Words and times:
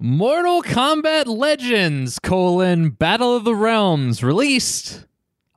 Mortal 0.00 0.62
Kombat 0.62 1.26
Legends 1.26 2.20
colon 2.20 2.90
Battle 2.90 3.34
of 3.34 3.42
the 3.42 3.56
Realms 3.56 4.22
released 4.22 5.04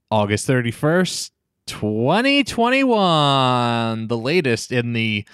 August 0.10 0.48
31st, 0.48 1.29
2021. 1.67 4.08
The 4.08 4.17
latest 4.17 4.72
in 4.72 4.93
the 4.93 5.25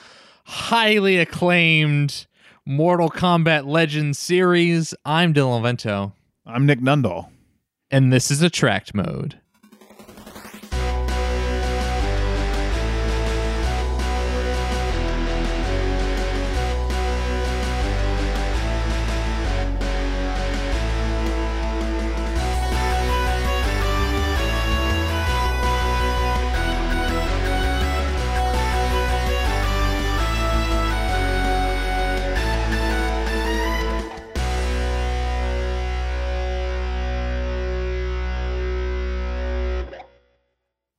highly 0.43 1.19
acclaimed 1.19 2.27
Mortal 2.65 3.09
Kombat 3.09 3.65
Legends 3.65 4.19
series. 4.19 4.93
I'm 5.05 5.33
Dylan 5.33 5.61
Vento, 5.61 6.11
I'm 6.45 6.65
Nick 6.65 6.81
Nundahl. 6.81 7.29
and 7.89 8.11
this 8.11 8.29
is 8.29 8.41
Attract 8.41 8.93
Mode. 8.93 9.39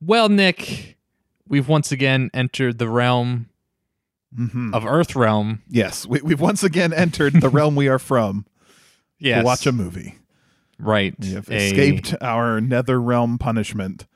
Well, 0.08 0.30
Nick, 0.30 0.96
we've 1.46 1.68
once 1.68 1.92
again 1.92 2.30
entered 2.32 2.78
the 2.78 2.88
realm 2.88 3.50
hmm 4.34 4.72
of 4.72 4.86
Earth 4.86 5.14
Realm. 5.14 5.60
Yes, 5.68 6.06
we, 6.06 6.22
we've 6.22 6.40
once 6.40 6.62
again 6.62 6.94
entered 6.94 7.34
the 7.42 7.50
realm 7.50 7.76
we 7.76 7.88
are 7.88 7.98
from 7.98 8.46
Yes. 9.18 9.40
to 9.40 9.44
watch 9.44 9.66
a 9.66 9.72
movie. 9.72 10.14
right. 10.78 11.14
We 11.20 11.33
have 11.33 11.50
a- 11.50 11.56
escaped 11.56 12.14
our 12.22 12.58
nether 12.58 12.98
realm 13.02 13.36
punishment. 13.36 14.06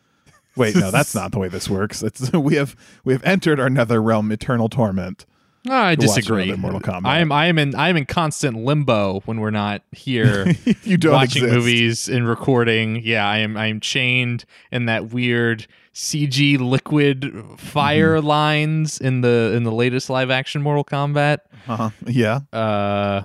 Wait, 0.56 0.74
no, 0.76 0.90
that's 0.90 1.14
not 1.20 1.30
the 1.32 1.38
way 1.38 1.48
this 1.48 1.68
works. 1.68 2.02
It's 2.02 2.32
we 2.32 2.54
have 2.54 2.74
we 3.04 3.12
have 3.12 3.22
entered 3.24 3.60
our 3.60 3.68
nether 3.68 4.00
realm 4.00 4.32
eternal 4.32 4.70
torment. 4.70 5.26
I 5.70 5.94
disagree. 5.94 6.52
Mortal 6.56 6.80
Kombat. 6.80 7.06
I 7.06 7.18
am 7.20 7.30
I 7.30 7.46
am 7.46 7.58
in 7.58 7.74
I 7.76 7.88
am 7.88 7.96
in 7.96 8.04
constant 8.06 8.56
limbo 8.56 9.20
when 9.26 9.38
we're 9.40 9.50
not 9.50 9.82
here 9.92 10.46
you 10.82 10.96
don't 10.96 11.12
watching 11.12 11.44
exist. 11.44 11.56
movies 11.58 12.08
and 12.08 12.26
recording. 12.28 13.00
Yeah, 13.04 13.26
I 13.26 13.38
am 13.38 13.56
I 13.56 13.66
am 13.66 13.78
chained 13.80 14.44
in 14.72 14.86
that 14.86 15.10
weird 15.12 15.66
CG 15.94 16.58
liquid 16.58 17.32
fire 17.58 18.16
Mm-hmm. 18.16 18.26
lines 18.26 18.98
in 18.98 19.20
the 19.20 19.52
in 19.56 19.62
the 19.62 19.70
latest 19.72 20.10
live 20.10 20.30
action 20.30 20.62
Mortal 20.62 20.84
Kombat. 20.84 21.38
Uh-huh. 21.68 21.90
Yeah, 22.06 22.40
Uh 22.52 23.22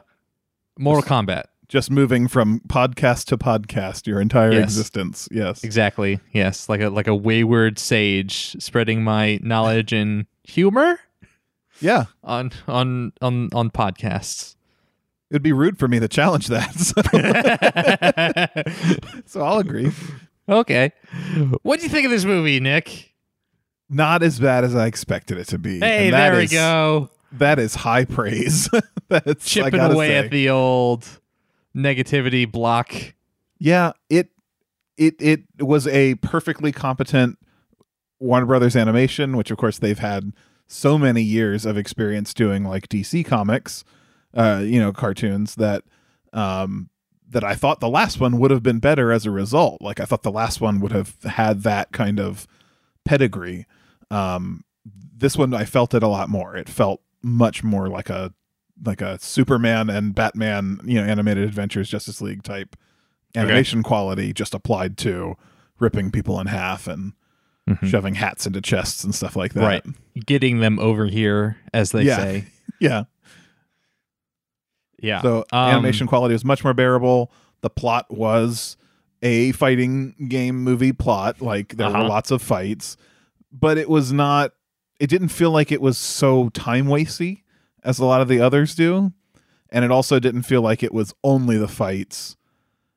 Mortal 0.77 1.01
Kombat. 1.03 1.45
just 1.69 1.89
moving 1.89 2.27
from 2.27 2.59
podcast 2.67 3.25
to 3.25 3.37
podcast 3.37 4.05
your 4.05 4.21
entire 4.21 4.51
Yes. 4.51 4.63
existence. 4.65 5.27
Yes. 5.31 5.63
Exactly. 5.63 6.19
Yes, 6.33 6.69
like 6.69 6.81
a 6.81 6.89
like 6.89 7.07
a 7.07 7.15
wayward 7.15 7.79
sage 7.79 8.55
spreading 8.61 9.03
my 9.03 9.39
knowledge 9.41 9.91
and 9.91 10.27
humor 10.43 10.99
Yeah. 11.79 12.05
on 12.23 12.51
on 12.67 13.13
on 13.21 13.49
on 13.53 13.69
podcasts. 13.71 14.55
It 15.29 15.35
would 15.35 15.43
be 15.43 15.53
rude 15.53 15.77
for 15.77 15.87
me 15.87 15.99
to 15.99 16.07
challenge 16.07 16.47
that. 16.47 16.73
So, 16.77 19.21
so 19.25 19.41
I'll 19.45 19.59
agree. 19.59 19.91
okay. 20.47 20.91
What 21.63 21.79
do 21.79 21.83
you 21.85 21.89
think 21.89 22.05
of 22.05 22.11
this 22.11 22.25
movie, 22.25 22.59
Nick? 22.59 23.13
Not 23.89 24.23
as 24.23 24.39
bad 24.39 24.63
as 24.63 24.75
I 24.75 24.87
expected 24.87 25.37
it 25.37 25.47
to 25.49 25.57
be. 25.57 25.79
Hey, 25.79 26.09
there 26.09 26.35
we 26.35 26.43
is- 26.43 26.51
go. 26.51 27.09
That 27.33 27.59
is 27.59 27.75
high 27.75 28.05
praise. 28.05 28.69
That's 29.09 29.45
Chipping 29.45 29.81
away 29.81 30.09
say. 30.09 30.15
at 30.17 30.31
the 30.31 30.49
old 30.49 31.05
negativity 31.75 32.49
block. 32.49 32.93
Yeah, 33.59 33.91
it 34.09 34.29
it 34.97 35.15
it 35.19 35.41
was 35.59 35.87
a 35.87 36.15
perfectly 36.15 36.71
competent 36.71 37.37
Warner 38.19 38.45
Brothers 38.45 38.77
animation, 38.77 39.35
which 39.35 39.51
of 39.51 39.57
course 39.57 39.79
they've 39.79 39.99
had 39.99 40.31
so 40.67 40.97
many 40.97 41.21
years 41.21 41.65
of 41.65 41.77
experience 41.77 42.33
doing 42.33 42.63
like 42.63 42.89
DC 42.89 43.25
comics, 43.25 43.83
uh, 44.33 44.61
you 44.63 44.79
know, 44.79 44.91
cartoons 44.91 45.55
that 45.55 45.83
um 46.33 46.89
that 47.29 47.43
I 47.43 47.55
thought 47.55 47.79
the 47.79 47.89
last 47.89 48.19
one 48.19 48.39
would 48.39 48.51
have 48.51 48.63
been 48.63 48.79
better 48.79 49.11
as 49.11 49.25
a 49.25 49.31
result. 49.31 49.81
Like 49.81 49.99
I 49.99 50.05
thought 50.05 50.23
the 50.23 50.31
last 50.31 50.61
one 50.61 50.79
would 50.79 50.91
have 50.91 51.15
had 51.23 51.63
that 51.63 51.91
kind 51.91 52.19
of 52.19 52.47
pedigree. 53.05 53.65
Um 54.11 54.63
this 55.15 55.37
one 55.37 55.53
I 55.53 55.65
felt 55.65 55.93
it 55.93 56.03
a 56.03 56.07
lot 56.07 56.29
more. 56.29 56.55
It 56.55 56.69
felt 56.69 57.01
much 57.23 57.63
more 57.63 57.87
like 57.87 58.09
a 58.09 58.33
like 58.85 59.01
a 59.01 59.17
Superman 59.19 59.89
and 59.89 60.13
Batman, 60.13 60.79
you 60.85 61.01
know, 61.01 61.07
animated 61.07 61.43
adventures 61.43 61.89
Justice 61.89 62.21
League 62.21 62.43
type 62.43 62.75
animation 63.35 63.83
quality 63.83 64.33
just 64.33 64.53
applied 64.53 64.97
to 64.99 65.35
ripping 65.79 66.11
people 66.11 66.39
in 66.39 66.47
half 66.47 66.87
and 66.87 67.13
Mhm. 67.67 67.85
shoving 67.87 68.15
hats 68.15 68.45
into 68.47 68.61
chests 68.61 69.03
and 69.03 69.13
stuff 69.13 69.35
like 69.35 69.53
that. 69.53 69.63
Right. 69.63 69.85
Getting 70.25 70.59
them 70.59 70.79
over 70.79 71.05
here, 71.05 71.57
as 71.73 71.91
they 71.91 72.03
Yeah. 72.03 72.17
say. 72.17 72.45
Yeah. 72.79 73.03
Yeah. 75.01 75.21
So 75.21 75.45
Um, 75.51 75.69
animation 75.71 76.07
quality 76.07 76.33
was 76.33 76.45
much 76.45 76.63
more 76.63 76.73
bearable. 76.73 77.31
The 77.61 77.69
plot 77.69 78.05
was 78.09 78.77
a 79.21 79.51
fighting 79.53 80.15
game 80.29 80.63
movie 80.63 80.93
plot. 80.93 81.41
Like 81.41 81.75
there 81.77 81.87
Uh-huh. 81.87 82.03
were 82.03 82.07
lots 82.09 82.31
of 82.31 82.41
fights, 82.41 82.97
but 83.51 83.77
it 83.77 83.89
was 83.89 84.11
not. 84.13 84.51
It 84.99 85.07
didn't 85.09 85.29
feel 85.29 85.51
like 85.51 85.71
it 85.71 85.81
was 85.81 85.97
so 85.97 86.49
time 86.49 86.87
wasty 86.87 87.43
as 87.83 87.99
a 87.99 88.05
lot 88.05 88.21
of 88.21 88.27
the 88.27 88.39
others 88.41 88.73
do, 88.75 89.11
and 89.69 89.85
it 89.85 89.91
also 89.91 90.19
didn't 90.19 90.43
feel 90.43 90.61
like 90.61 90.81
it 90.83 90.93
was 90.93 91.13
only 91.23 91.57
the 91.57 91.67
fights. 91.67 92.35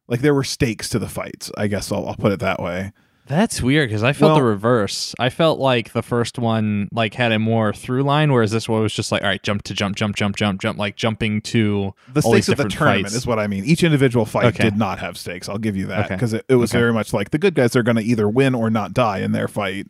Like 0.08 0.20
there 0.20 0.34
were 0.34 0.44
stakes 0.44 0.88
to 0.90 0.98
the 0.98 1.08
fights. 1.08 1.50
I 1.56 1.66
guess 1.66 1.92
I'll, 1.92 2.06
I'll 2.08 2.16
put 2.16 2.32
it 2.32 2.40
that 2.40 2.60
way. 2.60 2.92
That's 3.30 3.62
weird 3.62 3.88
because 3.88 4.02
I 4.02 4.12
felt 4.12 4.34
the 4.34 4.42
reverse. 4.42 5.14
I 5.16 5.30
felt 5.30 5.60
like 5.60 5.92
the 5.92 6.02
first 6.02 6.36
one 6.36 6.88
like 6.90 7.14
had 7.14 7.30
a 7.30 7.38
more 7.38 7.72
through 7.72 8.02
line, 8.02 8.32
whereas 8.32 8.50
this 8.50 8.68
one 8.68 8.82
was 8.82 8.92
just 8.92 9.12
like, 9.12 9.22
all 9.22 9.28
right, 9.28 9.40
jump 9.40 9.62
to 9.62 9.74
jump, 9.74 9.94
jump, 9.94 10.16
jump, 10.16 10.34
jump, 10.34 10.60
jump, 10.60 10.78
like 10.80 10.96
jumping 10.96 11.40
to 11.42 11.94
The 12.12 12.22
stakes 12.22 12.48
of 12.48 12.56
the 12.56 12.64
tournament 12.68 13.04
fights. 13.06 13.14
is 13.14 13.28
what 13.28 13.38
I 13.38 13.46
mean. 13.46 13.64
Each 13.64 13.84
individual 13.84 14.26
fight 14.26 14.46
Okay. 14.46 14.64
did 14.64 14.76
not 14.76 14.98
have 14.98 15.16
stakes. 15.16 15.48
I'll 15.48 15.58
give 15.58 15.76
you 15.76 15.86
that 15.86 16.06
Okay. 16.06 16.16
because 16.16 16.32
it, 16.32 16.44
it 16.48 16.56
was 16.56 16.72
Okay. 16.72 16.80
very 16.80 16.92
much 16.92 17.12
like 17.12 17.30
the 17.30 17.38
good 17.38 17.54
guys 17.54 17.76
are 17.76 17.84
going 17.84 17.96
to 17.96 18.02
either 18.02 18.28
win 18.28 18.52
or 18.52 18.68
not 18.68 18.92
die 18.92 19.18
in 19.18 19.30
their 19.30 19.46
fight. 19.46 19.86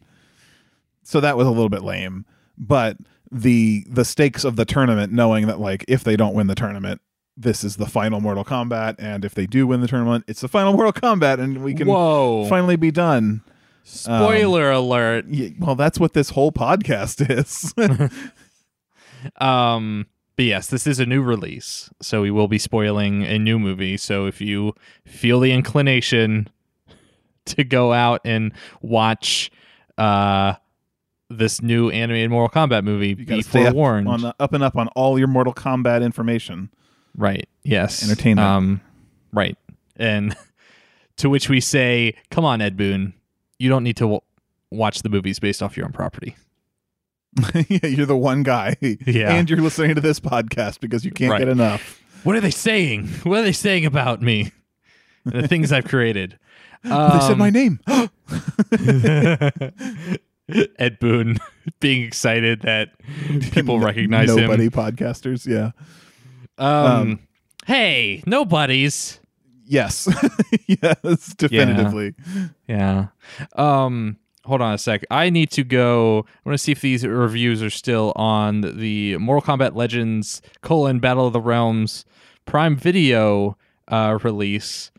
So 1.03 1.19
that 1.21 1.39
was 1.39 1.47
a 1.47 1.51
little 1.51 1.71
bit 1.71 1.83
lame. 1.83 2.27
But 2.59 2.99
the 3.33 3.87
the 3.89 4.05
stakes 4.05 4.45
of 4.45 4.57
the 4.57 4.67
tournament, 4.67 5.15
knowing 5.15 5.47
that 5.47 5.59
like 5.59 5.83
if 5.89 6.05
they 6.05 6.15
don't 6.17 6.35
win 6.35 6.47
the 6.47 6.55
tournament, 6.55 7.01
this 7.41 7.65
is 7.65 7.77
the 7.77 7.87
final 7.87 8.21
Mortal 8.21 8.45
Kombat, 8.45 8.97
and 8.99 9.25
if 9.25 9.35
they 9.35 9.47
do 9.47 9.67
win 9.67 9.81
the 9.81 9.89
tournament, 9.89 10.25
it's 10.29 10.41
the 10.43 10.49
final 10.49 10.73
Mortal 10.77 10.93
Kombat, 10.93 11.41
and 11.41 11.63
we 11.65 11.75
can 11.75 11.89
Whoa! 11.89 12.47
finally 12.49 12.77
be 12.77 12.91
done. 12.91 13.43
Spoiler 13.83 14.71
alert. 14.71 15.25
Y- 15.29 15.55
Well, 15.59 15.75
that's 15.75 15.99
what 15.99 16.13
this 16.13 16.31
whole 16.31 16.53
podcast 16.53 17.25
is. 17.31 17.73
Um, 19.37 20.07
but 20.37 20.45
yes, 20.47 20.69
this 20.69 20.87
is 20.87 20.99
a 20.99 21.05
new 21.07 21.21
release, 21.21 21.91
so 22.01 22.23
we 22.23 22.31
will 22.31 22.49
be 22.49 22.57
spoiling 22.59 23.23
a 23.25 23.39
new 23.39 23.59
movie. 23.59 23.97
So 23.99 24.25
if 24.27 24.41
you 24.41 24.75
feel 25.05 25.41
the 25.41 25.53
inclination 25.53 26.49
to 27.47 27.65
go 27.65 27.93
out 27.93 28.21
and 28.25 28.53
watch 28.81 29.51
uh 29.99 30.55
this 31.29 31.61
new 31.63 31.91
animated 31.91 32.31
Mortal 32.31 32.67
Kombat 32.67 32.83
movie, 32.85 33.09
you 33.09 33.17
be 33.17 33.25
got 33.27 33.45
stay 33.45 33.67
up 33.67 33.75
forewarned. 33.75 34.09
on 34.09 34.23
the, 34.23 34.35
up 34.41 34.53
and 34.55 34.65
up 34.65 34.75
on 34.77 34.89
all 34.89 35.19
your 35.19 35.29
Mortal 35.29 35.53
Kombat 35.53 36.03
information. 36.03 36.71
Right. 37.17 37.49
Yes. 37.63 38.03
Entertainment. 38.03 38.47
Um, 38.47 38.81
right. 39.33 39.57
And 39.97 40.35
to 41.17 41.29
which 41.29 41.49
we 41.49 41.61
say, 41.61 42.15
"Come 42.31 42.45
on, 42.45 42.61
Ed 42.61 42.77
Boon, 42.77 43.15
you 43.59 43.69
don't 43.69 43.85
need 43.85 43.97
to 43.99 44.05
w- 44.05 44.21
watch 44.71 45.03
the 45.03 45.09
movies 45.09 45.39
based 45.39 45.63
off 45.63 45.77
your 45.77 45.87
own 45.87 45.93
property." 45.93 46.37
yeah, 47.69 47.87
you're 47.87 48.07
the 48.07 48.17
one 48.17 48.43
guy. 48.43 48.77
Yeah. 48.81 49.33
And 49.35 49.49
you're 49.49 49.61
listening 49.61 49.95
to 49.95 50.01
this 50.01 50.19
podcast 50.19 50.81
because 50.81 51.05
you 51.05 51.11
can't 51.13 51.31
Right. 51.31 51.39
get 51.39 51.49
enough. 51.49 52.01
What 52.25 52.35
are 52.37 52.41
they 52.41 52.51
saying? 52.51 53.07
What 53.23 53.39
are 53.39 53.43
they 53.43 53.53
saying 53.53 53.87
about 53.87 54.21
me? 54.21 54.51
The 55.25 55.47
things 55.47 55.71
I've 55.71 55.85
created. 55.85 56.39
they 56.83 56.89
said 56.91 57.33
Um, 57.33 57.39
my 57.39 57.51
name. 57.51 57.79
Ed 60.79 60.99
Boon 60.99 61.39
being 61.79 62.03
excited 62.03 62.63
that 62.63 62.91
people 63.53 63.79
recognize 63.79 64.35
Nobody 64.35 64.65
him. 64.65 64.71
podcasters. 64.73 65.47
Yeah. 65.47 65.71
Um, 66.61 66.87
um, 66.87 67.19
hey, 67.67 68.23
nobodies. 68.27 69.19
Yes. 69.65 70.09
yes, 70.67 71.35
definitively. 71.35 72.15
Yeah. 72.69 73.07
Um 73.55 74.17
hold 74.45 74.61
on 74.61 74.75
a 74.75 74.79
sec. 74.79 75.05
I 75.11 75.31
need 75.31 75.51
to 75.53 75.63
go 75.63 76.27
I 76.29 76.49
want 76.49 76.55
to 76.55 76.59
see 76.59 76.73
if 76.73 76.81
these 76.81 77.07
reviews 77.07 77.63
are 77.63 77.71
still 77.71 78.13
on 78.17 78.63
the 78.63 79.17
Mortal 79.19 79.57
Kombat 79.57 79.77
Legends 79.77 80.43
colon 80.61 80.99
Battle 80.99 81.27
of 81.27 81.33
the 81.33 81.41
Realms 81.41 82.05
Prime 82.47 82.77
Video 82.77 83.57
uh 83.89 84.19
release. 84.25 84.91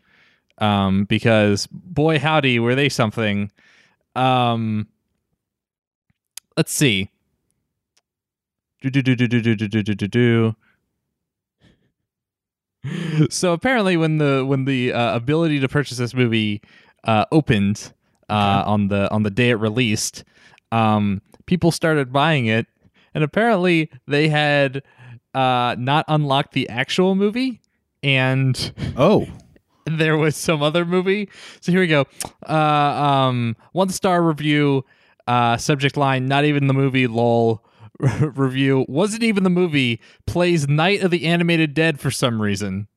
Um 0.56 1.04
because 1.04 1.68
boy 1.70 2.18
howdy 2.18 2.58
were 2.58 2.74
they 2.74 2.88
something. 2.88 3.52
Um 4.16 4.88
let's 6.56 6.72
see. 6.72 7.10
Do 8.80 8.88
do 8.88 9.02
do 9.02 9.14
do 9.14 9.28
do 9.28 9.42
do 9.42 9.54
do 9.54 9.82
do 9.82 9.94
do 9.94 10.08
do. 10.08 10.56
So 13.30 13.52
apparently, 13.52 13.96
when 13.96 14.18
the 14.18 14.44
when 14.44 14.64
the 14.64 14.92
uh, 14.92 15.14
ability 15.16 15.60
to 15.60 15.68
purchase 15.68 15.98
this 15.98 16.14
movie 16.14 16.60
uh, 17.04 17.24
opened 17.30 17.92
uh, 18.28 18.64
on 18.66 18.88
the 18.88 19.10
on 19.10 19.22
the 19.22 19.30
day 19.30 19.50
it 19.50 19.54
released, 19.54 20.24
um, 20.72 21.22
people 21.46 21.70
started 21.70 22.12
buying 22.12 22.46
it, 22.46 22.66
and 23.14 23.22
apparently 23.22 23.90
they 24.06 24.28
had 24.28 24.82
uh, 25.34 25.76
not 25.78 26.04
unlocked 26.08 26.52
the 26.52 26.68
actual 26.68 27.14
movie, 27.14 27.60
and 28.02 28.72
Oh, 28.96 29.26
there 29.86 30.16
was 30.16 30.36
some 30.36 30.62
other 30.62 30.84
movie. 30.84 31.28
So 31.60 31.72
here 31.72 31.80
we 31.80 31.86
go. 31.86 32.06
Uh, 32.48 32.52
um, 32.52 33.56
one 33.72 33.90
star 33.90 34.22
review. 34.22 34.84
Uh, 35.28 35.56
subject 35.56 35.96
line: 35.96 36.26
Not 36.26 36.44
even 36.44 36.66
the 36.66 36.74
movie. 36.74 37.06
Lol. 37.06 37.64
review 38.20 38.84
wasn't 38.88 39.22
even 39.22 39.44
the 39.44 39.50
movie. 39.50 40.00
Plays 40.26 40.68
Night 40.68 41.02
of 41.02 41.10
the 41.10 41.26
Animated 41.26 41.74
Dead 41.74 42.00
for 42.00 42.10
some 42.10 42.42
reason. 42.42 42.88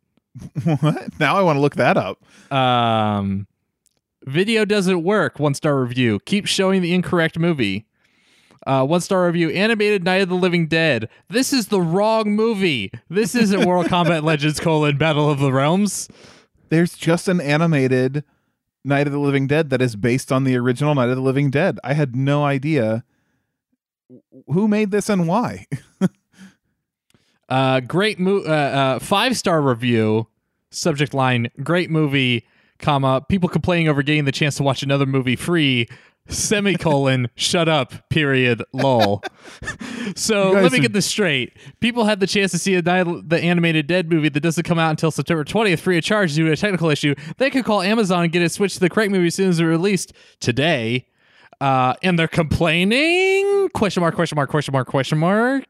what? 0.63 1.19
Now 1.19 1.37
I 1.37 1.41
want 1.43 1.57
to 1.57 1.61
look 1.61 1.75
that 1.75 1.95
up. 1.97 2.23
Um, 2.51 3.47
video 4.25 4.65
doesn't 4.65 5.03
work. 5.03 5.39
One 5.39 5.53
star 5.53 5.79
review. 5.79 6.19
Keep 6.25 6.47
showing 6.47 6.81
the 6.81 6.93
incorrect 6.93 7.37
movie. 7.37 7.85
Uh, 8.65 8.83
one 8.83 9.01
star 9.01 9.27
review. 9.27 9.49
Animated 9.51 10.03
Night 10.03 10.21
of 10.21 10.29
the 10.29 10.35
Living 10.35 10.67
Dead. 10.67 11.07
This 11.29 11.53
is 11.53 11.67
the 11.67 11.81
wrong 11.81 12.35
movie. 12.35 12.91
This 13.09 13.35
isn't 13.35 13.65
World 13.65 13.87
Combat 13.87 14.23
Legends: 14.25 14.59
colon 14.59 14.97
Battle 14.97 15.29
of 15.29 15.39
the 15.39 15.53
Realms. 15.53 16.09
There's 16.69 16.95
just 16.95 17.27
an 17.27 17.39
animated 17.39 18.23
Night 18.83 19.05
of 19.05 19.13
the 19.13 19.19
Living 19.19 19.45
Dead 19.45 19.69
that 19.69 19.83
is 19.83 19.95
based 19.95 20.31
on 20.31 20.45
the 20.45 20.57
original 20.57 20.95
Night 20.95 21.09
of 21.09 21.15
the 21.15 21.21
Living 21.21 21.51
Dead. 21.51 21.79
I 21.83 21.93
had 21.93 22.15
no 22.15 22.43
idea 22.43 23.03
who 24.47 24.67
made 24.67 24.91
this 24.91 25.09
and 25.09 25.27
why. 25.27 25.67
Uh, 27.47 27.79
great 27.79 28.19
mo- 28.19 28.43
uh, 28.45 28.49
uh, 28.49 28.99
five 28.99 29.37
star 29.37 29.61
review. 29.61 30.27
Subject 30.71 31.13
line: 31.13 31.49
Great 31.63 31.89
movie, 31.91 32.45
comma 32.79 33.21
people 33.29 33.47
complaining 33.49 33.87
over 33.87 34.01
getting 34.03 34.25
the 34.25 34.31
chance 34.31 34.55
to 34.57 34.63
watch 34.63 34.81
another 34.83 35.05
movie 35.05 35.35
free. 35.35 35.87
Semicolon. 36.27 37.29
shut 37.35 37.69
up. 37.69 38.09
Period. 38.09 38.63
Lol. 38.73 39.21
so 40.15 40.53
let 40.53 40.71
me 40.71 40.79
are- 40.79 40.81
get 40.81 40.93
this 40.93 41.05
straight. 41.05 41.53
People 41.81 42.05
had 42.05 42.19
the 42.19 42.25
chance 42.25 42.49
to 42.51 42.57
see 42.57 42.79
the 42.81 43.39
animated 43.43 43.85
Dead 43.85 44.09
movie 44.11 44.29
that 44.29 44.39
doesn't 44.39 44.63
come 44.63 44.79
out 44.79 44.89
until 44.89 45.11
September 45.11 45.43
20th, 45.43 45.77
free 45.79 45.99
of 45.99 46.03
charge 46.03 46.33
due 46.33 46.47
to 46.47 46.51
a 46.51 46.57
technical 46.57 46.89
issue. 46.89 47.13
They 47.37 47.51
could 47.51 47.63
call 47.63 47.83
Amazon 47.83 48.23
and 48.23 48.33
get 48.33 48.41
it 48.41 48.51
switched 48.51 48.73
to 48.75 48.79
the 48.79 48.89
correct 48.89 49.11
movie 49.11 49.27
as 49.27 49.35
soon 49.35 49.49
as 49.49 49.59
it 49.59 49.65
released 49.65 50.13
today. 50.39 51.05
Uh, 51.61 51.93
and 52.03 52.17
they're 52.19 52.27
complaining? 52.27 53.69
Question 53.73 54.01
mark? 54.01 54.15
Question 54.15 54.35
mark? 54.35 54.49
Question 54.49 54.71
mark? 54.73 54.87
Question 54.87 55.17
mark? 55.17 55.65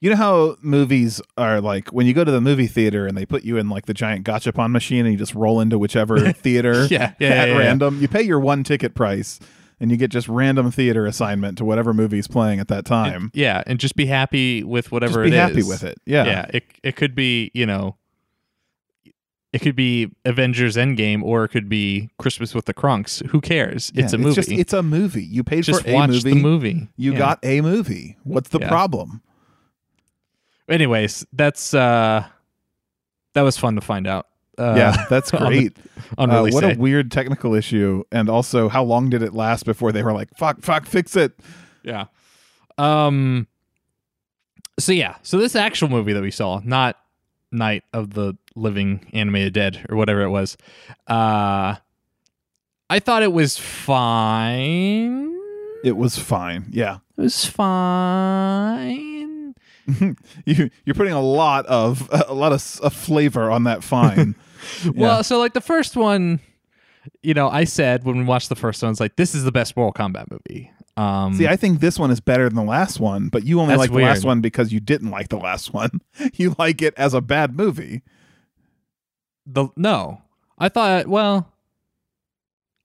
You 0.00 0.10
know 0.10 0.16
how 0.16 0.56
movies 0.62 1.20
are 1.38 1.60
like 1.60 1.90
when 1.92 2.06
you 2.06 2.12
go 2.14 2.24
to 2.24 2.30
the 2.32 2.40
movie 2.40 2.66
theater 2.66 3.06
and 3.06 3.16
they 3.16 3.24
put 3.24 3.44
you 3.44 3.56
in 3.56 3.68
like 3.68 3.86
the 3.86 3.94
giant 3.94 4.26
gachapon 4.26 4.72
machine 4.72 5.06
and 5.06 5.12
you 5.12 5.18
just 5.18 5.34
roll 5.34 5.60
into 5.60 5.78
whichever 5.78 6.32
theater 6.32 6.86
Yeah, 6.86 7.12
yeah, 7.20 7.28
at 7.28 7.48
yeah, 7.50 7.56
random. 7.56 8.00
You 8.00 8.08
pay 8.08 8.22
your 8.22 8.40
one 8.40 8.64
ticket 8.64 8.96
price 8.96 9.38
and 9.78 9.92
you 9.92 9.96
get 9.96 10.10
just 10.10 10.26
random 10.28 10.72
theater 10.72 11.06
assignment 11.06 11.56
to 11.58 11.64
whatever 11.64 11.94
movie's 11.94 12.26
playing 12.26 12.58
at 12.58 12.66
that 12.68 12.84
time. 12.84 13.30
Yeah, 13.32 13.62
and 13.66 13.78
just 13.78 13.94
be 13.94 14.06
happy 14.06 14.64
with 14.64 14.86
Just 14.86 14.92
whatever 14.92 15.22
be 15.22 15.30
happy 15.30 15.62
with 15.62 15.84
it. 15.84 15.98
Yeah. 16.04 16.24
Yeah, 16.24 16.46
it 16.52 16.64
it 16.82 16.96
could 16.96 17.14
be, 17.14 17.52
you 17.54 17.66
know, 17.66 17.96
it 19.52 19.60
could 19.60 19.76
be 19.76 20.10
Avengers 20.24 20.76
Endgame 20.76 21.22
or 21.22 21.44
it 21.44 21.48
could 21.48 21.68
be 21.68 22.10
Christmas 22.18 22.54
with 22.54 22.64
the 22.64 22.72
Crunks. 22.74 23.22
Who 23.30 23.40
cares? 23.40 23.92
Yeah, 23.94 24.04
it's 24.04 24.12
a 24.12 24.18
movie. 24.18 24.34
just 24.34 24.50
it's 24.50 24.72
a 24.72 24.82
movie. 24.82 25.24
You 25.24 25.44
paid 25.44 25.64
Just 25.64 25.82
for 25.82 25.90
a 25.90 25.94
watch 25.94 26.10
movie. 26.10 26.30
the 26.34 26.40
movie. 26.40 26.88
You 26.96 27.12
Yeah. 27.12 27.18
got 27.18 27.38
a 27.42 27.60
movie. 27.60 28.16
What's 28.24 28.48
the 28.48 28.60
Yeah. 28.60 28.68
problem? 28.68 29.20
Anyways, 30.68 31.26
that's 31.32 31.74
uh 31.74 32.24
that 33.34 33.42
was 33.42 33.56
fun 33.58 33.74
to 33.74 33.80
find 33.80 34.06
out. 34.06 34.26
Uh, 34.58 34.74
yeah, 34.76 35.06
that's 35.08 35.32
on 35.34 35.50
the- 35.52 35.58
great. 35.58 35.76
on 36.18 36.30
Uh, 36.30 36.42
what 36.44 36.60
day. 36.60 36.72
a 36.74 36.78
weird 36.78 37.10
technical 37.10 37.54
issue. 37.54 38.04
And 38.12 38.28
also, 38.28 38.68
how 38.68 38.84
long 38.84 39.08
did 39.10 39.22
it 39.22 39.32
last 39.34 39.64
before 39.64 39.92
they 39.92 40.02
were 40.02 40.12
like, 40.12 40.28
"Fuck, 40.36 40.60
fuck, 40.60 40.84
fix 40.86 41.16
it"? 41.16 41.32
Yeah. 41.82 42.04
Um. 42.78 43.46
So 44.78 44.92
yeah, 44.92 45.16
so 45.22 45.38
this 45.38 45.56
actual 45.56 45.88
movie 45.88 46.12
that 46.12 46.22
we 46.22 46.30
saw, 46.30 46.60
not 46.64 46.96
Night 47.50 47.82
of 47.92 48.14
the 48.14 48.34
Living 48.54 49.06
Animated 49.12 49.52
Dead 49.52 49.86
or 49.88 49.96
whatever 49.96 50.22
it 50.22 50.30
was, 50.30 50.56
uh, 51.08 51.76
I 52.90 52.98
thought 52.98 53.22
it 53.22 53.32
was 53.32 53.56
fine. 53.58 55.32
It 55.84 55.96
was 55.96 56.18
fine. 56.18 56.66
Yeah, 56.70 56.98
It 57.16 57.22
was 57.22 57.44
fine. 57.46 59.54
you 60.46 60.70
you're 60.84 60.94
putting 60.94 61.12
a 61.12 61.20
lot 61.20 61.66
of 61.66 62.08
a 62.12 62.34
lot 62.34 62.52
of, 62.52 62.80
of 62.82 62.94
flavor 62.94 63.50
on 63.50 63.64
that 63.64 63.82
fine. 63.82 64.34
Well, 64.94 65.24
so 65.24 65.40
like 65.40 65.54
the 65.54 65.60
first 65.60 65.96
one, 65.96 66.38
you 67.20 67.34
know, 67.34 67.48
I 67.48 67.64
said 67.64 68.04
when 68.04 68.16
we 68.16 68.22
watched 68.22 68.48
the 68.48 68.54
first 68.54 68.80
one, 68.80 68.92
it's 68.92 69.00
like 69.00 69.16
this 69.16 69.34
is 69.34 69.42
the 69.42 69.50
best 69.50 69.76
Mortal 69.76 69.92
Kombat 69.92 70.30
movie. 70.30 70.70
Um, 70.96 71.34
See, 71.34 71.48
I 71.48 71.56
think 71.56 71.80
this 71.80 71.98
one 71.98 72.12
is 72.12 72.20
better 72.20 72.48
than 72.48 72.54
the 72.54 72.62
last 72.62 73.00
one, 73.00 73.28
but 73.28 73.44
you 73.44 73.60
only 73.60 73.74
like 73.74 73.90
the 73.90 73.98
last 73.98 74.24
one 74.24 74.40
because 74.40 74.72
you 74.72 74.78
didn't 74.78 75.10
like 75.10 75.30
the 75.30 75.38
last 75.38 75.74
one. 75.74 76.00
You 76.34 76.54
like 76.60 76.80
it 76.80 76.94
as 76.96 77.12
a 77.12 77.20
bad 77.20 77.56
movie. 77.56 78.02
The 79.46 79.68
no 79.76 80.20
i 80.58 80.68
thought 80.68 81.06
well 81.06 81.50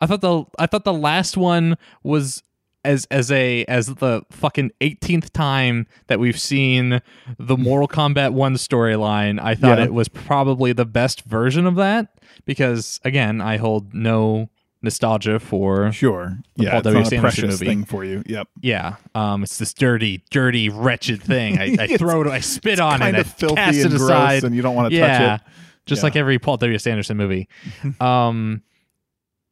i 0.02 0.06
thought 0.06 0.22
the 0.22 0.44
i 0.60 0.66
thought 0.66 0.84
the 0.84 0.94
last 0.94 1.38
one 1.38 1.78
was 2.04 2.44
as 2.86 3.06
as 3.12 3.32
a 3.32 3.66
as 3.66 3.88
the 3.96 4.24
fucking 4.32 4.72
18th 4.82 5.30
time 5.32 5.88
that 6.08 6.20
we've 6.20 6.40
seen 6.40 7.02
the 7.38 7.58
mortal 7.58 7.88
kombat 7.88 8.34
1 8.34 8.56
storyline 8.56 9.40
i 9.42 9.56
thought 9.56 9.78
Yeah. 9.80 9.86
it 9.86 9.94
was 9.94 10.08
probably 10.08 10.74
the 10.74 10.86
best 10.86 11.22
version 11.24 11.66
of 11.68 11.76
that 11.76 12.20
because 12.46 13.00
again 13.04 13.42
i 13.42 13.58
hold 13.58 13.94
no 13.94 14.50
nostalgia 14.84 15.40
for 15.40 15.92
Sure. 15.92 16.38
The 16.56 16.64
yeah, 16.66 16.70
Paul 16.70 16.80
it's 16.80 16.84
W. 16.86 17.04
not 17.04 17.14
a 17.14 17.20
precious 17.20 17.60
movie. 17.60 17.66
thing 17.66 17.84
for 17.84 18.06
you. 18.06 18.22
Yep. 18.28 18.48
yeah 18.62 18.96
um 19.16 19.42
it's 19.44 19.58
this 19.58 19.74
dirty 19.74 20.24
dirty 20.30 20.70
wretched 20.70 21.22
thing 21.22 21.58
i, 21.60 21.76
I 21.80 21.88
throw 21.98 22.22
it 22.22 22.28
i 22.28 22.40
spit 22.40 22.80
on 22.80 23.00
kind 23.00 23.18
it 23.18 23.22
of 23.22 23.28
I 23.28 23.30
filthy 23.30 23.56
cast 23.56 23.78
and 23.80 23.94
it 23.94 23.98
gross, 23.98 24.02
aside 24.12 24.44
and 24.44 24.56
you 24.56 24.62
don't 24.62 24.76
want 24.76 24.92
to 24.92 24.96
yeah, 24.98 25.18
touch 25.38 25.42
it. 25.42 25.48
Just 25.88 26.02
Yeah. 26.02 26.06
like 26.08 26.16
every 26.16 26.38
Paul 26.38 26.58
W. 26.58 26.76
S. 26.76 26.86
Anderson 26.86 27.18
movie. 27.18 27.48
um, 28.00 28.62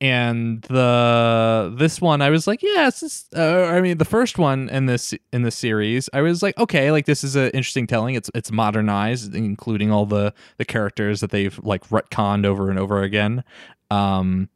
and 0.01 0.61
the 0.63 1.73
this 1.77 1.99
one, 2.01 2.21
I 2.21 2.29
was 2.29 2.47
like, 2.47 2.61
yeah, 2.61 2.87
it's 2.87 2.99
just, 2.99 3.33
uh, 3.33 3.63
I 3.71 3.79
mean, 3.79 3.97
the 3.97 4.05
first 4.05 4.37
one 4.37 4.67
in 4.69 4.85
this 4.87 5.13
in 5.31 5.41
the 5.43 5.51
series, 5.51 6.09
I 6.13 6.21
was 6.21 6.43
like, 6.43 6.57
okay, 6.57 6.91
like 6.91 7.05
this 7.05 7.23
is 7.23 7.35
an 7.37 7.45
interesting 7.51 7.87
telling. 7.87 8.13
It's 8.13 8.29
it's 8.35 8.51
modernized, 8.51 9.33
including 9.33 9.91
all 9.91 10.05
the 10.05 10.33
the 10.57 10.65
characters 10.65 11.21
that 11.21 11.31
they've 11.31 11.57
like 11.63 11.87
retconned 11.87 12.45
over 12.45 12.69
and 12.69 12.77
over 12.77 13.01
again. 13.03 13.43
Um, 13.89 14.49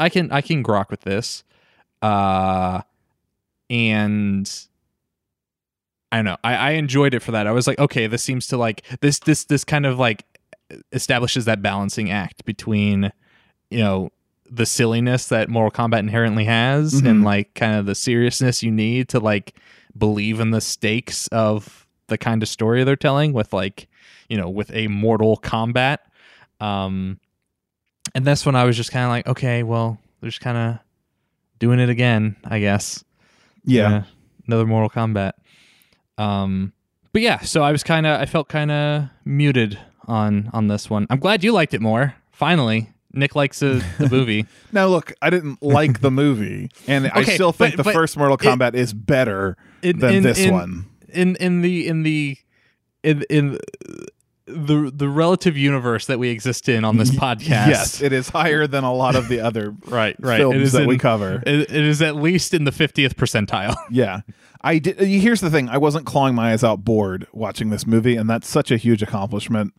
I 0.00 0.08
can 0.08 0.32
I 0.32 0.40
can 0.40 0.62
grok 0.64 0.90
with 0.90 1.02
this. 1.02 1.44
Uh, 2.02 2.82
and 3.70 4.50
I 6.12 6.16
don't 6.18 6.24
know. 6.26 6.36
I, 6.44 6.54
I 6.56 6.70
enjoyed 6.72 7.14
it 7.14 7.20
for 7.20 7.30
that. 7.32 7.46
I 7.46 7.52
was 7.52 7.66
like, 7.66 7.78
okay, 7.78 8.06
this 8.06 8.22
seems 8.22 8.46
to 8.48 8.56
like 8.56 8.82
this 9.00 9.20
this 9.20 9.44
this 9.44 9.64
kind 9.64 9.86
of 9.86 9.98
like 9.98 10.24
establishes 10.92 11.44
that 11.46 11.62
balancing 11.62 12.10
act 12.10 12.44
between, 12.44 13.10
you 13.70 13.78
know, 13.78 14.10
the 14.50 14.66
silliness 14.66 15.28
that 15.28 15.48
Mortal 15.48 15.70
Kombat 15.88 16.00
inherently 16.00 16.44
has 16.44 16.94
and 16.94 17.22
Mhm. 17.22 17.24
like 17.24 17.54
kind 17.54 17.74
of 17.74 17.86
the 17.86 17.94
seriousness 17.94 18.62
you 18.62 18.70
need 18.70 19.08
to 19.08 19.18
like 19.18 19.54
believe 19.96 20.38
in 20.40 20.50
the 20.50 20.60
stakes 20.60 21.26
of 21.28 21.86
the 22.08 22.18
kind 22.18 22.42
of 22.42 22.48
story 22.48 22.84
they're 22.84 22.94
telling 22.96 23.32
with 23.32 23.52
like, 23.52 23.88
you 24.28 24.36
know, 24.36 24.48
with 24.50 24.70
a 24.72 24.86
Mortal 24.88 25.38
Kombat. 25.42 25.98
Um 26.60 27.18
and 28.14 28.24
that's 28.24 28.44
when 28.46 28.54
I 28.54 28.64
was 28.64 28.76
just 28.76 28.92
kind 28.92 29.04
of 29.04 29.10
like, 29.10 29.26
okay, 29.26 29.62
well, 29.62 29.98
they're 30.20 30.30
just 30.30 30.42
kind 30.42 30.56
of 30.58 30.78
doing 31.58 31.80
it 31.80 31.88
again, 31.88 32.36
I 32.44 32.60
guess 32.60 33.02
Yeah. 33.64 33.88
uh, 33.96 34.02
another 34.46 34.66
Mortal 34.66 34.90
Kombat. 34.90 35.32
Um, 36.18 36.72
but 37.12 37.22
yeah, 37.22 37.40
so 37.40 37.62
I 37.62 37.72
was 37.72 37.82
kind 37.82 38.06
of, 38.06 38.20
I 38.20 38.26
felt 38.26 38.48
kind 38.48 38.70
of 38.70 39.04
muted 39.24 39.78
on 40.08 40.50
on 40.52 40.68
this 40.68 40.88
one. 40.90 41.06
I'm 41.10 41.18
glad 41.18 41.42
you 41.44 41.52
liked 41.52 41.74
it 41.74 41.80
more. 41.80 42.14
Finally, 42.32 42.90
Nick 43.12 43.34
likes 43.34 43.62
a, 43.62 43.80
the 43.98 44.08
movie. 44.10 44.46
Now, 44.72 44.86
look, 44.88 45.12
I 45.22 45.30
didn't 45.30 45.62
like 45.62 46.00
the 46.00 46.10
movie, 46.10 46.70
and 46.86 47.08
I 47.12 47.22
still 47.24 47.52
think 47.52 47.72
but- 47.76 47.76
the 47.78 47.84
but 47.84 47.94
first 47.94 48.16
Mortal 48.16 48.36
Kombat 48.38 48.74
is 48.74 48.92
better 48.92 49.56
In, 49.82 49.98
than 49.98 50.14
in- 50.16 50.22
this 50.22 50.38
in- 50.38 50.52
one. 50.52 50.86
in 51.08 51.36
in 51.36 51.60
the 51.62 51.86
in 51.86 52.02
the 52.02 52.36
in 53.02 53.22
in 53.30 53.58
the 54.46 54.92
the 54.94 55.08
relative 55.08 55.56
universe 55.56 56.04
that 56.06 56.18
we 56.18 56.28
exist 56.28 56.68
in 56.68 56.84
on 56.84 56.98
this 56.98 57.10
podcast. 57.10 57.48
Yes, 57.68 58.02
it 58.02 58.12
is 58.12 58.28
higher 58.28 58.66
than 58.66 58.84
a 58.84 58.92
lot 58.92 59.14
of 59.16 59.28
the 59.28 59.40
other 59.40 59.74
right, 59.86 60.14
right. 60.20 60.36
films 60.38 60.56
it 60.56 60.62
is 60.62 60.72
that 60.72 60.82
in, 60.82 60.88
we 60.88 60.98
cover. 60.98 61.42
It, 61.46 61.60
it 61.60 61.70
is 61.70 62.02
at 62.02 62.16
least 62.16 62.52
in 62.52 62.64
the 62.64 62.70
50th 62.70 63.14
percentile. 63.14 63.74
Yeah. 63.90 64.20
I 64.60 64.78
did 64.78 64.98
here's 64.98 65.40
the 65.42 65.50
thing, 65.50 65.68
I 65.68 65.76
wasn't 65.78 66.04
clawing 66.06 66.34
my 66.34 66.52
eyes 66.52 66.64
out 66.64 66.84
bored 66.84 67.26
watching 67.32 67.68
this 67.70 67.86
movie 67.86 68.16
and 68.16 68.28
that's 68.28 68.48
such 68.48 68.70
a 68.70 68.76
huge 68.78 69.02
accomplishment 69.02 69.72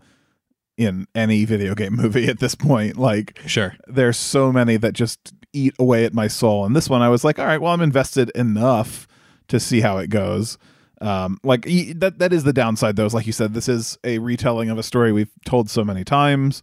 in 0.78 1.08
any 1.16 1.46
video 1.46 1.74
game 1.76 1.96
movie 1.96 2.28
at 2.28 2.40
this 2.40 2.56
point. 2.56 2.98
Like 2.98 3.40
Sure. 3.46 3.76
there's 3.88 4.18
so 4.18 4.52
many 4.52 4.78
that 4.78 4.94
just 4.94 5.34
eat 5.54 5.74
away 5.80 6.04
at 6.06 6.14
my 6.14 6.28
soul. 6.28 6.66
And 6.66 6.76
this 6.76 6.90
one 6.90 7.02
I 7.02 7.10
was 7.10 7.24
like, 7.24 7.40
all 7.40 7.46
right, 7.46 7.62
well 7.62 7.72
I'm 7.74 7.82
invested 7.82 8.30
enough 8.32 9.08
to 9.48 9.60
see 9.60 9.82
how 9.82 9.98
it 10.00 10.10
goes. 10.10 10.58
Um, 11.02 11.40
like 11.44 11.64
that 11.96 12.16
that 12.20 12.34
is 12.34 12.44
the 12.46 12.54
downside 12.54 12.96
though. 12.96 13.06
Is 13.06 13.14
like 13.14 13.28
you 13.28 13.34
said, 13.34 13.54
this 13.54 13.68
is 13.70 13.98
a 14.04 14.20
retelling 14.20 14.70
of 14.70 14.78
a 14.78 14.84
story 14.84 15.12
we've 15.12 15.32
told 15.46 15.70
so 15.70 15.84
many 15.84 16.04
times. 16.04 16.62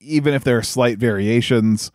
Even 0.00 0.34
if 0.34 0.44
there 0.44 0.56
are 0.58 0.62
slight 0.62 0.98
variations, 0.98 1.90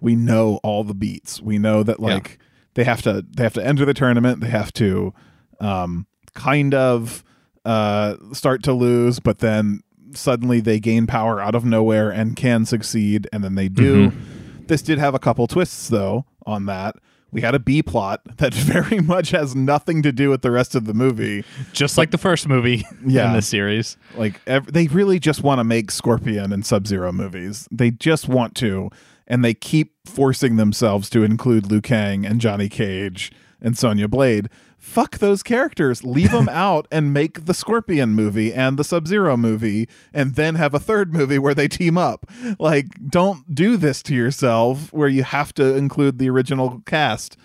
we 0.00 0.16
know 0.16 0.58
all 0.62 0.82
the 0.84 0.94
beats. 0.94 1.40
We 1.40 1.58
know 1.58 1.82
that 1.82 2.00
Yeah. 2.00 2.14
like 2.14 2.38
they 2.74 2.84
have 2.84 3.02
to 3.02 3.24
they 3.36 3.42
have 3.42 3.54
to 3.54 3.64
enter 3.64 3.84
the 3.84 3.94
tournament. 3.94 4.40
They 4.40 4.48
have 4.48 4.72
to 4.74 5.14
um, 5.60 6.06
kind 6.34 6.74
of 6.74 7.22
uh, 7.64 8.16
start 8.32 8.62
to 8.64 8.72
lose, 8.72 9.20
but 9.20 9.38
then 9.38 9.80
suddenly 10.16 10.60
they 10.60 10.80
gain 10.80 11.06
power 11.06 11.40
out 11.40 11.54
of 11.54 11.64
nowhere 11.64 12.10
and 12.10 12.34
can 12.36 12.64
succeed, 12.66 13.28
and 13.32 13.44
then 13.44 13.54
they 13.54 13.68
do. 13.68 14.10
Mm-hmm. 14.10 14.64
This 14.66 14.82
did 14.82 14.98
have 14.98 15.14
a 15.14 15.18
couple 15.18 15.46
twists 15.46 15.88
though 15.88 16.24
on 16.44 16.66
that. 16.66 16.96
We 17.32 17.40
had 17.42 17.54
a 17.54 17.58
B 17.58 17.82
plot 17.82 18.22
that 18.38 18.54
very 18.54 19.00
much 19.00 19.30
has 19.30 19.54
nothing 19.54 20.02
to 20.02 20.12
do 20.12 20.30
with 20.30 20.42
the 20.42 20.50
rest 20.50 20.74
of 20.74 20.86
the 20.86 20.94
movie. 20.94 21.44
Just 21.72 21.98
like 21.98 22.10
the 22.10 22.18
first 22.18 22.48
movie 22.48 22.84
Yeah. 23.06 23.28
in 23.28 23.32
the 23.34 23.42
series. 23.42 23.96
Like 24.16 24.40
ev- 24.46 24.72
they 24.72 24.86
really 24.86 25.18
just 25.18 25.42
want 25.42 25.58
to 25.58 25.64
make 25.64 25.90
Scorpion 25.90 26.52
and 26.52 26.64
Sub 26.64 26.86
Zero 26.86 27.12
movies. 27.12 27.68
They 27.70 27.90
just 27.90 28.28
want 28.28 28.54
to, 28.56 28.90
and 29.26 29.44
they 29.44 29.54
keep 29.54 29.92
forcing 30.08 30.56
themselves 30.56 31.10
to 31.10 31.24
include 31.24 31.70
Liu 31.70 31.80
Kang 31.82 32.24
and 32.24 32.40
Johnny 32.40 32.68
Cage 32.68 33.30
and 33.60 33.76
Sonya 33.76 34.08
Blade. 34.08 34.48
Fuck 34.86 35.18
those 35.18 35.42
characters. 35.42 36.04
Leave 36.04 36.30
them 36.30 36.48
out 36.50 36.86
and 36.92 37.12
make 37.12 37.44
the 37.44 37.52
Scorpion 37.52 38.10
movie 38.10 38.54
and 38.54 38.78
the 38.78 38.84
Sub 38.84 39.08
Zero 39.08 39.36
movie, 39.36 39.88
and 40.14 40.36
then 40.36 40.54
have 40.54 40.74
a 40.74 40.78
third 40.78 41.12
movie 41.12 41.40
where 41.40 41.54
they 41.54 41.66
team 41.66 41.98
up. 41.98 42.24
Like, 42.58 42.86
don't 43.10 43.52
do 43.52 43.76
this 43.76 44.00
to 44.04 44.14
yourself 44.14 44.92
where 44.92 45.08
you 45.08 45.24
have 45.24 45.52
to 45.54 45.74
include 45.74 46.18
the 46.18 46.30
original 46.30 46.82
cast. 46.86 47.36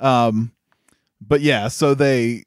Um, 0.00 0.52
but 1.20 1.40
yeah, 1.40 1.68
so 1.68 1.94
they 1.94 2.44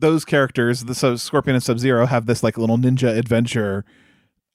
those 0.00 0.24
characters, 0.24 0.84
the 0.84 0.94
so 0.94 1.14
Scorpion 1.14 1.54
and 1.54 1.62
Sub 1.62 1.78
Zero, 1.78 2.06
have 2.06 2.26
this 2.26 2.42
like 2.42 2.58
little 2.58 2.78
ninja 2.78 3.16
adventure, 3.16 3.84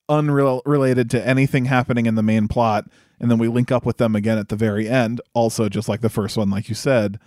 unreal 0.10 0.62
related 0.66 1.10
to 1.12 1.26
anything 1.26 1.66
happening 1.66 2.08
in 2.08 2.16
the 2.16 2.24
main 2.24 2.50
plot, 2.50 2.86
and 3.22 3.32
then 3.32 3.38
we 3.38 3.48
link 3.48 3.72
up 3.72 3.86
with 3.86 3.98
them 3.98 4.16
again 4.16 4.38
at 4.38 4.50
the 4.50 4.58
very 4.58 4.88
end. 4.90 5.22
Also, 5.34 5.70
just 5.70 5.88
like 5.88 6.02
the 6.02 6.10
first 6.10 6.36
one, 6.36 6.50
like 6.50 6.68
you 6.68 6.76
said, 6.76 7.20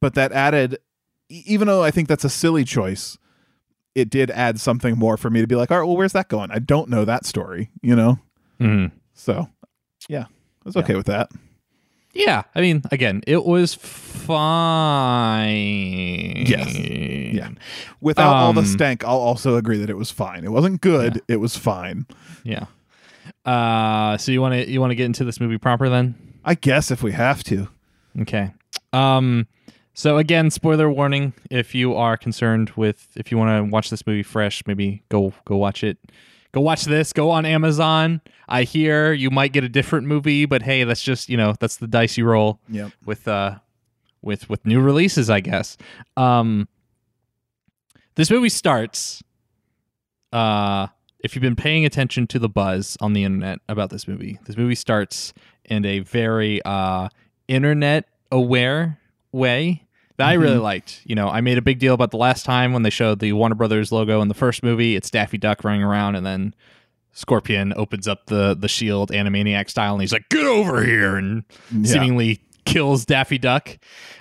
but 0.00 0.14
that 0.14 0.32
added, 0.32 0.78
even 1.28 1.66
though 1.68 1.82
I 1.82 1.90
think 1.90 2.08
that's 2.08 2.24
a 2.24 2.30
silly 2.30 2.64
choice, 2.64 3.18
it 3.94 4.08
did 4.10 4.30
add 4.30 4.58
something 4.60 4.96
more 4.98 5.16
for 5.16 5.30
me 5.30 5.40
to 5.40 5.46
be 5.46 5.54
like, 5.56 5.70
all 5.70 5.78
right, 5.78 5.86
well, 5.86 5.96
where's 5.96 6.12
that 6.12 6.28
going? 6.28 6.50
I 6.50 6.58
don't 6.58 6.88
know 6.88 7.04
that 7.04 7.26
story, 7.26 7.70
you 7.82 7.94
know. 7.96 8.18
Mhm. 8.60 8.92
So, 9.14 9.48
yeah, 10.08 10.24
I 10.28 10.64
was 10.64 10.76
okay 10.76 10.94
with 10.94 11.06
that. 11.06 11.30
Yeah, 12.12 12.42
I 12.54 12.60
mean, 12.60 12.82
again, 12.90 13.22
it 13.26 13.44
was 13.44 13.74
fine. 15.10 16.46
Yes. 16.46 16.74
Yeah. 16.76 17.50
Without 18.00 18.34
all 18.34 18.52
the 18.52 18.60
Um, 18.60 18.66
stank, 18.66 19.04
I'll 19.04 19.16
also 19.18 19.56
agree 19.56 19.78
that 19.78 19.90
it 19.90 19.96
was 19.96 20.10
fine. 20.10 20.44
It 20.44 20.50
wasn't 20.52 20.80
good. 20.80 21.20
It 21.28 21.36
was 21.36 21.56
fine. 21.56 22.06
yeah. 22.42 22.66
Uh, 23.44 24.16
so 24.18 24.32
you 24.32 24.40
want 24.40 24.54
to 24.54 24.68
you 24.70 24.80
want 24.80 24.90
to 24.90 24.94
get 24.94 25.06
into 25.06 25.24
this 25.24 25.40
movie 25.40 25.56
proper 25.58 25.88
then? 25.88 26.14
I 26.44 26.54
guess 26.54 26.90
if 26.90 27.02
we 27.02 27.12
have 27.12 27.42
to. 27.44 27.68
Okay. 28.20 28.50
Um 28.92 29.46
so 30.00 30.16
again, 30.16 30.50
spoiler 30.50 30.90
warning 30.90 31.34
if 31.50 31.74
you 31.74 31.94
are 31.94 32.16
concerned 32.16 32.70
with 32.70 33.08
if 33.16 33.30
you 33.30 33.36
want 33.36 33.66
to 33.66 33.70
watch 33.70 33.90
this 33.90 34.06
movie 34.06 34.22
fresh, 34.22 34.62
maybe 34.66 35.02
go 35.10 35.32
go 35.44 35.56
watch 35.56 35.84
it. 35.84 35.98
Go 36.52 36.62
watch 36.62 36.84
this, 36.84 37.12
go 37.12 37.30
on 37.30 37.44
Amazon. 37.46 38.20
I 38.48 38.62
hear 38.64 39.12
you 39.12 39.30
might 39.30 39.52
get 39.52 39.62
a 39.62 39.68
different 39.68 40.06
movie, 40.08 40.46
but 40.46 40.62
hey, 40.62 40.82
that's 40.84 41.02
just, 41.02 41.28
you 41.28 41.36
know, 41.36 41.54
that's 41.60 41.76
the 41.76 41.86
dice 41.86 42.16
you 42.16 42.24
roll 42.24 42.58
Yep. 42.70 42.92
with 43.04 43.28
uh 43.28 43.58
with 44.22 44.48
with 44.48 44.64
new 44.64 44.80
releases, 44.80 45.28
I 45.28 45.40
guess. 45.40 45.76
Um 46.16 46.66
this 48.14 48.30
movie 48.30 48.48
starts 48.48 49.22
uh 50.32 50.86
if 51.22 51.34
you've 51.36 51.42
been 51.42 51.56
paying 51.56 51.84
attention 51.84 52.26
to 52.28 52.38
the 52.38 52.48
buzz 52.48 52.96
on 53.02 53.12
the 53.12 53.22
internet 53.24 53.58
about 53.68 53.90
this 53.90 54.08
movie, 54.08 54.38
this 54.46 54.56
movie 54.56 54.74
starts 54.74 55.34
in 55.66 55.84
a 55.84 55.98
very 56.00 56.60
uh 56.64 57.08
internet 57.48 58.06
aware 58.32 58.98
way 59.32 59.86
that 60.20 60.28
I 60.28 60.34
really 60.34 60.58
liked. 60.58 61.00
You 61.04 61.14
know, 61.14 61.28
I 61.28 61.40
made 61.40 61.58
a 61.58 61.62
big 61.62 61.78
deal 61.78 61.94
about 61.94 62.10
the 62.12 62.16
last 62.16 62.44
time 62.44 62.72
when 62.72 62.82
they 62.82 62.90
showed 62.90 63.18
the 63.18 63.32
Warner 63.32 63.54
Brothers 63.54 63.90
logo 63.92 64.20
in 64.22 64.28
the 64.28 64.34
first 64.34 64.62
movie. 64.62 64.96
It's 64.96 65.10
Daffy 65.10 65.38
Duck 65.38 65.64
running 65.64 65.82
around 65.82 66.14
and 66.16 66.24
then 66.24 66.54
Scorpion 67.12 67.72
opens 67.76 68.06
up 68.06 68.26
the 68.26 68.54
the 68.58 68.68
shield 68.68 69.10
Animaniac 69.10 69.68
style 69.68 69.94
and 69.94 70.00
he's 70.00 70.12
like, 70.12 70.28
"Get 70.28 70.46
over 70.46 70.84
here!" 70.84 71.16
and 71.16 71.42
Yeah. 71.72 71.92
seemingly 71.92 72.40
kills 72.64 73.04
Daffy 73.04 73.36
Duck. 73.38 73.78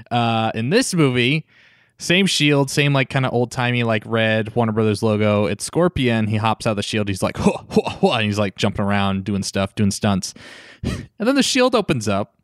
Uh, 0.09 0.51
in 0.55 0.71
this 0.71 0.95
movie, 0.95 1.45
same 1.99 2.25
shield, 2.25 2.71
same 2.71 2.93
like 2.93 3.09
kind 3.09 3.25
of 3.27 3.33
old 3.33 3.51
timey 3.51 3.83
like 3.83 4.01
red 4.07 4.55
Warner 4.55 4.71
Brothers 4.71 5.03
logo. 5.03 5.45
It's 5.45 5.63
Scorpion. 5.63 6.25
He 6.27 6.37
hops 6.37 6.65
out 6.65 6.71
of 6.71 6.75
the 6.77 6.83
shield. 6.83 7.09
He's 7.09 7.21
like, 7.21 7.37
and 8.01 8.23
he's 8.23 8.39
like 8.39 8.55
jumping 8.55 8.83
around, 8.85 9.23
doing 9.23 9.43
stuff, 9.43 9.75
doing 9.75 9.91
stunts. 9.91 10.33
and 10.83 11.07
then 11.19 11.35
the 11.35 11.43
shield 11.43 11.75
opens 11.75 12.07
up, 12.07 12.35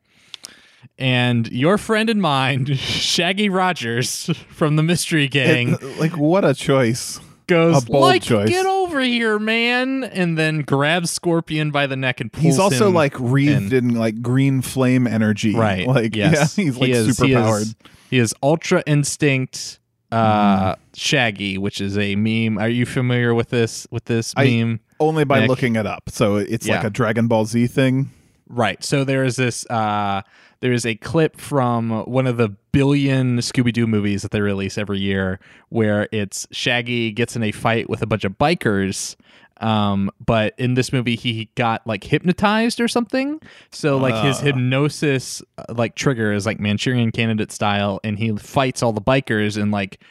and 0.98 1.52
your 1.52 1.78
friend 1.78 2.10
and 2.10 2.22
mine, 2.22 2.66
Shaggy 2.76 3.50
Rogers 3.50 4.30
from 4.50 4.76
the 4.76 4.84
Mystery 4.84 5.28
Gang, 5.28 5.74
It- 5.74 6.00
like 6.00 6.18
what 6.18 6.44
a 6.46 6.54
choice. 6.54 7.20
goes 7.48 7.84
a 7.84 7.86
bold 7.86 8.02
like, 8.02 8.24
choice. 8.24 8.50
"Get 8.50 8.66
over 8.66 9.02
here, 9.02 9.38
man!" 9.38 10.04
and 10.04 10.38
then 10.38 10.62
grabs 10.62 11.12
Scorpion 11.12 11.70
by 11.72 11.86
the 11.88 11.96
neck 11.96 12.20
and 12.22 12.32
pulls 12.32 12.44
him. 12.44 12.50
He's 12.52 12.60
also 12.60 12.90
like 12.90 13.14
wreathed 13.20 13.72
in 13.74 13.94
like 13.96 14.22
green 14.22 14.62
flame 14.62 15.06
energy. 15.08 15.56
Right. 15.56 15.86
Like 15.96 16.16
yes. 16.16 16.58
yeah, 16.58 16.64
he's 16.66 16.78
like 16.78 16.88
He 16.88 16.92
is- 16.94 17.16
super 17.18 17.28
he 17.28 17.34
is- 17.34 17.40
powered. 17.42 17.68
He 18.10 18.18
is 18.20 18.34
Ultra 18.42 18.84
Instinct 18.86 19.80
uh 20.12 20.76
Shaggy, 20.94 21.58
which 21.58 21.82
is 21.82 21.98
a 21.98 22.16
meme. 22.16 22.58
Are 22.58 22.70
you 22.70 22.86
familiar 22.86 23.34
with 23.34 23.50
this 23.50 23.86
with 23.92 24.06
this 24.06 24.34
I- 24.38 24.46
meme? 24.46 24.80
Only 25.00 25.26
by 25.26 25.42
Nick. 25.42 25.50
looking 25.50 25.76
it 25.76 25.86
up. 25.86 26.10
So 26.10 26.38
it's 26.38 26.68
like 26.68 26.84
a 26.86 26.90
Dragon 26.90 27.28
Ball 27.28 27.46
Z 27.46 27.68
thing. 27.68 28.12
Right. 28.48 28.82
So 28.84 29.04
there 29.04 29.24
is 29.26 29.36
this 29.36 29.66
uh 29.70 30.22
there 30.66 30.74
is 30.74 30.84
a 30.84 30.96
clip 30.96 31.40
from 31.40 31.92
one 32.06 32.26
of 32.26 32.38
the 32.38 32.50
billion 32.72 33.38
Scooby 33.38 33.72
Doo 33.72 33.86
movies 33.86 34.24
that 34.24 34.32
they 34.32 34.42
release 34.42 34.80
every 34.80 34.98
year 34.98 35.40
where 35.70 36.10
it's 36.12 36.48
Shaggy 36.50 37.12
gets 37.12 37.36
in 37.36 37.44
a 37.44 37.52
fight 37.52 37.88
with 37.88 38.02
a 38.02 38.08
bunch 38.08 38.24
of 38.24 38.32
bikers. 38.40 39.16
Um, 39.62 40.10
but 40.26 40.56
in 40.58 40.74
this 40.74 40.92
movie, 40.92 41.16
he 41.16 41.52
got 41.54 41.86
like 41.86 42.04
hypnotized 42.04 42.82
or 42.82 42.88
something. 42.88 43.40
So 43.70 43.98
like 43.98 44.26
his 44.26 44.40
Ah. 44.40 44.46
hypnosis 44.46 45.44
uh, 45.60 45.66
like 45.70 45.94
trigger 45.94 46.34
is 46.34 46.48
like 46.48 46.60
Manchurian 46.60 47.12
Candidate 47.12 47.52
style, 47.52 48.00
and 48.04 48.18
he 48.18 48.36
fights 48.36 48.82
all 48.82 48.92
the 48.92 49.00
bikers 49.02 49.62
and 49.62 49.72
like 49.72 50.02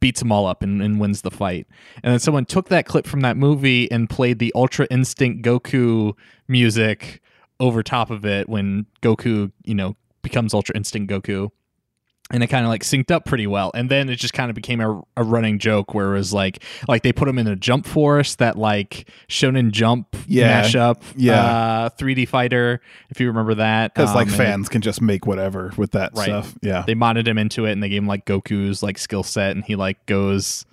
beats 0.00 0.20
them 0.20 0.30
all 0.30 0.46
up 0.46 0.62
and, 0.62 0.82
and 0.82 1.00
wins 1.00 1.22
the 1.22 1.30
fight. 1.30 1.66
And 2.02 2.12
then 2.12 2.18
someone 2.18 2.44
took 2.44 2.68
that 2.68 2.84
clip 2.84 3.06
from 3.06 3.22
that 3.22 3.38
movie 3.38 3.90
and 3.90 4.10
played 4.10 4.40
the 4.40 4.52
Ultra 4.54 4.86
Instinct 4.90 5.42
Goku 5.42 6.12
music 6.48 7.22
over 7.60 7.82
top 7.82 8.10
of 8.10 8.26
it 8.26 8.46
when 8.48 8.84
Goku, 9.00 9.52
you 9.64 9.74
know, 9.74 9.96
becomes 10.22 10.54
Ultra 10.54 10.76
Instinct 10.76 11.10
Goku. 11.12 11.50
And 12.30 12.42
it 12.42 12.46
kind 12.46 12.64
of 12.64 12.70
like 12.70 12.82
synced 12.82 13.10
up 13.10 13.26
pretty 13.26 13.46
well. 13.46 13.70
And 13.74 13.90
then 13.90 14.08
it 14.08 14.16
just 14.16 14.32
kind 14.32 14.48
of 14.48 14.54
became 14.54 14.80
a, 14.80 15.02
a 15.18 15.22
running 15.24 15.58
joke 15.58 15.92
where 15.92 16.12
it 16.14 16.16
was 16.18 16.32
like, 16.32 16.62
like 16.88 17.02
they 17.02 17.12
put 17.12 17.28
him 17.28 17.38
in 17.38 17.46
a 17.46 17.56
jump 17.56 17.84
force 17.84 18.36
that 18.36 18.56
like 18.56 19.06
Shonen 19.28 19.70
Jump 19.70 20.16
Yeah. 20.26 20.62
mashup, 20.62 21.02
Yeah. 21.14 21.44
uh, 21.44 21.88
3D 21.90 22.26
fighter, 22.26 22.80
if 23.10 23.20
you 23.20 23.26
remember 23.26 23.56
that. 23.56 23.92
Because 23.92 24.14
like 24.14 24.28
Um, 24.28 24.34
and 24.34 24.36
fans 24.38 24.68
can 24.70 24.80
just 24.80 25.02
make 25.02 25.26
whatever 25.26 25.72
with 25.76 25.90
that 25.90 26.12
Right. 26.14 26.24
stuff. 26.24 26.54
Yeah. 26.62 26.84
they 26.86 26.94
modded 26.94 27.26
him 27.26 27.36
into 27.36 27.66
it 27.66 27.72
and 27.72 27.82
they 27.82 27.90
gave 27.90 28.00
him 28.00 28.08
like 28.08 28.24
Goku's 28.24 28.82
like 28.82 28.96
skill 28.96 29.24
set 29.24 29.50
and 29.54 29.62
he 29.64 29.76
like 29.76 30.06
goes 30.06 30.64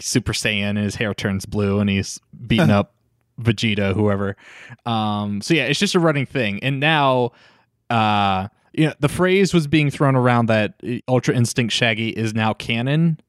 Super 0.00 0.34
Saiyan 0.34 0.70
and 0.70 0.78
his 0.78 0.96
hair 0.96 1.14
turns 1.14 1.46
blue 1.46 1.78
and 1.80 1.88
he's 1.88 2.20
beating 2.46 2.70
up 2.70 2.92
Vegeta, 3.40 3.94
whoever. 3.94 4.36
Um, 4.84 5.40
so 5.40 5.54
yeah, 5.54 5.64
it's 5.66 5.78
just 5.78 5.94
a 5.94 6.00
running 6.00 6.26
thing. 6.26 6.58
And 6.62 6.80
now, 6.80 7.30
uh, 7.88 8.48
you 8.78 8.86
know, 8.86 8.94
the 9.00 9.08
phrase 9.08 9.52
was 9.52 9.66
being 9.66 9.90
thrown 9.90 10.16
around 10.16 10.46
that 10.46 10.74
uh, 10.86 10.96
Ultra 11.08 11.34
Instinct 11.34 11.72
Shaggy 11.72 12.10
is 12.10 12.34
now 12.34 12.54
canon. 12.54 13.20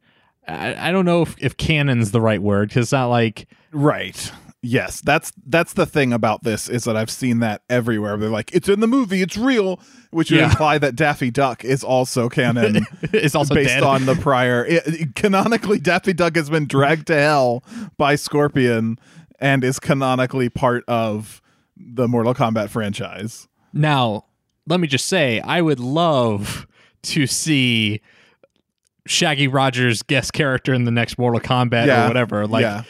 I, 0.47 0.89
I 0.89 0.91
don't 0.91 1.05
know 1.05 1.21
if, 1.21 1.35
if 1.39 1.57
canon's 1.57 2.11
the 2.11 2.21
right 2.21 2.41
word 2.41 2.69
because 2.69 2.85
it's 2.85 2.91
not 2.91 3.07
like 3.07 3.47
Right. 3.71 4.31
Yes, 4.61 4.99
that's 4.99 5.31
that's 5.47 5.71
the 5.73 5.85
thing 5.85 6.11
about 6.11 6.43
this 6.43 6.67
is 6.67 6.83
that 6.83 6.97
I've 6.97 7.09
seen 7.09 7.39
that 7.39 7.61
everywhere. 7.69 8.17
They're 8.17 8.29
like, 8.29 8.51
it's 8.53 8.67
in 8.67 8.81
the 8.81 8.87
movie, 8.87 9.21
it's 9.21 9.37
real, 9.37 9.79
which 10.11 10.31
would 10.31 10.39
Yeah. 10.41 10.49
imply 10.49 10.77
that 10.79 10.95
Daffy 10.97 11.31
Duck 11.31 11.63
is 11.63 11.81
also 11.81 12.27
canon 12.27 12.85
it's 13.03 13.35
also 13.35 13.55
based 13.55 13.69
dead. 13.75 13.83
on 13.83 14.05
the 14.05 14.15
prior. 14.15 14.65
It- 14.65 14.85
it- 14.87 15.15
canonically, 15.15 15.79
Daffy 15.79 16.11
Duck 16.13 16.35
has 16.35 16.49
been 16.49 16.65
dragged 16.67 17.07
to 17.07 17.15
hell 17.15 17.63
by 17.97 18.15
Scorpion 18.15 18.99
and 19.39 19.63
is 19.63 19.79
canonically 19.79 20.49
part 20.49 20.83
of 20.89 21.41
the 21.77 22.09
Mortal 22.09 22.33
Kombat 22.33 22.67
franchise. 22.69 23.47
Now, 23.71 24.25
let 24.67 24.79
me 24.79 24.87
just 24.87 25.07
say, 25.07 25.39
I 25.41 25.61
would 25.61 25.79
love 25.79 26.67
to 27.03 27.27
see 27.27 28.01
Shaggy 29.07 29.47
Rogers 29.47 30.03
guest 30.03 30.33
character 30.33 30.73
in 30.73 30.83
the 30.83 30.91
next 30.91 31.17
Mortal 31.17 31.39
Kombat 31.39 31.87
Yeah, 31.87 32.05
or 32.05 32.07
whatever. 32.07 32.45
Like, 32.45 32.61
yeah. 32.61 32.83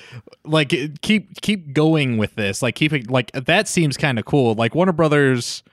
like 0.43 0.73
keep 1.01 1.41
keep 1.41 1.73
going 1.73 2.17
with 2.17 2.35
this. 2.35 2.61
Like, 2.61 2.75
keep 2.75 2.91
it 2.91 3.09
like 3.09 3.31
that 3.31 3.67
seems 3.67 3.95
kind 3.95 4.19
of 4.19 4.25
cool. 4.25 4.55
Like 4.55 4.75
Warner 4.75 4.91
Brothers, 4.91 5.63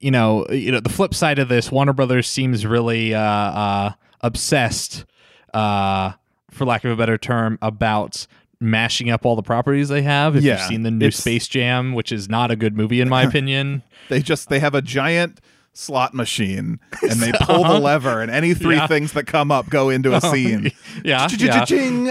you 0.00 0.10
know, 0.10 0.46
you 0.48 0.72
know, 0.72 0.80
the 0.80 0.90
flip 0.90 1.14
side 1.14 1.38
of 1.38 1.48
this, 1.48 1.70
Warner 1.70 1.92
Brothers 1.92 2.28
seems 2.28 2.66
really 2.66 3.14
uh, 3.14 3.20
uh, 3.20 3.92
obsessed 4.20 5.06
uh, 5.54 6.12
for 6.50 6.64
lack 6.64 6.84
of 6.84 6.90
a 6.90 6.96
better 6.96 7.16
term, 7.16 7.58
about 7.62 8.26
mashing 8.60 9.10
up 9.10 9.24
all 9.24 9.36
the 9.36 9.42
properties 9.42 9.88
they 9.88 10.02
have. 10.02 10.36
If 10.36 10.42
Yeah, 10.42 10.58
you've 10.58 10.66
seen 10.68 10.82
the 10.82 10.90
new 10.90 11.10
Space 11.10 11.48
Jam, 11.48 11.94
which 11.94 12.12
is 12.12 12.28
not 12.28 12.50
a 12.50 12.56
good 12.56 12.76
movie 12.76 13.00
in 13.00 13.08
my 13.08 13.22
opinion. 13.28 13.82
They 14.08 14.20
just 14.20 14.48
they 14.48 14.58
have 14.60 14.74
a 14.74 14.82
giant 14.82 15.40
slot 15.72 16.12
machine 16.14 16.78
and 17.02 17.12
they 17.20 17.30
pull 17.40 17.62
the 17.62 17.70
Uh-huh. 17.70 17.78
lever 17.78 18.20
and 18.20 18.30
any 18.30 18.54
three 18.54 18.74
Yeah. 18.76 18.86
things 18.88 19.12
that 19.12 19.24
come 19.26 19.50
up 19.52 19.70
go 19.70 19.88
into 19.88 20.14
a 20.14 20.20
scene. 20.32 20.72
yeah, 21.04 21.28
yeah. 21.38 21.64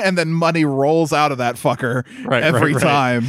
And 0.04 0.18
then 0.18 0.30
money 0.34 0.66
rolls 0.66 1.12
out 1.14 1.32
of 1.32 1.38
that 1.40 1.56
fucker 1.56 2.06
Right, 2.26 2.42
every 2.44 2.74
right, 2.74 2.82
right. 2.82 2.84
time. 2.84 3.26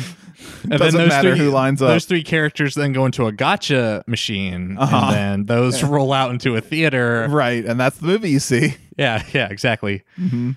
And 0.63 0.79
Doesn't 0.79 0.99
those 0.99 1.09
matter 1.09 1.31
three, 1.37 1.45
who 1.47 1.51
lines 1.51 1.83
up. 1.83 1.89
Those 1.89 2.05
three 2.07 2.23
characters 2.23 2.75
then 2.75 2.93
go 2.93 3.05
into 3.05 3.27
a 3.27 3.33
gacha 3.33 4.07
machine, 4.09 4.77
Uh-huh. 4.79 5.13
and 5.15 5.15
then 5.15 5.45
those 5.47 5.83
roll 5.83 6.13
out 6.15 6.31
into 6.31 6.57
a 6.57 6.61
theater. 6.63 7.27
Right, 7.29 7.65
and 7.65 7.79
that's 7.79 7.99
the 7.99 8.07
movie 8.07 8.31
you 8.31 8.41
see. 8.41 8.77
Yeah, 8.97 9.23
yeah, 9.35 9.49
exactly. 9.51 10.03
Mhm. 10.19 10.57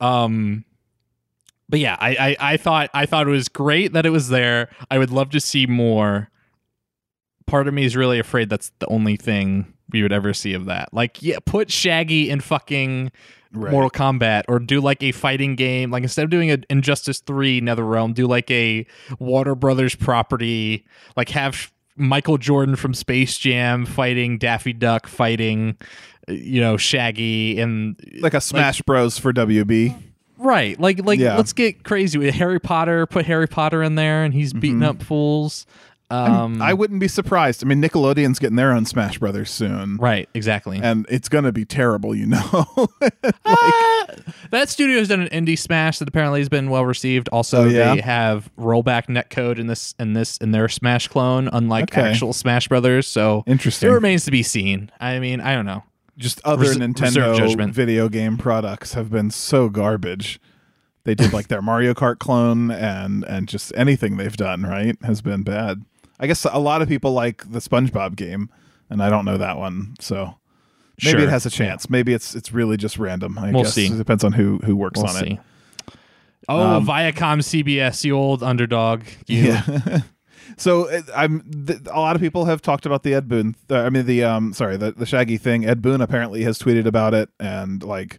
Um, 0.00 0.64
but 1.72 1.80
yeah, 1.80 1.96
I, 1.98 2.10
I, 2.10 2.52
I 2.52 2.56
thought 2.58 2.90
I 2.92 3.06
thought 3.06 3.26
it 3.26 3.30
was 3.30 3.48
great 3.48 3.94
that 3.94 4.04
it 4.04 4.10
was 4.10 4.28
there. 4.28 4.68
I 4.90 4.98
would 4.98 5.10
love 5.10 5.30
to 5.30 5.40
see 5.40 5.66
more. 5.66 6.28
Part 7.46 7.66
of 7.66 7.72
me 7.72 7.86
is 7.86 7.96
really 7.96 8.18
afraid 8.18 8.50
that's 8.50 8.70
the 8.78 8.86
only 8.88 9.16
thing 9.16 9.72
we 9.90 10.02
would 10.02 10.12
ever 10.12 10.34
see 10.34 10.52
of 10.52 10.66
that. 10.66 10.92
Like, 10.92 11.22
yeah, 11.22 11.38
put 11.44 11.70
Shaggy 11.70 12.28
in 12.28 12.40
fucking 12.40 13.10
Right. 13.54 13.70
Mortal 13.70 13.90
Kombat, 13.90 14.44
or 14.48 14.58
do 14.58 14.80
like 14.80 15.02
a 15.02 15.12
fighting 15.12 15.56
game. 15.56 15.90
Like 15.90 16.02
instead 16.02 16.24
of 16.24 16.30
doing 16.30 16.50
an 16.50 16.64
Injustice 16.70 17.20
Three 17.20 17.60
NetherRealm, 17.60 18.14
do 18.14 18.26
like 18.26 18.50
a 18.50 18.86
Warner 19.18 19.54
Brothers 19.54 19.94
property. 19.94 20.86
Like 21.16 21.28
have 21.30 21.70
Michael 21.96 22.38
Jordan 22.38 22.76
from 22.76 22.94
Space 22.94 23.36
Jam 23.36 23.84
fighting 23.84 24.38
Daffy 24.38 24.72
Duck, 24.72 25.06
fighting 25.06 25.76
you 26.28 26.62
know 26.62 26.78
Shaggy, 26.78 27.60
and 27.60 28.00
Like 28.20 28.32
a 28.32 28.40
Smash 28.40 28.80
Bros 28.82 29.18
for 29.18 29.34
WB. 29.34 30.11
Right. 30.42 30.78
Like 30.80 31.04
like 31.04 31.18
Yeah. 31.20 31.36
let's 31.36 31.52
get 31.52 31.84
crazy 31.84 32.18
with 32.18 32.34
Harry 32.34 32.58
Potter, 32.60 33.06
put 33.06 33.26
Harry 33.26 33.46
Potter 33.48 33.82
in 33.82 33.94
there 33.94 34.24
and 34.24 34.34
he's 34.34 34.52
beating 34.52 34.80
Mhm. 34.80 34.86
up 34.88 35.02
fools. 35.02 35.66
Um 36.10 36.60
I 36.60 36.74
wouldn't 36.74 37.00
be 37.00 37.08
surprised. 37.08 37.64
I 37.64 37.66
mean, 37.66 37.80
Nickelodeon's 37.80 38.38
getting 38.38 38.56
their 38.56 38.72
own 38.72 38.84
Smash 38.84 39.18
Brothers 39.18 39.50
soon. 39.50 39.96
Right, 39.96 40.28
exactly. 40.34 40.78
And 40.82 41.06
it's 41.08 41.28
going 41.30 41.44
to 41.44 41.52
be 41.52 41.64
terrible, 41.64 42.14
you 42.14 42.26
know. 42.26 42.66
Ah, 43.44 44.06
that 44.50 44.68
studio 44.68 44.98
has 44.98 45.08
done 45.08 45.20
an 45.22 45.28
indie 45.28 45.58
smash 45.58 45.98
that 45.98 46.08
apparently 46.08 46.40
has 46.40 46.48
been 46.48 46.68
well 46.70 46.84
received. 46.84 47.28
Also, 47.30 47.64
Oh, 47.64 47.68
yeah? 47.68 47.94
they 47.94 48.00
have 48.02 48.50
rollback 48.58 49.06
netcode 49.06 49.58
in 49.58 49.68
this 49.68 49.94
in 49.98 50.12
this 50.12 50.36
in 50.38 50.50
their 50.52 50.68
Smash 50.68 51.08
clone, 51.08 51.48
unlike 51.52 51.84
Okay. 51.96 52.10
actual 52.10 52.32
Smash 52.32 52.68
Brothers. 52.68 53.06
So 53.06 53.42
interesting. 53.46 53.88
it 53.88 53.92
remains 53.92 54.24
to 54.26 54.30
be 54.30 54.42
seen. 54.42 54.90
I 55.00 55.18
mean, 55.18 55.40
I 55.40 55.54
don't 55.54 55.66
know. 55.66 55.82
Just 56.18 56.40
other 56.44 56.62
Res- 56.68 56.76
Nintendo 56.78 57.70
video 57.72 58.08
game 58.08 58.36
products 58.36 58.92
have 58.94 59.10
been 59.10 59.30
so 59.30 59.68
garbage. 59.68 60.38
They 61.04 61.14
did 61.14 61.32
like 61.32 61.48
their 61.48 61.62
Mario 61.62 61.94
Kart 61.94 62.18
clone 62.18 62.70
and 62.70 63.24
and 63.24 63.48
just 63.48 63.72
anything 63.76 64.16
they've 64.18 64.36
done, 64.36 64.62
right, 64.62 64.96
has 65.04 65.20
been 65.22 65.42
bad. 65.42 65.84
I 66.20 66.26
guess 66.26 66.44
a 66.44 66.58
lot 66.58 66.82
of 66.82 66.88
people 66.88 67.12
like 67.12 67.50
the 67.50 67.58
SpongeBob 67.58 68.14
game, 68.14 68.50
and 68.90 69.02
I 69.02 69.10
don't 69.10 69.24
know 69.24 69.38
that 69.38 69.56
one, 69.58 69.94
so 69.98 70.36
maybe 71.02 71.18
Sure. 71.18 71.26
it 71.26 71.30
has 71.30 71.46
a 71.46 71.50
chance. 71.50 71.88
Maybe 71.90 72.12
it's 72.12 72.34
it's 72.36 72.52
really 72.52 72.76
just 72.76 72.98
random. 72.98 73.36
I 73.38 73.50
We'll 73.50 73.64
guess 73.64 73.74
see. 73.74 73.86
it 73.86 73.96
depends 73.96 74.22
on 74.22 74.32
who 74.32 74.58
who 74.64 74.76
works 74.76 74.98
We'll 75.00 75.08
on 75.10 75.16
see. 75.16 75.30
it. 75.32 75.94
Oh, 76.48 76.76
Um, 76.76 76.86
Viacom 76.86 77.38
CBS, 77.42 78.04
you 78.04 78.16
old 78.16 78.42
underdog. 78.42 79.02
You. 79.26 79.56
Yeah. 79.86 80.00
So 80.56 80.88
uh, 80.88 81.02
I'm 81.14 81.42
th- 81.66 81.80
a 81.86 82.00
lot 82.00 82.16
of 82.16 82.22
people 82.22 82.44
have 82.46 82.62
talked 82.62 82.86
about 82.86 83.02
the 83.02 83.14
Ed 83.14 83.28
Boon. 83.28 83.54
Uh, 83.70 83.80
I 83.80 83.90
mean 83.90 84.06
the 84.06 84.24
um 84.24 84.52
sorry 84.52 84.76
the 84.76 84.92
the 84.92 85.06
Shaggy 85.06 85.36
thing. 85.36 85.64
Ed 85.64 85.82
Boon 85.82 86.00
apparently 86.00 86.42
has 86.44 86.58
tweeted 86.58 86.86
about 86.86 87.14
it, 87.14 87.28
and 87.40 87.82
like 87.82 88.18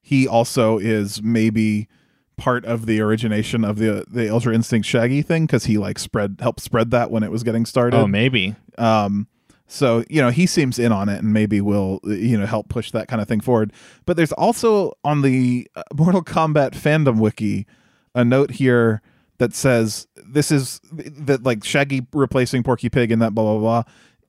he 0.00 0.28
also 0.28 0.78
is 0.78 1.22
maybe 1.22 1.88
part 2.36 2.64
of 2.64 2.86
the 2.86 3.00
origination 3.00 3.64
of 3.64 3.78
the 3.78 4.04
the 4.08 4.28
Ultra 4.30 4.54
Instinct 4.54 4.86
Shaggy 4.86 5.22
thing 5.22 5.46
because 5.46 5.64
he 5.64 5.78
like 5.78 5.98
spread 5.98 6.38
helped 6.40 6.60
spread 6.60 6.90
that 6.90 7.10
when 7.10 7.22
it 7.22 7.30
was 7.30 7.42
getting 7.42 7.64
started. 7.66 7.96
Oh, 7.96 8.06
maybe. 8.06 8.54
Um, 8.78 9.28
so 9.66 10.04
you 10.08 10.20
know 10.20 10.30
he 10.30 10.46
seems 10.46 10.78
in 10.78 10.92
on 10.92 11.08
it 11.08 11.18
and 11.18 11.32
maybe 11.32 11.60
will 11.60 12.00
you 12.04 12.38
know 12.38 12.46
help 12.46 12.68
push 12.68 12.90
that 12.90 13.08
kind 13.08 13.22
of 13.22 13.28
thing 13.28 13.40
forward. 13.40 13.72
But 14.06 14.16
there's 14.16 14.32
also 14.32 14.92
on 15.04 15.22
the 15.22 15.68
uh, 15.74 15.82
Mortal 15.94 16.22
Kombat 16.22 16.72
fandom 16.72 17.18
wiki 17.18 17.66
a 18.14 18.24
note 18.24 18.52
here 18.52 19.02
that 19.38 19.54
says 19.54 20.06
this 20.26 20.50
is 20.50 20.80
that 20.92 21.42
like 21.44 21.64
Shaggy 21.64 22.06
replacing 22.12 22.62
Porky 22.62 22.88
Pig 22.88 23.10
and 23.10 23.20
that 23.22 23.34
blah 23.34 23.44
blah 23.44 23.58
blah 23.58 23.82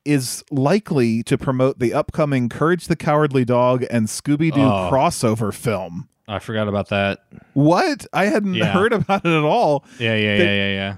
is 0.03 0.43
likely 0.51 1.23
to 1.23 1.37
promote 1.37 1.79
the 1.79 1.93
upcoming 1.93 2.47
Courage 2.49 2.87
the 2.87 2.95
Cowardly 2.95 3.43
Dog 3.45 3.85
and 3.89 4.07
Scooby 4.07 4.53
Doo 4.53 4.61
Oh. 4.61 4.89
crossover 4.91 5.53
film. 5.53 6.07
I 6.27 6.39
forgot 6.39 6.67
about 6.67 6.89
that. 6.89 7.19
What? 7.53 8.05
I 8.13 8.25
hadn't 8.25 8.55
Yeah. 8.55 8.65
heard 8.73 8.93
about 8.93 9.25
it 9.25 9.29
at 9.37 9.43
all. 9.43 9.83
Yeah, 9.99 10.15
yeah, 10.15 10.37
They- 10.37 10.43
yeah, 10.45 10.53
yeah, 10.67 10.73
yeah. 10.73 10.95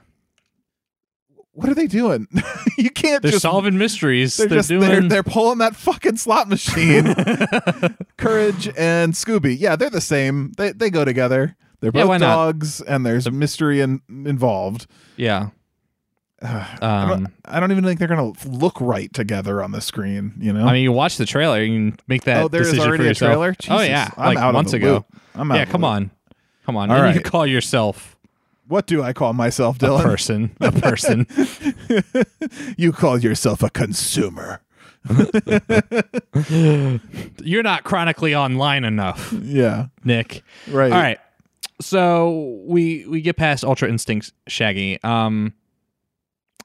What 1.54 1.70
are 1.70 1.74
they 1.74 1.88
doing? 1.88 2.28
you 2.78 2.92
can't 2.92 3.24
They're 3.24 3.32
just 3.32 3.42
solving 3.42 3.78
mysteries. 3.80 4.38
They're, 4.38 4.48
They're, 4.48 4.58
just 4.60 4.70
doing. 4.70 4.82
they're, 4.82 5.02
they're 5.02 5.24
pulling 5.24 5.58
that 5.58 5.76
fucking 5.76 6.18
slot 6.18 6.48
machine. 6.48 7.06
Courage 8.18 8.68
and 8.78 9.14
Scooby. 9.14 9.58
Yeah, 9.60 9.76
they're 9.76 9.90
the 9.90 10.00
same. 10.02 10.52
They 10.58 10.72
they 10.72 10.90
go 10.92 11.04
together. 11.04 11.56
They're 11.80 11.92
Yeah, 11.94 12.04
both 12.06 12.20
not? 12.20 12.36
dogs, 12.36 12.82
and 12.82 13.06
there's 13.06 13.28
a 13.28 13.32
mystery 13.32 13.82
in, 13.82 14.02
involved. 14.10 14.88
yeah. 15.16 15.50
I, 16.42 16.78
Um, 16.82 17.10
don't, 17.10 17.34
I 17.46 17.60
don't 17.60 17.72
even 17.72 17.84
think 17.84 17.98
they're 18.00 18.08
gonna 18.08 18.32
look 18.46 18.80
right 18.80 19.12
together 19.14 19.64
on 19.64 19.72
the 19.72 19.82
screen. 19.82 20.34
You 20.40 20.54
know. 20.54 20.68
I 20.68 20.72
mean, 20.74 20.84
you 20.84 20.92
watch 20.92 21.18
the 21.18 21.26
trailer, 21.26 21.62
you 21.64 21.92
can 21.92 22.00
make 22.08 22.24
that 22.26 22.44
oh, 22.44 22.48
there 22.48 22.62
is 22.62 22.68
decision 22.68 22.84
for 22.84 22.90
already 22.90 23.04
a 23.06 23.08
yourself. 23.10 23.30
trailer. 23.32 23.56
oh 23.70 23.82
yeah, 23.82 24.10
I'm 24.18 24.26
like 24.36 24.38
out 24.38 24.54
months 24.54 24.74
of 24.74 24.82
the 24.82 24.86
ago. 24.88 24.94
loop. 24.96 25.06
I'm 25.36 25.52
out 25.52 25.56
Yeah, 25.56 25.66
come 25.66 25.84
on, 25.84 26.12
come 26.66 26.78
on. 26.78 26.92
All 26.92 26.98
and 27.02 27.16
you 27.16 27.22
call 27.22 27.46
yourself 27.48 28.16
What 28.68 28.86
do 28.86 29.02
I 29.02 29.14
call 29.14 29.34
myself, 29.34 29.78
a 29.78 29.80
Dylan? 29.80 30.04
person. 30.04 30.56
A 30.62 30.72
person. 30.72 31.26
you 32.78 32.92
call 32.92 33.18
yourself 33.18 33.64
a 33.64 33.70
consumer. 33.72 34.62
You're 36.50 37.64
not 37.64 37.84
chronically 37.84 38.36
online 38.36 38.84
enough, 38.84 39.34
Yeah. 39.42 39.88
Nick. 40.04 40.44
Right. 40.70 40.92
All 40.92 41.00
right. 41.00 41.20
So 41.80 42.62
we 42.66 43.06
we 43.08 43.22
get 43.22 43.38
past 43.38 43.64
Ultra 43.64 43.90
Instincts 43.90 44.32
Shaggy. 44.48 45.02
Um 45.04 45.54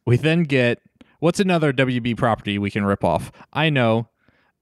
we 0.07 0.17
then 0.17 0.45
get 0.45 0.81
what's 1.21 1.41
another 1.41 1.73
WB 1.73 2.17
property 2.17 2.59
we 2.59 2.71
can 2.71 2.85
rip 2.85 3.05
off? 3.05 3.31
I 3.53 3.71
know. 3.71 4.09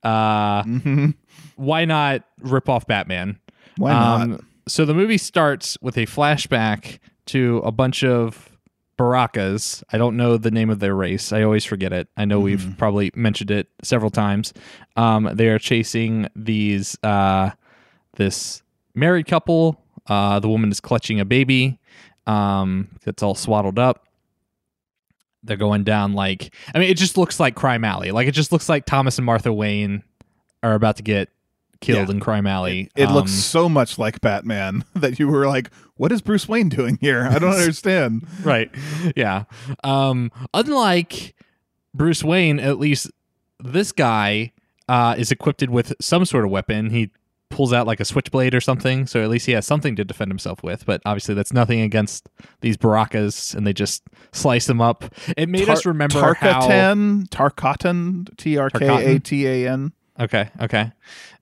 Uh 0.03 0.63
hmm 0.65 1.11
why 1.57 1.85
not 1.85 2.25
rip 2.41 2.69
off 2.69 2.87
Batman? 2.87 3.39
Why 3.77 3.93
not? 3.93 4.21
Um, 4.23 4.47
so 4.67 4.85
the 4.85 4.95
movie 4.95 5.19
starts 5.19 5.77
with 5.83 5.97
a 5.99 6.07
flashback 6.07 6.99
to 7.27 7.59
a 7.65 7.71
bunch 7.73 8.03
of 8.03 8.51
Barakas. 8.99 9.83
I 9.93 9.99
don't 9.99 10.17
know 10.17 10.37
the 10.37 10.51
name 10.51 10.69
of 10.71 10.79
their 10.81 10.95
race. 10.95 11.33
I 11.33 11.43
always 11.43 11.65
forget 11.65 11.93
it. 11.93 12.09
I 12.17 12.25
know 12.25 12.39
we've 12.41 12.75
probably 12.77 13.11
mentioned 13.15 13.51
it 13.51 13.69
several 13.83 14.11
times. 14.11 14.53
Um, 14.97 15.31
they 15.33 15.49
are 15.49 15.59
chasing 15.59 16.29
these 16.37 16.99
uh, 17.03 17.51
this 18.17 18.63
married 18.95 19.27
couple. 19.27 19.83
Uh, 20.07 20.41
the 20.41 20.49
woman 20.49 20.71
is 20.71 20.81
clutching 20.81 21.21
a 21.21 21.25
baby 21.25 21.79
um, 22.27 22.89
that's 23.05 23.23
all 23.23 23.35
swaddled 23.35 23.79
up. 23.79 24.07
They're 25.43 25.57
going 25.57 25.85
down 25.85 26.13
like 26.13 26.55
I 26.75 26.79
mean, 26.79 26.91
it 26.91 26.97
just 26.99 27.17
looks 27.17 27.41
like 27.41 27.55
Crime 27.55 27.85
Alley. 27.85 28.11
Like 28.11 28.29
it 28.29 28.33
just 28.33 28.53
looks 28.53 28.69
like 28.69 28.85
Thomas 28.85 29.17
and 29.19 29.25
Martha 29.25 29.53
Wayne 29.53 30.03
are 30.63 30.75
about 30.75 30.97
to 30.97 31.03
get 31.03 31.31
killed 31.81 32.09
Yeah. 32.09 32.15
in 32.15 32.21
Crime 32.21 32.47
Alley. 32.47 32.91
It 32.95 33.09
Um, 33.09 33.15
looks 33.15 33.31
so 33.33 33.67
much 33.69 33.99
like 33.99 34.21
Batman 34.21 34.85
that 34.95 35.19
you 35.19 35.29
were 35.29 35.47
like, 35.47 35.71
"What 35.97 36.13
is 36.13 36.21
Bruce 36.21 36.47
Wayne 36.47 36.69
doing 36.69 36.99
here? 37.01 37.27
I 37.31 37.39
don't 37.39 37.55
understand." 37.59 38.27
right 38.43 38.71
yeah 39.17 39.45
um 39.85 40.31
unlike 40.55 41.35
bruce 41.95 42.23
wayne 42.23 42.61
at 42.61 42.79
least 42.79 43.11
this 43.59 43.91
guy 43.93 44.53
uh 44.89 45.15
is 45.19 45.33
equipped 45.33 45.67
with 45.69 45.93
some 46.01 46.25
sort 46.25 46.45
of 46.45 46.51
weapon 46.51 46.91
he 46.91 47.11
pulls 47.51 47.73
out 47.73 47.87
like 47.87 48.01
a 48.01 48.05
switchblade 48.05 48.55
or 48.55 48.61
something 48.61 49.07
so 49.07 49.23
at 49.23 49.29
least 49.29 49.45
he 49.45 49.53
has 49.53 49.67
something 49.67 49.97
to 49.97 50.05
defend 50.05 50.31
himself 50.31 50.63
with 50.63 50.87
but 50.87 51.03
obviously 51.05 51.35
that's 51.35 51.53
nothing 51.53 51.81
against 51.81 52.29
these 52.61 52.77
barakas 52.77 53.55
and 53.55 53.67
they 53.67 53.73
just 53.73 54.03
slice 54.33 54.67
them 54.67 54.81
up. 54.81 55.05
It 55.37 55.49
made 55.49 55.69
us 55.69 55.83
Tar- 55.83 55.91
remember 55.93 56.35
how 56.35 56.61
Tarkatan, 56.61 57.29
Tarkatan, 57.29 58.37
T 58.37 58.57
R 58.57 58.71
K 58.71 59.17
A 59.17 59.19
T 59.19 59.47
A 59.47 59.69
N. 59.71 59.93
okay 60.19 60.49
okay. 60.61 60.93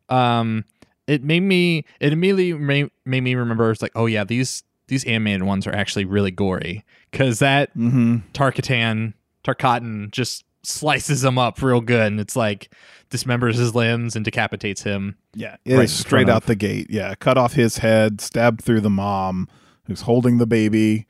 Um 0.08 0.64
it 1.06 1.22
made 1.22 1.40
me 1.42 1.84
it 2.00 2.12
immediately 2.12 2.52
made, 2.54 2.90
made 3.04 3.20
me 3.20 3.34
remember 3.34 3.70
it's 3.70 3.82
like 3.82 3.92
oh 3.94 4.06
yeah 4.06 4.24
these 4.24 4.62
these 4.88 5.04
animated 5.04 5.42
ones 5.42 5.66
are 5.66 5.74
actually 5.74 6.06
really 6.06 6.30
gory 6.30 6.84
because 7.10 7.38
that 7.40 7.76
Mm-hmm. 7.76 8.16
Tarkatan, 8.32 9.12
Tarkatan 9.44 10.10
just 10.10 10.44
slices 10.62 11.24
him 11.24 11.38
up 11.38 11.60
real 11.62 11.80
good, 11.80 12.06
and 12.12 12.20
it's 12.20 12.36
like 12.36 12.72
dismembers 13.10 13.54
his 13.54 13.74
limbs 13.74 14.16
and 14.16 14.24
decapitates 14.24 14.82
him. 14.82 15.16
Yeah, 15.34 15.56
it 15.64 15.72
is 15.72 15.76
Right 15.78 15.82
in 15.82 15.88
straight 15.88 16.28
out 16.28 16.42
of- 16.42 16.46
the 16.46 16.56
gate. 16.56 16.88
Yeah, 16.90 17.14
cut 17.14 17.38
off 17.38 17.54
his 17.54 17.78
head, 17.78 18.20
stabbed 18.20 18.62
through 18.62 18.80
the 18.80 18.90
mom 18.90 19.48
who's 19.86 20.02
holding 20.02 20.38
the 20.38 20.46
baby. 20.46 21.06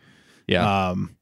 Yeah, 0.47 0.89
Um, 0.91 1.17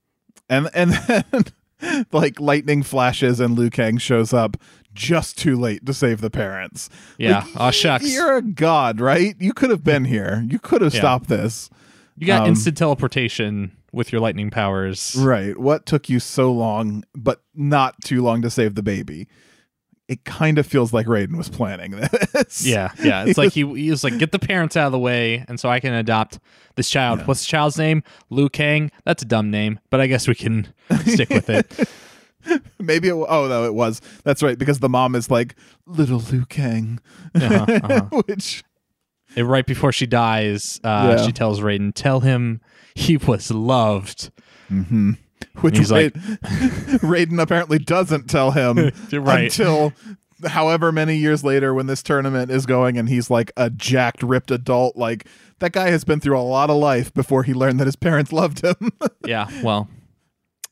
and 0.48 0.68
and 0.74 0.92
then 0.92 2.04
like 2.12 2.38
lightning 2.40 2.82
flashes 2.82 3.40
and 3.40 3.58
Liu 3.58 3.70
Kang 3.70 3.98
shows 3.98 4.32
up, 4.32 4.56
just 4.94 5.36
too 5.38 5.56
late 5.56 5.84
to 5.86 5.92
save 5.94 6.20
the 6.20 6.30
parents. 6.30 6.88
Yeah. 7.18 7.40
Like, 7.40 7.46
oh 7.56 7.70
shucks. 7.70 8.12
You're 8.12 8.36
a 8.36 8.42
god, 8.42 9.00
right? 9.00 9.34
You 9.38 9.52
could 9.52 9.70
have 9.70 9.84
been 9.84 10.04
here. 10.04 10.44
You 10.48 10.58
could 10.58 10.80
have 10.82 10.94
Yeah. 10.94 11.00
stopped 11.00 11.28
this. 11.28 11.68
You 12.16 12.26
got 12.26 12.42
um, 12.42 12.48
instant 12.48 12.78
teleportation 12.78 13.72
with 13.96 14.12
your 14.12 14.20
lightning 14.20 14.50
powers. 14.50 15.16
Right. 15.18 15.58
What 15.58 15.86
took 15.86 16.08
you 16.08 16.20
so 16.20 16.52
long, 16.52 17.02
but 17.14 17.42
not 17.54 18.00
too 18.04 18.22
long 18.22 18.42
to 18.42 18.50
save 18.50 18.74
the 18.76 18.82
baby? 18.82 19.26
It 20.06 20.24
kind 20.24 20.58
of 20.58 20.66
feels 20.66 20.92
like 20.92 21.06
Raiden 21.06 21.36
was 21.36 21.48
planning 21.48 21.90
this. 22.32 22.64
Yeah, 22.64 22.92
yeah. 23.02 23.24
It's 23.24 23.36
like 23.38 23.52
he, 23.52 23.66
he 23.74 23.90
was 23.90 24.04
like, 24.04 24.18
get 24.18 24.30
the 24.30 24.38
parents 24.38 24.76
out 24.76 24.86
of 24.86 24.92
the 24.92 25.00
way, 25.00 25.44
and 25.48 25.58
so 25.58 25.68
I 25.68 25.80
can 25.80 25.92
adopt 25.94 26.38
this 26.76 26.88
child. 26.88 27.18
Yeah. 27.20 27.24
What's 27.24 27.40
the 27.40 27.46
child's 27.48 27.76
name? 27.76 28.04
Liu 28.30 28.48
Kang. 28.48 28.92
That's 29.04 29.22
a 29.22 29.26
dumb 29.26 29.50
name, 29.50 29.80
but 29.90 30.00
I 30.00 30.06
guess 30.06 30.28
we 30.28 30.36
can 30.36 30.72
stick 31.06 31.30
with 31.30 31.50
it. 31.50 31.88
Maybe 32.78 33.08
it. 33.08 33.14
Oh 33.14 33.48
no, 33.48 33.64
it 33.64 33.74
was. 33.74 34.00
That's 34.22 34.44
right. 34.44 34.56
Because 34.56 34.78
the 34.78 34.88
mom 34.88 35.16
is 35.16 35.28
like 35.28 35.56
little 35.86 36.20
Liu 36.30 36.46
Kang, 36.46 37.00
Uh-huh, 37.34 37.66
uh-huh. 37.82 38.22
which 38.26 38.62
And 39.34 39.48
right 39.50 39.66
before 39.66 39.90
she 39.90 40.06
dies, 40.06 40.78
uh, 40.84 41.16
Yeah. 41.18 41.26
she 41.26 41.32
tells 41.32 41.58
Raiden, 41.60 41.90
"Tell 41.92 42.20
him 42.20 42.60
he 42.96 43.16
was 43.16 43.50
loved." 43.50 44.30
which 45.60 45.78
He's 45.78 45.92
like- 45.92 46.12
Raiden, 47.02 47.40
apparently 47.40 47.78
doesn't 47.78 48.28
tell 48.28 48.50
him 48.50 48.90
Right. 49.12 49.44
until 49.44 49.92
however 50.44 50.90
many 50.92 51.16
years 51.16 51.44
later 51.44 51.72
when 51.72 51.86
this 51.86 52.02
tournament 52.02 52.50
is 52.50 52.66
going 52.66 52.98
and 52.98 53.08
he's 53.08 53.30
like 53.30 53.52
a 53.56 53.70
jacked 53.70 54.22
ripped 54.22 54.50
adult 54.50 54.96
like 54.96 55.26
that 55.60 55.72
guy 55.72 55.88
has 55.90 56.04
been 56.04 56.20
through 56.20 56.38
a 56.38 56.42
lot 56.42 56.68
of 56.68 56.76
life 56.76 57.12
before 57.14 57.42
he 57.44 57.54
learned 57.54 57.80
that 57.80 57.86
his 57.86 57.96
parents 57.96 58.32
loved 58.32 58.62
him 58.62 58.74
Yeah. 59.24 59.48
Well, 59.62 59.88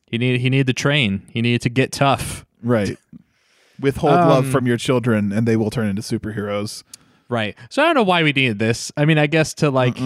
he 0.05 0.17
needed 0.19 0.41
he 0.41 0.49
needed 0.49 0.67
to 0.67 0.73
train. 0.73 1.23
He 1.31 1.41
needed 1.41 1.61
to 1.61 1.69
get 1.69 1.91
tough. 1.91 2.45
right 2.61 2.97
withhold 3.79 4.13
love 4.15 4.45
Um, 4.45 4.51
from 4.51 4.67
your 4.67 4.77
children 4.77 5.31
and 5.31 5.47
they 5.47 5.55
will 5.57 5.69
turn 5.71 5.87
into 5.87 6.01
superheroes 6.01 6.83
Right. 7.27 7.55
So 7.71 7.81
I 7.81 7.85
don't 7.87 7.95
know 7.95 8.03
why 8.03 8.21
we 8.23 8.33
needed 8.33 8.59
this. 8.59 8.91
I 8.95 9.05
mean, 9.05 9.17
I 9.17 9.25
guess 9.27 9.55
to 9.55 9.71
like 9.71 9.97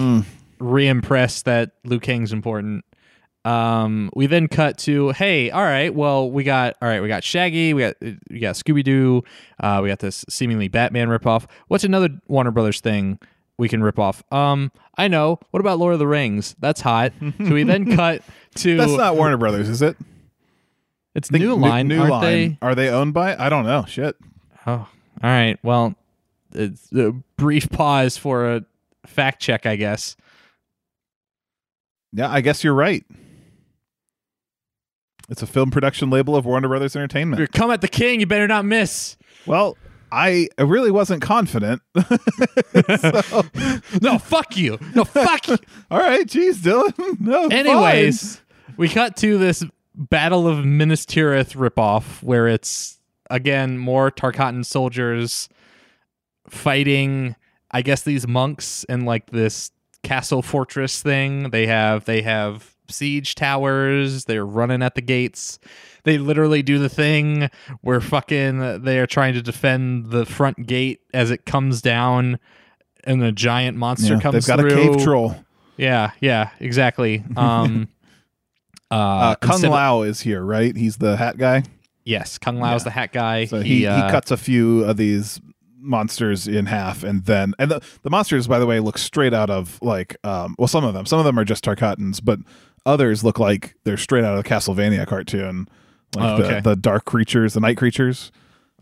re-impress 0.60 1.42
that 1.42 1.72
Liu 1.84 1.98
Kang's 2.00 2.32
important. 2.32 2.84
Um, 3.44 4.10
we 4.14 4.26
then 4.26 4.48
cut 4.48 4.76
to 4.78 5.10
hey, 5.10 5.50
all 5.50 5.62
right, 5.62 5.94
well, 5.94 6.30
we 6.30 6.44
got 6.44 6.76
all 6.82 6.88
right, 6.88 7.00
we 7.00 7.08
got 7.08 7.24
Shaggy, 7.24 7.72
we 7.72 7.80
got 7.82 7.94
we 8.30 8.38
got 8.38 8.54
Scooby 8.54 8.84
Doo, 8.84 9.22
uh, 9.60 9.80
we 9.82 9.88
got 9.88 10.00
this 10.00 10.24
seemingly 10.28 10.68
Batman 10.68 11.08
ripoff. 11.08 11.46
What's 11.68 11.84
another 11.84 12.10
Warner 12.28 12.50
Brothers 12.50 12.80
thing 12.80 13.18
we 13.56 13.66
can 13.68 13.82
rip 13.82 13.98
off? 13.98 14.22
Um, 14.30 14.70
I 14.98 15.08
know. 15.08 15.38
What 15.52 15.60
about 15.60 15.78
Lord 15.78 15.94
of 15.94 15.98
the 15.98 16.06
Rings? 16.06 16.54
That's 16.60 16.82
hot. 16.82 17.12
so 17.20 17.54
we 17.54 17.62
then 17.62 17.96
cut 17.96 18.22
to 18.56 18.76
that's 18.76 18.92
not 18.92 19.16
warner 19.16 19.36
brothers 19.36 19.68
is 19.68 19.80
it 19.80 19.96
it's 21.14 21.28
the 21.28 21.38
New 21.38 21.54
Line, 21.54 21.86
new 21.86 22.00
aren't 22.00 22.10
line 22.10 22.22
they? 22.22 22.58
are 22.62 22.74
they 22.74 22.88
owned 22.88 23.14
by 23.14 23.36
i 23.36 23.48
don't 23.48 23.64
know 23.64 23.84
shit 23.86 24.16
Oh, 24.66 24.72
all 24.72 24.88
right. 25.22 25.56
Well, 25.62 25.94
it's 26.52 26.92
a 26.92 27.12
brief 27.36 27.70
pause 27.70 28.16
for 28.18 28.56
a 28.56 28.64
fact 29.06 29.40
check, 29.40 29.64
I 29.64 29.76
guess. 29.76 30.16
Yeah 32.12 32.30
i 32.30 32.40
guess 32.40 32.62
you're 32.64 32.74
right 32.74 33.04
it's 35.28 35.42
a 35.42 35.46
film 35.46 35.70
production 35.70 36.10
label 36.10 36.34
of 36.34 36.44
warner 36.44 36.68
brothers 36.68 36.96
entertainment 36.96 37.38
You're 37.38 37.46
Come 37.46 37.70
at 37.70 37.80
the 37.82 37.88
king, 37.88 38.18
you 38.18 38.26
better 38.26 38.48
not 38.48 38.64
miss. 38.64 39.16
Well, 39.46 39.76
I 40.10 40.48
really 40.58 40.90
wasn't 40.90 41.22
confident. 41.22 41.82
So- 42.98 43.42
No, 44.02 44.18
fuck 44.18 44.56
you. 44.56 44.78
No, 44.94 45.04
fuck 45.04 45.46
you. 45.46 45.56
all 45.90 46.00
right, 46.00 46.26
geez, 46.26 46.60
Dylan. 46.62 47.20
No. 47.20 47.46
Anyways, 47.46 48.40
we 48.76 48.88
cut 48.88 49.16
to 49.18 49.38
this 49.38 49.62
Battle 49.94 50.48
of 50.48 50.64
Minas 50.64 51.06
Tirith 51.06 51.54
ripoff 51.54 52.22
where 52.24 52.48
it's 52.48 52.98
again 53.30 53.78
more 53.78 54.10
Tarkatan 54.10 54.64
soldiers 54.64 55.48
fighting 56.48 57.36
I 57.70 57.82
guess 57.82 58.02
these 58.02 58.26
monks 58.26 58.82
in 58.88 59.04
like 59.04 59.30
this 59.30 59.70
castle 60.02 60.42
fortress 60.42 61.02
thing. 61.02 61.50
They 61.50 61.66
have 61.66 62.04
they 62.04 62.22
have 62.22 62.74
siege 62.88 63.34
towers, 63.36 64.24
they're 64.24 64.44
running 64.46 64.82
at 64.82 64.94
the 64.96 65.00
gates. 65.00 65.58
They 66.04 66.18
literally 66.18 66.62
do 66.62 66.78
the 66.78 66.88
thing 66.88 67.50
where 67.82 68.00
fucking 68.00 68.82
they 68.82 68.98
are 68.98 69.06
trying 69.06 69.34
to 69.34 69.42
defend 69.42 70.10
the 70.10 70.26
front 70.26 70.66
gate 70.66 71.00
as 71.14 71.30
it 71.30 71.46
comes 71.46 71.82
down 71.82 72.38
and 73.04 73.22
a 73.22 73.30
giant 73.32 73.76
monster 73.76 74.14
Yeah, 74.14 74.20
comes 74.20 74.34
they've 74.46 74.56
got 74.56 74.58
through. 74.60 74.70
a 74.72 74.74
cave 74.96 75.04
troll. 75.04 75.36
Yeah, 75.76 76.10
yeah, 76.20 76.50
exactly. 76.58 77.22
Um, 77.36 77.88
uh, 78.90 78.94
Uh, 78.94 79.34
Kung 79.36 79.52
instead 79.52 79.70
Lao 79.70 80.02
is 80.02 80.20
here, 80.20 80.42
right? 80.42 80.76
He's 80.76 80.96
the 80.96 81.16
hat 81.16 81.38
guy. 81.38 81.62
yes, 82.04 82.38
Kung 82.38 82.58
Lao's 82.58 82.80
Yeah. 82.80 82.84
the 82.84 82.90
hat 82.90 83.12
guy. 83.12 83.44
So 83.44 83.60
he, 83.60 83.80
he, 83.80 83.86
uh, 83.86 84.10
cuts 84.10 84.30
a 84.32 84.36
few 84.36 84.82
of 84.84 84.96
these 84.96 85.40
monsters 85.80 86.46
in 86.46 86.66
half 86.66 87.02
and 87.02 87.24
then 87.24 87.54
and 87.58 87.70
the, 87.70 87.80
the 88.02 88.10
monsters 88.10 88.46
by 88.46 88.58
the 88.58 88.66
way 88.66 88.80
look 88.80 88.98
straight 88.98 89.32
out 89.34 89.48
of 89.50 89.78
like 89.82 90.16
um 90.24 90.54
well 90.58 90.68
some 90.68 90.84
of 90.84 90.92
them 90.94 91.06
some 91.06 91.18
of 91.18 91.24
them 91.24 91.38
are 91.38 91.44
just 91.44 91.64
Tarkatans 91.64 92.20
but 92.22 92.38
others 92.86 93.24
look 93.24 93.38
like 93.38 93.74
they're 93.84 93.96
straight 93.96 94.24
out 94.24 94.36
of 94.36 94.42
the 94.42 94.48
Castlevania 94.48 95.06
cartoon 95.06 95.68
like 96.16 96.24
Oh, 96.40 96.42
okay. 96.42 96.60
the, 96.60 96.70
the 96.70 96.76
dark 96.76 97.04
creatures 97.04 97.54
the 97.54 97.60
night 97.60 97.76
creatures 97.76 98.30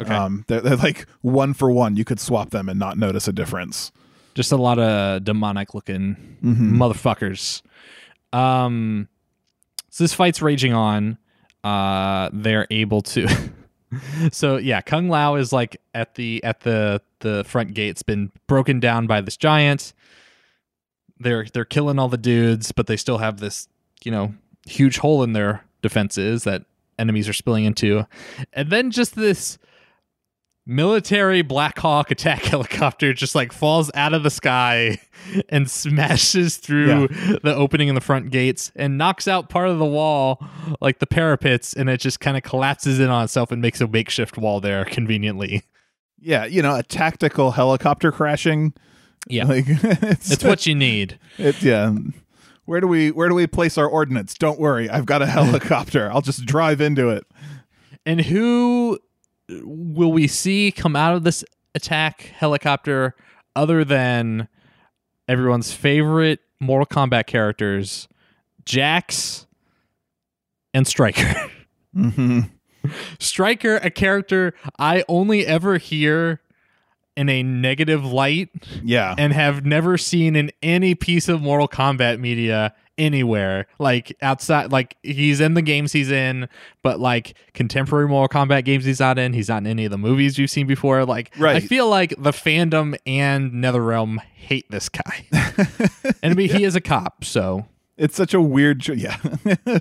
Okay. 0.01 0.15
um 0.15 0.45
they're, 0.49 0.61
they're 0.61 0.77
like 0.77 1.07
one 1.23 1.55
for 1.55 1.71
one 1.71 1.97
you 1.97 2.05
could 2.05 2.21
swap 2.21 2.51
them 2.51 2.69
and 2.69 2.79
not 2.79 2.99
notice 2.99 3.27
a 3.29 3.33
difference 3.33 3.91
just 4.35 4.53
a 4.53 4.57
lot 4.57 4.79
of 4.79 5.25
demonic 5.25 5.75
looking 5.75 6.17
Mm-hmm. 6.45 6.81
motherfuckers. 6.81 7.63
Um, 8.33 9.09
so 9.91 10.05
this 10.05 10.15
fight's 10.15 10.41
raging 10.43 10.73
on. 10.75 11.19
Uh, 11.65 12.31
they're 12.33 12.67
able 12.71 13.03
to. 13.03 13.27
so 14.33 14.57
yeah, 14.57 14.81
Kung 14.81 15.09
Lao 15.09 15.37
is 15.37 15.53
like 15.53 15.81
at 15.95 16.15
the 16.15 16.43
at 16.45 16.61
the 16.61 17.01
the 17.21 17.45
front 17.45 17.75
gate's 17.75 18.03
been 18.03 18.31
broken 18.47 18.81
down 18.81 19.07
by 19.07 19.21
this 19.21 19.37
giant. 19.37 19.93
They're 21.19 21.47
they're 21.53 21.65
killing 21.65 21.99
all 21.99 22.09
the 22.09 22.17
dudes, 22.17 22.73
but 22.73 22.87
they 22.87 22.97
still 22.97 23.19
have 23.19 23.41
this 23.41 23.69
you 24.05 24.11
know 24.11 24.35
huge 24.67 24.99
hole 24.99 25.23
in 25.23 25.33
their 25.33 25.65
defenses 25.83 26.45
that 26.45 26.65
enemies 26.99 27.29
are 27.29 27.33
spilling 27.33 27.65
into, 27.65 28.07
and 28.53 28.71
then 28.71 28.91
just 28.91 29.15
this 29.15 29.59
military 30.69 31.41
Black 31.43 31.79
Hawk 31.79 32.11
attack 32.11 32.43
helicopter 32.45 33.13
just 33.15 33.35
like 33.35 33.53
falls 33.53 33.91
out 33.95 34.13
of 34.15 34.23
the 34.23 34.31
sky 34.31 35.01
and 35.49 35.69
smashes 35.69 36.59
through 36.59 37.09
the 37.09 37.55
opening 37.57 37.89
in 37.89 37.95
the 37.95 38.01
front 38.01 38.31
gates 38.31 38.71
and 38.77 38.97
knocks 38.99 39.27
out 39.27 39.49
part 39.49 39.69
of 39.69 39.79
the 39.79 39.85
wall, 39.87 40.45
like 40.81 40.99
the 40.99 41.07
parapets, 41.07 41.73
and 41.73 41.89
it 41.89 41.99
just 42.01 42.21
kind 42.21 42.37
of 42.37 42.43
collapses 42.43 43.01
in 43.01 43.09
on 43.09 43.25
itself 43.25 43.51
and 43.51 43.61
makes 43.63 43.81
a 43.81 43.89
makeshift 43.89 44.37
wall 44.39 44.61
there 44.61 44.85
conveniently. 44.85 45.63
yeah 46.21 46.45
you 46.45 46.61
know 46.63 46.77
a 46.77 46.83
tactical 46.83 47.53
helicopter 47.53 48.13
crashing 48.13 48.73
Yeah. 49.29 49.45
like 49.45 49.65
it's, 49.69 50.31
It's 50.31 50.45
what 50.45 50.67
you 50.67 50.75
need. 50.75 51.19
It 51.39 51.63
yeah. 51.63 51.95
Where 52.67 52.81
do 52.83 52.87
we 52.87 53.11
where 53.11 53.31
do 53.31 53.35
we 53.35 53.47
place 53.47 53.79
our 53.79 53.87
ordnance? 53.89 54.35
Don't 54.35 54.61
worry, 54.61 54.91
I've 54.91 55.07
got 55.07 55.23
a 55.23 55.27
helicopter. 55.27 56.11
I'll 56.13 56.21
just 56.21 56.45
drive 56.45 56.83
into 56.83 57.09
it. 57.09 57.25
And 58.05 58.21
who 58.21 58.99
will 59.49 60.13
we 60.13 60.27
see 60.27 60.71
come 60.73 60.95
out 60.97 61.15
of 61.15 61.25
this 61.25 61.45
attack 61.75 62.23
helicopter 62.37 63.15
other 63.57 63.85
than 63.85 64.49
everyone's 65.29 65.73
favorite 65.73 66.41
Mortal 66.61 66.87
Kombat 66.87 67.27
characters, 67.27 68.09
Jax 68.65 69.47
and 70.75 70.87
Striker? 70.87 71.35
Mm-hmm. 71.97 72.41
Striker, 73.19 73.77
a 73.77 73.91
character 73.91 74.55
I 74.79 75.05
only 75.09 75.45
ever 75.47 75.79
hear 75.79 76.41
in 77.17 77.29
a 77.29 77.43
negative 77.43 78.05
light 78.05 78.51
Yeah. 78.85 79.15
and 79.19 79.33
have 79.33 79.65
never 79.65 79.97
seen 79.99 80.37
in 80.37 80.53
any 80.63 80.95
piece 80.95 81.29
of 81.29 81.41
Mortal 81.41 81.67
Kombat 81.67 82.21
media 82.21 82.75
anywhere. 82.99 83.67
Like 83.79 84.15
outside, 84.21 84.73
like 84.73 84.97
he's 85.03 85.41
in 85.41 85.55
the 85.55 85.63
games 85.63 85.93
he's 85.93 86.11
in, 86.11 86.49
but 86.83 87.01
like 87.01 87.35
contemporary 87.55 88.09
Mortal 88.09 88.43
Kombat 88.43 88.65
games 88.65 88.85
he's 88.85 89.01
not 89.01 89.19
in. 89.19 89.33
He's 89.33 89.49
not 89.49 89.59
in 89.59 89.67
any 89.67 89.85
of 89.85 89.91
the 89.91 89.99
movies 89.99 90.39
you've 90.39 90.51
seen 90.51 90.67
before. 90.67 91.05
Like 91.05 91.33
right. 91.39 91.57
I 91.57 91.61
feel 91.61 91.89
like 91.89 92.11
the 92.19 92.33
fandom 92.33 92.97
and 93.07 93.53
NetherRealm 93.53 94.19
hate 94.21 94.71
this 94.71 94.89
guy. 94.89 95.27
and 96.23 96.33
I 96.33 96.35
mean, 96.35 96.51
he 96.51 96.65
is 96.65 96.75
a 96.75 96.81
cop, 96.81 97.25
so 97.25 97.67
it's 97.97 98.17
such 98.17 98.35
a 98.35 98.41
weird 98.41 98.87
yeah. 98.89 99.17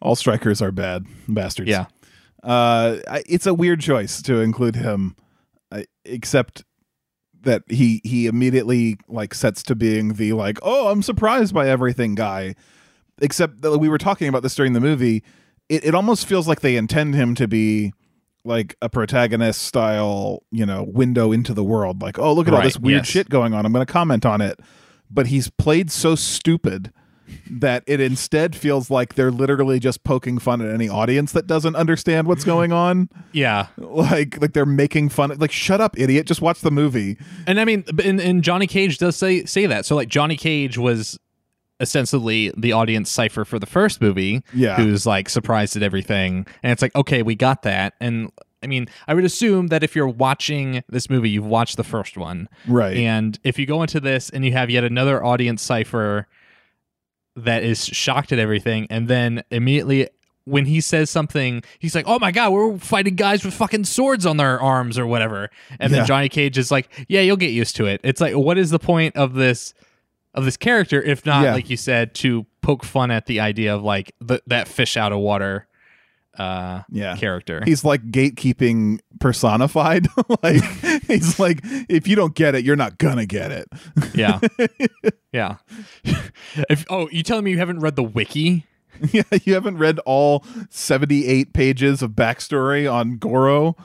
All 0.00 0.16
strikers 0.16 0.62
are 0.62 0.72
bad 0.72 1.06
bastards. 1.28 1.68
yeah. 1.68 1.86
Uh 2.42 2.98
I, 3.08 3.22
it's 3.26 3.46
a 3.46 3.54
weird 3.54 3.80
choice 3.80 4.20
to 4.22 4.40
include 4.40 4.76
him 4.76 5.14
uh, 5.70 5.82
except 6.04 6.64
that 7.42 7.62
he 7.68 8.00
he 8.04 8.26
immediately 8.26 8.96
like 9.08 9.34
sets 9.34 9.62
to 9.64 9.74
being 9.74 10.14
the 10.14 10.32
like 10.32 10.58
oh 10.62 10.90
I'm 10.90 11.02
surprised 11.02 11.54
by 11.54 11.68
everything 11.68 12.14
guy. 12.14 12.54
Except 13.20 13.62
that 13.62 13.78
we 13.78 13.88
were 13.88 13.98
talking 13.98 14.28
about 14.28 14.42
this 14.42 14.54
during 14.54 14.72
the 14.72 14.80
movie 14.80 15.22
it, 15.68 15.84
it 15.84 15.94
almost 15.94 16.26
feels 16.26 16.48
like 16.48 16.60
they 16.60 16.76
intend 16.76 17.14
him 17.14 17.34
to 17.36 17.48
be 17.48 17.92
like 18.44 18.76
a 18.82 18.88
protagonist 18.88 19.62
style 19.62 20.42
you 20.50 20.66
know 20.66 20.82
window 20.82 21.32
into 21.32 21.54
the 21.54 21.64
world. 21.64 22.02
Like 22.02 22.18
oh 22.18 22.32
look 22.32 22.48
at 22.48 22.54
all 22.54 22.62
this 22.62 22.78
weird 22.78 23.00
yes. 23.00 23.06
shit 23.06 23.28
going 23.28 23.54
on. 23.54 23.64
I'm 23.64 23.72
going 23.72 23.84
to 23.86 23.92
comment 23.92 24.26
on 24.26 24.40
it. 24.40 24.60
But 25.10 25.26
he's 25.26 25.50
played 25.50 25.90
so 25.90 26.14
stupid 26.14 26.92
that 27.50 27.82
it 27.86 28.00
instead 28.00 28.54
feels 28.56 28.90
like 28.90 29.14
they're 29.14 29.30
literally 29.30 29.78
just 29.78 30.04
poking 30.04 30.38
fun 30.38 30.60
at 30.60 30.72
any 30.72 30.88
audience 30.88 31.32
that 31.32 31.46
doesn't 31.46 31.76
understand 31.76 32.26
what's 32.26 32.44
going 32.44 32.72
on. 32.72 33.08
Yeah, 33.32 33.66
Like 33.76 34.40
like 34.40 34.52
they're 34.52 34.66
making 34.66 35.08
fun. 35.10 35.30
Of, 35.30 35.40
like 35.40 35.52
shut 35.52 35.80
up, 35.80 35.98
idiot! 35.98 36.26
Just 36.26 36.40
watch 36.42 36.60
the 36.60 36.70
movie. 36.70 37.16
and 37.46 37.60
I 37.60 37.64
mean, 37.64 37.84
and, 38.04 38.20
and 38.20 38.42
Johnny 38.42 38.66
Cage 38.66 38.98
does 38.98 39.16
say 39.16 39.44
say 39.44 39.66
that. 39.66 39.86
So 39.86 39.96
like 39.96 40.08
Johnny 40.08 40.36
Cage 40.36 40.78
was 40.78 41.18
ostensibly 41.80 42.52
the 42.56 42.72
audience 42.72 43.10
cipher 43.10 43.44
for 43.44 43.58
the 43.58 43.66
first 43.66 44.00
movie. 44.00 44.42
Yeah. 44.54 44.76
who's 44.76 45.06
like 45.06 45.28
surprised 45.28 45.76
at 45.76 45.82
everything, 45.82 46.46
and 46.62 46.72
it's 46.72 46.82
like 46.82 46.94
okay, 46.94 47.22
we 47.22 47.34
got 47.34 47.62
that. 47.62 47.94
And 48.00 48.30
I 48.62 48.68
mean, 48.68 48.86
I 49.08 49.14
would 49.14 49.24
assume 49.24 49.68
that 49.68 49.82
if 49.82 49.96
you're 49.96 50.06
watching 50.06 50.84
this 50.88 51.10
movie, 51.10 51.30
you've 51.30 51.44
watched 51.46 51.76
the 51.76 51.82
first 51.84 52.16
one, 52.16 52.48
Right. 52.68 52.96
And 52.96 53.36
if 53.42 53.58
you 53.58 53.66
go 53.66 53.82
into 53.82 53.98
this 53.98 54.30
and 54.30 54.44
you 54.44 54.52
have 54.52 54.70
yet 54.70 54.84
another 54.84 55.24
audience 55.24 55.62
cipher 55.62 56.28
that 57.36 57.62
is 57.62 57.84
shocked 57.86 58.32
at 58.32 58.38
everything, 58.38 58.86
and 58.90 59.08
then 59.08 59.42
immediately 59.50 60.08
when 60.44 60.66
he 60.66 60.80
says 60.80 61.08
something, 61.08 61.62
he's 61.78 61.94
like, 61.94 62.04
"Oh 62.08 62.18
my 62.18 62.32
god, 62.32 62.52
we're 62.52 62.76
fighting 62.78 63.14
guys 63.14 63.44
with 63.44 63.54
fucking 63.54 63.84
swords 63.84 64.26
on 64.26 64.36
their 64.38 64.60
arms 64.60 64.98
or 64.98 65.06
whatever," 65.06 65.50
and 65.78 65.90
Yeah. 65.90 65.98
then 65.98 66.06
Johnny 66.06 66.28
Cage 66.28 66.58
is 66.58 66.70
like, 66.70 66.88
"Yeah, 67.08 67.20
you'll 67.20 67.36
get 67.36 67.52
used 67.52 67.76
to 67.76 67.86
it." 67.86 68.00
It's 68.02 68.20
like, 68.20 68.34
what 68.34 68.58
is 68.58 68.70
the 68.70 68.78
point 68.80 69.16
of 69.16 69.34
this 69.34 69.72
of 70.34 70.44
this 70.46 70.56
character 70.56 71.00
if 71.02 71.24
not, 71.26 71.44
Yeah. 71.44 71.52
like 71.52 71.68
you 71.70 71.76
said, 71.76 72.14
to 72.16 72.46
poke 72.62 72.84
fun 72.84 73.10
at 73.10 73.26
the 73.26 73.38
idea 73.40 73.74
of 73.74 73.82
like 73.82 74.12
the, 74.20 74.40
that 74.46 74.66
fish 74.66 74.96
out 74.96 75.12
of 75.12 75.18
water 75.18 75.66
uh 76.38 76.82
Yeah. 76.90 77.16
character? 77.16 77.62
He's 77.64 77.84
like 77.84 78.02
gatekeeping 78.10 79.00
personified. 79.20 80.08
like 80.42 80.62
he's 81.06 81.38
like, 81.38 81.60
if 81.88 82.08
you 82.08 82.16
don't 82.16 82.34
get 82.34 82.54
it, 82.54 82.64
you're 82.64 82.76
not 82.76 82.98
gonna 82.98 83.26
get 83.26 83.50
it. 83.52 83.68
Yeah. 84.14 84.40
yeah. 85.32 85.56
if 86.70 86.84
oh, 86.90 87.08
you 87.10 87.22
telling 87.22 87.44
me 87.44 87.50
you 87.52 87.58
haven't 87.58 87.80
read 87.80 87.96
the 87.96 88.02
wiki? 88.02 88.66
yeah, 89.10 89.22
you 89.44 89.54
haven't 89.54 89.78
read 89.78 89.98
all 90.00 90.44
78 90.70 91.52
pages 91.52 92.02
of 92.02 92.12
backstory 92.12 92.90
on 92.90 93.16
Goro. 93.16 93.76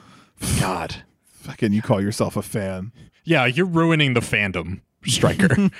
God. 0.60 0.96
Fucking, 1.24 1.72
you 1.72 1.82
call 1.82 2.00
yourself 2.00 2.36
a 2.36 2.42
fan. 2.42 2.92
Yeah, 3.24 3.46
you're 3.46 3.66
ruining 3.66 4.14
the 4.14 4.20
fandom, 4.20 4.80
Striker. 5.04 5.70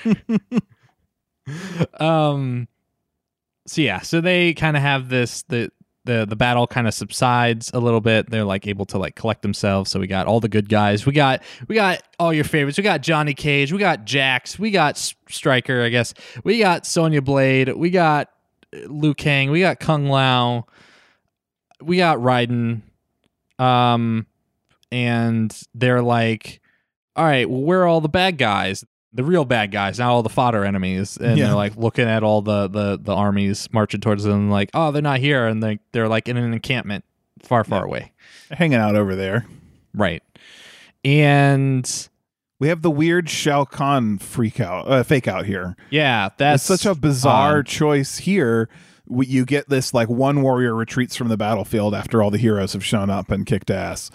um 2.00 2.68
so 3.66 3.80
yeah, 3.82 4.00
so 4.00 4.20
they 4.20 4.54
kind 4.54 4.76
of 4.76 4.82
have 4.82 5.08
this 5.08 5.42
the 5.42 5.70
the 6.08 6.24
the 6.26 6.36
battle 6.36 6.66
kind 6.66 6.88
of 6.88 6.94
subsides 6.94 7.70
a 7.74 7.78
little 7.78 8.00
bit. 8.00 8.30
They're 8.30 8.42
like 8.42 8.66
able 8.66 8.86
to 8.86 8.98
like 8.98 9.14
collect 9.14 9.42
themselves. 9.42 9.90
So 9.90 10.00
we 10.00 10.06
got 10.06 10.26
all 10.26 10.40
the 10.40 10.48
good 10.48 10.68
guys. 10.68 11.04
We 11.04 11.12
got 11.12 11.42
we 11.68 11.74
got 11.74 12.02
all 12.18 12.32
your 12.32 12.44
favorites. 12.44 12.78
We 12.78 12.82
got 12.82 13.02
Johnny 13.02 13.34
Cage. 13.34 13.72
We 13.72 13.78
got 13.78 14.06
Jax. 14.06 14.58
We 14.58 14.70
got 14.70 14.96
Striker. 15.28 15.82
I 15.82 15.90
guess 15.90 16.14
we 16.42 16.58
got 16.58 16.86
Sonya 16.86 17.20
Blade. 17.20 17.68
We 17.76 17.90
got 17.90 18.30
uh, 18.74 18.88
Liu 18.88 19.14
Kang. 19.14 19.50
We 19.50 19.60
got 19.60 19.80
Kung 19.80 20.06
Lao. 20.06 20.66
We 21.82 21.98
got 21.98 22.18
Raiden. 22.18 22.80
Um, 23.58 24.26
and 24.90 25.54
they're 25.74 26.02
like, 26.02 26.60
all 27.16 27.24
right, 27.24 27.48
well, 27.48 27.60
where 27.60 27.82
are 27.82 27.86
all 27.86 28.00
the 28.00 28.08
bad 28.08 28.38
guys? 28.38 28.84
The 29.12 29.24
real 29.24 29.44
bad 29.44 29.70
guys, 29.70 29.98
not 29.98 30.10
all 30.10 30.22
the 30.22 30.28
fodder 30.28 30.64
enemies. 30.64 31.16
And 31.16 31.38
Yeah. 31.38 31.46
they're 31.46 31.54
like 31.54 31.76
looking 31.76 32.06
at 32.06 32.22
all 32.22 32.42
the, 32.42 32.68
the, 32.68 32.98
the 33.02 33.14
armies 33.14 33.68
marching 33.72 34.00
towards 34.00 34.24
them, 34.24 34.50
like, 34.50 34.70
oh, 34.74 34.90
they're 34.92 35.00
not 35.02 35.20
here. 35.20 35.46
And 35.46 35.62
they, 35.62 35.78
they're 35.92 36.08
like 36.08 36.28
in 36.28 36.36
an 36.36 36.52
encampment 36.52 37.04
far, 37.42 37.64
far 37.64 37.80
Yeah. 37.80 37.84
away. 37.86 38.12
Hanging 38.50 38.78
out 38.78 38.96
over 38.96 39.14
there. 39.16 39.46
Right. 39.94 40.22
And 41.04 42.08
We 42.60 42.68
have 42.68 42.82
the 42.82 42.90
weird 42.90 43.30
Shao 43.30 43.64
Kahn 43.64 44.18
freak 44.18 44.60
out, 44.60 44.88
uh, 44.88 45.02
fake 45.04 45.28
out 45.28 45.46
here. 45.46 45.76
yeah, 45.90 46.28
that's 46.36 46.68
it's 46.70 46.82
such 46.82 46.90
a 46.90 46.98
bizarre 46.98 47.58
odd. 47.60 47.66
choice 47.66 48.18
here. 48.18 48.68
We, 49.06 49.26
you 49.26 49.44
get 49.46 49.68
this 49.70 49.94
like 49.94 50.08
one 50.08 50.42
warrior 50.42 50.74
retreats 50.74 51.16
from 51.16 51.28
the 51.28 51.36
battlefield 51.38 51.94
after 51.94 52.22
all 52.22 52.30
the 52.30 52.36
heroes 52.38 52.74
have 52.74 52.84
shown 52.84 53.08
up 53.10 53.30
and 53.30 53.46
kicked 53.46 53.70
ass, 53.70 54.10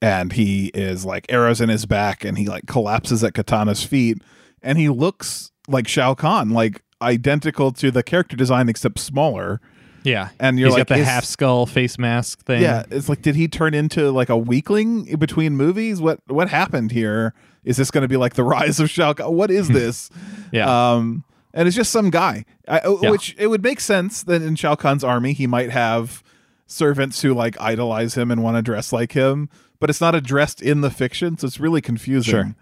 and 0.00 0.32
he 0.32 0.68
is 0.68 1.04
like 1.04 1.26
arrows 1.28 1.60
in 1.60 1.68
his 1.68 1.84
back, 1.86 2.24
and 2.24 2.38
he 2.38 2.46
like 2.46 2.66
collapses 2.66 3.22
at 3.24 3.34
Katana's 3.34 3.82
feet, 3.84 4.22
and 4.62 4.78
he 4.78 4.88
looks 4.88 5.52
like 5.68 5.86
Shao 5.88 6.14
Kahn, 6.14 6.50
like 6.50 6.82
identical 7.02 7.72
to 7.72 7.90
the 7.90 8.02
character 8.02 8.36
design 8.36 8.68
except 8.68 8.98
smaller. 8.98 9.60
Yeah. 10.04 10.28
And 10.40 10.58
you're 10.58 10.68
He's 10.68 10.78
like, 10.78 10.86
got 10.88 10.96
the 10.96 11.04
half 11.04 11.24
skull 11.24 11.66
face 11.66 11.98
mask 11.98 12.44
thing. 12.44 12.62
Yeah, 12.62 12.84
it's 12.90 13.08
like, 13.08 13.20
did 13.22 13.34
he 13.34 13.48
turn 13.48 13.74
into 13.74 14.10
like 14.10 14.28
a 14.28 14.36
weakling 14.36 15.16
between 15.16 15.56
movies? 15.56 16.00
What 16.00 16.20
what 16.28 16.48
happened 16.48 16.92
here? 16.92 17.34
Is 17.64 17.76
this 17.76 17.90
going 17.90 18.02
to 18.02 18.08
be 18.08 18.16
like 18.16 18.34
the 18.34 18.44
rise 18.56 18.80
of 18.80 18.88
Shao 18.88 19.12
Kahn? 19.12 19.32
What 19.34 19.50
is 19.50 19.68
this? 19.80 20.08
Yeah. 20.52 20.94
Um, 20.94 21.24
and 21.52 21.66
it's 21.66 21.76
just 21.76 21.90
some 21.90 22.10
guy, 22.10 22.44
I, 22.68 22.78
uh, 22.80 22.96
Yeah. 23.02 23.10
which 23.10 23.34
it 23.38 23.48
would 23.48 23.62
make 23.62 23.80
sense 23.80 24.22
that 24.22 24.40
in 24.42 24.54
Shao 24.54 24.74
Kahn's 24.76 25.02
army 25.02 25.32
he 25.32 25.46
might 25.46 25.70
have 25.70 26.22
servants 26.66 27.22
who 27.22 27.34
like 27.34 27.60
idolize 27.60 28.14
him 28.14 28.30
and 28.30 28.42
want 28.42 28.56
to 28.56 28.62
dress 28.62 28.92
like 28.92 29.12
him, 29.12 29.48
but 29.80 29.90
it's 29.90 30.00
not 30.00 30.14
addressed 30.14 30.60
in 30.62 30.82
the 30.82 30.90
fiction, 30.90 31.36
so 31.38 31.46
it's 31.46 31.58
really 31.58 31.80
confusing. 31.80 32.30
Sure. 32.32 32.54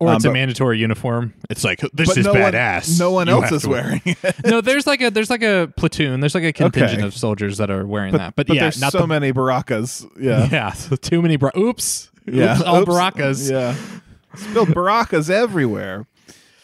Or 0.00 0.08
um, 0.08 0.16
it's 0.16 0.24
a 0.24 0.32
mandatory 0.32 0.78
uniform. 0.78 1.34
It's 1.50 1.62
like 1.62 1.80
this 1.92 2.16
is 2.16 2.24
no 2.24 2.32
badass. 2.32 2.98
One, 2.98 2.98
no 2.98 3.10
one 3.12 3.26
You 3.28 3.34
else 3.34 3.52
is 3.52 3.66
wearing 3.66 4.00
it. 4.06 4.34
no, 4.46 4.62
there's 4.62 4.86
like 4.86 5.02
a 5.02 5.10
there's 5.10 5.28
like 5.28 5.42
a 5.42 5.70
platoon. 5.76 6.20
There's 6.20 6.34
like 6.34 6.42
a 6.44 6.54
contingent 6.54 7.00
Okay. 7.00 7.06
of 7.06 7.14
soldiers 7.14 7.58
that 7.58 7.70
are 7.70 7.86
wearing 7.86 8.12
but, 8.12 8.18
that. 8.18 8.34
But, 8.34 8.46
but 8.46 8.56
yeah, 8.56 8.62
there's 8.62 8.80
not 8.80 8.92
so 8.92 9.00
the 9.00 9.06
many 9.06 9.32
barakas. 9.32 10.10
Yeah. 10.18 10.48
yeah. 10.52 10.72
So 10.72 10.96
too 10.96 11.20
many. 11.20 11.36
Bra- 11.36 11.50
Oops. 11.56 12.10
Yeah. 12.26 12.54
Oops, 12.56 12.62
all 12.62 12.80
Oops. 12.80 12.90
barakas. 12.90 13.50
Yeah. 13.50 13.76
Spilled 14.34 14.68
barakas 14.70 15.28
everywhere. 15.28 16.06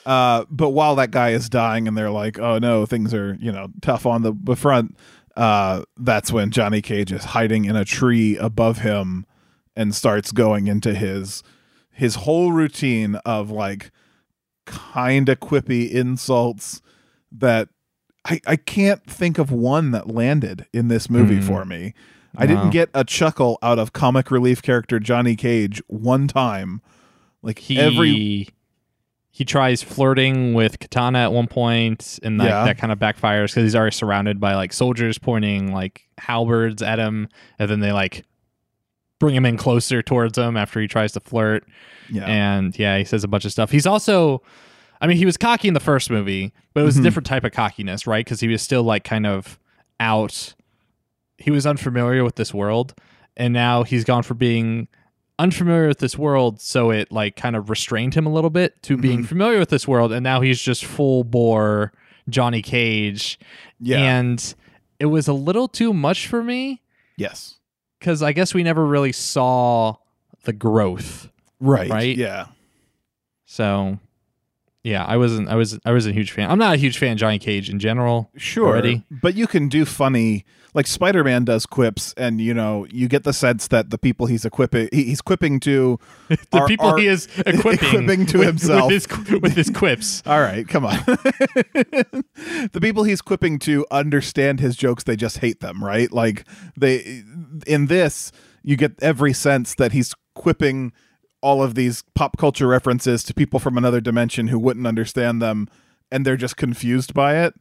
Uh, 0.06 0.44
but 0.50 0.70
while 0.70 0.94
that 0.96 1.10
guy 1.10 1.30
is 1.30 1.48
dying 1.50 1.88
and 1.88 1.96
they're 1.96 2.10
like, 2.10 2.38
oh 2.38 2.58
no, 2.58 2.86
things 2.86 3.12
are, 3.12 3.36
you 3.40 3.50
know, 3.52 3.68
tough 3.82 4.06
on 4.06 4.22
the, 4.22 4.32
the 4.44 4.54
front, 4.56 4.96
uh, 5.36 5.82
that's 5.98 6.32
when 6.32 6.50
Johnny 6.50 6.80
Cage 6.80 7.12
is 7.12 7.24
hiding 7.24 7.64
in 7.66 7.74
a 7.76 7.84
tree 7.84 8.36
above 8.38 8.78
him 8.78 9.26
and 9.74 9.94
starts 9.94 10.30
going 10.32 10.68
into 10.68 10.94
his 10.94 11.42
his 11.96 12.14
whole 12.16 12.52
routine 12.52 13.16
of 13.24 13.50
like 13.50 13.90
kind 14.64 15.28
of 15.28 15.40
quippy 15.40 15.90
insults 15.90 16.82
that 17.32 17.68
I, 18.24 18.40
I 18.46 18.56
can't 18.56 19.02
think 19.04 19.38
of 19.38 19.50
one 19.52 19.92
that 19.92 20.08
landed 20.08 20.66
in 20.72 20.88
this 20.88 21.08
movie 21.08 21.36
Hmm. 21.36 21.46
for 21.46 21.64
me. 21.64 21.94
I 22.36 22.44
Wow. 22.44 22.46
didn't 22.48 22.70
get 22.70 22.90
a 22.92 23.04
chuckle 23.04 23.58
out 23.62 23.78
of 23.78 23.92
comic 23.92 24.30
relief 24.30 24.60
character 24.62 24.98
Johnny 24.98 25.36
Cage 25.36 25.80
one 25.86 26.26
time. 26.28 26.82
Like 27.42 27.60
He 27.60 27.78
every 27.78 28.48
he 29.30 29.44
tries 29.44 29.82
flirting 29.82 30.54
with 30.54 30.78
Katana 30.78 31.18
at 31.18 31.32
one 31.32 31.46
point, 31.46 32.18
and 32.22 32.38
like, 32.38 32.48
Yeah. 32.48 32.64
that 32.64 32.78
kind 32.78 32.90
of 32.90 32.98
backfires 32.98 33.48
because 33.48 33.64
he's 33.64 33.76
already 33.76 33.94
surrounded 33.94 34.40
by 34.40 34.54
like 34.54 34.72
soldiers 34.72 35.18
pointing 35.18 35.72
like 35.72 36.08
halberds 36.18 36.82
at 36.82 36.98
him, 36.98 37.28
and 37.58 37.70
then 37.70 37.80
they 37.80 37.92
like 37.92 38.24
bring 39.18 39.34
him 39.34 39.46
in 39.46 39.56
closer 39.56 40.02
towards 40.02 40.36
him 40.36 40.56
after 40.56 40.80
he 40.80 40.86
tries 40.88 41.12
to 41.12 41.20
flirt. 41.20 41.64
yeah, 42.10 42.24
And 42.26 42.78
yeah, 42.78 42.98
he 42.98 43.04
says 43.04 43.24
a 43.24 43.28
bunch 43.28 43.44
of 43.44 43.52
stuff. 43.52 43.70
He's 43.70 43.86
also, 43.86 44.42
I 45.00 45.06
mean, 45.06 45.16
he 45.16 45.24
was 45.26 45.36
cocky 45.36 45.68
in 45.68 45.74
the 45.74 45.80
first 45.80 46.10
movie, 46.10 46.52
but 46.74 46.82
it 46.82 46.84
was 46.84 46.96
Mhm. 46.96 47.00
a 47.00 47.02
different 47.02 47.26
type 47.26 47.44
of 47.44 47.52
cockiness, 47.52 48.06
right? 48.06 48.24
Because 48.24 48.40
he 48.40 48.48
was 48.48 48.60
still 48.62 48.82
like 48.82 49.04
kind 49.04 49.26
of 49.26 49.58
out. 50.00 50.54
He 51.38 51.50
was 51.50 51.66
unfamiliar 51.66 52.24
with 52.24 52.36
this 52.36 52.52
world, 52.54 52.94
and 53.36 53.52
now 53.52 53.82
he's 53.82 54.04
gone 54.04 54.22
from 54.22 54.36
being 54.38 54.88
unfamiliar 55.38 55.88
with 55.88 55.98
this 55.98 56.16
world, 56.16 56.60
so 56.60 56.90
it 56.90 57.10
like 57.12 57.36
kind 57.36 57.56
of 57.56 57.68
restrained 57.68 58.14
him 58.14 58.26
a 58.26 58.32
little 58.32 58.48
bit 58.50 58.82
to 58.84 58.96
being 58.96 59.22
Mhm. 59.22 59.26
familiar 59.26 59.58
with 59.58 59.68
this 59.68 59.86
world, 59.86 60.12
and 60.12 60.22
now 60.24 60.40
he's 60.40 60.60
just 60.60 60.84
full 60.84 61.24
bore 61.24 61.92
Johnny 62.28 62.62
Cage, 62.62 63.38
yeah, 63.80 63.98
and 63.98 64.54
it 64.98 65.06
was 65.06 65.28
a 65.28 65.34
little 65.34 65.68
too 65.68 65.92
much 65.92 66.26
for 66.26 66.42
me 66.42 66.80
yes, 67.18 67.55
because 67.98 68.22
I 68.22 68.32
guess 68.32 68.54
we 68.54 68.62
never 68.62 68.84
really 68.86 69.12
saw 69.12 69.96
the 70.44 70.52
growth. 70.52 71.28
right, 71.60 71.90
Right? 71.90 72.16
yeah, 72.16 72.46
So 73.46 73.98
yeah, 74.82 75.04
I 75.04 75.16
wasn't 75.16 75.48
I 75.48 75.56
was 75.56 75.78
I 75.84 75.92
wasn't 75.92 76.14
a 76.14 76.18
huge 76.18 76.30
fan. 76.30 76.50
I'm 76.50 76.58
not 76.58 76.74
a 76.74 76.76
huge 76.76 76.98
fan 76.98 77.12
of 77.12 77.18
Johnny 77.18 77.38
Cage 77.38 77.68
in 77.70 77.78
general. 77.78 78.30
sure. 78.36 78.68
Already? 78.68 79.04
But 79.10 79.34
you 79.34 79.46
can 79.46 79.68
do 79.68 79.84
funny, 79.84 80.44
like 80.76 80.86
Spider 80.86 81.24
Man 81.24 81.44
does 81.44 81.66
quips, 81.66 82.14
and 82.16 82.40
you 82.40 82.54
know 82.54 82.86
you 82.90 83.08
get 83.08 83.24
the 83.24 83.32
sense 83.32 83.66
that 83.68 83.90
the 83.90 83.98
people 83.98 84.26
he's 84.26 84.44
equipping, 84.44 84.88
he's 84.92 85.20
quipping 85.22 85.58
to. 85.60 85.98
The 86.28 86.58
are- 86.58 86.66
people 86.68 86.86
are- 86.90 86.98
he 86.98 87.06
is 87.08 87.26
equipping, 87.46 87.88
equipping 87.88 88.26
to 88.26 88.38
with, 88.38 88.46
himself. 88.46 88.92
with 88.92 89.06
his, 89.28 89.40
with 89.40 89.56
his 89.56 89.70
quips. 89.70 90.22
All 90.26 90.40
right, 90.40 90.68
come 90.68 90.84
on. 90.84 90.98
the 91.74 92.78
people 92.80 93.04
he's 93.04 93.22
quipping 93.22 93.58
to 93.60 93.86
understand 93.90 94.60
his 94.60 94.76
jokes; 94.76 95.04
they 95.04 95.16
just 95.16 95.38
hate 95.38 95.60
them, 95.60 95.82
right? 95.82 96.12
Like 96.12 96.44
they 96.76 97.22
in 97.66 97.86
this, 97.86 98.32
you 98.62 98.76
get 98.76 98.92
every 99.02 99.32
sense 99.32 99.74
that 99.76 99.92
he's 99.92 100.14
quipping 100.34 100.92
all 101.40 101.62
of 101.62 101.74
these 101.74 102.02
pop 102.14 102.36
culture 102.36 102.66
references 102.66 103.22
to 103.24 103.34
people 103.34 103.58
from 103.60 103.76
another 103.78 104.00
dimension 104.00 104.48
who 104.48 104.58
wouldn't 104.58 104.86
understand 104.86 105.40
them, 105.40 105.68
and 106.10 106.24
they're 106.26 106.36
just 106.36 106.56
confused 106.56 107.14
by 107.14 107.36
it. 107.36 107.54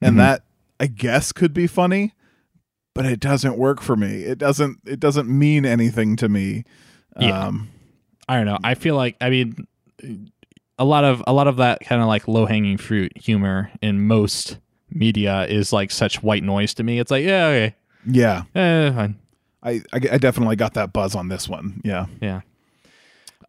And 0.00 0.14
Mhm. 0.14 0.18
that, 0.18 0.44
I 0.80 0.86
guess, 0.86 1.32
could 1.32 1.52
be 1.52 1.66
funny, 1.66 2.12
but 2.96 3.06
it 3.06 3.20
doesn't 3.20 3.56
work 3.56 3.80
for 3.80 3.94
me. 3.96 4.22
It 4.22 4.38
doesn't. 4.38 4.78
It 4.86 4.98
doesn't 5.00 5.28
mean 5.28 5.64
anything 5.64 6.16
to 6.16 6.28
me. 6.28 6.64
Yeah. 7.20 7.46
Um, 7.46 7.68
I 8.28 8.36
don't 8.36 8.46
know. 8.46 8.58
I 8.64 8.74
feel 8.74 8.96
like 8.96 9.16
I 9.20 9.30
mean 9.30 9.66
a 10.78 10.84
lot 10.84 11.04
of 11.04 11.22
a 11.26 11.32
lot 11.32 11.46
of 11.48 11.56
that 11.58 11.80
kind 11.80 12.02
of 12.02 12.08
like 12.08 12.26
low 12.28 12.44
hanging 12.46 12.76
fruit 12.76 13.16
humor 13.16 13.70
in 13.80 14.06
most 14.06 14.58
media 14.90 15.46
is 15.46 15.72
like 15.72 15.90
such 15.90 16.22
white 16.22 16.42
noise 16.42 16.74
to 16.74 16.82
me. 16.82 16.98
It's 16.98 17.10
like, 17.10 17.24
yeah, 17.24 17.46
okay, 17.46 17.74
Yeah, 18.06 18.42
eh, 18.54 18.90
fine. 18.92 19.18
I, 19.62 19.70
I 19.92 20.00
I 20.12 20.18
definitely 20.18 20.56
got 20.56 20.74
that 20.74 20.92
buzz 20.92 21.14
on 21.14 21.28
this 21.28 21.48
one. 21.48 21.80
Yeah. 21.84 22.06
Yeah. 22.20 22.40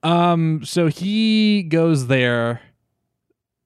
Um. 0.03 0.62
So 0.63 0.88
he 0.88 1.63
goes 1.63 2.07
there, 2.07 2.62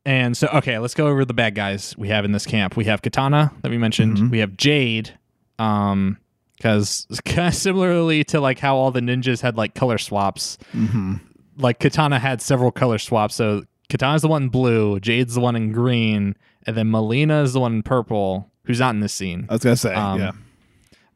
and 0.05 0.35
so 0.35 0.47
okay, 0.53 0.79
let's 0.79 0.93
go 0.95 1.07
over 1.07 1.25
the 1.25 1.33
bad 1.33 1.55
guys 1.55 1.95
we 1.97 2.07
have 2.07 2.25
in 2.25 2.31
this 2.31 2.45
camp. 2.45 2.75
We 2.77 2.85
have 2.85 3.01
Katana 3.01 3.51
that 3.61 3.69
we 3.69 3.77
mentioned. 3.77 4.17
Mhm. 4.17 4.31
We 4.31 4.39
have 4.39 4.57
Jade. 4.57 5.17
Um. 5.61 6.17
Because 6.57 7.07
kind 7.25 7.47
of 7.47 7.55
similarly 7.55 8.23
to 8.25 8.39
like 8.39 8.59
how 8.59 8.75
all 8.75 8.91
the 8.91 8.99
ninjas 8.99 9.41
had 9.41 9.57
like 9.57 9.73
color 9.73 9.97
swaps, 9.97 10.59
hmm 10.71 11.15
like 11.57 11.79
Kitana 11.79 12.19
had 12.19 12.39
several 12.41 12.71
color 12.71 12.99
swaps. 12.99 13.33
So 13.35 13.63
Kitana's 13.89 14.21
the 14.21 14.27
one 14.27 14.43
in 14.43 14.49
blue, 14.49 14.99
Jade's 14.99 15.33
the 15.33 15.41
one 15.41 15.55
in 15.55 15.71
green, 15.71 16.35
and 16.67 16.77
then 16.77 16.91
Mileena 16.91 17.41
is 17.43 17.53
the 17.53 17.59
one 17.59 17.73
in 17.73 17.83
purple, 17.83 18.49
who's 18.65 18.79
not 18.79 18.93
in 18.93 18.99
this 18.99 19.11
scene. 19.11 19.47
I 19.49 19.53
was 19.53 19.63
gonna 19.63 19.75
say. 19.75 19.95
Um, 19.95 20.19
yeah. 20.19 20.31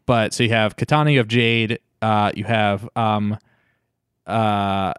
But 0.08 0.34
so 0.34 0.42
you 0.44 0.50
have 0.50 0.76
Kitana, 0.76 1.12
you 1.12 1.20
have 1.20 1.28
Jade, 1.28 1.78
uh, 2.02 2.32
you 2.36 2.44
have 2.46 2.90
um, 2.96 3.38
uh, 4.26 4.94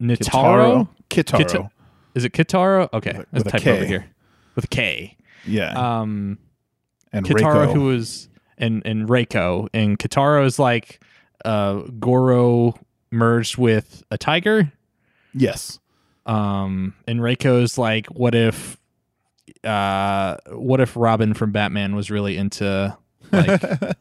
Nitaro. 0.00 0.88
Kitaro. 1.10 1.38
Kita- 1.40 1.70
Is 2.14 2.24
it 2.24 2.32
Kitaro? 2.32 2.88
Okay, 2.92 3.16
With 3.16 3.26
let's 3.32 3.44
with 3.44 3.52
type 3.52 3.66
over 3.66 3.84
here 3.84 4.06
with 4.54 4.64
a 4.66 4.68
K. 4.68 5.16
Yeah. 5.46 5.72
Um, 6.00 6.38
and 7.12 7.24
Kitaro, 7.24 7.66
Reiko. 7.66 7.72
who 7.72 7.80
was 7.84 8.28
and 8.58 8.82
and 8.84 9.08
Reiko, 9.08 9.68
and 9.72 9.98
Kitaro 9.98 10.44
is 10.44 10.58
like 10.58 11.00
uh, 11.44 11.82
Goro 11.98 12.74
merged 13.10 13.56
with 13.56 14.02
a 14.10 14.18
tiger. 14.18 14.72
yes. 15.34 15.78
Um, 16.26 16.94
and 17.06 17.20
Reiko's 17.20 17.78
like, 17.78 18.08
what 18.08 18.34
if, 18.34 18.76
uh, 19.62 20.38
what 20.48 20.80
if 20.80 20.96
Robin 20.96 21.34
from 21.34 21.52
Batman 21.52 21.94
was 21.94 22.10
really 22.10 22.36
into 22.36 22.98
like 23.30 23.62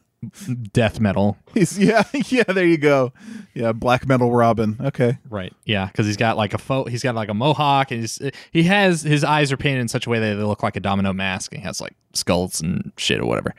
death 0.73 0.99
metal? 0.99 1.38
He's, 1.54 1.78
yeah. 1.80 2.04
Yeah. 2.30 2.43
There 2.43 2.65
you 2.65 2.78
go. 2.78 3.13
Yeah. 3.54 3.71
Black 3.71 4.08
metal 4.08 4.32
Robin. 4.32 4.78
Okay. 4.82 5.17
Right. 5.30 5.54
Yeah, 5.65 5.86
because 5.88 6.06
he's 6.06 6.17
got 6.17 6.38
like 6.38 6.54
a 6.54 6.58
fo- 6.58 6.86
he's 6.86 7.04
got 7.04 7.15
like 7.15 7.30
a 7.30 7.34
mohawk, 7.34 7.91
and 7.91 8.01
he's, 8.01 8.19
he 8.51 8.63
has 8.63 9.01
his 9.01 9.23
eyes 9.23 9.51
are 9.51 9.58
painted 9.58 9.82
in 9.82 9.88
such 9.88 10.08
a 10.08 10.10
way 10.10 10.19
that 10.19 10.36
they 10.36 10.43
look 10.43 10.63
like 10.63 10.75
a 10.75 10.80
domino 10.80 11.13
mask, 11.13 11.51
and 11.54 11.62
he 11.62 11.65
has 11.67 11.80
like 11.82 11.93
skulls 12.13 12.62
and 12.62 12.91
shit 12.97 13.19
or 13.19 13.25
whatever. 13.25 13.54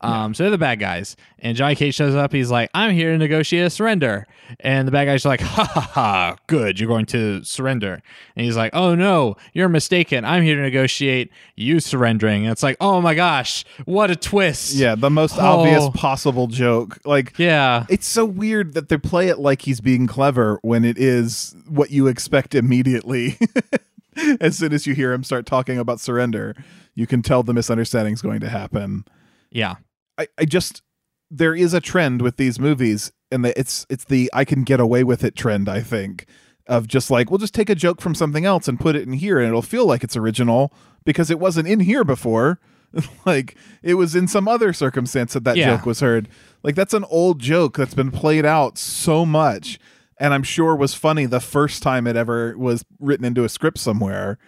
Um, 0.00 0.32
so 0.34 0.44
they're 0.44 0.50
the 0.50 0.58
bad 0.58 0.78
guys, 0.80 1.16
and 1.40 1.56
Johnny 1.56 1.74
Cage 1.74 1.94
shows 1.94 2.14
up. 2.14 2.32
He's 2.32 2.50
like, 2.50 2.70
"I'm 2.74 2.92
here 2.94 3.12
to 3.12 3.18
negotiate 3.18 3.66
a 3.66 3.70
surrender," 3.70 4.26
and 4.60 4.86
the 4.88 4.92
bad 4.92 5.04
guys 5.06 5.24
are 5.26 5.30
like, 5.30 5.40
"Ha 5.40 5.64
ha 5.64 5.80
ha! 5.80 6.36
Good, 6.46 6.78
you're 6.80 6.88
going 6.88 7.06
to 7.06 7.42
surrender." 7.44 8.00
And 8.36 8.44
he's 8.44 8.56
like, 8.56 8.74
"Oh 8.74 8.94
no, 8.94 9.36
you're 9.52 9.68
mistaken. 9.68 10.24
I'm 10.24 10.42
here 10.42 10.56
to 10.56 10.62
negotiate 10.62 11.30
you 11.56 11.80
surrendering." 11.80 12.44
And 12.44 12.52
it's 12.52 12.62
like, 12.62 12.76
"Oh 12.80 13.00
my 13.00 13.14
gosh, 13.14 13.64
what 13.84 14.10
a 14.10 14.16
twist!" 14.16 14.74
Yeah. 14.74 14.94
The 14.94 15.10
most 15.10 15.36
Oh. 15.38 15.60
obvious 15.60 15.88
possible 15.96 16.46
joke. 16.46 16.98
Like. 17.04 17.38
yeah. 17.38 17.86
It's 17.88 18.06
so 18.06 18.24
weird 18.24 18.74
that 18.74 18.88
they 18.88 18.98
play 18.98 19.28
it 19.28 19.38
like 19.38 19.62
he's 19.62 19.80
being 19.80 20.06
clever 20.06 20.58
when 20.62 20.84
it 20.84 20.98
is 20.98 21.56
what 21.68 21.90
you 21.90 22.06
expect 22.06 22.54
immediately. 22.54 23.38
as 24.40 24.58
soon 24.58 24.72
as 24.72 24.86
you 24.86 24.94
hear 24.94 25.12
him 25.12 25.24
start 25.24 25.46
talking 25.46 25.78
about 25.78 26.00
surrender, 26.00 26.54
you 26.94 27.06
can 27.06 27.22
tell 27.22 27.42
the 27.42 27.54
misunderstanding 27.54 28.14
is 28.14 28.22
going 28.22 28.40
to 28.40 28.48
happen. 28.48 29.04
Yeah. 29.50 29.76
I, 30.18 30.28
I 30.38 30.44
just 30.44 30.82
there 31.30 31.54
is 31.54 31.74
a 31.74 31.80
trend 31.80 32.22
with 32.22 32.36
these 32.36 32.58
movies, 32.58 33.12
and 33.30 33.44
the, 33.44 33.58
it's 33.58 33.86
it's 33.90 34.04
the 34.04 34.30
I 34.32 34.44
can 34.44 34.62
get 34.62 34.80
away 34.80 35.04
with 35.04 35.24
it 35.24 35.36
trend. 35.36 35.68
I 35.68 35.80
think 35.80 36.26
of 36.66 36.86
just 36.86 37.10
like 37.10 37.30
we'll 37.30 37.38
just 37.38 37.54
take 37.54 37.70
a 37.70 37.74
joke 37.74 38.00
from 38.00 38.14
something 38.14 38.44
else 38.44 38.68
and 38.68 38.80
put 38.80 38.96
it 38.96 39.06
in 39.06 39.14
here, 39.14 39.38
and 39.38 39.48
it'll 39.48 39.62
feel 39.62 39.86
like 39.86 40.04
it's 40.04 40.16
original 40.16 40.72
because 41.04 41.30
it 41.30 41.38
wasn't 41.38 41.68
in 41.68 41.80
here 41.80 42.04
before. 42.04 42.60
like 43.26 43.56
it 43.82 43.94
was 43.94 44.14
in 44.16 44.28
some 44.28 44.48
other 44.48 44.72
circumstance 44.72 45.32
that 45.34 45.44
that 45.44 45.56
Yeah. 45.56 45.76
joke 45.76 45.86
was 45.86 46.00
heard. 46.00 46.28
Like 46.62 46.74
that's 46.74 46.94
an 46.94 47.04
old 47.04 47.38
joke 47.38 47.76
that's 47.76 47.94
been 47.94 48.10
played 48.10 48.44
out 48.44 48.78
so 48.78 49.24
much, 49.26 49.78
and 50.18 50.32
I'm 50.34 50.42
sure 50.42 50.74
was 50.74 50.94
funny 50.94 51.26
the 51.26 51.40
first 51.40 51.82
time 51.82 52.06
it 52.06 52.16
ever 52.16 52.56
was 52.56 52.84
written 52.98 53.24
into 53.24 53.44
a 53.44 53.48
script 53.48 53.78
somewhere. 53.78 54.38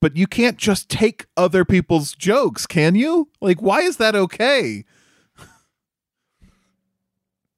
But 0.00 0.16
you 0.16 0.26
can't 0.28 0.56
just 0.58 0.88
take 0.88 1.26
other 1.36 1.64
people's 1.64 2.14
jokes, 2.14 2.66
can 2.66 2.94
you? 2.94 3.28
Like, 3.40 3.60
why 3.60 3.80
is 3.80 3.96
that 3.96 4.14
okay? 4.14 4.84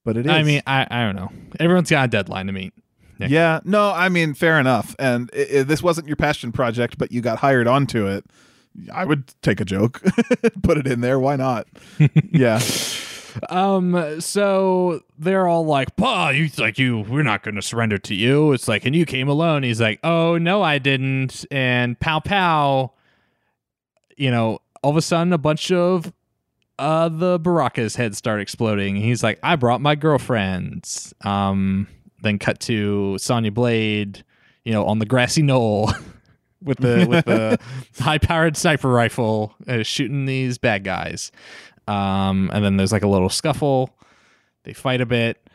but 0.04 0.16
it 0.16 0.26
is. 0.26 0.32
I 0.32 0.42
mean, 0.42 0.62
I 0.66 0.86
I 0.90 1.02
don't 1.04 1.16
know. 1.16 1.30
Everyone's 1.58 1.90
got 1.90 2.06
a 2.06 2.08
deadline 2.08 2.46
to 2.46 2.52
meet. 2.52 2.72
Nick. 3.18 3.30
yeah, 3.30 3.60
no, 3.64 3.92
I 3.92 4.08
mean, 4.08 4.32
fair 4.32 4.58
enough. 4.58 4.96
And 4.98 5.30
i 5.36 5.58
i 5.58 5.62
this 5.62 5.82
wasn't 5.82 6.06
your 6.06 6.16
passion 6.16 6.52
project, 6.52 6.96
but 6.96 7.12
you 7.12 7.20
got 7.20 7.38
hired 7.38 7.66
onto 7.66 8.06
it. 8.06 8.24
I 8.92 9.04
would 9.04 9.32
take 9.42 9.60
a 9.60 9.64
joke, 9.64 10.02
put 10.62 10.78
it 10.78 10.86
in 10.86 11.00
there. 11.00 11.18
Why 11.18 11.36
not? 11.36 11.66
yeah, 12.32 12.60
Um, 13.48 14.20
so 14.20 15.02
they're 15.18 15.46
all 15.46 15.64
like, 15.64 15.96
"Pa, 15.96 16.30
you 16.30 16.50
like 16.58 16.78
you, 16.78 17.00
we're 17.00 17.22
not 17.22 17.42
going 17.42 17.54
to 17.54 17.62
surrender 17.62 17.98
to 17.98 18.14
you." 18.14 18.52
It's 18.52 18.68
like, 18.68 18.84
and 18.84 18.94
you 18.94 19.06
came 19.06 19.28
alone. 19.28 19.62
He's 19.62 19.80
like, 19.80 20.00
"Oh 20.04 20.38
no, 20.38 20.62
I 20.62 20.78
didn't." 20.78 21.44
And 21.50 21.98
pow 22.00 22.20
pow, 22.20 22.92
you 24.16 24.30
know, 24.30 24.60
all 24.82 24.90
of 24.90 24.96
a 24.96 25.02
sudden, 25.02 25.32
a 25.32 25.38
bunch 25.38 25.70
of 25.70 26.12
uh 26.78 27.08
the 27.08 27.38
Baraka's 27.38 27.96
heads 27.96 28.18
start 28.18 28.40
exploding. 28.40 28.96
He's 28.96 29.22
like, 29.22 29.38
"I 29.42 29.56
brought 29.56 29.80
my 29.80 29.94
girlfriends." 29.94 31.14
Um, 31.22 31.86
then 32.22 32.38
cut 32.38 32.60
to 32.60 33.16
Sonya 33.18 33.52
Blade, 33.52 34.24
you 34.64 34.72
know, 34.72 34.84
on 34.86 34.98
the 34.98 35.06
grassy 35.06 35.42
knoll. 35.42 35.92
With 36.62 36.78
the 36.78 37.06
with 37.08 37.24
the 37.24 37.58
high 38.02 38.18
powered 38.18 38.56
sniper 38.56 38.88
rifle 38.88 39.54
uh, 39.66 39.82
shooting 39.82 40.26
these 40.26 40.58
bad 40.58 40.84
guys, 40.84 41.32
um, 41.88 42.50
and 42.52 42.64
then 42.64 42.76
there's 42.76 42.92
like 42.92 43.02
a 43.02 43.08
little 43.08 43.30
scuffle. 43.30 43.90
They 44.64 44.72
fight 44.72 45.00
a 45.00 45.06
bit. 45.06 45.48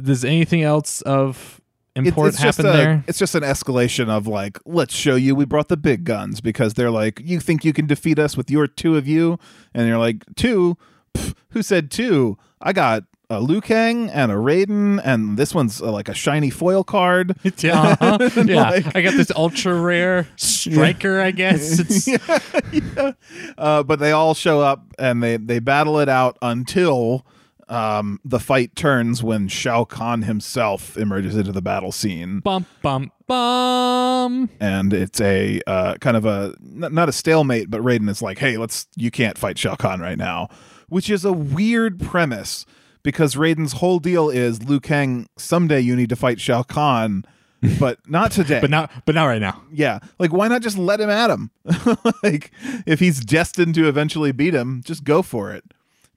Does 0.00 0.24
anything 0.24 0.62
else 0.62 1.02
of 1.02 1.60
import 1.94 2.28
it's 2.28 2.40
just 2.40 2.58
happen 2.58 2.70
a, 2.70 2.76
there? 2.76 3.04
It's 3.06 3.18
just 3.18 3.34
an 3.34 3.42
escalation 3.42 4.08
of 4.08 4.26
like, 4.26 4.58
let's 4.64 4.94
show 4.94 5.16
you 5.16 5.34
we 5.34 5.44
brought 5.44 5.68
the 5.68 5.76
big 5.76 6.04
guns 6.04 6.40
because 6.40 6.74
they're 6.74 6.90
like, 6.90 7.20
you 7.24 7.40
think 7.40 7.64
you 7.64 7.72
can 7.72 7.86
defeat 7.86 8.18
us 8.18 8.36
with 8.36 8.50
your 8.50 8.66
two 8.66 8.96
of 8.96 9.06
you, 9.06 9.38
and 9.74 9.88
you're 9.88 9.98
like, 9.98 10.24
two? 10.36 10.76
Pff, 11.14 11.34
who 11.50 11.62
said 11.62 11.90
two? 11.90 12.38
I 12.60 12.72
got 12.72 13.04
a 13.30 13.40
Liu 13.40 13.60
Kang 13.60 14.10
and 14.10 14.30
a 14.30 14.34
Raiden, 14.34 15.00
and 15.04 15.38
this 15.38 15.54
one's 15.54 15.80
uh, 15.80 15.90
like 15.90 16.08
a 16.08 16.14
shiny 16.14 16.50
foil 16.50 16.84
card. 16.84 17.34
yeah, 17.58 17.96
uh-huh. 18.00 18.18
yeah. 18.46 18.70
Like- 18.70 18.94
I 18.96 19.00
got 19.02 19.14
this 19.14 19.30
ultra 19.34 19.74
rare 19.80 20.28
Stryker. 20.36 21.20
I 21.20 21.30
guess 21.30 21.78
it's 21.78 22.06
yeah, 22.08 22.38
yeah. 22.72 23.12
Uh, 23.56 23.82
but 23.82 23.98
they 24.00 24.12
all 24.12 24.34
show 24.34 24.60
up 24.60 24.84
and 24.98 25.22
they 25.22 25.36
they 25.38 25.58
battle 25.60 25.98
it 25.98 26.08
out 26.08 26.36
until 26.42 27.24
um, 27.68 28.20
the 28.24 28.38
fight 28.40 28.76
turns 28.76 29.22
when 29.22 29.48
Shao 29.48 29.84
Kahn 29.84 30.22
himself 30.22 30.98
emerges 30.98 31.34
into 31.34 31.52
the 31.52 31.62
battle 31.62 31.92
scene, 31.92 32.40
bump 32.40 32.66
bump 32.82 33.12
bum. 33.26 34.50
and 34.60 34.92
it's 34.92 35.20
a 35.22 35.60
uh, 35.66 35.94
kind 35.94 36.16
of 36.18 36.26
a 36.26 36.54
n- 36.62 36.92
not 36.92 37.08
a 37.08 37.12
stalemate, 37.12 37.70
but 37.70 37.80
Raiden 37.80 38.10
is 38.10 38.20
like, 38.20 38.38
"Hey, 38.38 38.58
let's 38.58 38.86
you 38.96 39.10
can't 39.10 39.38
fight 39.38 39.56
Shao 39.56 39.74
Kahn 39.76 40.00
right 40.00 40.18
now," 40.18 40.48
which 40.90 41.08
is 41.08 41.24
a 41.24 41.32
weird 41.32 41.98
premise 41.98 42.66
because 43.02 43.34
Raiden's 43.34 43.74
whole 43.74 43.98
deal 43.98 44.30
is 44.30 44.62
Liu 44.62 44.80
Kang. 44.80 45.28
Someday 45.36 45.80
you 45.80 45.96
need 45.96 46.08
to 46.08 46.16
fight 46.16 46.40
Shao 46.40 46.62
Kahn. 46.62 47.24
But 47.78 48.00
not 48.10 48.32
today. 48.32 48.60
But 48.60 48.70
not 48.70 48.90
but 49.06 49.14
not 49.14 49.26
right 49.26 49.40
now. 49.40 49.62
Yeah. 49.72 50.00
Like, 50.18 50.32
why 50.32 50.48
not 50.48 50.62
just 50.62 50.76
let 50.76 51.00
him 51.00 51.08
at 51.08 51.30
him? 51.30 51.52
like, 52.24 52.50
if 52.86 52.98
he's 52.98 53.20
destined 53.20 53.76
to 53.76 53.86
eventually 53.86 54.32
beat 54.32 54.52
him, 54.52 54.82
just 54.84 55.04
go 55.04 55.22
for 55.22 55.52
it. 55.52 55.62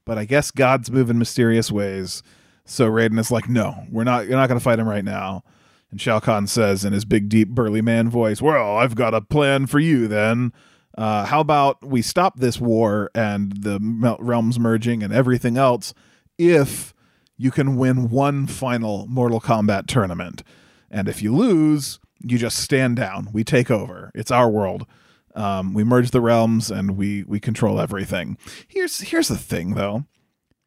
But 0.04 0.18
I 0.18 0.24
guess 0.24 0.50
God's 0.50 0.90
moving 0.90 1.18
mysterious 1.18 1.70
ways. 1.70 2.24
So 2.64 2.90
Raiden 2.90 3.20
is 3.20 3.30
like, 3.30 3.48
no, 3.48 3.84
we're 3.92 4.02
not, 4.02 4.26
you're 4.26 4.36
not 4.36 4.48
going 4.48 4.58
to 4.58 4.64
fight 4.64 4.80
him 4.80 4.88
right 4.88 5.04
now. 5.04 5.44
And 5.92 6.00
Shao 6.00 6.18
Kahn 6.18 6.48
says 6.48 6.84
in 6.84 6.92
his 6.92 7.04
big, 7.04 7.28
deep, 7.28 7.50
burly 7.50 7.80
man 7.80 8.10
voice, 8.10 8.42
well, 8.42 8.76
I've 8.76 8.96
got 8.96 9.14
a 9.14 9.20
plan 9.20 9.66
for 9.66 9.78
you 9.78 10.08
then. 10.08 10.52
Uh, 10.98 11.26
how 11.26 11.40
about 11.40 11.84
we 11.84 12.02
stop 12.02 12.40
this 12.40 12.60
war 12.60 13.10
and 13.14 13.62
the 13.62 13.78
realms 14.18 14.58
merging 14.58 15.02
and 15.02 15.12
everything 15.12 15.56
else 15.56 15.94
if 16.38 16.94
you 17.36 17.50
can 17.50 17.76
win 17.76 18.08
one 18.10 18.46
final 18.46 19.06
Mortal 19.08 19.40
Kombat 19.40 19.86
tournament? 19.86 20.42
And 20.90 21.08
if 21.08 21.22
you 21.22 21.34
lose, 21.34 21.98
you 22.20 22.38
just 22.38 22.58
stand 22.58 22.96
down. 22.96 23.28
We 23.32 23.44
take 23.44 23.70
over. 23.70 24.10
It's 24.14 24.30
our 24.30 24.48
world. 24.48 24.86
Um, 25.34 25.74
we 25.74 25.84
merge 25.84 26.12
the 26.12 26.20
realms 26.22 26.70
and 26.70 26.96
we 26.96 27.22
we 27.24 27.40
control 27.40 27.78
everything. 27.80 28.38
Here's 28.68 29.00
here's 29.00 29.28
the 29.28 29.36
thing 29.36 29.74
though. 29.74 30.04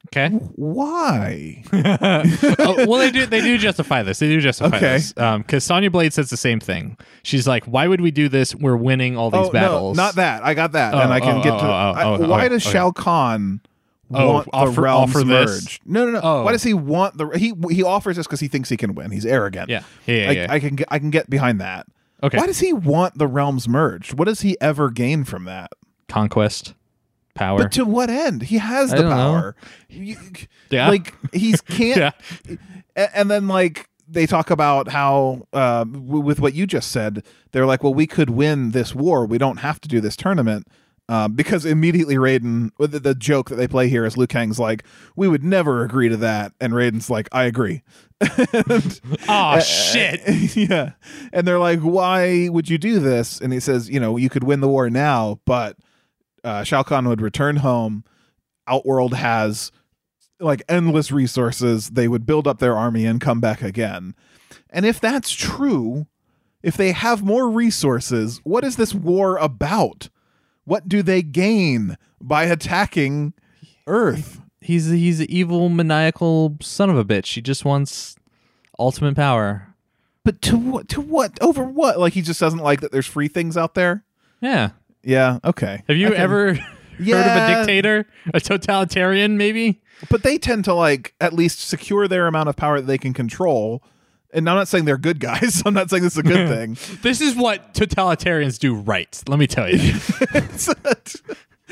Okay. 0.07 0.29
Why? 0.29 1.63
oh, 1.73 2.85
well, 2.87 2.99
they 2.99 3.11
do. 3.11 3.25
They 3.25 3.41
do 3.41 3.57
justify 3.57 4.01
this. 4.01 4.19
They 4.19 4.27
do 4.29 4.39
justify 4.39 4.77
Okay. 4.77 4.93
this. 4.93 5.13
Because 5.13 5.63
Sonya 5.63 5.91
Blade 5.91 6.13
says 6.13 6.29
the 6.29 6.37
same 6.37 6.59
thing. 6.59 6.97
She's 7.23 7.47
like, 7.47 7.65
"Why 7.65 7.87
would 7.87 7.99
we 8.01 8.09
do 8.09 8.29
this? 8.29 8.55
We're 8.55 8.77
winning 8.77 9.17
all 9.17 9.29
these 9.29 9.47
oh 9.47 9.51
battles." 9.51 9.97
no, 9.97 10.03
not 10.03 10.15
that. 10.15 10.43
I 10.43 10.53
got 10.53 10.71
that, 10.71 10.93
Oh, 10.93 10.99
and 10.99 11.11
I 11.11 11.19
can 11.19 11.39
oh, 11.39 11.43
get 11.43 11.53
oh, 11.53 11.57
to. 11.57 11.63
oh, 11.65 12.23
I- 12.23 12.27
why 12.27 12.47
does 12.47 12.65
okay. 12.65 12.73
Shao 12.73 12.91
Kahn 12.91 13.61
Oh, 14.11 14.33
want 14.33 14.49
offer- 14.53 14.71
the 14.71 14.81
realms 14.81 15.15
offer 15.15 15.25
merged? 15.25 15.81
No, 15.85 16.05
no, 16.05 16.11
no. 16.11 16.19
Oh. 16.23 16.43
Why 16.43 16.51
does 16.51 16.63
he 16.63 16.73
want 16.73 17.17
the? 17.17 17.27
He 17.37 17.53
he 17.69 17.83
offers 17.83 18.15
this 18.17 18.25
because 18.27 18.39
he 18.39 18.47
thinks 18.47 18.69
he 18.69 18.77
can 18.77 18.95
win. 18.95 19.11
He's 19.11 19.25
arrogant. 19.25 19.69
Yeah. 19.69 19.83
Yeah. 20.07 20.15
Yeah. 20.15 20.29
I, 20.29 20.31
yeah. 20.31 20.47
I 20.49 20.59
can 20.59 20.75
get 20.75 20.87
I 20.91 20.99
can 20.99 21.09
get 21.09 21.29
behind 21.29 21.61
that. 21.61 21.85
okay. 22.23 22.37
Why 22.37 22.47
does 22.47 22.59
he 22.59 22.73
want 22.73 23.17
the 23.17 23.27
realms 23.27 23.67
merged? 23.69 24.13
What 24.15 24.25
does 24.25 24.41
he 24.41 24.59
ever 24.59 24.89
gain 24.89 25.23
from 25.25 25.45
that? 25.45 25.71
conquest, 26.07 26.73
power. 27.35 27.59
But 27.59 27.71
to 27.73 27.85
what 27.85 28.09
end? 28.09 28.41
He 28.41 28.57
has 28.57 28.89
the 28.89 29.03
power. 29.03 29.55
You- 29.89 30.17
yeah, 30.71 30.89
Like 30.89 31.13
he's 31.33 31.61
can't. 31.77 32.15
yeah, 32.47 32.59
and 33.13 33.29
then 33.29 33.47
like 33.47 33.87
they 34.07 34.25
talk 34.25 34.49
about 34.49 34.87
how 34.87 35.47
uh, 35.53 35.83
w- 35.83 36.19
with 36.23 36.39
what 36.39 36.55
you 36.55 36.65
just 36.65 36.91
said 36.91 37.23
they're 37.51 37.67
like 37.67 37.83
well 37.83 37.93
we 37.93 38.07
could 38.07 38.31
win 38.31 38.71
this 38.71 38.95
war 38.95 39.23
we 39.25 39.37
don't 39.37 39.57
have 39.57 39.79
to 39.81 39.87
do 39.87 40.01
this 40.01 40.15
tournament 40.15 40.67
uh, 41.09 41.27
because 41.27 41.65
immediately 41.65 42.15
Raiden, 42.15 42.69
the, 42.77 42.99
the 42.99 43.15
joke 43.15 43.49
that 43.49 43.55
they 43.55 43.67
play 43.67 43.89
here 43.89 44.05
is 44.05 44.15
Liu 44.15 44.27
Kang's 44.27 44.59
like, 44.59 44.83
"We 45.15 45.27
would 45.27 45.43
never 45.43 45.83
agree 45.83 46.07
to 46.07 46.17
that," 46.17 46.53
and 46.61 46.71
Raiden's 46.71 47.09
like, 47.09 47.27
"I 47.31 47.43
agree." 47.45 47.81
And- 48.21 49.01
oh 49.27 49.59
shit. 49.61 50.21
yeah, 50.55 50.91
and 51.33 51.47
they're 51.47 51.57
like, 51.57 51.79
"Why 51.79 52.47
would 52.49 52.69
you 52.69 52.77
do 52.77 52.99
this?" 52.99 53.41
And 53.41 53.51
he 53.51 53.59
says, 53.59 53.89
"You 53.89 53.99
know, 53.99 54.17
you 54.17 54.29
could 54.29 54.43
win 54.43 54.61
the 54.61 54.67
war 54.67 54.87
now, 54.89 55.39
but 55.45 55.77
uh, 56.43 56.63
Shao 56.63 56.83
Kahn 56.83 57.07
would 57.09 57.21
return 57.21 57.57
home. 57.57 58.03
Outworld 58.67 59.15
has 59.15 59.71
like 60.39 60.61
endless 60.69 61.11
resources. 61.11 61.89
They 61.89 62.07
would 62.07 62.27
build 62.27 62.47
up 62.47 62.59
their 62.59 62.77
army 62.77 63.05
and 63.07 63.19
come 63.19 63.39
back 63.41 63.63
again. 63.63 64.13
And 64.69 64.85
if 64.85 64.99
that's 64.99 65.31
true, 65.31 66.05
if 66.61 66.77
they 66.77 66.91
have 66.91 67.23
more 67.23 67.49
resources, 67.49 68.41
what 68.43 68.63
is 68.63 68.75
this 68.75 68.93
war 68.93 69.37
about? 69.37 70.09
What 70.69 70.87
do 70.87 71.01
they 71.01 71.23
gain 71.23 71.97
by 72.21 72.43
attacking 72.43 73.33
Earth? 73.87 74.39
He's 74.61 74.85
he's 74.85 75.19
an 75.19 75.25
evil, 75.27 75.67
maniacal 75.67 76.57
son 76.61 76.91
of 76.91 76.97
a 76.97 77.03
bitch. 77.03 77.33
He 77.33 77.41
just 77.41 77.65
wants 77.65 78.15
ultimate 78.77 79.15
power. 79.15 79.73
But 80.23 80.43
to 80.43 80.57
what? 80.57 80.87
To 80.89 81.01
what? 81.01 81.41
Over 81.41 81.63
what? 81.63 81.97
Like 81.99 82.13
he 82.13 82.21
just 82.21 82.39
doesn't 82.39 82.59
like 82.59 82.81
that 82.81 82.91
there's 82.91 83.07
free 83.07 83.27
things 83.27 83.57
out 83.57 83.73
there. 83.73 84.03
Yeah. 84.41 84.69
Yeah. 85.01 85.39
Okay. 85.43 85.81
Have 85.87 85.97
you 85.97 86.13
ever 86.13 86.53
heard 86.99 87.09
of 87.09 87.15
a 87.15 87.55
dictator, 87.55 88.05
a 88.31 88.39
totalitarian, 88.39 89.39
maybe? 89.39 89.81
But 90.07 90.21
they 90.21 90.37
tend 90.37 90.65
to 90.65 90.75
like 90.75 91.15
at 91.19 91.33
least 91.33 91.61
secure 91.61 92.07
their 92.07 92.27
amount 92.27 92.47
of 92.47 92.55
power 92.55 92.79
that 92.79 92.85
they 92.85 92.99
can 92.99 93.15
control. 93.15 93.81
And 94.31 94.49
I'm 94.49 94.55
not 94.55 94.67
saying 94.67 94.85
they're 94.85 94.97
good 94.97 95.19
guys. 95.19 95.63
I'm 95.65 95.73
not 95.73 95.89
saying 95.89 96.03
this 96.03 96.13
is 96.13 96.19
a 96.19 96.23
good 96.23 96.47
thing. 96.47 96.77
This 97.01 97.21
is 97.21 97.35
what 97.35 97.73
totalitarians 97.73 98.59
do 98.59 98.75
right. 98.75 99.21
Let 99.27 99.39
me 99.39 99.47
tell 99.47 99.69
you. 99.69 99.95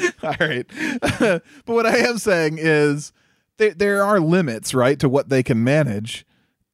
All 0.24 0.36
right. 0.40 0.66
but 1.20 1.44
what 1.66 1.86
I 1.86 1.98
am 2.00 2.18
saying 2.18 2.58
is 2.60 3.12
there 3.58 3.74
there 3.74 4.04
are 4.04 4.20
limits, 4.20 4.74
right, 4.74 5.00
to 5.00 5.10
what 5.10 5.30
they 5.30 5.44
can 5.44 5.64
manage. 5.64 6.26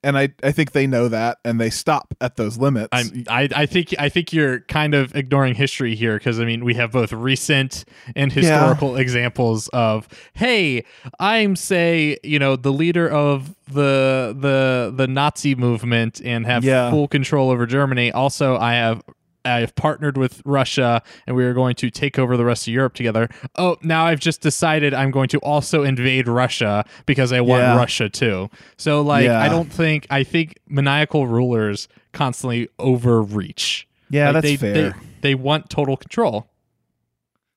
And 0.04 0.18
I, 0.18 0.30
I 0.43 0.51
think 0.51 0.74
they 0.74 0.86
know 0.86 1.08
that 1.08 1.38
and 1.45 1.60
they 1.62 1.70
stop 1.70 2.14
at 2.20 2.36
those 2.36 2.58
limits. 2.58 2.89
I'm, 2.91 3.24
I, 3.30 3.47
I 3.56 3.66
think 3.66 3.93
I 3.97 4.10
think 4.10 4.34
you're 4.34 4.60
kind 4.62 4.93
of 4.93 5.16
ignoring 5.16 5.56
history 5.56 5.95
here 5.95 6.18
because 6.18 6.39
I 6.39 6.45
mean 6.45 6.66
we 6.66 6.74
have 6.74 6.91
both 6.91 7.14
recent 7.14 7.86
and 8.16 8.32
historical 8.32 8.95
examples 8.97 9.70
of 9.70 10.08
hey 10.34 10.84
I'm 11.20 11.56
say 11.56 12.18
you 12.24 12.38
know 12.39 12.56
the 12.56 12.72
leader 12.74 13.10
of 13.10 13.56
the 13.68 14.36
the 14.38 14.93
the 14.95 15.08
Nazi 15.08 15.56
movement 15.56 16.22
and 16.24 16.45
have 16.45 16.64
Yeah. 16.64 16.89
full 16.91 17.08
control 17.08 17.49
over 17.49 17.66
Germany. 17.66 18.12
Also, 18.12 18.58
I 18.58 18.74
have 18.74 19.01
I 19.46 19.60
have 19.60 19.76
partnered 19.76 20.18
with 20.18 20.41
Russia 20.46 21.02
and 21.28 21.36
we 21.36 21.44
are 21.44 21.54
going 21.54 21.76
to 21.76 21.89
take 21.89 22.18
over 22.18 22.38
the 22.38 22.46
rest 22.46 22.68
of 22.68 22.74
Europe 22.74 22.94
together. 22.94 23.28
Oh, 23.58 23.78
now 23.82 24.06
I've 24.06 24.20
just 24.22 24.41
decided 24.41 24.94
I'm 24.94 25.12
going 25.12 25.28
to 25.30 25.39
also 25.39 25.84
invade 25.84 26.28
Russia 26.28 26.86
because 27.06 27.34
I 27.34 27.41
want 27.41 27.64
Yeah. 27.64 27.76
Russia 27.76 28.10
too. 28.10 28.50
So 28.78 29.02
like 29.02 29.26
Yeah. 29.26 29.39
I 29.41 29.50
don't 29.50 29.72
think 29.72 30.08
I 30.10 30.24
think 30.24 30.60
maniacal 30.68 31.28
rulers 31.28 31.88
constantly 32.14 32.70
overreach. 32.80 33.88
yeah, 34.10 34.26
Like, 34.32 34.34
that's 34.36 34.46
they, 34.46 34.56
fair. 34.58 34.74
They, 34.74 34.94
they 35.22 35.36
want 35.36 35.70
total 35.70 35.98
control. 35.98 36.50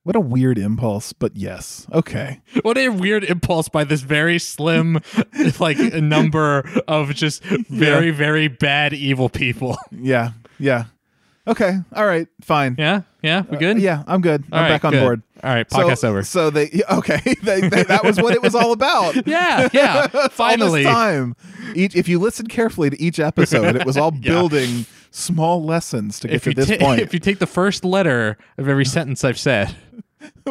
what 0.03 0.15
a 0.17 0.21
weird 0.21 0.57
impulse, 0.59 1.13
but 1.13 1.37
yes. 1.37 1.87
Okay. 1.93 2.41
What 2.63 2.79
a 2.79 2.89
weird 2.89 3.23
impulse 3.25 3.69
by 3.69 3.85
this 3.85 4.01
very 4.03 4.39
slim 4.41 5.01
like 5.61 5.79
number 5.79 6.69
of 6.89 7.15
just 7.15 7.43
very 7.71 8.11
very 8.11 8.49
bad 8.49 8.93
evil 8.93 9.29
people. 9.29 9.77
Yeah. 9.93 10.33
Yeah. 10.59 10.85
Okay. 11.49 11.79
All 11.95 12.05
right. 12.07 12.27
Fine. 12.41 12.75
Yeah, 12.79 13.03
yeah, 13.23 13.43
we 13.43 13.57
good. 13.57 13.77
Uh, 13.77 13.81
yeah, 13.81 14.03
I'm 14.07 14.21
good. 14.21 14.45
All 14.51 14.59
I'm 14.59 14.63
right, 14.65 14.69
back 14.71 14.85
on 14.85 14.93
good. 14.93 15.01
board. 15.01 15.23
All 15.45 15.55
right, 15.55 15.71
So- 15.71 15.79
podcast 15.79 16.05
over. 16.05 16.23
So 16.25 16.51
they 16.51 16.83
okay. 16.91 17.21
they, 17.43 17.61
they, 17.69 17.83
that 17.85 18.05
was 18.05 18.21
what 18.21 18.35
it 18.35 18.43
was 18.43 18.55
all 18.55 18.73
about. 18.73 19.15
Yeah, 19.27 19.69
yeah. 19.73 20.09
All 20.13 20.29
Finally, 20.31 20.83
this 20.85 20.93
time. 20.93 21.37
Each, 21.75 21.95
if 21.95 22.09
you 22.09 22.19
listen 22.19 22.47
carefully 22.47 22.91
to 22.91 23.01
each 23.01 23.19
episode, 23.21 23.77
it 23.77 23.85
was 23.87 23.97
all 23.97 24.13
Yeah. 24.15 24.33
building 24.33 24.87
small 25.11 25.63
lessons 25.65 26.21
to 26.21 26.29
get 26.29 26.35
if 26.37 26.43
to 26.45 26.55
this 26.55 26.69
ta- 26.69 26.77
point, 26.85 27.01
if 27.01 27.15
you 27.15 27.21
take 27.21 27.39
the 27.39 27.47
first 27.47 27.85
letter 27.85 28.37
of 28.59 28.69
every 28.69 28.85
sentence 28.85 29.25
I've 29.25 29.39
said, 29.39 29.75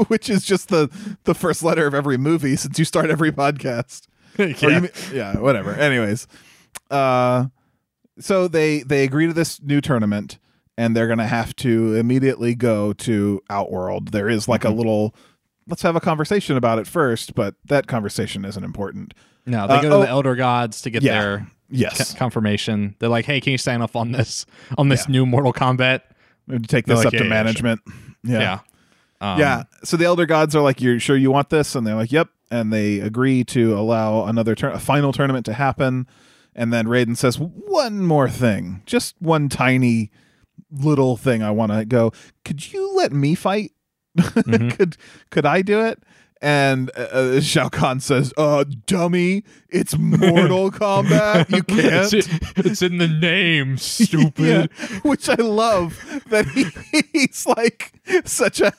which 0.07 0.29
is 0.29 0.43
just 0.45 0.69
the 0.69 0.89
the 1.25 1.33
first 1.35 1.61
letter 1.63 1.85
of 1.87 1.93
every 1.93 2.17
movie 2.17 2.55
since 2.55 2.79
you 2.79 2.85
start 2.85 3.09
every 3.09 3.31
podcast. 3.31 4.07
Yeah. 4.37 4.47
you 4.79 4.89
yeah, 5.13 5.37
whatever. 5.39 5.73
Anyways, 5.73 6.27
uh, 6.91 7.45
so 8.19 8.47
they 8.47 8.79
they 8.81 9.03
agree 9.03 9.27
to 9.27 9.33
this 9.33 9.61
new 9.61 9.81
tournament, 9.81 10.37
and 10.77 10.95
they're 10.95 11.07
gonna 11.07 11.27
have 11.27 11.55
to 11.57 11.95
immediately 11.95 12.55
go 12.55 12.93
to 12.93 13.41
Outworld. 13.49 14.09
There 14.11 14.29
is 14.29 14.47
like 14.47 14.63
a 14.63 14.67
Mm-hmm. 14.67 14.77
little. 14.77 15.15
Let's 15.67 15.81
have 15.81 15.95
a 15.95 15.99
conversation 15.99 16.57
about 16.57 16.77
it 16.79 16.85
first, 16.85 17.33
but 17.33 17.55
that 17.65 17.87
conversation 17.87 18.45
isn't 18.45 18.63
important. 18.63 19.13
no, 19.47 19.67
they 19.67 19.75
Uh, 19.75 19.81
go 19.81 19.89
to 19.89 19.95
oh. 19.95 20.01
the 20.01 20.09
elder 20.09 20.35
gods 20.35 20.81
to 20.81 20.89
get 20.89 21.03
Yeah. 21.03 21.19
their 21.21 21.47
Yes, 21.69 22.13
co- 22.13 22.17
confirmation. 22.19 22.95
They're 22.99 23.09
like, 23.09 23.25
"Hey, 23.25 23.39
can 23.41 23.51
you 23.51 23.57
sign 23.57 23.81
off 23.81 23.95
on 23.95 24.11
this 24.11 24.45
on 24.77 24.89
this 24.89 25.05
Yeah. 25.07 25.11
new 25.13 25.25
Mortal 25.25 25.53
Kombat?" 25.53 26.01
we 26.47 26.57
to 26.59 26.67
take 26.67 26.85
this 26.85 26.97
like, 26.97 27.07
up 27.07 27.11
to 27.11 27.17
yeah, 27.17 27.21
sure. 27.23 27.29
management. 27.29 27.81
Yeah. 28.23 28.39
Yeah, 28.39 28.59
Um, 29.33 29.39
yeah. 29.39 29.63
So 29.83 29.97
the 29.97 30.05
elder 30.05 30.25
gods 30.27 30.55
are 30.55 30.61
like, 30.61 30.81
"You're 30.81 30.99
sure 30.99 31.15
you 31.15 31.31
want 31.31 31.49
this?" 31.51 31.73
And 31.75 31.85
they're 31.85 31.95
like, 31.95 32.11
"Yep." 32.11 32.29
And 32.51 32.71
they 32.73 32.99
agree 32.99 33.43
to 33.45 33.77
allow 33.77 34.25
another 34.25 34.53
turn, 34.55 34.73
a 34.73 34.79
final 34.79 35.11
tournament 35.13 35.45
to 35.47 35.53
happen. 35.53 36.05
And 36.55 36.71
then 36.73 36.85
Raiden 36.85 37.17
says, 37.17 37.37
"One 37.39 38.03
more 38.05 38.29
thing, 38.29 38.81
just 38.85 39.15
one 39.19 39.49
tiny 39.49 40.11
little 40.75 41.17
thing. 41.17 41.41
I 41.43 41.51
want 41.51 41.71
to 41.71 41.85
go. 41.85 42.11
Could 42.43 42.71
you 42.73 42.95
let 42.95 43.11
me 43.11 43.35
fight? 43.35 43.71
Mhm. 44.17 44.71
could 44.77 44.97
could 45.29 45.45
I 45.45 45.61
do 45.61 45.81
it?" 45.81 46.01
And 46.41 46.91
uh, 46.97 47.01
uh, 47.01 47.41
Shao 47.41 47.69
Kahn 47.69 47.99
says, 48.01 48.33
"Uh, 48.37 48.65
dummy, 48.85 49.43
it's 49.69 49.97
Mortal 49.97 50.69
Kombat. 50.79 51.49
You 51.49 51.63
can't." 51.63 52.13
It's, 52.13 52.27
it's 52.57 52.81
in 52.81 52.97
the 52.97 53.07
name, 53.07 53.77
stupid. 53.79 54.69
Yeah, 54.79 54.87
which 55.03 55.27
I 55.29 55.35
love 55.35 55.97
that 56.29 56.45
he, 56.47 56.65
he's 57.13 57.47
like 57.47 57.93
such 58.25 58.59
a. 58.61 58.71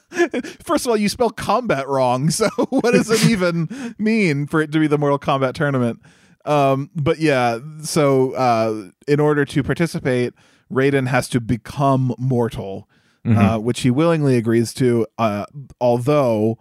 First 0.63 0.85
of 0.87 0.91
all, 0.91 0.97
you 0.97 1.09
spell 1.09 1.31
combat 1.31 1.89
wrong, 1.89 2.31
so 2.31 2.49
what 2.69 2.93
does 2.93 3.11
it 3.11 3.29
even 3.29 3.95
mean 3.99 4.47
for 4.47 4.61
it 4.61 4.71
to 4.73 4.79
be 4.79 4.87
the 4.87 4.99
Mortal 4.99 5.19
Kombat 5.19 5.55
tournament? 5.55 6.01
Um, 6.45 6.91
but 6.95 7.19
yeah, 7.19 7.59
so 7.83 8.33
uh, 8.35 8.91
in 9.09 9.19
order 9.19 9.45
to 9.47 9.63
participate, 9.65 10.35
Raiden 10.73 11.07
has 11.09 11.29
to 11.31 11.41
become 11.41 12.15
mortal, 12.19 12.89
uh, 13.25 13.59
which 13.59 13.81
he 13.81 13.91
willingly 13.91 14.37
agrees 14.37 14.73
to. 14.75 15.07
Uh, 15.19 15.47
although 15.81 16.59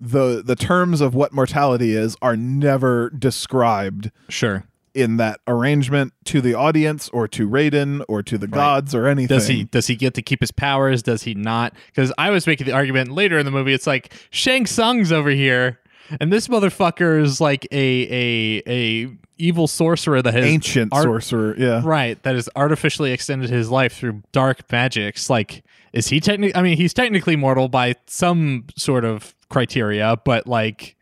the 0.00 0.42
the 0.44 0.56
terms 0.56 1.00
of 1.00 1.14
what 1.14 1.32
mortality 1.32 1.94
is 1.94 2.16
are 2.20 2.36
never 2.36 3.10
described 3.10 4.10
Sure. 4.28 4.64
in 4.94 5.16
that 5.18 5.40
arrangement 5.46 6.12
to 6.24 6.40
the 6.42 6.54
audience 6.54 7.08
or 7.10 7.26
to 7.28 7.48
Raiden 7.48 8.02
or 8.08 8.22
to 8.22 8.36
the 8.38 8.46
gods 8.46 8.94
or 8.94 9.06
anything. 9.06 9.34
Does 9.36 9.46
he 9.48 9.64
does 9.64 9.86
he 9.86 9.96
get 9.96 10.12
to 10.14 10.22
keep 10.22 10.40
his 10.40 10.50
powers? 10.52 11.02
Does 11.02 11.22
he 11.22 11.34
not? 11.34 11.74
Because 11.86 12.12
I 12.18 12.30
was 12.30 12.46
making 12.46 12.66
the 12.66 12.72
argument 12.72 13.10
later 13.12 13.38
in 13.38 13.44
the 13.46 13.50
movie. 13.52 13.72
It's 13.72 13.86
like 13.86 14.12
Shang 14.30 14.66
Tsung's 14.66 15.12
over 15.12 15.30
here, 15.30 15.80
and 16.20 16.30
this 16.32 16.48
motherfucker 16.48 17.20
is 17.22 17.40
like 17.40 17.66
a 17.72 17.76
a 17.76 18.62
a 18.66 19.16
evil 19.38 19.66
sorcerer 19.66 20.22
that 20.22 20.34
has 20.34 20.44
Ancient 20.44 20.92
art- 20.92 21.04
sorcerer, 21.04 21.54
yeah. 21.58 21.82
right 21.84 22.22
that 22.22 22.34
has 22.34 22.48
artificially 22.56 23.12
extended 23.12 23.50
his 23.50 23.70
life 23.70 23.94
through 23.96 24.22
dark 24.32 24.70
magics. 24.70 25.28
Like, 25.30 25.64
is 25.92 26.08
he 26.08 26.20
technically? 26.20 26.54
I 26.58 26.62
mean, 26.62 26.76
he's 26.76 26.94
technically 26.94 27.36
mortal 27.36 27.68
by 27.68 27.94
some 28.06 28.64
sort 28.76 29.04
of 29.04 29.34
criteria, 29.48 30.16
but 30.24 30.46
like, 30.46 30.96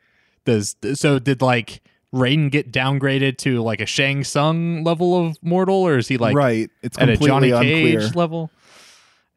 does 0.44 0.76
so 0.94 1.18
did 1.18 1.42
like. 1.42 1.80
Raiden 2.14 2.48
get 2.48 2.70
downgraded 2.70 3.38
to 3.38 3.60
like 3.60 3.80
a 3.80 3.86
Shang 3.86 4.22
Tsung 4.22 4.84
level 4.84 5.26
of 5.26 5.36
mortal, 5.42 5.74
or 5.74 5.98
is 5.98 6.06
he 6.06 6.16
like 6.16 6.36
right. 6.36 6.70
It's 6.80 6.96
at 6.96 7.08
a 7.08 7.14
completely 7.14 7.48
Johnny 7.48 7.50
unclear. 7.50 8.00
Cage 8.02 8.14
level. 8.14 8.52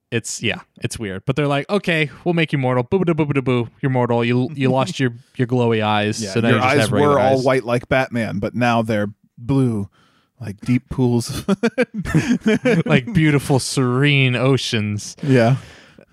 It's 0.10 0.42
yeah, 0.42 0.62
it's 0.82 0.98
weird. 0.98 1.24
But 1.26 1.36
they're 1.36 1.48
like, 1.48 1.70
okay, 1.70 2.10
we'll 2.24 2.34
make 2.34 2.54
you 2.54 2.58
mortal. 2.58 2.84
Boo 2.84 3.00
boo 3.00 3.14
boo 3.14 3.26
boo. 3.42 3.68
You're 3.82 3.92
mortal. 3.92 4.24
You 4.24 4.50
you 4.54 4.70
lost 4.72 5.00
your 5.00 5.12
your 5.36 5.48
glowy 5.48 5.84
eyes. 5.84 6.24
Yeah, 6.24 6.32
so 6.32 6.40
now 6.40 6.48
your 6.50 6.58
you 6.58 6.64
just 6.64 6.74
eyes 6.76 6.82
have 6.82 6.92
were 6.92 7.20
all 7.20 7.38
eyes. 7.40 7.44
white 7.44 7.64
like 7.66 7.90
Batman, 7.90 8.40
but 8.40 8.56
now 8.56 8.82
they're 8.82 9.08
blue, 9.38 9.90
like 10.40 10.62
deep 10.62 10.88
pools. 10.90 11.44
like 12.86 13.12
beautiful, 13.14 13.60
serene 13.60 14.36
oceans. 14.36 15.16
yeah. 15.22 15.58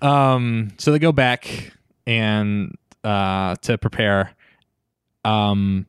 Um, 0.01 0.73
so 0.77 0.91
they 0.91 0.99
go 0.99 1.13
back 1.13 1.71
and 2.05 2.75
uh 3.05 3.55
to 3.61 3.77
prepare. 3.77 4.31
Um, 5.23 5.85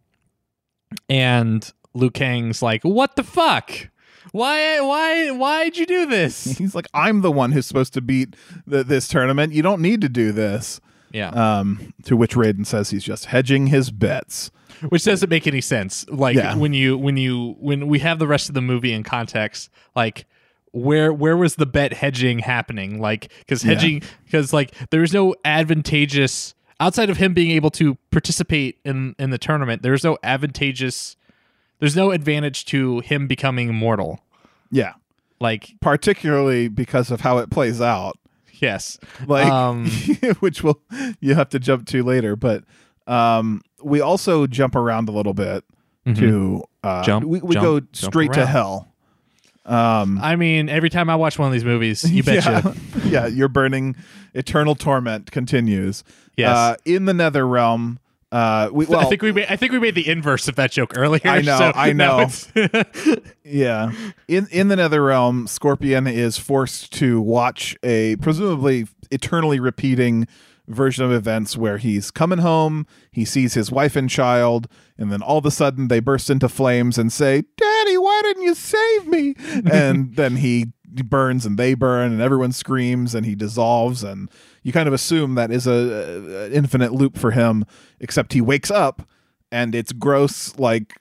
and 1.09 1.69
Liu 1.93 2.11
Kang's 2.11 2.63
like, 2.63 2.83
what 2.85 3.17
the 3.17 3.25
fuck? 3.25 3.89
Why 4.33 4.81
why 4.81 5.31
why'd 5.31 5.77
you 5.77 5.87
do 5.87 6.07
this? 6.07 6.45
He's 6.59 6.74
like, 6.74 6.89
I'm 6.95 7.20
the 7.22 7.33
one 7.33 7.53
who's 7.53 7.66
supposed 7.66 7.95
to 7.95 8.01
beat 8.01 8.35
the, 8.66 8.83
this 8.85 9.09
tournament. 9.09 9.53
You 9.53 9.62
don't 9.62 9.81
need 9.81 10.01
to 10.03 10.09
do 10.09 10.33
this. 10.33 10.81
Yeah. 11.12 11.29
Um, 11.31 11.95
to 12.05 12.16
which 12.16 12.35
Raiden 12.35 12.66
says 12.66 12.91
he's 12.91 13.05
just 13.05 13.27
hedging 13.27 13.68
his 13.68 13.91
bets. 13.91 14.51
Which 14.91 15.05
doesn't 15.05 15.31
make 15.31 15.47
any 15.47 15.61
sense. 15.62 16.05
Like 16.09 16.37
Yeah. 16.37 16.57
when 16.57 16.74
you 16.74 16.99
when 16.99 17.16
you 17.16 17.57
when 17.59 17.87
we 17.87 18.01
have 18.01 18.18
the 18.18 18.27
rest 18.27 18.49
of 18.49 18.55
the 18.55 18.61
movie 18.61 18.93
in 18.93 19.03
context, 19.05 19.70
like 19.95 20.27
where 20.72 21.12
where 21.12 21.37
was 21.37 21.55
the 21.55 21.64
bet 21.64 21.95
hedging 21.95 22.41
happening? 22.41 23.01
Like 23.01 23.33
because 23.39 23.62
hedging 23.62 24.03
because 24.24 24.53
like 24.53 24.74
there's 24.91 25.14
no 25.14 25.35
advantageous 25.45 26.55
outside 26.81 27.09
of 27.09 27.16
him 27.16 27.33
being 27.33 27.51
able 27.53 27.70
to 27.70 27.95
participate 28.11 28.79
in 28.85 29.14
in 29.18 29.31
the 29.31 29.39
tournament. 29.39 29.83
There's 29.83 30.05
no 30.05 30.18
advantageous. 30.22 31.16
There's 31.79 31.97
no 31.97 32.11
advantage 32.11 32.64
to 32.66 33.01
him 33.01 33.27
becoming 33.27 33.74
mortal. 33.74 34.20
Yeah, 34.70 34.95
Like 35.41 35.74
particularly 35.81 36.68
because 36.68 37.11
of 37.11 37.20
how 37.20 37.39
it 37.39 37.51
plays 37.51 37.81
out. 37.81 38.18
yes, 38.55 38.99
like 39.27 39.47
Um, 39.53 39.89
which 40.41 40.62
will 40.62 40.81
you 41.20 41.35
have 41.35 41.49
to 41.51 41.59
jump 41.59 41.87
to 41.89 42.03
later 42.03 42.35
but 42.37 42.64
um 43.07 43.62
we 43.83 44.01
also 44.01 44.47
jump 44.47 44.74
around 44.74 45.09
a 45.09 45.12
little 45.12 45.35
bit 45.35 45.64
to 46.14 46.62
uh 46.83 46.89
Mm-hmm. 46.89 47.05
Jump, 47.05 47.24
we, 47.27 47.41
we 47.41 47.55
jump, 47.55 47.64
go 47.64 47.87
straight 47.93 48.33
to 48.33 48.47
hell 48.47 48.89
um 49.64 50.18
I 50.22 50.37
mean 50.37 50.68
every 50.68 50.91
time 50.91 51.11
I 51.11 51.16
watch 51.16 51.39
one 51.39 51.47
of 51.49 51.53
these 51.53 51.64
movies, 51.64 52.09
you 52.11 52.22
betcha. 52.24 52.74
yeah, 52.97 53.05
yeah, 53.05 53.27
you're 53.27 53.49
burning 53.49 53.95
eternal 54.35 54.74
torment 54.74 55.31
continues 55.31 56.03
Yes. 56.37 56.57
uh 56.57 56.77
in 56.85 57.05
the 57.07 57.14
nether 57.14 57.47
realm 57.47 57.99
uh 58.33 58.68
we 58.72 58.87
well 58.87 59.01
I 59.01 59.05
think 59.05 59.22
we 59.22 59.33
made, 59.33 59.47
I 59.49 59.57
think 59.57 59.72
we 59.72 59.79
made 59.79 59.95
the 59.95 60.09
inverse 60.09 60.49
of 60.49 60.57
that 60.57 60.72
joke 60.72 60.97
earlier. 60.97 61.20
I 61.24 61.43
know, 61.43 61.59
so 61.59 61.72
I 61.74 61.93
know. 61.93 62.29
Yeah. 63.45 63.93
In 64.27 64.49
in 64.51 64.68
the 64.68 64.77
Nether 64.77 65.03
Realm, 65.03 65.47
Scorpion 65.47 66.07
is 66.09 66.37
forced 66.37 66.93
to 66.95 67.20
watch 67.20 67.77
a 67.85 68.16
presumably 68.16 68.89
eternally 69.11 69.61
repeating 69.61 70.27
version 70.66 71.05
of 71.05 71.12
events 71.12 71.57
where 71.57 71.79
he's 71.79 72.11
coming 72.11 72.39
home, 72.39 72.89
he 73.12 73.24
sees 73.24 73.55
his 73.55 73.70
wife 73.70 73.95
and 73.95 74.11
child, 74.11 74.66
and 74.99 75.12
then 75.12 75.22
all 75.22 75.39
of 75.39 75.47
a 75.47 75.51
sudden 75.53 75.87
they 75.87 76.01
burst 76.01 76.29
into 76.29 76.49
flames 76.49 76.99
and 76.99 77.12
say, 77.12 77.45
"Daddy, 77.57 77.97
why 77.97 78.20
didn't 78.24 78.43
you 78.43 78.55
save 78.57 79.07
me?" 79.07 79.37
and 79.70 80.16
then 80.16 80.37
he 80.37 80.72
burns 81.05 81.45
and 81.45 81.59
they 81.59 81.74
burn 81.74 82.11
and 82.11 82.22
everyone 82.22 82.53
screams 82.53 83.14
and 83.14 83.27
he 83.27 83.35
dissolves 83.35 84.03
and 84.03 84.31
you 84.67 84.73
kind 84.73 84.89
of 84.89 84.93
assume 84.95 85.37
that 85.37 85.51
is 85.53 85.67
a, 85.67 85.71
a- 85.71 86.47
an 86.47 86.53
infinite 86.53 86.93
loop 86.93 87.17
for 87.17 87.31
him 87.31 87.64
except 88.01 88.33
he 88.33 88.41
wakes 88.41 88.71
up 88.71 89.03
and 89.53 89.75
it's 89.77 89.93
gross 89.93 90.59
like 90.59 90.95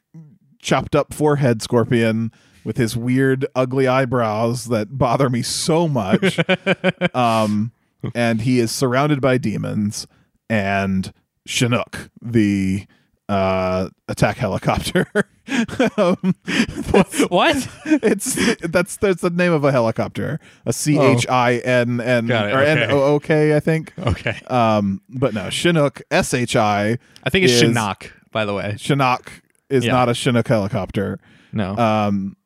chopped 0.61 0.95
up 0.95 1.13
forehead 1.13 1.61
scorpion 1.63 2.31
with 2.63 2.77
his 2.77 2.95
weird 2.95 3.45
ugly 3.55 3.87
eyebrows 3.87 4.65
that 4.65 4.97
bother 4.97 5.29
me 5.29 5.41
so 5.41 5.87
much. 5.87 6.39
Um 7.15 7.71
and 8.13 8.41
he 8.41 8.59
is 8.59 8.71
surrounded 8.71 9.19
by 9.19 9.39
demons 9.39 10.05
and 10.47 11.11
chinook 11.47 12.11
the 12.21 12.85
uh 13.27 13.89
attack 14.07 14.37
helicopter 14.37 15.07
um, 15.97 16.35
what? 17.29 17.67
it's 17.85 18.35
that's 18.67 18.97
that's 18.97 19.21
the 19.21 19.31
name 19.33 19.51
of 19.51 19.63
a 19.63 19.71
helicopter 19.71 20.39
a 20.67 20.71
c-h-i-n-n 20.73 22.27
Got 22.27 22.51
or 22.53 22.59
n-o-o-k 22.61 23.55
i 23.55 23.59
think 23.59 23.93
Okay. 23.97 24.39
um 24.47 25.01
but 25.09 25.33
no 25.33 25.49
chinook 25.49 26.01
s-h-i 26.11 26.97
I 27.23 27.29
think 27.31 27.45
it's 27.45 27.53
is- 27.53 27.63
Shinnok, 27.63 28.11
by 28.31 28.45
the 28.45 28.53
way. 28.53 28.75
chinook 28.77 29.41
is 29.69 29.85
Yeah. 29.85 29.93
not 29.93 30.09
a 30.09 30.13
chinook 30.13 30.47
helicopter 30.47 31.19
No. 31.51 31.75
um 31.77 32.37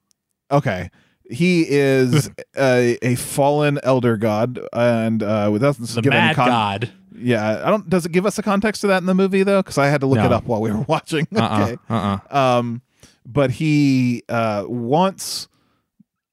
okay 0.50 0.90
he 1.30 1.66
is 1.70 2.30
a, 2.58 2.98
a 3.02 3.16
fallen 3.16 3.80
elder 3.84 4.18
god 4.18 4.60
and 4.74 5.22
uh 5.24 5.50
with 5.52 5.64
us 5.64 5.78
the 5.78 6.02
Mad 6.04 6.36
con- 6.36 6.48
God. 6.48 6.92
yeah 7.16 7.62
i 7.66 7.70
don't 7.70 7.90
does 7.90 8.06
it 8.06 8.12
give 8.12 8.26
us 8.26 8.38
a 8.40 8.44
context 8.44 8.82
to 8.82 8.88
that 8.88 8.98
in 8.98 9.06
the 9.06 9.14
movie 9.16 9.44
though 9.44 9.62
because 9.62 9.78
i 9.78 9.88
had 9.88 10.02
to 10.02 10.08
look 10.08 10.20
it 10.20 10.32
up 10.32 10.46
while 10.46 10.62
we 10.62 10.72
were 10.72 10.82
watching 10.88 11.28
Uh-uh. 11.36 11.62
okay 11.64 11.78
Uh-uh. 11.90 12.20
um 12.38 12.82
but 13.26 13.52
he 13.52 14.24
uh 14.30 14.64
wants 14.68 15.48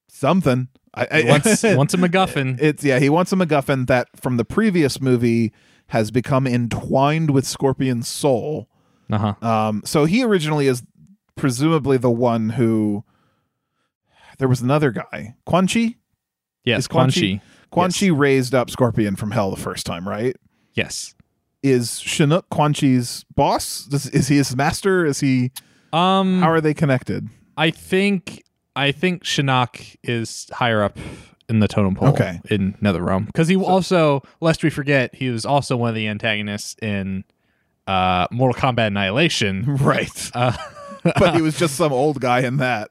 something 0.09 0.68
I, 0.94 1.07
I 1.11 1.22
Once, 1.28 1.62
once 1.62 1.92
a 1.94 1.99
MacGuffin. 1.99 2.59
it's 2.61 2.82
yeah 2.82 2.99
he 2.99 3.11
wants 3.11 3.30
a 3.32 3.36
macguffin 3.36 3.86
that 3.88 4.09
from 4.18 4.38
the 4.38 4.44
previous 4.47 4.99
movie 5.01 5.53
has 5.88 6.11
become 6.11 6.47
entwined 6.47 7.30
with 7.30 7.47
scorpion's 7.47 8.09
soul 8.09 8.66
Uh-huh. 9.11 9.34
um, 9.47 9.82
so 9.84 10.07
he 10.07 10.24
originally 10.24 10.66
is 10.68 10.82
presumably 11.36 11.97
the 11.99 12.11
one 12.11 12.51
who. 12.51 13.05
There 14.39 14.49
was 14.49 14.61
another 14.61 14.91
guy, 14.91 15.34
Quan 15.47 15.66
Chi. 15.66 15.97
Yes, 16.64 16.80
Is 16.80 16.89
Quan 16.89 17.11
Quan 17.11 17.39
Chi. 17.39 17.41
Quan 17.70 17.87
Yes. 17.91 18.01
Chi 18.01 18.07
raised 18.09 18.55
up 18.55 18.70
Scorpion 18.70 19.16
from 19.16 19.30
hell 19.30 19.51
the 19.51 19.57
first 19.61 19.87
time, 19.87 20.09
right? 20.09 20.37
Yes. 20.74 21.14
Is 21.62 21.99
Chinook 22.01 22.49
Quan 22.51 22.72
Chi's 22.74 23.24
boss? 23.34 23.84
Does, 23.87 24.07
is 24.11 24.28
he 24.28 24.37
his 24.37 24.55
master? 24.57 25.05
Is 25.07 25.20
he? 25.20 25.51
Um 25.93 26.41
How 26.41 26.51
are 26.51 26.61
they 26.61 26.74
connected? 26.74 27.28
I 27.57 27.70
think 27.70 28.43
I 28.74 28.93
think 28.93 29.24
Shinnok 29.24 29.97
is 30.03 30.47
higher 30.53 30.82
up 30.82 30.99
in 31.49 31.61
the 31.61 31.68
totem 31.68 31.95
pole 31.95 32.09
Okay. 32.09 32.41
in 32.51 32.74
NetherRealm 32.82 33.26
because 33.26 33.49
he 33.49 33.57
also, 33.57 34.20
lest 34.41 34.62
we 34.62 34.68
forget, 34.70 35.14
he 35.14 35.30
was 35.30 35.47
also 35.47 35.76
one 35.76 35.89
of 35.89 35.95
the 35.95 36.09
antagonists 36.09 36.74
in 36.82 37.24
uh, 37.87 38.26
Mortal 38.32 38.61
Kombat 38.61 38.89
Annihilation. 38.89 39.64
Right, 39.80 40.30
Uh, 40.34 40.53
but 41.05 41.34
he 41.37 41.41
was 41.49 41.57
just 41.57 41.76
some 41.76 41.93
old 41.93 42.20
guy 42.20 42.41
in 42.41 42.57
that. 42.59 42.91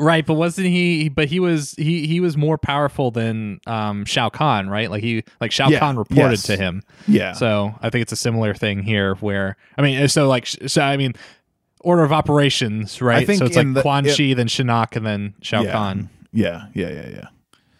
Right, 0.00 0.24
but 0.24 0.34
wasn't 0.34 0.68
he? 0.68 1.08
But 1.08 1.28
he 1.28 1.40
was 1.40 1.72
he 1.72 2.06
he 2.06 2.20
was 2.20 2.36
more 2.36 2.58
powerful 2.58 3.10
than 3.10 3.60
um, 3.66 4.04
Shao 4.04 4.28
Kahn, 4.28 4.68
right? 4.68 4.90
Like 4.90 5.02
he 5.02 5.24
like 5.40 5.52
Shao 5.52 5.68
Yeah, 5.68 5.78
Kahn 5.80 5.96
reported 5.96 6.30
yes. 6.30 6.42
to 6.44 6.56
him. 6.56 6.82
Yeah, 7.06 7.32
So 7.32 7.74
I 7.82 7.90
think 7.90 8.02
it's 8.02 8.12
a 8.12 8.16
similar 8.16 8.54
thing 8.54 8.82
here, 8.82 9.14
where 9.16 9.56
I 9.76 9.82
mean, 9.82 10.08
so 10.08 10.28
like, 10.28 10.46
so 10.46 10.82
I 10.82 10.96
mean, 10.96 11.14
order 11.80 12.02
of 12.02 12.12
operations, 12.12 13.00
right? 13.02 13.22
I 13.22 13.24
think 13.24 13.38
so 13.40 13.46
it's 13.46 13.56
like 13.56 13.72
the- 13.74 13.82
Quan 13.82 14.06
it- 14.06 14.16
Chi, 14.16 14.34
then 14.34 14.48
Shinnok, 14.48 14.96
and 14.96 15.04
then 15.06 15.34
Shao 15.42 15.62
yeah. 15.62 15.72
Kahn, 15.72 16.08
yeah, 16.32 16.66
yeah, 16.74 16.88
yeah, 16.90 17.08
yeah. 17.08 17.26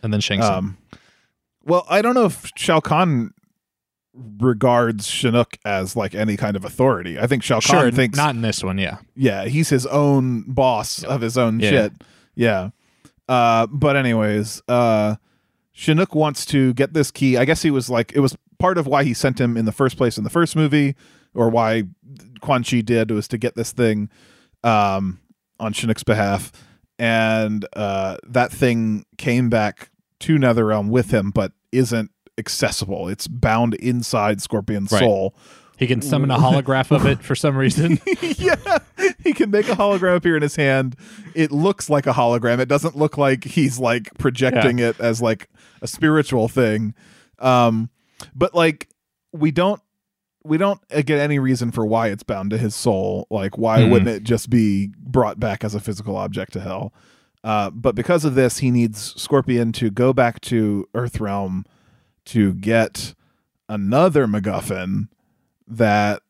and 0.02 0.12
then 0.12 0.20
Shang 0.20 0.40
Tsung. 0.40 0.54
Um, 0.54 0.78
well, 1.64 1.84
I 1.90 2.00
don't 2.02 2.14
know 2.14 2.24
if 2.26 2.50
Shao 2.56 2.80
Kahn 2.80 3.32
regards 4.38 5.06
Chinook 5.08 5.58
as 5.64 5.94
like 5.96 6.14
any 6.14 6.36
kind 6.36 6.56
of 6.56 6.64
authority. 6.64 7.18
I 7.18 7.26
think 7.26 7.42
Shao 7.42 7.60
sure, 7.60 7.82
Kahn 7.82 7.92
thinks 7.92 8.16
not 8.16 8.34
in 8.34 8.42
this 8.42 8.62
one. 8.62 8.78
Yeah, 8.78 8.98
yeah, 9.14 9.44
he's 9.46 9.68
his 9.68 9.86
own 9.86 10.42
boss 10.46 11.02
of 11.04 11.20
his 11.20 11.38
own 11.38 11.60
Yeah. 11.60 11.70
shit. 11.70 11.92
Yeah. 12.34 12.70
Uh, 13.28 13.66
but 13.66 13.96
anyways, 13.96 14.62
uh, 14.68 15.16
Chinook 15.72 16.14
wants 16.14 16.44
to 16.46 16.72
get 16.74 16.94
this 16.94 17.10
key. 17.10 17.36
I 17.36 17.44
guess 17.44 17.62
he 17.62 17.70
was 17.70 17.88
like, 17.90 18.12
it 18.14 18.20
was 18.20 18.36
part 18.58 18.78
of 18.78 18.86
why 18.86 19.04
he 19.04 19.14
sent 19.14 19.40
him 19.40 19.56
in 19.56 19.64
the 19.64 19.72
first 19.72 19.96
place 19.96 20.18
in 20.18 20.24
the 20.24 20.30
first 20.30 20.56
movie, 20.56 20.96
or 21.34 21.48
why 21.50 21.84
Quan 22.40 22.64
Chi 22.64 22.80
did 22.80 23.10
was 23.10 23.28
to 23.28 23.38
get 23.38 23.54
this 23.54 23.70
thing 23.72 24.08
um, 24.64 25.20
on 25.60 25.72
Chinook's 25.72 26.02
behalf. 26.04 26.50
And 26.98 27.64
uh, 27.74 28.16
that 28.26 28.50
thing 28.50 29.04
came 29.18 29.48
back 29.50 29.90
to 30.20 30.36
Netherrealm 30.36 30.88
with 30.88 31.12
him, 31.12 31.30
but 31.30 31.52
isn't 31.70 32.10
accessible. 32.38 33.08
It's 33.08 33.26
bound 33.26 33.74
inside 33.74 34.40
Scorpion's 34.40 34.92
Right. 34.92 35.00
soul. 35.00 35.34
he 35.78 35.86
can 35.86 36.02
summon 36.02 36.30
a 36.30 36.36
holograph 36.38 36.90
of 36.90 37.06
it 37.06 37.22
for 37.22 37.34
some 37.36 37.56
reason. 37.56 38.00
yeah, 38.22 38.78
he 39.22 39.32
can 39.32 39.50
make 39.50 39.68
a 39.68 39.74
hologram 39.76 40.16
appear 40.16 40.36
in 40.36 40.42
his 40.42 40.56
hand. 40.56 40.96
It 41.34 41.52
looks 41.52 41.88
like 41.88 42.06
a 42.06 42.12
hologram. 42.12 42.58
It 42.58 42.68
doesn't 42.68 42.96
look 42.96 43.16
like 43.16 43.44
he's 43.44 43.78
like 43.78 44.10
projecting 44.18 44.78
it 44.80 44.98
as 44.98 45.22
like 45.22 45.48
a 45.80 45.86
spiritual 45.86 46.48
thing. 46.48 46.94
Um, 47.38 47.90
but 48.34 48.54
like 48.54 48.88
we 49.32 49.50
don't 49.52 49.80
we 50.44 50.56
don't 50.56 50.80
uh, 50.92 51.02
get 51.02 51.20
any 51.20 51.38
reason 51.38 51.70
for 51.70 51.84
why 51.86 52.08
it's 52.08 52.22
bound 52.24 52.50
to 52.50 52.58
his 52.58 52.74
soul. 52.74 53.26
Like 53.30 53.56
why 53.56 53.84
Hmm. 53.84 53.90
wouldn't 53.90 54.08
it 54.10 54.22
just 54.24 54.50
be 54.50 54.90
brought 54.98 55.38
back 55.38 55.62
as 55.62 55.74
a 55.76 55.80
physical 55.80 56.16
object 56.16 56.54
to 56.54 56.60
hell? 56.60 56.92
Uh, 57.44 57.70
but 57.70 57.94
because 57.94 58.24
of 58.24 58.34
this, 58.34 58.58
he 58.58 58.72
needs 58.72 59.14
Scorpion 59.20 59.70
to 59.74 59.90
go 59.90 60.12
back 60.12 60.40
to 60.40 60.88
Earthrealm 60.92 61.64
to 62.28 62.54
get 62.54 63.14
another 63.68 64.26
MacGuffin 64.26 65.08
that 65.66 66.22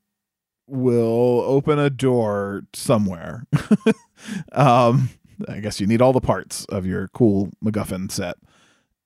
will 0.66 1.42
open 1.46 1.78
a 1.78 1.90
door 1.90 2.62
somewhere. 2.72 3.46
um, 4.52 5.10
I 5.48 5.60
guess 5.60 5.80
you 5.80 5.86
need 5.86 6.02
all 6.02 6.12
the 6.12 6.20
parts 6.20 6.64
of 6.66 6.86
your 6.86 7.08
cool 7.08 7.50
MacGuffin 7.64 8.10
set. 8.10 8.36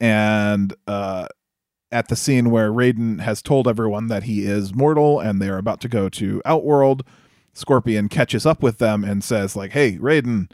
And 0.00 0.74
uh, 0.86 1.28
at 1.90 2.08
the 2.08 2.16
scene 2.16 2.50
where 2.50 2.70
Raiden 2.70 3.20
has 3.20 3.42
told 3.42 3.68
everyone 3.68 4.08
that 4.08 4.24
he 4.24 4.44
is 4.44 4.74
mortal 4.74 5.20
and 5.20 5.40
they 5.40 5.48
are 5.48 5.58
about 5.58 5.80
to 5.82 5.88
go 5.88 6.08
to 6.10 6.42
Outworld, 6.44 7.04
Scorpion 7.52 8.08
catches 8.08 8.44
up 8.44 8.62
with 8.62 8.78
them 8.78 9.04
and 9.04 9.22
says, 9.22 9.54
like, 9.54 9.72
hey, 9.72 9.98
Raiden, 9.98 10.50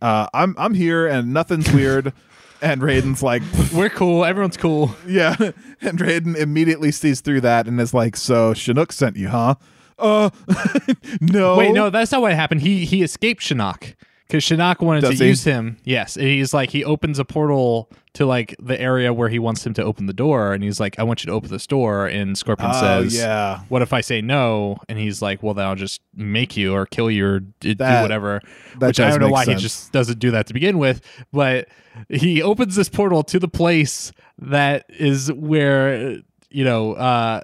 uh, 0.00 0.28
I'm 0.34 0.54
I'm 0.58 0.74
here 0.74 1.06
and 1.06 1.32
nothing's 1.32 1.72
weird. 1.72 2.12
and 2.60 2.80
Raiden's 2.80 3.22
like, 3.22 3.42
We're 3.74 3.90
cool. 3.90 4.24
Everyone's 4.24 4.56
cool. 4.56 4.94
yeah. 5.06 5.36
And 5.80 5.98
Raiden 5.98 6.36
immediately 6.36 6.90
sees 6.92 7.20
through 7.20 7.42
that 7.42 7.66
and 7.66 7.80
is 7.80 7.92
like, 7.94 8.16
so 8.16 8.54
Chinook 8.54 8.92
sent 8.92 9.16
you, 9.16 9.28
huh? 9.28 9.56
Uh, 9.98 10.30
no. 11.20 11.56
Wait, 11.56 11.72
no, 11.72 11.90
that's 11.90 12.12
not 12.12 12.20
what 12.20 12.32
happened. 12.34 12.60
He 12.62 12.84
he 12.84 13.02
escaped 13.02 13.42
Shinnok 13.42 13.94
because 14.26 14.44
Shinnok 14.44 14.80
wanted 14.80 15.02
Does 15.02 15.18
to 15.18 15.24
he? 15.24 15.30
use 15.30 15.44
him. 15.44 15.76
Yes, 15.84 16.16
and 16.16 16.26
he's 16.26 16.52
like 16.52 16.70
he 16.70 16.84
opens 16.84 17.18
a 17.18 17.24
portal 17.24 17.90
to 18.14 18.24
like 18.26 18.56
the 18.58 18.80
area 18.80 19.12
where 19.12 19.28
he 19.28 19.38
wants 19.38 19.64
him 19.66 19.74
to 19.74 19.84
open 19.84 20.06
the 20.06 20.12
door, 20.12 20.52
and 20.52 20.64
he's 20.64 20.80
like, 20.80 20.98
"I 20.98 21.02
want 21.02 21.22
you 21.22 21.28
to 21.28 21.32
open 21.32 21.50
this 21.50 21.66
door." 21.66 22.06
And 22.06 22.36
Scorpion 22.36 22.70
Oh 22.74 22.80
says, 22.80 23.14
yeah, 23.16 23.60
"What 23.68 23.82
if 23.82 23.92
I 23.92 24.00
say 24.00 24.20
no?" 24.22 24.78
And 24.88 24.98
he's 24.98 25.20
like, 25.22 25.42
"Well, 25.42 25.54
then 25.54 25.66
I'll 25.66 25.74
just 25.76 26.00
make 26.14 26.56
you 26.56 26.74
or 26.74 26.86
kill 26.86 27.10
you 27.10 27.26
or 27.26 27.40
d- 27.40 27.74
do 27.74 27.84
whatever." 27.84 28.40
that 28.80 28.86
Which 28.88 29.00
I 29.00 29.10
don't 29.10 29.20
know 29.20 29.28
why 29.28 29.44
sense. 29.44 29.60
he 29.60 29.62
just 29.62 29.92
doesn't 29.92 30.18
do 30.18 30.30
that 30.32 30.46
to 30.48 30.54
begin 30.54 30.78
with, 30.78 31.00
but 31.32 31.68
he 32.08 32.42
opens 32.42 32.74
this 32.76 32.88
portal 32.88 33.22
to 33.24 33.38
the 33.38 33.48
place 33.48 34.12
that 34.38 34.86
is 34.88 35.32
where 35.32 36.18
you 36.50 36.64
know. 36.64 36.94
uh 36.94 37.40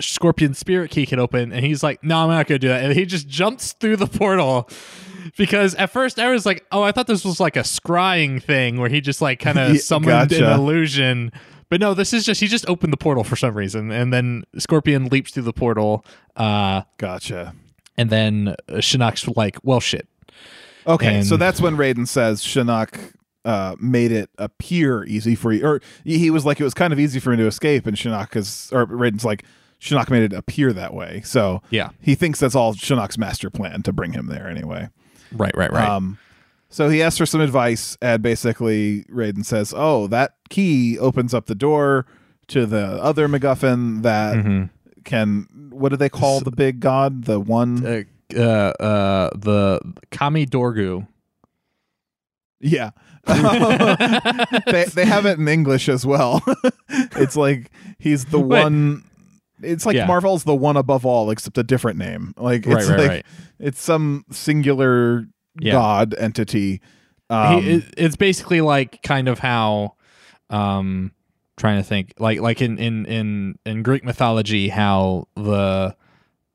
Scorpion 0.00 0.52
Spirit 0.52 0.90
Key 0.90 1.06
can 1.06 1.18
open, 1.18 1.52
and 1.52 1.64
he's 1.64 1.82
like, 1.82 2.04
"No, 2.04 2.18
I'm 2.18 2.28
not 2.28 2.46
gonna 2.46 2.58
do 2.58 2.68
that." 2.68 2.84
And 2.84 2.92
he 2.92 3.06
just 3.06 3.26
jumps 3.26 3.72
through 3.72 3.96
the 3.96 4.06
portal 4.06 4.68
because 5.36 5.74
at 5.74 5.90
first 5.90 6.18
I 6.18 6.30
was 6.30 6.46
like, 6.46 6.66
"Oh, 6.72 6.82
I 6.82 6.92
thought 6.92 7.06
this 7.06 7.24
was 7.24 7.40
like 7.40 7.56
a 7.56 7.60
scrying 7.60 8.42
thing 8.42 8.78
where 8.78 8.88
he 8.88 9.00
just 9.00 9.20
like 9.20 9.40
kind 9.40 9.58
of 9.58 9.78
summoned 9.80 10.30
gotcha. 10.30 10.46
an 10.46 10.60
illusion." 10.60 11.32
But 11.68 11.80
no, 11.80 11.94
this 11.94 12.12
is 12.12 12.24
just 12.24 12.40
he 12.40 12.48
just 12.48 12.68
opened 12.68 12.92
the 12.92 12.96
portal 12.96 13.24
for 13.24 13.36
some 13.36 13.54
reason, 13.54 13.92
and 13.92 14.12
then 14.12 14.44
Scorpion 14.58 15.06
leaps 15.06 15.32
through 15.32 15.44
the 15.44 15.52
portal, 15.52 16.04
uh, 16.36 16.82
gotcha. 16.98 17.54
and 17.96 18.10
then 18.10 18.56
uh, 18.68 18.74
Shinnok's 18.74 19.28
like, 19.36 19.56
"Well, 19.62 19.80
shit." 19.80 20.08
Okay, 20.86 21.22
so 21.22 21.36
that's 21.36 21.60
when 21.60 21.76
Raiden 21.76 22.08
says 22.08 22.42
Shinnok 22.42 23.12
uh, 23.44 23.76
made 23.78 24.12
it 24.12 24.30
appear 24.38 25.04
easy 25.04 25.34
for 25.34 25.52
you, 25.52 25.64
or 25.64 25.80
he 26.04 26.18
he 26.18 26.30
was 26.30 26.44
like 26.44 26.60
it 26.60 26.64
was 26.64 26.74
kind 26.74 26.92
of 26.92 26.98
easy 26.98 27.20
for 27.20 27.32
him 27.32 27.38
to 27.38 27.46
escape, 27.46 27.86
and 27.86 27.96
Shinnok 27.96 28.34
is, 28.36 28.70
or 28.72 28.86
Raiden's 28.86 29.24
like 29.24 29.44
Shinnok 29.80 30.10
made 30.10 30.22
it 30.22 30.32
appear 30.32 30.72
that 30.72 30.92
way. 30.92 31.22
So 31.24 31.62
Yeah, 31.70 31.90
he 32.00 32.14
thinks 32.14 32.40
that's 32.40 32.54
all 32.54 32.74
Shinnok's 32.74 33.18
master 33.18 33.50
plan 33.50 33.82
to 33.82 33.92
bring 33.92 34.12
him 34.12 34.26
there 34.26 34.48
anyway. 34.48 34.88
Right, 35.32 35.56
right, 35.56 35.72
right. 35.72 35.88
Um, 35.88 36.18
so 36.68 36.88
he 36.88 37.02
asks 37.02 37.18
for 37.18 37.26
some 37.26 37.40
advice, 37.40 37.96
and 38.00 38.22
basically 38.22 39.04
Raiden 39.04 39.44
says, 39.44 39.74
"Oh, 39.76 40.06
that 40.08 40.34
key 40.48 40.98
opens 40.98 41.34
up 41.34 41.46
the 41.46 41.54
door 41.54 42.06
to 42.48 42.66
the 42.66 42.84
other 43.02 43.28
MacGuffin 43.28 44.02
that 44.02 44.36
Mhm. 44.36 44.70
can. 45.04 45.46
What 45.70 45.88
do 45.90 45.96
they 45.96 46.08
call 46.08 46.40
the 46.40 46.50
big 46.50 46.80
god? 46.80 47.24
The 47.24 47.40
one? 47.40 47.84
uh, 47.86 48.02
uh, 48.36 48.40
uh, 48.82 49.30
the 49.36 49.80
Kamidogu. 50.10 51.06
yeah." 52.60 52.90
they 53.26 54.84
they 54.94 55.04
have 55.04 55.26
it 55.26 55.38
in 55.38 55.46
English 55.46 55.88
as 55.88 56.06
well. 56.06 56.42
it's 56.88 57.36
like 57.36 57.70
he's 57.98 58.24
the 58.26 58.40
Wait. 58.40 58.62
one. 58.62 59.04
It's 59.62 59.86
like 59.86 59.96
Yeah. 59.96 60.06
Marvel's 60.06 60.44
the 60.44 60.54
one 60.54 60.76
above 60.76 61.04
all, 61.06 61.30
except 61.30 61.58
a 61.58 61.62
different 61.62 61.98
name. 61.98 62.34
Like 62.36 62.66
it's 62.66 62.88
right, 62.88 62.98
like 62.98 63.08
right. 63.08 63.26
it's 63.58 63.80
some 63.80 64.24
singular 64.30 65.26
Yeah. 65.60 65.72
god 65.72 66.14
entity. 66.18 66.80
Um, 67.28 67.62
he, 67.62 67.70
it, 67.76 67.84
it's 67.96 68.16
basically 68.16 68.60
like 68.60 69.02
kind 69.02 69.28
of 69.28 69.38
how 69.38 69.94
um 70.50 71.12
trying 71.56 71.76
to 71.76 71.82
think 71.82 72.14
like 72.18 72.40
like 72.40 72.60
in 72.62 72.78
in 72.78 73.04
in 73.06 73.58
in 73.66 73.82
greek 73.82 74.02
mythology 74.02 74.68
how 74.68 75.28
the 75.36 75.94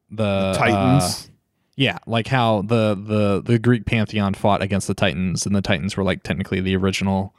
the 0.09 0.53
Titans. 0.57 1.27
uh, 1.27 1.31
yeah 1.77 1.97
like 2.07 2.27
how 2.27 2.63
the 2.63 2.95
the 2.95 3.41
the 3.45 3.59
greek 3.59 3.85
pantheon 3.85 4.33
fought 4.33 4.61
against 4.61 4.87
the 4.87 4.93
titans 4.93 5.45
and 5.45 5.55
the 5.55 5.61
titans 5.61 5.95
were 5.95 6.03
like 6.03 6.23
technically 6.23 6.59
the 6.59 6.75
original 6.75 7.35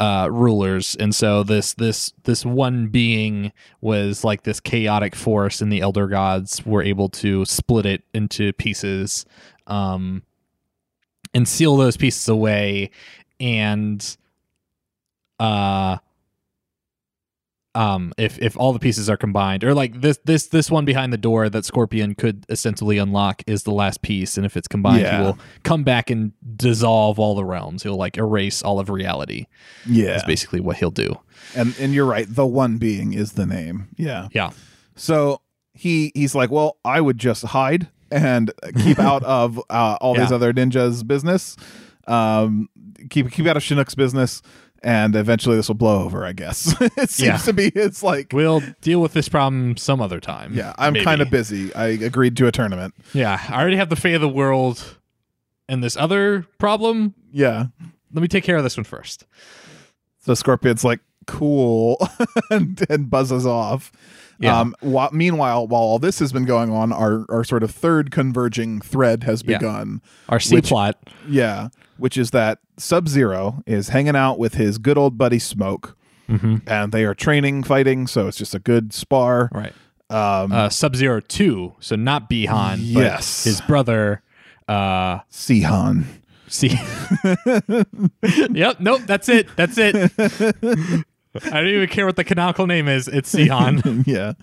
uh 0.00 0.28
rulers. 0.30 0.96
And 0.96 1.14
so 1.14 1.42
this 1.42 1.74
this 1.74 2.12
this 2.24 2.44
one 2.44 2.88
being 2.88 3.52
was 3.80 4.24
like 4.24 4.42
this 4.42 4.60
chaotic 4.60 5.14
force 5.14 5.60
and 5.60 5.72
the 5.72 5.80
elder 5.80 6.08
gods 6.08 6.64
were 6.66 6.82
able 6.82 7.08
to 7.10 7.44
split 7.44 7.86
it 7.86 8.02
into 8.12 8.52
pieces 8.54 9.24
um 9.66 10.22
and 11.32 11.46
seal 11.48 11.76
those 11.76 11.96
pieces 11.96 12.28
away. 12.28 12.90
And 13.38 14.16
uh 15.38 15.98
um 17.74 18.12
if 18.18 18.38
if 18.40 18.56
all 18.56 18.72
the 18.72 18.78
pieces 18.78 19.10
are 19.10 19.16
combined 19.16 19.64
or 19.64 19.74
like 19.74 20.00
this 20.00 20.18
this 20.24 20.46
this 20.48 20.70
one 20.70 20.84
behind 20.84 21.12
the 21.12 21.18
door 21.18 21.48
that 21.48 21.64
scorpion 21.64 22.14
could 22.14 22.44
ostensibly 22.50 22.98
unlock 22.98 23.42
is 23.46 23.64
the 23.64 23.72
last 23.72 24.02
piece 24.02 24.36
and 24.36 24.46
if 24.46 24.56
it's 24.56 24.68
combined 24.68 25.02
Yeah. 25.02 25.18
he 25.18 25.22
will 25.24 25.38
come 25.64 25.82
back 25.84 26.08
and 26.10 26.32
dissolve 26.56 27.18
all 27.18 27.34
the 27.34 27.44
realms 27.44 27.82
he'll 27.82 27.96
like 27.96 28.16
erase 28.16 28.62
all 28.62 28.78
of 28.78 28.88
reality 28.90 29.46
yeah, 29.86 30.06
that's 30.12 30.24
basically 30.24 30.60
what 30.60 30.76
he'll 30.76 30.90
do 30.90 31.18
and 31.56 31.74
and 31.78 31.92
you're 31.92 32.06
right. 32.06 32.26
The 32.28 32.46
one 32.46 32.78
being 32.78 33.12
is 33.12 33.32
the 33.32 33.44
name. 33.44 33.88
Yeah. 33.96 34.28
yeah 34.32 34.50
So 34.96 35.40
he 35.74 36.10
he's 36.14 36.34
like, 36.34 36.50
well, 36.50 36.78
I 36.84 37.00
would 37.00 37.18
just 37.18 37.44
hide 37.44 37.88
and 38.10 38.50
keep 38.82 38.98
out 38.98 39.22
of 39.38 39.58
uh, 39.68 39.98
all 40.00 40.14
these 40.14 40.30
other 40.32 40.52
ninjas' 40.52 41.06
business. 41.06 41.56
Um, 42.06 42.68
keep 43.10 43.30
keep 43.30 43.46
out 43.46 43.56
of 43.56 43.62
Chinook's 43.62 43.94
business, 43.94 44.40
and 44.84 45.16
eventually 45.16 45.56
this 45.56 45.66
will 45.68 45.74
blow 45.74 46.04
over. 46.04 46.24
I 46.24 46.32
guess 46.32 46.74
it 46.80 47.10
seems 47.10 47.20
Yeah. 47.20 47.36
to 47.38 47.52
be. 47.52 47.68
It's 47.74 48.02
like, 48.02 48.32
we'll 48.32 48.62
deal 48.82 49.00
with 49.00 49.12
this 49.14 49.28
problem 49.28 49.76
some 49.76 50.00
other 50.00 50.20
time 50.20 50.54
yeah, 50.54 50.74
I'm 50.78 50.94
kind 50.94 51.20
of 51.20 51.30
busy. 51.30 51.74
I 51.74 51.86
agreed 51.86 52.36
to 52.36 52.46
a 52.46 52.52
tournament. 52.52 52.94
yeah 53.12 53.40
i 53.48 53.60
already 53.60 53.76
have 53.76 53.88
the 53.88 53.96
fate 53.96 54.14
of 54.14 54.20
the 54.20 54.28
world 54.28 54.96
and 55.68 55.82
this 55.82 55.96
other 55.96 56.46
problem 56.58 57.14
Yeah. 57.32 57.66
let 58.12 58.22
me 58.22 58.28
take 58.28 58.44
care 58.44 58.56
of 58.56 58.62
this 58.62 58.76
one 58.76 58.84
first 58.84 59.24
So 60.20 60.34
Scorpion's 60.34 60.84
like, 60.84 61.00
cool, 61.26 61.96
and, 62.50 62.84
and 62.90 63.10
buzzes 63.10 63.46
off. 63.46 63.90
Yeah. 64.38 64.58
Um, 64.60 64.74
meanwhile, 65.12 65.66
while 65.66 65.82
all 65.82 65.98
this 65.98 66.18
has 66.18 66.32
been 66.32 66.44
going 66.44 66.70
on, 66.70 66.92
our, 66.92 67.24
our 67.28 67.44
sort 67.44 67.62
of 67.62 67.70
third 67.70 68.10
converging 68.10 68.80
thread 68.80 69.24
has 69.24 69.42
Yeah. 69.46 69.58
begun. 69.58 70.00
our 70.28 70.40
c 70.40 70.54
Which- 70.56 70.68
plot 70.68 70.96
Yeah, 71.28 71.68
which 71.98 72.16
is 72.18 72.30
that 72.32 72.58
Sub 72.76 73.08
Zero 73.08 73.62
is 73.66 73.90
hanging 73.90 74.16
out 74.16 74.38
with 74.38 74.54
his 74.54 74.78
good 74.78 74.98
old 74.98 75.16
buddy 75.16 75.38
Smoke, 75.38 75.96
mm-hmm. 76.28 76.56
and 76.66 76.90
they 76.92 77.04
are 77.04 77.14
training 77.14 77.62
fighting, 77.62 78.06
so 78.08 78.26
it's 78.26 78.36
just 78.36 78.54
a 78.54 78.58
good 78.58 78.92
spar. 78.92 79.48
right 79.52 79.72
Um, 80.10 80.52
uh, 80.52 80.68
Sub 80.68 80.96
Zero 80.96 81.20
Two, 81.20 81.74
so 81.80 81.94
not 81.96 82.28
Bihan, 82.28 82.78
Yes. 82.80 83.44
but 83.44 83.48
his 83.50 83.60
brother. 83.60 84.22
Uh, 84.66 85.20
Sihan. 85.30 86.04
see, 86.48 86.68
yep, 88.52 88.80
nope, 88.80 89.02
that's 89.06 89.28
it, 89.28 89.48
that's 89.56 89.76
it. 89.78 90.10
I 91.34 91.60
don't 91.60 91.68
even 91.68 91.88
care 91.88 92.06
what 92.06 92.16
the 92.16 92.24
canonical 92.24 92.66
name 92.66 92.86
is. 92.88 93.08
It's 93.08 93.34
Sihan. 93.34 94.04
yeah. 94.06 94.34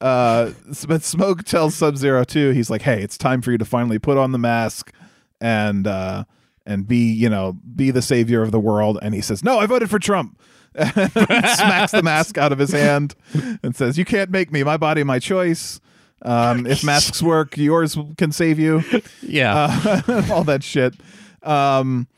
Uh, 0.00 0.52
but 0.86 1.02
Smoke 1.02 1.44
tells 1.44 1.74
Sub 1.74 1.96
Zero 1.96 2.24
too. 2.24 2.50
He's 2.50 2.70
like, 2.70 2.82
"Hey, 2.82 3.02
it's 3.02 3.16
time 3.16 3.40
for 3.40 3.50
you 3.50 3.58
to 3.58 3.64
finally 3.64 3.98
put 3.98 4.18
on 4.18 4.32
the 4.32 4.38
mask 4.38 4.92
and 5.40 5.86
uh, 5.86 6.24
and 6.66 6.86
be, 6.86 7.12
you 7.12 7.28
know, 7.28 7.56
be 7.74 7.90
the 7.90 8.02
savior 8.02 8.42
of 8.42 8.50
the 8.52 8.60
world." 8.60 8.98
And 9.00 9.14
he 9.14 9.20
says, 9.20 9.42
"No, 9.42 9.58
I 9.58 9.66
voted 9.66 9.88
for 9.90 9.98
Trump." 9.98 10.38
Smacks 10.74 11.92
the 11.92 12.02
mask 12.02 12.36
out 12.36 12.50
of 12.52 12.58
his 12.58 12.72
hand 12.72 13.14
and 13.62 13.74
says, 13.74 13.96
"You 13.96 14.04
can't 14.04 14.30
make 14.30 14.52
me. 14.52 14.62
My 14.64 14.76
body, 14.76 15.02
my 15.02 15.18
choice. 15.18 15.80
Um, 16.22 16.66
if 16.66 16.82
masks 16.84 17.22
work, 17.22 17.56
yours 17.56 17.96
can 18.18 18.32
save 18.32 18.58
you." 18.58 18.82
yeah, 19.22 20.02
uh, 20.06 20.22
all 20.30 20.44
that 20.44 20.62
shit. 20.62 20.94
Um, 21.42 22.08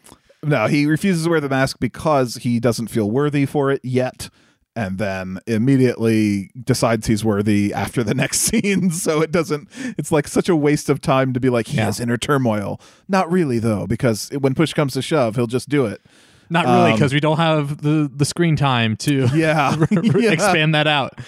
no, 0.42 0.66
he 0.66 0.86
refuses 0.86 1.24
to 1.24 1.30
wear 1.30 1.40
the 1.40 1.48
mask 1.48 1.78
because 1.80 2.36
he 2.36 2.60
doesn't 2.60 2.88
feel 2.88 3.10
worthy 3.10 3.46
for 3.46 3.70
it 3.70 3.80
yet, 3.84 4.28
and 4.74 4.98
then 4.98 5.38
immediately 5.46 6.50
decides 6.62 7.06
he's 7.06 7.24
worthy 7.24 7.72
after 7.72 8.02
the 8.04 8.14
next 8.22 8.40
scene. 8.40 8.90
So 8.90 9.22
it 9.22 9.32
doesn't. 9.32 9.68
It's 9.98 10.12
like 10.12 10.28
such 10.28 10.48
a 10.48 10.56
waste 10.56 10.88
of 10.90 11.00
time 11.00 11.32
to 11.32 11.40
be 11.40 11.48
like 11.50 11.68
he 11.68 11.78
Yeah. 11.78 11.86
has 11.86 12.00
inner 12.00 12.16
turmoil. 12.16 12.80
Not 13.08 13.30
really 13.30 13.58
though, 13.58 13.86
because 13.86 14.28
when 14.38 14.54
push 14.54 14.72
comes 14.72 14.92
to 14.94 15.02
shove, 15.02 15.36
he'll 15.36 15.46
just 15.46 15.68
do 15.68 15.86
it. 15.86 16.00
not 16.48 16.64
really, 16.66 16.90
um, 16.92 16.96
because 16.96 17.12
we 17.12 17.20
don't 17.20 17.38
have 17.38 17.82
the 17.82 18.08
the 18.14 18.24
screen 18.24 18.54
time 18.56 18.96
to 18.98 19.26
Yeah, 19.34 19.74
Yeah. 19.90 20.30
expand 20.30 20.74
that 20.74 20.86
out. 20.86 21.18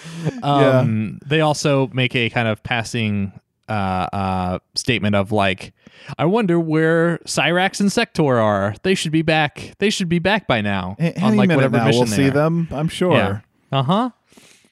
Um, 0.43 1.19
They 1.25 1.41
also 1.41 1.87
make 1.93 2.15
a 2.15 2.29
kind 2.29 2.47
of 2.47 2.61
passing 2.63 3.33
uh, 3.67 4.07
uh, 4.13 4.59
statement 4.75 5.15
of 5.15 5.31
like, 5.31 5.73
I 6.17 6.25
wonder 6.25 6.59
where 6.59 7.17
Cyrax 7.25 7.79
and 7.79 7.91
Sector 7.91 8.39
are. 8.39 8.75
They 8.83 8.95
should 8.95 9.11
be 9.11 9.21
back. 9.21 9.73
They 9.79 9.89
should 9.89 10.09
be 10.09 10.19
back 10.19 10.47
by 10.47 10.61
now. 10.61 10.95
A- 10.99 11.15
on 11.19 11.29
Any 11.29 11.37
like 11.37 11.47
minute 11.49 11.55
whatever 11.57 11.77
now, 11.77 11.85
mission 11.85 11.99
we'll 11.99 12.07
see 12.07 12.23
they're- 12.23 12.31
them. 12.31 12.67
I'm 12.71 12.87
sure. 12.87 13.13
Yeah. 13.13 13.39
Uh 13.71 13.83
huh. 13.83 14.09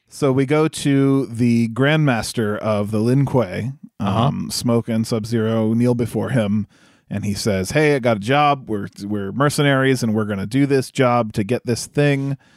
So 0.10 0.32
we 0.32 0.46
go 0.46 0.68
to 0.68 1.26
the 1.28 1.68
Grandmaster 1.70 2.58
of 2.58 2.92
the 2.92 3.00
Lin 3.00 3.26
Kuei. 3.26 3.72
Uh-huh. 4.00 4.20
Um, 4.28 4.50
Smoke 4.52 4.88
and 4.90 5.06
Sub 5.06 5.26
Zero 5.26 5.74
kneel 5.74 5.96
before 5.96 6.30
him, 6.30 6.68
and 7.10 7.26
he 7.26 7.34
says, 7.34 7.72
"Hey, 7.72 7.96
I 7.96 8.00
got 8.00 8.18
a 8.18 8.20
job. 8.20 8.70
We're 8.70 8.88
we're 9.04 9.32
mercenaries, 9.32 10.04
and 10.04 10.14
we're 10.14 10.26
gonna 10.26 10.46
do 10.46 10.66
this 10.66 10.92
job 10.92 11.34
to 11.34 11.44
get 11.44 11.66
this 11.66 11.88
thing." 11.88 12.38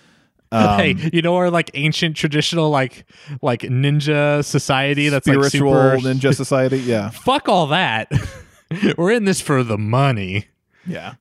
Um, 0.52 0.78
hey, 0.80 1.10
you 1.12 1.22
know 1.22 1.36
our 1.36 1.48
like 1.48 1.70
ancient 1.74 2.16
traditional 2.16 2.70
like 2.70 3.04
like 3.40 3.60
ninja 3.60 4.44
society 4.44 5.08
that's 5.08 5.24
spiritual 5.24 5.70
like 5.70 6.00
super 6.00 6.08
ninja 6.08 6.34
society. 6.34 6.78
Yeah, 6.80 7.10
Fuck 7.24 7.48
all 7.48 7.68
that. 7.68 8.10
We're 8.96 9.12
in 9.12 9.24
this 9.24 9.40
for 9.40 9.62
the 9.64 9.78
money. 9.78 10.46
yeah. 10.86 11.14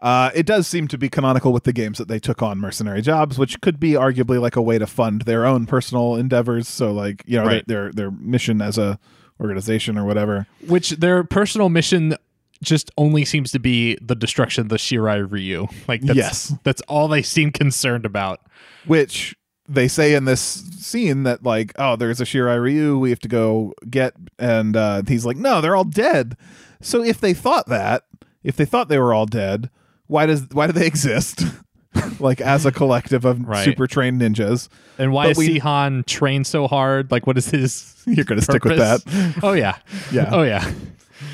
Uh, 0.00 0.32
it 0.34 0.44
does 0.46 0.66
seem 0.66 0.88
to 0.88 0.98
be 0.98 1.08
canonical 1.08 1.52
with 1.52 1.62
the 1.62 1.72
games 1.72 1.96
that 1.98 2.08
they 2.08 2.18
took 2.18 2.42
on 2.42 2.58
mercenary 2.58 3.00
jobs, 3.00 3.38
which 3.38 3.60
could 3.60 3.78
be 3.78 3.92
arguably 3.92 4.40
like 4.40 4.56
a 4.56 4.62
way 4.62 4.76
to 4.76 4.84
fund 4.86 5.22
their 5.22 5.46
own 5.46 5.64
personal 5.64 6.16
endeavors. 6.16 6.66
So, 6.66 6.90
like 6.92 7.22
you 7.24 7.38
know, 7.38 7.46
Right. 7.46 7.64
their, 7.68 7.92
their 7.92 7.92
their 7.92 8.10
mission 8.10 8.60
as 8.60 8.78
a 8.78 8.98
organization 9.40 9.96
or 9.96 10.04
whatever. 10.04 10.48
Which 10.66 10.90
their 10.90 11.22
personal 11.22 11.68
mission 11.68 12.16
just 12.64 12.90
only 12.98 13.24
seems 13.24 13.52
to 13.52 13.60
be 13.60 13.96
the 14.02 14.16
destruction 14.16 14.62
of 14.62 14.68
the 14.70 14.76
Shirai 14.76 15.24
Ryu. 15.30 15.68
Like 15.86 16.00
that's, 16.00 16.16
Yes. 16.16 16.54
that's 16.64 16.80
all 16.82 17.06
they 17.06 17.22
seem 17.22 17.52
concerned 17.52 18.04
about. 18.04 18.40
which 18.86 19.36
they 19.74 19.88
say 19.88 20.14
in 20.14 20.24
this 20.24 20.40
scene 20.40 21.22
that 21.22 21.42
like 21.42 21.72
oh 21.78 21.96
there's 21.96 22.20
a 22.20 22.24
shirai 22.24 22.60
ryu 22.60 22.98
we 22.98 23.10
have 23.10 23.18
to 23.20 23.28
go 23.28 23.72
get 23.88 24.14
and 24.38 24.76
uh, 24.76 25.02
he's 25.06 25.24
like 25.24 25.36
no 25.36 25.60
they're 25.60 25.76
all 25.76 25.84
dead 25.84 26.36
so 26.80 27.02
if 27.02 27.20
they 27.20 27.32
thought 27.34 27.66
that 27.68 28.04
if 28.42 28.56
they 28.56 28.64
thought 28.64 28.88
they 28.88 28.98
were 28.98 29.14
all 29.14 29.26
dead 29.26 29.70
why 30.08 30.26
does 30.26 30.46
why 30.52 30.66
do 30.66 30.72
they 30.72 30.86
exist 30.94 31.44
like 32.20 32.40
as 32.40 32.64
a 32.66 32.72
collective 32.72 33.24
of 33.24 33.46
Right. 33.46 33.64
super 33.64 33.86
trained 33.86 34.20
ninjas 34.20 34.68
And 34.98 35.12
why 35.12 35.24
But 35.26 35.30
is 35.32 35.38
we- 35.38 35.60
Sihan 35.60 36.04
trained 36.06 36.46
so 36.46 36.66
hard? 36.66 37.10
Like 37.10 37.26
what 37.26 37.36
is 37.38 37.48
his 37.50 38.02
you're 38.06 38.24
gonna 38.24 38.42
stick 38.42 38.64
with 38.64 38.78
that 38.78 39.00
Oh 39.42 39.52
yeah. 39.52 39.76
Yeah. 40.10 40.28
Oh 40.32 40.42
yeah. 40.42 40.70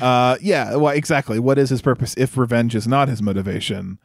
uh 0.01 0.37
yeah 0.41 0.75
well 0.75 0.93
exactly 0.95 1.39
what 1.39 1.57
is 1.57 1.69
his 1.69 1.81
purpose 1.81 2.13
if 2.17 2.37
revenge 2.37 2.75
is 2.75 2.87
not 2.87 3.07
his 3.09 3.21
motivation 3.21 3.97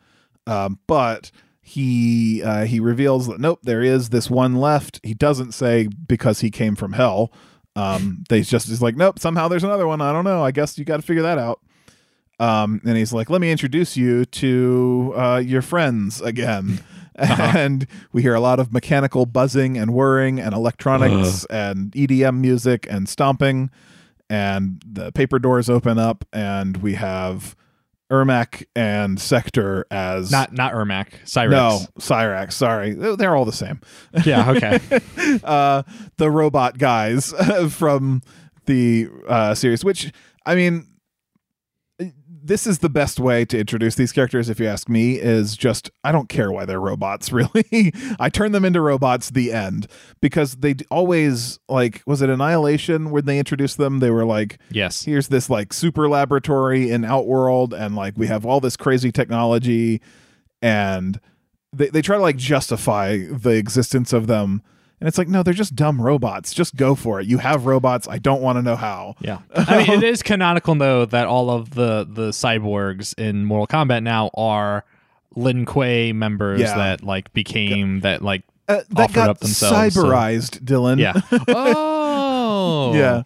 um 0.46 0.78
but 0.86 1.30
he 1.66 2.42
uh 2.42 2.66
he 2.66 2.78
reveals 2.78 3.26
that 3.26 3.40
nope 3.40 3.60
there 3.62 3.82
is 3.82 4.10
this 4.10 4.30
one 4.30 4.56
left. 4.56 5.00
He 5.02 5.14
doesn't 5.14 5.52
say 5.52 5.86
because 5.88 6.40
he 6.40 6.50
came 6.50 6.76
from 6.76 6.92
hell. 6.92 7.32
Um 7.74 8.22
they 8.28 8.42
just 8.42 8.68
is 8.68 8.82
like 8.82 8.96
nope 8.96 9.18
somehow 9.18 9.48
there's 9.48 9.64
another 9.64 9.86
one. 9.86 10.02
I 10.02 10.12
don't 10.12 10.24
know. 10.24 10.44
I 10.44 10.50
guess 10.50 10.78
you 10.78 10.84
got 10.84 10.96
to 10.96 11.02
figure 11.02 11.22
that 11.22 11.38
out. 11.38 11.60
Um 12.38 12.82
and 12.84 12.98
he's 12.98 13.14
like 13.14 13.30
let 13.30 13.40
me 13.40 13.50
introduce 13.50 13.96
you 13.96 14.26
to 14.26 15.14
uh 15.16 15.42
your 15.44 15.62
friends 15.62 16.20
again. 16.20 16.80
And 17.16 17.86
we 18.12 18.22
hear 18.22 18.34
a 18.34 18.40
lot 18.40 18.58
of 18.58 18.72
mechanical 18.72 19.24
buzzing 19.24 19.78
and 19.78 19.94
whirring 19.94 20.40
and 20.40 20.52
electronics 20.52 21.44
and 21.44 21.92
edm 21.92 22.40
music 22.40 22.88
and 22.90 23.08
stomping. 23.08 23.70
And 24.28 24.82
the 24.84 25.12
paper 25.12 25.38
doors 25.38 25.70
open 25.70 25.96
up 25.96 26.24
and 26.32 26.78
we 26.78 26.94
have 26.94 27.54
Ermac 28.14 28.64
and 28.76 29.20
Sector 29.20 29.86
as 29.90 30.30
Not 30.30 30.52
not 30.52 30.72
Ermac. 30.72 31.08
Cyrex. 31.24 31.50
no 31.50 31.80
Cyrax. 31.98 32.52
Sorry, 32.52 32.94
They're- 32.94 33.16
they're 33.16 33.34
all 33.36 33.44
the 33.44 33.52
same. 33.52 33.80
Yeah, 34.24 34.50
okay. 34.56 34.80
uh, 35.42 35.82
the 36.16 36.30
robot 36.30 36.78
guys 36.78 37.32
from 37.70 38.22
the 38.66 39.08
uh, 39.28 39.54
series. 39.54 39.84
Which 39.84 40.12
I 40.46 40.54
mean, 40.54 40.86
this 42.44 42.66
is 42.66 42.80
the 42.80 42.90
best 42.90 43.18
way 43.18 43.46
to 43.46 43.58
introduce 43.58 43.94
these 43.94 44.12
characters. 44.12 44.50
If 44.50 44.60
you 44.60 44.66
ask 44.66 44.88
me, 44.88 45.14
is 45.14 45.56
just 45.56 45.90
I 46.04 46.12
don't 46.12 46.28
care 46.28 46.52
why 46.52 46.66
they're 46.66 46.80
robots. 46.80 47.32
Really, 47.34 47.92
I 48.20 48.28
turn 48.28 48.52
them 48.52 48.64
into 48.64 48.80
robots. 48.80 49.30
The 49.30 49.50
end 49.52 49.88
because 50.20 50.56
they 50.56 50.76
always 50.90 51.58
like 51.68 52.02
was 52.06 52.22
it 52.22 52.30
Annihilation 52.30 53.10
when 53.10 53.24
they 53.24 53.38
introduced 53.38 53.76
them? 53.76 53.98
They 53.98 54.10
were 54.10 54.24
like 54.24 54.58
yes. 54.70 55.04
here's 55.04 55.28
this 55.28 55.50
like 55.50 55.72
super 55.72 56.08
laboratory 56.08 56.90
in 56.90 57.04
Outworld, 57.04 57.74
and 57.74 57.96
like 57.96 58.14
we 58.16 58.28
have 58.28 58.46
all 58.46 58.60
this 58.60 58.76
crazy 58.76 59.10
technology, 59.10 60.00
and 60.62 61.18
they, 61.72 61.88
they 61.88 62.02
try 62.02 62.16
to 62.16 62.22
like 62.22 62.36
justify 62.36 63.18
the 63.18 63.56
existence 63.56 64.12
of 64.12 64.26
them. 64.26 64.62
And 65.00 65.08
it's 65.08 65.18
like, 65.18 65.28
no, 65.28 65.42
they're 65.42 65.52
just 65.52 65.74
dumb 65.76 66.00
robots. 66.00 66.54
Just 66.54 66.76
go 66.76 66.94
for 66.94 67.20
it. 67.20 67.26
You 67.26 67.38
have 67.38 67.66
robots. 67.66 68.08
I 68.08 68.18
don't 68.18 68.40
want 68.40 68.56
to 68.58 68.62
know 68.62 68.76
how. 68.76 69.16
Yeah. 69.20 69.38
I 69.54 69.78
mean, 69.86 69.90
it 69.98 70.02
is 70.12 70.22
canonical 70.22 70.74
though 70.76 71.04
that 71.06 71.26
all 71.26 71.50
of 71.50 71.70
the 71.74 72.06
the 72.08 72.30
cyborgs 72.30 73.12
in 73.18 73.44
Mortal 73.44 73.66
Kombat 73.66 74.02
now 74.02 74.30
are 74.34 74.84
Lin 75.36 75.66
Kuei 75.66 76.12
members 76.12 76.60
Yeah. 76.60 76.76
that 76.76 77.02
like 77.02 77.32
became 77.32 78.00
that 78.00 78.22
like 78.22 78.44
Uh, 78.68 78.80
that 78.90 79.02
Offered 79.04 79.14
got 79.14 79.28
up 79.30 79.38
themselves, 79.40 79.94
so- 79.94 80.04
cyberized, 80.04 80.60
Dylan. 80.64 80.98
yeah. 80.98 81.20
oh. 81.48 82.94
yeah. 82.94 83.22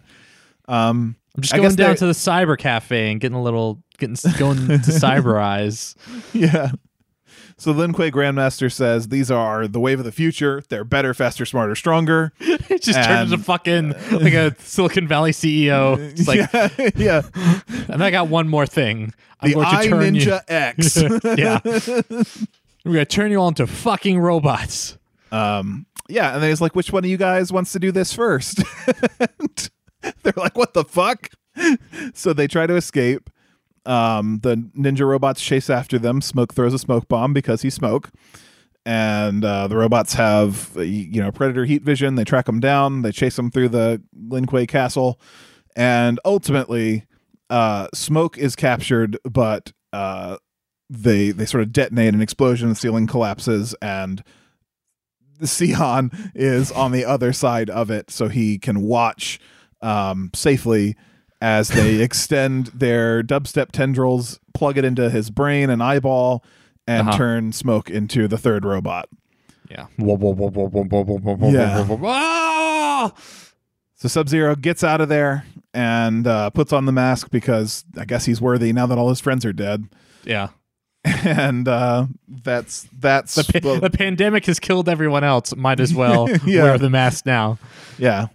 Um, 0.67 1.15
I'm 1.35 1.41
just 1.41 1.53
going 1.55 1.63
down 1.75 1.75
they're- 1.75 1.95
to 1.95 2.05
the 2.07 2.11
cyber 2.13 2.57
cafe 2.57 3.11
and 3.11 3.21
getting 3.21 3.37
a 3.37 3.41
little 3.41 3.81
getting 3.99 4.15
going 4.37 4.57
to 4.67 4.73
cyberize. 4.79 5.95
yeah. 6.33 6.71
So 7.59 7.71
Lin 7.71 7.93
Kuei 7.93 8.09
Grandmaster 8.09 8.71
says 8.71 9.09
these 9.09 9.29
are 9.29 9.67
the 9.67 9.79
wave 9.79 9.99
of 9.99 10.05
the 10.05 10.11
future. 10.11 10.63
They're 10.69 10.83
better, 10.85 11.13
faster, 11.13 11.45
smarter, 11.45 11.75
stronger. 11.75 12.31
It 12.39 12.81
just 12.83 13.03
turned 13.03 13.21
into 13.23 13.35
And- 13.35 13.45
fucking 13.45 13.89
like 14.21 14.33
a 14.33 14.55
Silicon 14.59 15.07
Valley 15.07 15.31
CEO. 15.31 15.97
It's 15.99 16.27
like, 16.27 16.49
yeah, 16.53 16.89
yeah. 16.95 17.21
and 17.89 18.03
I 18.03 18.09
got 18.11 18.29
one 18.29 18.47
more 18.47 18.65
thing. 18.65 19.13
I'm 19.41 19.49
The 19.49 19.55
going 19.55 19.67
to 19.69 19.75
Eye 19.75 19.87
turn 19.87 20.15
you. 20.15 20.21
Ninja 20.21 20.41
X. 20.47 20.97
yeah. 21.37 21.59
We're 22.85 22.93
gonna 22.93 23.05
turn 23.05 23.31
you 23.31 23.37
all 23.41 23.49
into 23.49 23.67
fucking 23.67 24.19
robots. 24.19 24.97
Um, 25.31 25.85
yeah, 26.07 26.33
and 26.33 26.41
then 26.41 26.49
he's 26.49 26.61
like, 26.61 26.75
"Which 26.75 26.91
one 26.93 27.03
of 27.03 27.09
you 27.09 27.17
guys 27.17 27.51
wants 27.51 27.73
to 27.73 27.79
do 27.79 27.91
this 27.91 28.13
first? 28.13 28.63
And 29.19 29.69
They're 30.23 30.33
like, 30.37 30.57
"What 30.57 30.73
the 30.73 30.85
fuck?" 30.85 31.29
So 32.13 32.31
they 32.33 32.47
try 32.47 32.67
to 32.67 32.75
escape. 32.75 33.29
Um, 33.85 34.39
the 34.43 34.55
ninja 34.55 35.07
robots 35.07 35.41
chase 35.41 35.69
after 35.69 35.99
them. 35.99 36.21
Smoke 36.21 36.53
throws 36.53 36.73
a 36.73 36.79
smoke 36.79 37.07
bomb 37.07 37.33
because 37.33 37.61
he's 37.61 37.73
smoke, 37.73 38.11
and 38.85 39.43
uh, 39.43 39.67
the 39.67 39.77
robots 39.77 40.13
have 40.13 40.75
uh, 40.77 40.81
you 40.81 41.21
know 41.21 41.31
predator 41.31 41.65
heat 41.65 41.83
vision. 41.83 42.15
They 42.15 42.23
track 42.23 42.47
him 42.47 42.59
down. 42.59 43.01
They 43.01 43.11
chase 43.11 43.37
him 43.37 43.51
through 43.51 43.69
the 43.69 44.01
Lin 44.13 44.45
Kuei 44.45 44.67
castle, 44.67 45.19
and 45.75 46.19
ultimately, 46.25 47.05
uh, 47.49 47.87
smoke 47.93 48.37
is 48.37 48.55
captured, 48.55 49.17
but 49.23 49.71
uh, 49.93 50.37
they 50.89 51.31
they 51.31 51.45
sort 51.45 51.63
of 51.63 51.71
detonate 51.71 52.13
an 52.13 52.21
explosion. 52.21 52.69
The 52.69 52.75
ceiling 52.75 53.07
collapses, 53.07 53.75
and 53.81 54.23
Sihan 55.41 56.31
is 56.35 56.71
on 56.71 56.91
the 56.91 57.05
other 57.05 57.33
side 57.33 57.69
of 57.69 57.89
it, 57.89 58.11
so 58.11 58.27
he 58.27 58.57
can 58.57 58.81
watch 58.81 59.39
um, 59.81 60.31
safely 60.33 60.95
as 61.41 61.69
they 61.69 61.95
extend 62.01 62.67
their 62.67 63.23
dubstep 63.23 63.71
tendrils, 63.71 64.39
plug 64.53 64.77
it 64.77 64.85
into 64.85 65.09
his 65.09 65.29
brain 65.29 65.69
and 65.69 65.81
eyeball, 65.81 66.43
and 66.87 67.09
uh-huh. 67.09 67.17
turn 67.17 67.51
Smoke 67.51 67.89
into 67.89 68.27
the 68.27 68.37
third 68.37 68.65
robot. 68.65 69.09
Yeah. 69.69 69.85
yeah. 72.01 73.09
So 73.95 74.07
Sub 74.07 74.29
Zero 74.29 74.55
gets 74.55 74.83
out 74.83 75.01
of 75.01 75.09
there 75.09 75.45
and 75.73 76.25
uh, 76.25 76.49
puts 76.49 76.73
on 76.73 76.85
the 76.85 76.91
mask 76.91 77.29
because 77.31 77.85
I 77.97 78.05
guess 78.05 78.25
he's 78.25 78.41
worthy 78.41 78.73
now 78.73 78.87
that 78.87 78.97
all 78.97 79.09
his 79.09 79.19
friends 79.19 79.45
are 79.45 79.53
dead. 79.53 79.87
Yeah. 80.23 80.49
And 81.23 81.67
uh, 81.67 82.07
that's 82.27 82.87
that's 82.97 83.35
the, 83.35 83.61
pa- 83.61 83.79
the, 83.79 83.89
pandemic 83.89 84.45
has 84.47 84.59
killed 84.59 84.89
everyone 84.89 85.23
else. 85.23 85.55
Might 85.55 85.79
as 85.79 85.93
well 85.93 86.29
yeah. 86.45 86.63
wear 86.63 86.77
the 86.77 86.89
mask 86.89 87.25
now. 87.25 87.57
Yeah. 87.97 88.27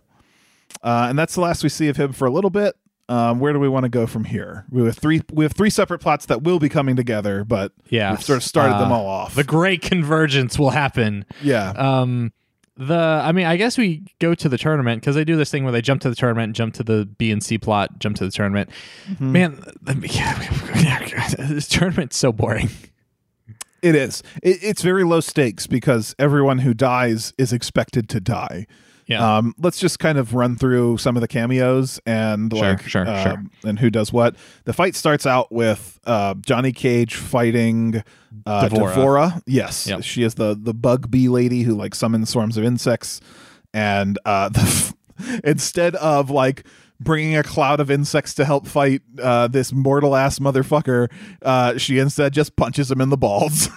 Uh, 0.83 1.07
and 1.09 1.19
that's 1.19 1.35
the 1.35 1.43
last 1.43 1.63
we 1.63 1.69
see 1.69 1.89
of 1.89 1.97
him 1.97 2.13
for 2.13 2.27
a 2.27 2.31
little 2.31 2.51
bit. 2.51 2.75
Um, 3.09 3.39
where 3.39 3.53
do 3.53 3.59
we 3.61 3.69
want 3.69 3.85
to 3.85 3.91
go 3.91 4.07
from 4.07 4.25
here? 4.25 4.65
We 4.71 4.83
have 4.85 4.97
three. 4.97 5.21
We 5.33 5.45
have 5.45 5.53
three 5.53 5.69
separate 5.71 5.99
plots 5.99 6.27
that 6.27 6.43
will 6.43 6.59
be 6.59 6.69
coming 6.71 6.97
together, 6.97 7.45
but 7.45 7.73
Yeah. 7.91 8.13
we've 8.13 8.23
sort 8.23 8.39
of 8.39 8.43
started 8.43 8.75
them 8.79 8.91
Uh, 8.93 8.97
all 8.97 9.07
off. 9.07 9.35
The 9.35 9.45
great 9.45 9.83
convergence 9.83 10.59
will 10.59 10.71
happen. 10.71 11.27
yeah, 11.43 11.71
Um, 11.77 12.33
the 12.79 12.95
I 13.23 13.31
mean, 13.33 13.45
I 13.47 13.57
guess 13.57 13.77
we 13.77 14.03
go 14.21 14.35
to 14.35 14.49
the 14.49 14.57
tournament 14.59 15.03
because 15.03 15.15
they 15.17 15.25
do 15.25 15.37
this 15.37 15.51
thing 15.51 15.65
where 15.65 15.73
they 15.73 15.83
jump 15.83 16.01
to 16.01 16.09
the 16.11 16.17
tournament, 16.17 16.57
jump 16.57 16.73
to 16.75 16.83
the 16.83 17.05
B 17.19 17.31
and 17.31 17.43
C 17.43 17.59
plot, 17.59 17.99
jump 17.99 18.17
to 18.17 18.25
the 18.25 18.31
tournament. 18.33 18.71
Mm-hmm. 19.09 19.33
Man, 19.33 19.63
this 21.39 21.69
tournament's 21.69 22.17
so 22.17 22.33
boring. 22.33 22.71
it 23.83 23.95
is. 23.95 24.23
It, 24.43 24.59
it's 24.63 24.83
very 24.83 25.05
low 25.05 25.21
stakes 25.21 25.67
because 25.67 26.15
everyone 26.19 26.61
who 26.61 26.75
dies 26.75 27.33
is 27.39 27.53
expected 27.53 28.09
to 28.09 28.21
die. 28.21 28.67
Yeah. 29.07 29.37
Um, 29.39 29.55
let's 29.59 29.79
just 29.79 29.99
kind 29.99 30.17
of 30.17 30.33
run 30.35 30.57
through 30.57 30.97
some 30.99 31.15
of 31.17 31.21
the 31.21 31.29
cameos 31.29 32.01
and 32.07 32.51
Sure, 32.53 32.63
like 32.71 32.83
sure, 32.89 33.07
um, 33.09 33.23
sure. 33.23 33.43
and 33.69 33.79
who 33.79 33.91
does 33.91 34.13
what. 34.13 34.35
The 34.65 34.73
fight 34.73 34.95
starts 34.95 35.27
out 35.27 35.53
with 35.53 36.01
uh, 36.05 36.35
Johnny 36.41 36.73
Cage 36.73 37.15
fighting 37.15 38.03
uh, 38.47 38.69
D'Vorah. 38.69 38.95
D'Vorah. 38.95 39.43
Yes, 39.47 39.87
Yep. 39.87 40.03
she 40.05 40.23
is 40.23 40.35
the 40.37 40.57
the 40.59 40.73
bug 40.75 41.11
bee 41.11 41.29
lady 41.29 41.63
who 41.63 41.75
like 41.75 41.95
summons 41.95 42.31
swarms 42.31 42.57
of 42.57 42.65
insects, 42.65 43.21
and 43.75 44.19
uh, 44.25 44.49
the, 44.51 44.95
instead 45.45 45.95
of 45.97 46.31
like 46.31 46.65
bringing 47.01 47.37
a 47.37 47.43
cloud 47.43 47.81
of 47.81 47.91
insects 47.91 48.33
to 48.35 48.45
help 48.47 48.67
fight 48.67 49.03
uh, 49.21 49.49
this 49.49 49.73
mortal 49.73 50.17
ass 50.17 50.39
motherfucker, 50.39 51.11
uh, 51.43 51.77
she 51.77 51.99
instead 51.99 52.33
just 52.33 52.57
punches 52.57 52.91
him 52.91 53.01
in 53.03 53.11
the 53.11 53.17
balls, 53.19 53.69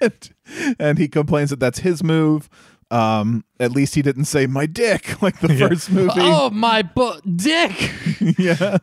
and 0.78 0.98
he 0.98 1.08
complains 1.08 1.50
that 1.50 1.60
that's 1.60 1.78
his 1.80 2.02
move. 2.02 2.48
Um, 2.94 3.44
at 3.58 3.72
least 3.72 3.94
he 3.94 4.02
didn't 4.02 4.26
say 4.26 4.46
my 4.46 4.66
dick 4.66 5.20
like 5.22 5.40
the 5.40 5.48
first 5.56 5.90
movie. 5.90 6.12
Oh 6.16 6.50
my 6.50 6.82
bu- 6.82 7.20
dick! 7.36 7.90
yeah. 8.38 8.78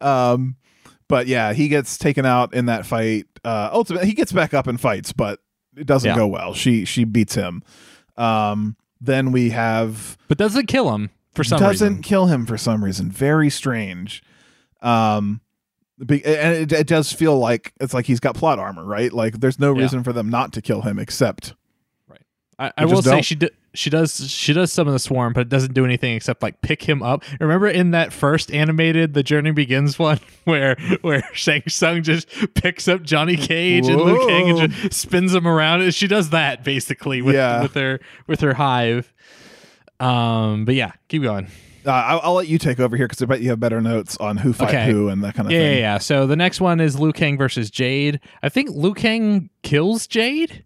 Um, 0.00 0.56
but 1.08 1.26
yeah, 1.26 1.52
he 1.52 1.68
gets 1.68 1.98
taken 1.98 2.24
out 2.26 2.54
in 2.54 2.66
that 2.66 2.86
fight. 2.86 3.26
Uh, 3.44 3.70
ultimately, 3.72 4.08
he 4.08 4.14
gets 4.14 4.32
back 4.32 4.54
up 4.54 4.66
and 4.66 4.80
fights, 4.80 5.12
but 5.12 5.40
it 5.76 5.86
doesn't 5.86 6.08
Yeah. 6.10 6.16
go 6.16 6.26
well. 6.26 6.54
She 6.54 6.84
she 6.84 7.04
beats 7.04 7.34
him. 7.34 7.62
Um, 8.16 8.76
then 9.00 9.30
we 9.32 9.50
have 9.50 10.16
But 10.28 10.38
doesn't 10.38 10.66
kill 10.66 10.92
him 10.94 11.10
for 11.34 11.44
some 11.44 11.58
doesn't 11.60 11.88
reason. 11.88 12.02
kill 12.02 12.26
him 12.26 12.46
for 12.46 12.58
some 12.58 12.82
reason. 12.84 13.10
Very 13.10 13.48
strange. 13.50 14.22
Um, 14.82 15.40
be, 16.04 16.24
and 16.24 16.54
it, 16.56 16.72
it 16.72 16.86
does 16.86 17.12
feel 17.12 17.38
like 17.38 17.72
it's 17.80 17.92
like 17.94 18.06
he's 18.06 18.20
got 18.20 18.34
plot 18.36 18.58
armor, 18.58 18.84
right? 18.84 19.12
Like 19.12 19.40
there's 19.40 19.58
no 19.58 19.74
Yeah. 19.74 19.82
reason 19.82 20.02
for 20.04 20.12
them 20.12 20.28
not 20.28 20.52
to 20.54 20.62
kill 20.62 20.82
him 20.82 20.98
except 20.98 21.54
I, 22.58 22.72
I 22.78 22.84
will 22.86 23.02
say 23.02 23.10
don't. 23.12 23.24
she 23.24 23.34
d- 23.36 23.50
she 23.74 23.88
does 23.90 24.28
she 24.28 24.52
does 24.52 24.72
some 24.72 24.88
of 24.88 24.92
the 24.92 24.98
swarm, 24.98 25.32
but 25.32 25.42
it 25.42 25.48
doesn't 25.48 25.74
do 25.74 25.84
anything 25.84 26.16
except 26.16 26.42
like 26.42 26.60
pick 26.60 26.82
him 26.82 27.02
up. 27.04 27.22
Remember 27.38 27.68
in 27.68 27.92
that 27.92 28.12
first 28.12 28.50
animated 28.52 29.14
The 29.14 29.22
Journey 29.22 29.52
Begins 29.52 29.96
one 29.98 30.18
where 30.44 30.76
where 31.02 31.22
Shang 31.34 31.62
Tsung 31.68 32.02
just 32.02 32.26
picks 32.54 32.88
up 32.88 33.02
Johnny 33.02 33.36
Cage 33.36 33.86
and 33.86 34.00
Liu 34.00 34.26
Kang 34.26 34.58
and 34.58 34.72
just 34.72 35.00
spins 35.00 35.32
them 35.32 35.46
around. 35.46 35.94
She 35.94 36.08
does 36.08 36.30
that 36.30 36.64
basically 36.64 37.22
with 37.22 37.36
Yeah. 37.36 37.62
with 37.62 37.74
her 37.74 38.00
with 38.26 38.40
her 38.40 38.54
hive. 38.54 39.12
Um, 40.00 40.64
but 40.64 40.74
yeah, 40.74 40.92
keep 41.08 41.22
going. 41.22 41.46
Uh, 41.86 41.90
I'll, 41.90 42.20
I'll 42.24 42.34
let 42.34 42.48
you 42.48 42.58
take 42.58 42.80
over 42.80 42.96
here 42.96 43.06
because 43.06 43.22
I 43.22 43.26
bet 43.26 43.40
you 43.40 43.50
have 43.50 43.60
better 43.60 43.80
notes 43.80 44.16
on 44.18 44.36
who 44.36 44.52
fight 44.52 44.70
Okay. 44.70 44.90
who 44.90 45.08
and 45.08 45.22
that 45.24 45.34
kind 45.34 45.46
of 45.46 45.52
Yeah, 45.52 45.60
thing. 45.60 45.72
yeah, 45.74 45.78
yeah. 45.94 45.98
So 45.98 46.26
the 46.26 46.36
next 46.36 46.60
one 46.60 46.80
is 46.80 46.98
Liu 46.98 47.12
Kang 47.12 47.38
versus 47.38 47.70
Jade. 47.70 48.18
I 48.42 48.48
think 48.48 48.70
Liu 48.70 48.94
Kang 48.94 49.48
kills 49.62 50.06
Jade. 50.08 50.64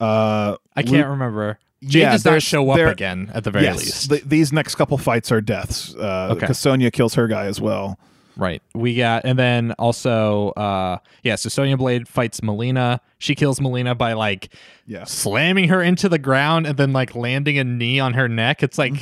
Uh, 0.00 0.56
I 0.80 0.90
can't 0.90 1.08
remember. 1.08 1.58
Jade 1.82 2.02
yeah, 2.02 2.12
does 2.12 2.24
not 2.26 2.42
show 2.42 2.68
up 2.70 2.78
again 2.78 3.30
at 3.32 3.44
the 3.44 3.50
very 3.50 3.64
yes, 3.64 3.78
least. 3.78 4.10
th- 4.10 4.24
these 4.24 4.52
next 4.52 4.74
couple 4.74 4.98
fights 4.98 5.32
are 5.32 5.40
deaths. 5.40 5.94
Uh, 5.94 6.28
Okay. 6.32 6.40
Because 6.40 6.58
Sonya 6.58 6.90
kills 6.90 7.14
her 7.14 7.26
guy 7.26 7.46
as 7.46 7.58
well. 7.60 7.98
Right. 8.36 8.62
We 8.74 8.94
got, 8.96 9.24
and 9.24 9.38
then 9.38 9.72
also, 9.78 10.50
uh, 10.50 10.98
yeah. 11.22 11.34
So 11.36 11.48
Sonya 11.48 11.76
Blade 11.78 12.06
fights 12.06 12.40
Mileena. 12.40 13.00
She 13.18 13.34
kills 13.34 13.60
Mileena 13.60 13.96
by 13.96 14.12
like 14.12 14.50
Yeah. 14.86 15.04
slamming 15.04 15.68
her 15.68 15.82
into 15.82 16.08
the 16.08 16.18
ground 16.18 16.66
and 16.66 16.76
then 16.76 16.92
like 16.92 17.14
landing 17.14 17.58
a 17.58 17.64
knee 17.64 17.98
on 17.98 18.12
her 18.14 18.28
neck. 18.28 18.62
It's 18.62 18.76
like 18.78 18.94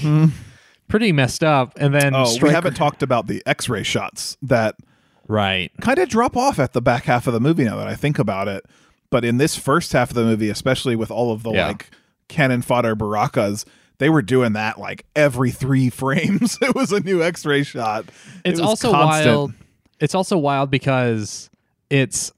pretty 0.88 1.12
messed 1.12 1.42
up. 1.44 1.72
And 1.78 1.92
then 1.94 2.12
Mm-hmm. 2.12 2.42
Oh, 2.44 2.46
we 2.46 2.52
haven't 2.52 2.74
talked 2.74 3.02
about 3.02 3.26
the 3.26 3.42
X-ray 3.44 3.82
shots 3.82 4.36
that 4.42 4.76
right. 5.26 5.70
kind 5.80 5.98
of 5.98 6.08
drop 6.08 6.36
off 6.36 6.58
at 6.58 6.72
the 6.72 6.80
back 6.82 7.04
half 7.04 7.26
of 7.26 7.32
the 7.32 7.40
movie. 7.40 7.64
Now 7.64 7.76
that 7.76 7.88
I 7.88 7.94
think 7.96 8.18
about 8.18 8.48
it, 8.48 8.64
but 9.10 9.24
in 9.24 9.38
this 9.38 9.56
first 9.56 9.92
half 9.92 10.10
of 10.10 10.14
the 10.14 10.24
movie, 10.24 10.50
especially 10.50 10.96
with 10.96 11.10
all 11.10 11.32
of 11.32 11.42
the 11.42 11.52
Yeah. 11.52 11.68
like 11.68 11.90
cannon 12.28 12.62
fodder 12.62 12.94
barakas, 12.94 13.64
they 13.98 14.08
were 14.10 14.22
doing 14.22 14.52
that 14.52 14.78
like 14.78 15.04
every 15.16 15.50
three 15.50 15.90
frames. 16.02 16.58
it 16.62 16.74
was 16.74 16.92
a 16.92 17.00
new 17.00 17.22
X-ray 17.22 17.62
shot. 17.64 18.04
It's 18.44 18.60
was 18.60 18.68
also 18.68 18.92
constant. 18.92 19.26
wild. 19.26 19.52
It's 20.00 20.14
also 20.14 20.38
wild 20.38 20.70
because 20.70 21.50
it's 21.90 22.30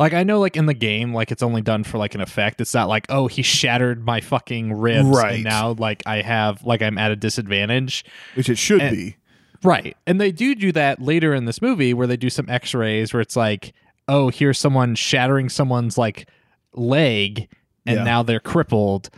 like 0.00 0.12
I 0.12 0.24
know 0.24 0.40
like 0.40 0.56
in 0.56 0.66
the 0.66 0.74
game 0.74 1.14
like 1.14 1.30
it's 1.32 1.42
only 1.42 1.62
done 1.62 1.84
for 1.84 1.98
like 1.98 2.14
an 2.14 2.20
effect. 2.20 2.60
It's 2.60 2.74
not 2.74 2.88
like 2.88 3.06
oh 3.08 3.26
he 3.28 3.42
shattered 3.42 4.04
my 4.04 4.20
fucking 4.20 4.72
ribs 4.72 5.06
Right. 5.08 5.36
and 5.36 5.44
now 5.44 5.72
like 5.78 6.02
I 6.06 6.20
have 6.22 6.62
like 6.64 6.82
I'm 6.82 6.98
at 6.98 7.10
a 7.12 7.16
disadvantage. 7.16 8.04
which 8.34 8.48
it 8.50 8.58
should 8.58 8.82
And- 8.82 8.96
be. 8.96 9.16
Right. 9.62 9.96
And 10.06 10.20
they 10.20 10.30
do 10.30 10.54
do 10.54 10.72
that 10.72 11.00
later 11.00 11.32
in 11.32 11.46
this 11.46 11.62
movie 11.62 11.94
where 11.94 12.06
they 12.06 12.18
do 12.18 12.28
some 12.28 12.50
x-rays 12.50 13.14
where 13.14 13.22
it's 13.22 13.34
like, 13.34 13.72
oh, 14.08 14.28
here's 14.28 14.58
someone 14.58 14.94
shattering 14.94 15.48
someone's 15.48 15.96
like 15.98 16.28
leg 16.74 17.48
and 17.86 17.98
Yeah. 17.98 18.04
now 18.04 18.22
they're 18.22 18.40
crippled. 18.40 19.10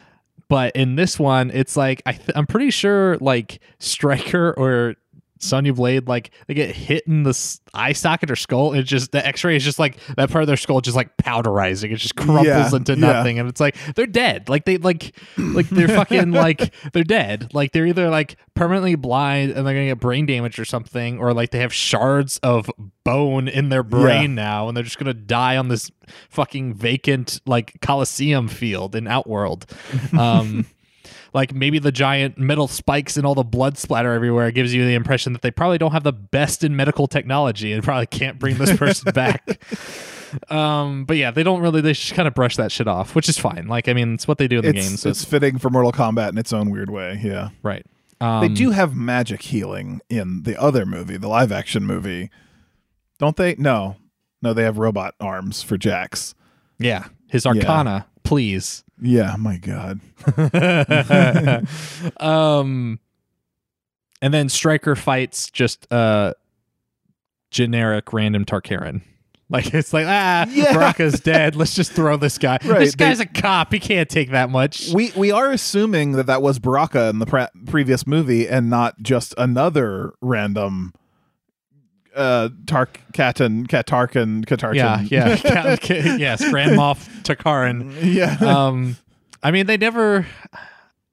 But 0.49 0.77
in 0.77 0.95
this 0.95 1.19
one, 1.19 1.51
it's 1.51 1.77
like 1.77 2.03
I 2.07 2.13
th- 2.13 2.31
I'm 2.37 2.47
pretty 2.47 2.71
sure 2.71 3.17
like 3.19 3.61
Stryker 3.81 4.55
or 4.57 4.95
Sonya 5.39 5.73
Blade 5.75 6.09
like 6.09 6.31
they 6.47 6.55
get 6.55 6.75
hit 6.75 7.07
in 7.07 7.23
the 7.23 7.59
eye 7.75 7.93
socket 7.93 8.31
or 8.31 8.37
skull. 8.37 8.73
And 8.73 8.81
it 8.81 8.85
just 8.85 9.13
the 9.13 9.25
X-ray 9.27 9.57
is 9.57 9.65
just 9.65 9.79
like 9.79 9.99
that 10.17 10.31
part 10.31 10.43
of 10.43 10.47
their 10.47 10.57
skull 10.57 10.81
just 10.81 10.97
like 10.97 11.17
powderizing. 11.19 11.93
It 11.93 11.97
just 11.97 12.17
crumples 12.17 12.47
Yeah, 12.47 12.75
into 12.75 12.95
yeah. 12.95 13.13
nothing, 13.13 13.39
and 13.39 13.49
it's 13.49 13.61
like 13.61 13.77
they're 13.95 14.07
dead. 14.07 14.49
Like 14.49 14.65
they 14.65 14.79
like 14.79 15.15
like 15.39 15.69
they're 15.69 15.89
fucking 15.97 16.33
like 16.33 16.73
they're 16.93 17.05
dead. 17.05 17.53
Like 17.55 17.73
they're 17.73 17.87
either 17.87 18.09
like 18.11 18.37
permanently 18.55 18.95
blind 18.95 19.51
and 19.53 19.67
they're 19.67 19.75
gonna 19.75 19.87
get 19.87 20.01
brain 20.01 20.27
damage 20.27 20.59
or 20.59 20.65
something, 20.65 21.19
or 21.19 21.33
like 21.35 21.51
they 21.51 21.59
have 21.61 21.73
shards 21.75 22.39
of 22.39 22.71
bone 23.05 23.47
in 23.49 23.69
their 23.69 23.83
brain 23.83 24.35
now, 24.35 24.69
and 24.69 24.77
they're 24.77 24.85
just 24.85 24.99
gonna 24.99 25.15
die 25.15 25.57
on 25.57 25.69
this 25.69 25.91
fucking 26.31 26.75
vacant 26.75 27.41
like 27.47 27.81
Coliseum 27.81 28.49
field 28.49 28.95
in 28.95 29.07
Outworld. 29.07 29.67
Um, 30.17 30.67
like 31.37 31.55
maybe 31.55 31.79
the 31.79 31.93
giant 31.93 32.39
metal 32.39 32.67
spikes 32.67 33.19
and 33.19 33.27
all 33.27 33.35
the 33.35 33.45
blood 33.45 33.77
splatter 33.77 34.11
everywhere 34.13 34.51
gives 34.51 34.73
you 34.73 34.87
the 34.87 34.95
impression 34.95 35.35
that 35.35 35.43
they 35.43 35.51
probably 35.51 35.77
don't 35.77 35.93
have 35.93 36.03
the 36.03 36.13
best 36.13 36.65
in 36.65 36.75
medical 36.75 37.07
technology 37.07 37.73
and 37.75 37.85
probably 37.85 38.07
can't 38.07 38.39
bring 38.39 38.57
this 38.57 38.75
person 38.75 39.13
back. 39.15 39.47
Um, 40.51 41.05
but 41.05 41.19
yeah, 41.19 41.31
they 41.31 41.43
don't 41.43 41.61
really. 41.61 41.83
They 41.83 41.93
just 41.93 42.15
kind 42.15 42.27
of 42.27 42.33
brush 42.35 42.57
that 42.57 42.73
shit 42.73 42.89
off, 42.89 43.15
which 43.15 43.29
is 43.29 43.37
fine. 43.37 43.69
Like, 43.69 43.87
I 43.87 43.93
mean, 43.93 44.15
it's 44.15 44.27
what 44.27 44.39
they 44.39 44.49
do 44.49 44.57
in 44.59 44.63
the 44.63 44.71
It's, 44.71 44.89
game. 44.89 44.97
So 44.97 45.11
it's 45.11 45.25
fitting 45.25 45.59
for 45.59 45.69
Mortal 45.69 45.93
Kombat 45.93 46.31
in 46.31 46.39
its 46.39 46.55
own 46.55 46.71
weird 46.71 46.89
way. 46.91 47.21
Yeah. 47.23 47.51
right. 47.63 47.85
Um, 48.19 48.41
they 48.41 48.49
do 48.49 48.71
have 48.71 48.97
magic 48.97 49.43
healing 49.43 50.01
in 50.09 50.45
the 50.45 50.59
other 50.59 50.87
movie, 50.87 51.19
the 51.19 51.29
live 51.29 51.53
action 51.53 51.85
movie. 51.85 52.31
Don't 53.19 53.37
they? 53.37 53.57
No. 53.57 53.97
No, 54.41 54.55
they 54.55 54.63
have 54.63 54.79
robot 54.79 55.15
arms 55.21 55.63
for 55.63 55.77
Jax. 55.77 56.35
Yeah, 56.79 57.09
his 57.29 57.45
Arcana, 57.45 58.07
please. 58.27 58.85
Yeah, 59.01 59.35
my 59.39 59.57
god. 59.59 60.01
um, 62.21 62.99
and 64.23 64.35
then 64.35 64.49
Stryker 64.49 64.97
fights 64.97 65.51
just 65.51 65.91
uh 65.93 66.35
generic 67.51 68.13
random 68.13 68.45
Tarkarian. 68.45 69.03
Like 69.49 69.73
it's 69.73 69.93
like 69.93 70.07
ah, 70.09 70.45
Yeah. 70.51 70.73
Baraka's 70.75 71.21
dead. 71.21 71.55
Let's 71.55 71.73
just 71.73 71.93
throw 71.93 72.17
this 72.17 72.37
guy. 72.37 72.59
Right, 72.65 72.81
This 72.81 72.97
they- 72.97 73.05
guy's 73.05 73.21
a 73.21 73.27
cop. 73.27 73.73
He 73.73 73.79
can't 73.79 74.09
take 74.09 74.33
that 74.33 74.51
much. 74.51 74.89
We 74.93 75.13
we 75.17 75.31
are 75.31 75.53
assuming 75.53 76.13
that 76.15 76.27
that 76.27 76.43
was 76.43 76.59
Baraka 76.59 77.11
in 77.11 77.21
the 77.21 77.27
pre- 77.27 77.47
previous 77.65 78.09
movie 78.09 78.49
and 78.49 78.69
not 78.69 79.01
just 79.03 79.35
another 79.39 80.15
random 80.21 80.95
uh 82.17 82.49
Tark 82.67 83.01
Katan 83.13 83.67
Katarkan 83.69 84.45
Katarkan. 84.47 85.11
yeah, 85.11 85.37
yeah, 85.41 85.77
yes, 86.17 86.49
Grand 86.51 86.73
Moff 86.73 87.09
Tarkarin. 87.23 87.95
yeah. 88.03 88.37
Um, 88.41 88.97
I 89.43 89.51
mean, 89.51 89.67
they 89.67 89.77
never, 89.77 90.27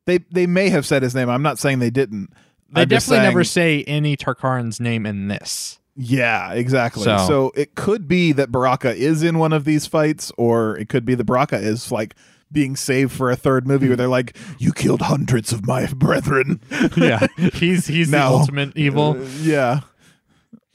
they 0.06 0.20
they 0.32 0.48
may 0.48 0.70
have 0.70 0.86
said 0.86 1.04
his 1.04 1.14
name. 1.14 1.30
I'm 1.30 1.44
not 1.44 1.60
saying 1.60 1.80
they 1.80 1.90
didn't. 1.92 2.30
they 2.72 2.82
I'm 2.82 2.88
definitely 2.88 3.24
never 3.26 3.44
say 3.44 3.84
any 3.84 4.18
Tarkarin's 4.18 4.80
name 4.80 5.06
in 5.06 5.28
this. 5.28 5.80
Yeah, 5.96 6.54
exactly. 6.54 7.04
So- 7.04 7.18
So. 7.28 7.52
it 7.56 7.76
could 7.76 8.08
be 8.08 8.32
that 8.32 8.52
Baraka 8.52 8.96
is 8.96 9.22
in 9.22 9.38
one 9.38 9.54
of 9.54 9.64
these 9.66 9.86
fights, 9.86 10.32
or 10.40 10.76
it 10.78 10.90
could 10.90 11.06
be 11.06 11.14
that 11.14 11.24
Baraka 11.26 11.58
is 11.58 11.92
like 11.92 12.16
being 12.52 12.76
saved 12.76 13.12
for 13.12 13.30
a 13.30 13.36
third 13.36 13.68
movie 13.68 13.88
where 13.88 13.96
they're 13.98 14.08
like, 14.08 14.36
"You 14.58 14.74
killed 14.74 15.02
hundreds 15.04 15.52
of 15.54 15.68
my 15.68 15.86
brethren." 15.96 16.62
Yeah, 16.98 17.28
he's 17.54 17.86
he's 17.88 18.10
the 18.10 18.24
ultimate 18.24 18.76
evil. 18.76 19.18
Uh, 19.20 19.26
yeah. 19.42 19.82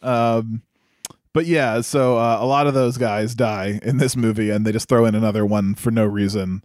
Um, 0.03 0.62
but 1.32 1.46
yeah, 1.46 1.80
so 1.82 2.18
uh, 2.18 2.38
a 2.40 2.46
lot 2.46 2.66
of 2.66 2.74
those 2.74 2.96
guys 2.99 3.34
die 3.34 3.78
in 3.82 3.99
this 3.99 4.16
movie, 4.16 4.51
and 4.51 4.66
they 4.66 4.72
just 4.72 4.88
throw 4.88 5.05
in 5.05 5.14
another 5.14 5.44
one 5.46 5.74
for 5.74 5.90
no 5.90 6.05
reason. 6.05 6.64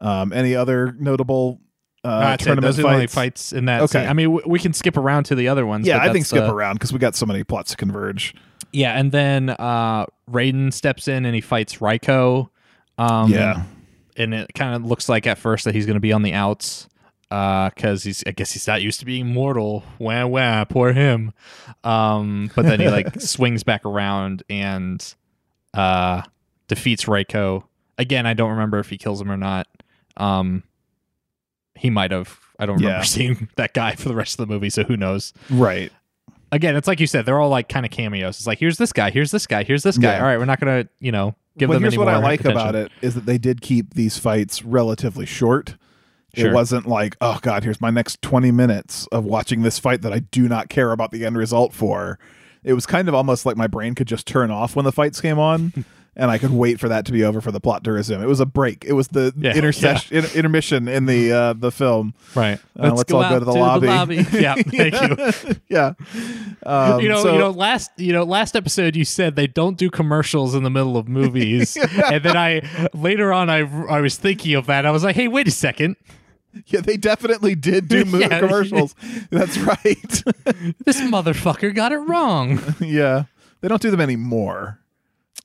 Um, 0.00 0.32
any 0.32 0.54
other 0.54 0.94
notable 0.98 1.60
uh, 2.04 2.36
tournament 2.36 2.62
Those 2.64 2.78
are 2.78 2.82
the 2.82 2.88
only 2.88 3.00
fights? 3.06 3.14
fights 3.14 3.52
in 3.52 3.64
that. 3.64 3.82
Okay. 3.82 4.00
scene. 4.00 4.08
I 4.08 4.12
mean, 4.12 4.26
w- 4.36 4.48
we 4.48 4.58
can 4.58 4.72
skip 4.72 4.96
around 4.96 5.24
to 5.24 5.34
the 5.34 5.48
other 5.48 5.66
ones. 5.66 5.86
Yeah, 5.86 5.98
I 5.98 6.12
think 6.12 6.24
skip 6.26 6.44
uh, 6.48 6.54
around 6.54 6.76
because 6.76 6.92
we 6.92 6.98
got 6.98 7.16
so 7.16 7.26
many 7.26 7.42
plots 7.44 7.72
to 7.72 7.76
converge. 7.76 8.34
Yeah, 8.72 8.98
and 8.98 9.10
then 9.10 9.50
uh 9.50 10.06
Raiden 10.30 10.72
steps 10.72 11.08
in 11.08 11.24
and 11.24 11.34
he 11.34 11.40
fights 11.40 11.76
Reiko. 11.78 12.48
Um, 12.98 13.30
yeah, 13.30 13.64
and 14.16 14.32
it 14.34 14.50
kind 14.54 14.74
of 14.74 14.84
looks 14.84 15.08
like 15.08 15.26
at 15.26 15.38
first 15.38 15.64
that 15.64 15.74
he's 15.74 15.86
going 15.86 15.94
to 15.94 16.00
be 16.00 16.12
on 16.12 16.22
the 16.22 16.32
outs 16.32 16.88
because 17.28 18.04
he's 18.04 18.22
I 18.26 18.30
guess 18.30 18.52
he's 18.52 18.66
not 18.66 18.82
used 18.82 19.00
to 19.00 19.06
being 19.06 19.26
mortal. 19.26 19.82
Wah 19.98 20.26
wah, 20.26 20.64
poor 20.64 20.92
him. 20.92 21.32
Um, 21.84 22.50
but 22.54 22.64
then 22.64 22.80
he 22.80 22.88
like 22.88 23.20
swings 23.20 23.62
back 23.62 23.84
around 23.84 24.42
and 24.48 25.02
uh, 25.74 26.22
defeats 26.68 27.04
Reiko. 27.06 27.64
Again, 27.98 28.26
I 28.26 28.34
don't 28.34 28.50
remember 28.50 28.78
if 28.78 28.90
he 28.90 28.98
kills 28.98 29.20
him 29.20 29.30
or 29.30 29.36
not. 29.36 29.66
Um, 30.16 30.62
he 31.74 31.90
might 31.90 32.10
have. 32.10 32.38
I 32.58 32.66
don't 32.66 32.76
remember 32.76 32.98
Yeah. 32.98 33.02
seeing 33.04 33.48
that 33.56 33.74
guy 33.74 33.94
for 33.94 34.08
the 34.08 34.14
rest 34.14 34.38
of 34.38 34.46
the 34.46 34.52
movie, 34.52 34.70
so 34.70 34.84
who 34.84 34.96
knows? 34.96 35.32
right. 35.50 35.92
Again, 36.52 36.76
it's 36.76 36.86
like 36.86 37.00
you 37.00 37.08
said, 37.08 37.26
they're 37.26 37.40
all 37.40 37.50
like 37.50 37.68
kind 37.68 37.84
of 37.84 37.90
cameos. 37.90 38.36
It's 38.38 38.46
like 38.46 38.60
here's 38.60 38.78
this 38.78 38.92
guy, 38.92 39.10
here's 39.10 39.32
this 39.32 39.48
guy, 39.48 39.64
here's 39.64 39.82
this 39.82 39.98
guy. 39.98 40.12
Yeah. 40.12 40.20
All 40.20 40.26
right, 40.26 40.38
we're 40.38 40.44
not 40.44 40.60
gonna 40.60 40.88
you 41.00 41.10
know 41.10 41.34
give 41.58 41.66
but 41.68 41.74
them 41.74 41.82
here's 41.82 41.98
what 41.98 42.06
I 42.08 42.18
like 42.18 42.44
about 42.44 42.76
it 42.76 42.92
is 43.02 43.14
that 43.16 43.26
they 43.26 43.36
did 43.36 43.60
keep 43.60 43.94
these 43.94 44.16
fights 44.16 44.62
relatively 44.64 45.26
short. 45.26 45.74
Sure. 46.36 46.50
It 46.50 46.54
wasn't 46.54 46.86
like, 46.86 47.16
oh 47.20 47.38
god, 47.42 47.64
here's 47.64 47.80
my 47.80 47.90
next 47.90 48.20
20 48.22 48.50
minutes 48.50 49.06
of 49.12 49.24
watching 49.24 49.62
this 49.62 49.78
fight 49.78 50.02
that 50.02 50.12
I 50.12 50.18
do 50.20 50.48
not 50.48 50.68
care 50.68 50.92
about 50.92 51.10
the 51.10 51.24
end 51.24 51.36
result 51.36 51.72
for. 51.72 52.18
It 52.62 52.72
was 52.74 52.84
kind 52.86 53.08
of 53.08 53.14
almost 53.14 53.46
like 53.46 53.56
my 53.56 53.66
brain 53.68 53.94
could 53.94 54.08
just 54.08 54.26
turn 54.26 54.50
off 54.50 54.74
when 54.76 54.84
the 54.84 54.92
fights 54.92 55.20
came 55.20 55.38
on. 55.38 55.72
And 56.18 56.30
I 56.30 56.38
could 56.38 56.50
wait 56.50 56.80
for 56.80 56.88
that 56.88 57.04
to 57.04 57.12
be 57.12 57.24
over 57.24 57.42
for 57.42 57.52
the 57.52 57.60
plot 57.60 57.84
to 57.84 57.92
resume. 57.92 58.22
It 58.22 58.26
was 58.26 58.40
a 58.40 58.46
break. 58.46 58.86
It 58.86 58.94
was 58.94 59.08
the 59.08 59.34
Yeah, 59.36 59.54
intercession, 59.54 60.16
in- 60.16 60.24
intermission 60.34 60.88
in 60.88 61.04
the 61.04 61.30
uh, 61.30 61.52
the 61.52 61.70
film. 61.70 62.14
Right. 62.34 62.58
Uh, 62.74 62.94
let's 62.94 63.12
all 63.12 63.20
go 63.20 63.26
out 63.26 63.38
to 63.40 63.44
the 63.44 63.52
lobby. 63.52 64.14
yeah, 64.32 64.54
thank 64.54 64.94
you. 64.98 65.56
yeah, 65.68 65.92
um, 66.64 67.00
you 67.00 67.10
know, 67.10 67.22
so- 67.22 67.34
you 67.34 67.38
know, 67.38 67.50
last 67.50 67.90
you 67.98 68.14
know, 68.14 68.24
last 68.24 68.56
episode 68.56 68.96
you 68.96 69.04
said 69.04 69.36
they 69.36 69.46
don't 69.46 69.76
do 69.76 69.90
commercials 69.90 70.54
in 70.54 70.62
the 70.62 70.70
middle 70.70 70.96
of 70.96 71.06
movies, 71.06 71.76
and 71.76 72.24
then 72.24 72.34
I 72.34 72.62
later 72.94 73.30
on 73.30 73.50
I 73.50 73.58
I 73.86 74.00
was 74.00 74.16
thinking 74.16 74.54
of 74.54 74.64
that. 74.68 74.86
I 74.86 74.90
was 74.92 75.04
like, 75.04 75.16
hey, 75.16 75.28
wait 75.28 75.46
a 75.48 75.50
second, 75.50 75.96
yeah, 76.66 76.80
they 76.80 76.96
definitely 76.96 77.54
did 77.54 77.88
do 77.88 78.04
movie 78.06 78.24
Yeah. 78.24 78.40
commercials. 78.40 78.94
That's 79.30 79.58
right. 79.58 80.22
this 80.84 81.00
motherfucker 81.00 81.74
got 81.74 81.92
it 81.92 81.98
wrong. 81.98 82.60
yeah, 82.80 83.24
they 83.60 83.68
don't 83.68 83.80
do 83.82 83.90
them 83.90 84.00
anymore. 84.00 84.78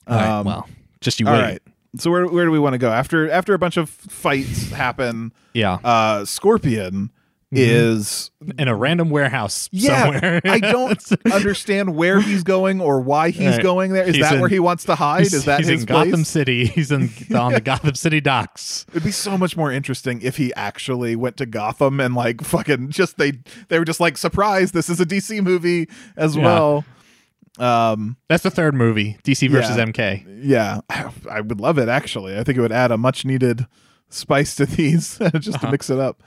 All 0.07 0.16
right, 0.18 0.28
Um, 0.30 0.45
well, 0.45 0.70
just 0.99 1.20
you 1.20 1.28
all 1.28 1.34
wait. 1.34 1.41
right. 1.41 1.62
so 1.97 2.09
where 2.12 2.26
where 2.28 2.45
do 2.45 2.51
we 2.51 2.59
want 2.59 2.74
to 2.74 2.78
go 2.80 2.89
after 2.91 3.30
after 3.30 3.53
a 3.53 3.59
bunch 3.59 3.78
of 3.78 3.89
fights 3.89 4.72
happen? 4.72 5.32
Yeah. 5.53 5.74
Uh, 5.84 6.26
Scorpion 6.26 7.12
is 7.52 8.32
In 8.58 8.68
a 8.68 8.76
random 8.76 9.10
warehouse 9.10 9.68
yeah. 9.74 10.04
somewhere. 10.04 10.41
I 10.45 10.60
don't 10.60 10.99
understand 11.34 11.95
where 11.95 12.22
he's 12.22 12.43
going 12.43 12.80
or 12.80 13.02
why 13.02 13.30
he's 13.32 13.56
Right. 13.56 13.62
going 13.64 13.91
there. 13.91 14.04
Is 14.06 14.16
He's 14.16 14.24
that 14.24 14.36
in- 14.36 14.39
where 14.39 14.49
he 14.49 14.60
wants 14.60 14.86
to 14.86 14.95
hide? 14.95 15.24
Is 15.24 15.45
that 15.45 15.60
he's 15.60 15.68
his 15.68 15.82
in 15.82 15.88
place? 15.88 16.06
Gotham 16.12 16.24
City. 16.24 16.66
He's 16.66 16.91
in 16.91 17.10
on 17.36 17.52
the 17.54 17.60
Gotham 17.62 17.95
City 17.95 18.22
docks. 18.22 18.86
It'd 18.91 19.04
be 19.04 19.12
so 19.12 19.38
much 19.38 19.58
more 19.58 19.72
interesting 19.72 20.22
if 20.22 20.38
he 20.38 20.54
actually 20.56 21.16
went 21.16 21.38
to 21.38 21.45
Gotham 21.45 21.99
and 21.99 22.16
like 22.16 22.41
fucking 22.41 22.89
just 22.91 23.18
they 23.18 23.34
they 23.68 23.78
were 23.80 23.86
just 23.86 23.99
like 23.99 24.18
surprise 24.18 24.72
this 24.72 24.89
is 24.89 24.99
a 25.02 25.06
DC 25.06 25.43
movie 25.43 25.89
as 26.16 26.36
Yeah. 26.38 26.43
well. 26.45 26.86
Um 27.60 28.16
That's 28.30 28.43
the 28.43 28.49
third 28.49 28.74
movie, 28.76 29.18
DC 29.24 29.49
versus 29.49 29.76
Yeah. 29.76 29.86
MK. 29.86 30.26
yeah, 30.43 30.80
I 31.30 31.41
would 31.41 31.60
love 31.60 31.78
it 31.78 31.89
actually. 31.89 32.38
I 32.38 32.43
think 32.43 32.58
it 32.58 32.62
would 32.62 32.72
add 32.72 32.91
a 32.91 32.97
much 32.97 33.26
needed 33.26 33.68
spice 34.10 34.56
to 34.56 34.66
these 34.66 35.18
just 35.34 35.43
to 35.60 35.66
Uh-huh. 35.66 35.72
mix 35.72 35.89
it 35.89 35.99
up. 35.99 36.24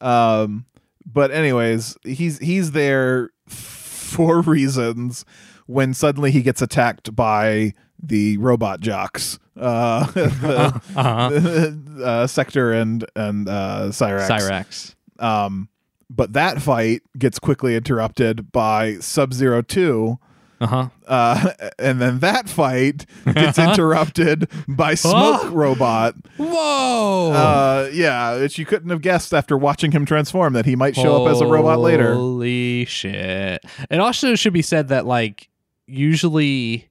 Um 0.00 0.66
but 1.12 1.30
anyways, 1.30 1.96
he's 2.04 2.38
he's 2.38 2.72
there 2.72 3.30
for 3.46 4.40
reasons 4.46 5.24
when 5.66 5.94
suddenly 5.94 6.30
he 6.30 6.42
gets 6.42 6.60
attacked 6.62 7.14
by 7.14 7.74
the 8.02 8.36
robot 8.38 8.80
jocks. 8.80 9.38
Uh, 9.58 10.04
the, 10.12 10.80
Uh-huh. 10.96 12.02
uh, 12.04 12.26
Sector 12.26 12.72
and 12.72 13.04
and 13.16 13.48
uh, 13.48 13.88
Cyrax. 13.90 14.28
Cyrax. 14.28 14.94
Um, 15.24 15.68
but 16.08 16.32
that 16.32 16.60
fight 16.62 17.02
gets 17.18 17.38
quickly 17.38 17.76
interrupted 17.76 18.50
by 18.52 18.94
Sub 18.96 19.32
Zero 19.32 19.62
Two, 19.62 20.18
Uh-huh. 20.60 20.88
uh, 21.06 21.52
and 21.78 22.00
then 22.00 22.18
that 22.18 22.48
fight 22.48 23.06
gets 23.34 23.58
interrupted 23.58 24.48
by 24.68 24.94
Smoke 24.94 25.44
Oh. 25.44 25.50
Robot. 25.52 26.14
Whoa! 26.36 27.32
Uh, 27.32 27.90
yeah, 27.92 28.36
which 28.38 28.58
you 28.58 28.66
couldn't 28.66 28.90
have 28.90 29.00
guessed 29.00 29.32
after 29.32 29.56
watching 29.56 29.92
him 29.92 30.04
transform 30.04 30.52
that 30.52 30.66
he 30.66 30.76
might 30.76 30.94
show 30.96 31.24
up 31.24 31.30
as 31.32 31.40
a 31.40 31.46
robot 31.46 31.78
later. 31.80 32.14
Holy 32.14 32.84
shit. 32.84 33.64
It 33.90 34.00
also 34.00 34.34
should 34.34 34.52
be 34.52 34.62
said 34.62 34.88
that 34.88 35.06
like 35.06 35.48
usually 35.86 36.88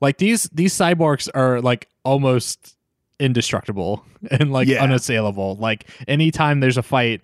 like 0.00 0.18
these 0.18 0.44
these 0.52 0.74
cyborgs 0.74 1.28
are 1.34 1.60
like 1.60 1.88
almost 2.04 2.76
indestructible 3.18 4.04
and 4.30 4.52
like 4.52 4.68
Yeah. 4.68 4.82
unassailable. 4.82 5.56
Like 5.56 5.86
anytime 6.08 6.60
there's 6.60 6.78
a 6.78 6.82
fight 6.82 7.22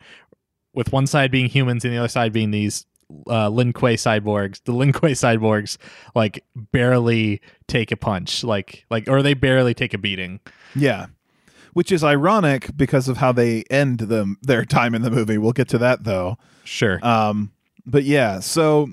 with 0.75 0.93
one 0.93 1.07
side 1.07 1.31
being 1.31 1.47
humans 1.49 1.85
and 1.85 1.95
the 1.95 1.99
other 1.99 2.09
side 2.09 2.33
being 2.33 2.51
these 2.51 2.87
uh 3.29 3.49
Lin 3.49 3.73
Kuei 3.73 3.97
cyborgs, 3.97 4.61
the 4.65 4.73
Lin 4.73 4.93
Kuei 4.93 5.13
cyborgs 5.13 5.77
like 6.15 6.45
barely 6.57 7.41
take 7.69 7.93
a 7.93 7.97
punch, 7.97 8.43
like 8.43 8.85
like 8.91 9.09
or 9.09 9.23
they 9.23 9.35
barely 9.35 9.75
take 9.75 9.95
a 9.95 9.99
beating. 9.99 10.41
Yeah. 10.75 11.07
Which 11.73 11.93
is 11.93 12.03
ironic 12.03 12.77
because 12.77 13.07
of 13.07 13.19
how 13.19 13.33
they 13.33 13.65
end 13.71 14.01
them 14.01 14.39
their 14.43 14.65
time 14.65 14.95
in 14.95 15.03
the 15.03 15.11
movie. 15.11 15.39
We'll 15.39 15.53
get 15.53 15.69
to 15.69 15.79
that 15.79 16.05
though. 16.05 16.39
Sure. 16.65 16.99
Um, 17.07 17.53
but 17.85 18.05
yeah, 18.05 18.41
so 18.41 18.89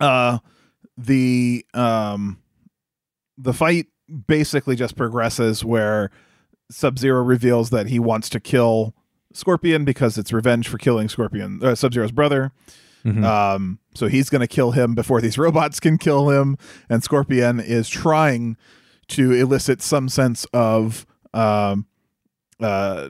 uh 0.00 0.38
the 0.98 1.64
um 1.74 2.38
the 3.38 3.52
fight 3.52 3.86
basically 4.26 4.76
just 4.76 4.96
progresses 4.96 5.64
where 5.64 6.10
Sub-Zero 6.70 7.22
reveals 7.22 7.70
that 7.70 7.86
he 7.86 8.00
wants 8.00 8.28
to 8.30 8.40
kill 8.40 8.95
Scorpion 9.36 9.84
because 9.84 10.18
it's 10.18 10.32
revenge 10.32 10.68
for 10.68 10.78
killing 10.78 11.08
Scorpion 11.08 11.60
uh, 11.62 11.74
Sub-Zero's 11.74 12.12
brother. 12.12 12.52
Mhm. 13.04 13.24
Um 13.24 13.78
so 13.94 14.08
he's 14.08 14.28
going 14.28 14.40
to 14.40 14.46
kill 14.48 14.72
him 14.72 14.94
before 14.94 15.20
these 15.20 15.38
robots 15.46 15.78
can 15.80 15.96
kill 15.98 16.30
him 16.30 16.56
and 16.88 17.02
Scorpion 17.04 17.60
is 17.60 17.88
trying 17.88 18.56
to 19.08 19.32
elicit 19.32 19.80
some 19.82 20.08
sense 20.08 20.44
of 20.52 21.06
um 21.32 21.86
uh 22.60 23.08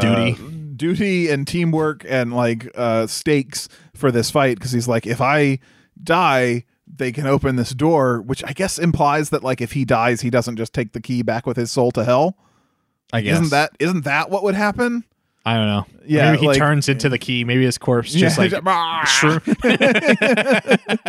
Duty. 0.00 0.32
uh, 0.32 0.48
duty 0.76 1.28
and 1.28 1.44
teamwork 1.46 2.04
and 2.08 2.32
like 2.32 2.70
uh 2.76 3.08
stakes 3.08 3.68
for 3.94 4.12
this 4.12 4.30
fight 4.30 4.56
because 4.56 4.70
he's 4.70 4.86
like 4.86 5.08
if 5.08 5.20
i 5.20 5.58
die 6.00 6.64
they 6.86 7.10
can 7.10 7.26
open 7.26 7.56
this 7.56 7.70
door 7.70 8.20
which 8.22 8.44
i 8.46 8.52
guess 8.52 8.78
implies 8.78 9.30
that 9.30 9.42
like 9.42 9.60
if 9.60 9.72
he 9.72 9.84
dies 9.84 10.20
he 10.20 10.30
doesn't 10.30 10.54
just 10.56 10.72
take 10.72 10.92
the 10.92 11.00
key 11.00 11.22
back 11.22 11.46
with 11.46 11.56
his 11.56 11.72
soul 11.72 11.90
to 11.90 12.04
hell 12.04 12.36
I 13.12 13.22
guess 13.22 13.34
isn't 13.38 13.50
that 13.50 13.72
isn't 13.80 14.04
that 14.04 14.30
what 14.30 14.44
would 14.44 14.54
happen 14.54 15.02
I 15.44 15.54
don't 15.56 15.66
know. 15.66 15.86
Yeah, 16.06 16.30
Maybe 16.32 16.40
he 16.42 16.46
like- 16.48 16.58
turns 16.58 16.88
into 16.88 17.08
the 17.08 17.18
key. 17.18 17.44
Maybe 17.44 17.64
his 17.64 17.76
corpse 17.78 18.12
just 18.12 18.38
Yeah, 18.38 18.42
like 18.44 18.52
shroom- 19.06 19.42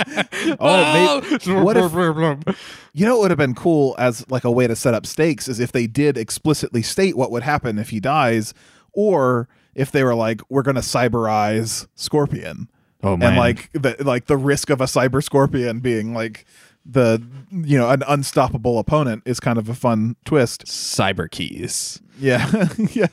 oh, 0.51 0.55
oh 0.59 1.21
maybe, 1.21 1.53
what 1.61 1.77
if- 1.77 2.89
you 2.93 3.05
know 3.05 3.13
what 3.17 3.21
would 3.23 3.31
have 3.31 3.37
been 3.37 3.55
cool 3.55 3.95
as 3.97 4.29
like 4.29 4.43
a 4.43 4.51
way 4.51 4.67
to 4.67 4.75
set 4.75 4.93
up 4.93 5.05
stakes 5.05 5.47
is 5.47 5.59
if 5.59 5.71
they 5.71 5.87
did 5.87 6.17
explicitly 6.17 6.81
state 6.81 7.15
what 7.17 7.31
would 7.31 7.43
happen 7.43 7.77
if 7.79 7.89
he 7.89 7.99
dies 7.99 8.53
or 8.93 9.47
if 9.75 9.91
they 9.91 10.03
were 10.03 10.15
like 10.15 10.41
we're 10.49 10.61
gonna 10.63 10.81
cyberize 10.81 11.87
scorpion. 11.95 12.69
Oh 13.03 13.17
man, 13.17 13.29
and 13.29 13.37
like 13.37 13.69
the 13.73 13.95
like 13.99 14.25
the 14.27 14.37
risk 14.37 14.69
of 14.69 14.79
a 14.81 14.85
cyber 14.85 15.23
scorpion 15.23 15.79
being 15.79 16.13
like 16.13 16.45
the 16.85 17.21
you 17.51 17.77
know 17.77 17.89
an 17.89 18.03
unstoppable 18.07 18.79
opponent 18.79 19.23
is 19.25 19.39
kind 19.39 19.57
of 19.57 19.67
a 19.69 19.73
fun 19.73 20.15
twist. 20.25 20.65
Cyber 20.65 21.29
keys. 21.29 22.01
yeah. 22.19 22.67
Yeah 22.91 23.07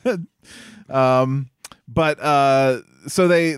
um 0.91 1.49
but 1.87 2.19
uh 2.21 2.79
so 3.07 3.27
they 3.27 3.57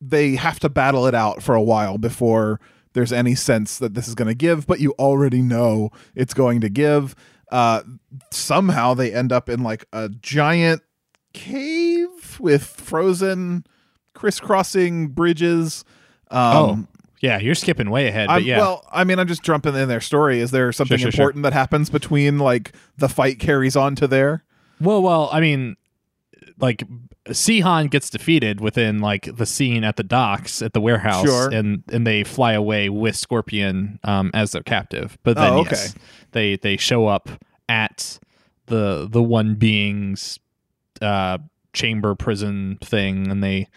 they 0.00 0.36
have 0.36 0.58
to 0.60 0.68
battle 0.68 1.06
it 1.06 1.14
out 1.14 1.42
for 1.42 1.54
a 1.54 1.62
while 1.62 1.98
before 1.98 2.60
there's 2.92 3.12
any 3.12 3.34
sense 3.34 3.78
that 3.78 3.94
this 3.94 4.08
is 4.08 4.14
going 4.14 4.28
to 4.28 4.34
give 4.34 4.66
but 4.66 4.80
you 4.80 4.92
already 4.98 5.42
know 5.42 5.90
it's 6.14 6.34
going 6.34 6.60
to 6.60 6.68
give 6.68 7.14
uh 7.52 7.82
somehow 8.30 8.94
they 8.94 9.12
end 9.12 9.32
up 9.32 9.48
in 9.48 9.62
like 9.62 9.84
a 9.92 10.08
giant 10.08 10.82
cave 11.32 12.38
with 12.40 12.64
frozen 12.64 13.64
crisscrossing 14.14 15.08
bridges 15.08 15.84
um 16.30 16.88
Yeah, 17.20 17.38
you're 17.38 17.54
skipping 17.54 17.88
way 17.90 18.08
ahead, 18.08 18.28
but 18.28 18.34
I'm- 18.34 18.44
yeah. 18.44 18.58
Well, 18.58 18.86
I 18.92 19.04
mean, 19.04 19.18
I'm 19.18 19.26
just 19.28 19.42
jumping 19.42 19.74
in 19.74 19.88
their 19.88 20.00
story. 20.02 20.40
Is 20.40 20.50
there 20.50 20.70
something 20.72 20.98
sure, 20.98 21.10
sure. 21.10 21.22
important 21.24 21.44
that 21.44 21.52
happens 21.54 21.88
between 21.88 22.38
like 22.38 22.72
the 22.98 23.08
fight 23.08 23.38
carries 23.38 23.74
on 23.76 23.94
to 23.96 24.06
there? 24.06 24.44
well, 24.80 25.00
well, 25.02 25.28
I 25.32 25.40
mean, 25.40 25.76
like 26.58 26.82
Sihan 27.26 27.90
gets 27.90 28.08
defeated 28.10 28.60
within 28.60 29.00
like 29.00 29.36
the 29.36 29.46
scene 29.46 29.84
at 29.84 29.96
the 29.96 30.02
docks 30.02 30.62
at 30.62 30.72
the 30.72 30.80
warehouse, 30.80 31.26
Sure. 31.26 31.50
and 31.50 31.82
and 31.92 32.06
they 32.06 32.24
fly 32.24 32.52
away 32.52 32.88
with 32.88 33.16
Scorpion 33.16 33.98
um, 34.04 34.30
as 34.34 34.52
their 34.52 34.62
captive. 34.62 35.18
But 35.22 35.36
then 35.36 35.52
Oh, 35.52 35.58
okay. 35.60 35.70
yes, 35.72 35.94
they 36.32 36.56
they 36.56 36.76
show 36.76 37.06
up 37.08 37.28
at 37.68 38.18
the 38.66 39.08
the 39.10 39.22
one 39.22 39.54
being's 39.56 40.38
uh, 41.02 41.38
chamber 41.72 42.14
prison 42.14 42.78
thing, 42.82 43.30
and 43.30 43.42
they. 43.42 43.68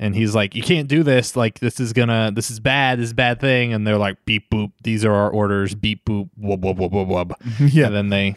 And 0.00 0.14
he's 0.14 0.32
like, 0.32 0.54
"You 0.54 0.62
can't 0.62 0.86
do 0.86 1.02
this. 1.02 1.34
Like, 1.34 1.58
this 1.58 1.80
is 1.80 1.92
gonna, 1.92 2.30
this 2.32 2.52
is 2.52 2.60
bad. 2.60 3.00
This 3.00 3.06
is 3.06 3.10
a 3.10 3.14
bad 3.16 3.40
thing." 3.40 3.72
And 3.72 3.84
they're 3.84 3.98
like, 3.98 4.24
"Beep 4.26 4.48
boop. 4.48 4.70
These 4.84 5.04
are 5.04 5.12
our 5.12 5.28
orders. 5.28 5.74
Beep 5.74 6.04
boop. 6.04 6.30
Wub 6.40 6.60
wub 6.60 6.76
wub 6.78 6.92
wub 6.92 7.08
wub." 7.08 7.32
yeah, 7.74 7.86
And 7.86 7.96
then 7.96 8.08
they 8.10 8.36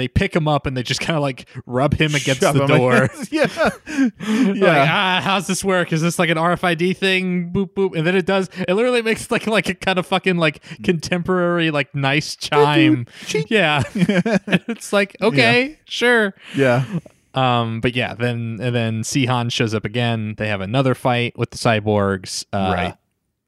they 0.00 0.08
pick 0.08 0.34
him 0.34 0.48
up 0.48 0.66
and 0.66 0.76
they 0.76 0.82
just 0.82 1.00
kind 1.06 1.16
of 1.16 1.22
like 1.22 1.46
rub 1.66 1.94
him 1.94 2.14
against 2.14 2.40
Shove 2.40 2.54
the 2.54 2.62
him 2.62 2.68
door. 2.68 2.94
against- 3.04 3.32
yeah, 3.32 3.46
Like, 3.86 4.56
yeah. 4.56 4.86
ah, 4.88 5.20
how's 5.22 5.46
this 5.46 5.62
work? 5.62 5.92
Is 5.92 6.00
this 6.02 6.18
like 6.18 6.30
an 6.30 6.36
RFID 6.38 6.96
thing? 6.96 7.52
Boop 7.52 7.74
boop, 7.74 7.96
and 7.96 8.06
then 8.06 8.16
it 8.16 8.26
does. 8.26 8.48
It 8.68 8.74
literally 8.74 9.02
makes 9.02 9.30
like 9.30 9.46
like 9.46 9.68
a 9.68 9.74
kind 9.74 9.98
of 9.98 10.06
fucking 10.06 10.36
like 10.38 10.62
contemporary 10.82 11.70
like 11.70 11.94
nice 11.94 12.36
chime. 12.36 13.06
yeah, 13.48 13.82
it's 13.94 14.92
like 14.92 15.16
okay, 15.20 15.78
sure. 15.84 16.34
yeah. 16.56 16.84
Um, 17.32 17.80
but 17.80 17.94
yeah, 17.94 18.14
then 18.14 18.58
and 18.60 18.74
then 18.74 19.02
Sihan 19.02 19.52
shows 19.52 19.72
up 19.74 19.84
again. 19.84 20.34
They 20.36 20.48
have 20.48 20.60
another 20.60 20.94
fight 20.96 21.38
with 21.38 21.50
the 21.50 21.58
cyborgs. 21.58 22.44
Uh, 22.52 22.72
Right. 22.74 22.94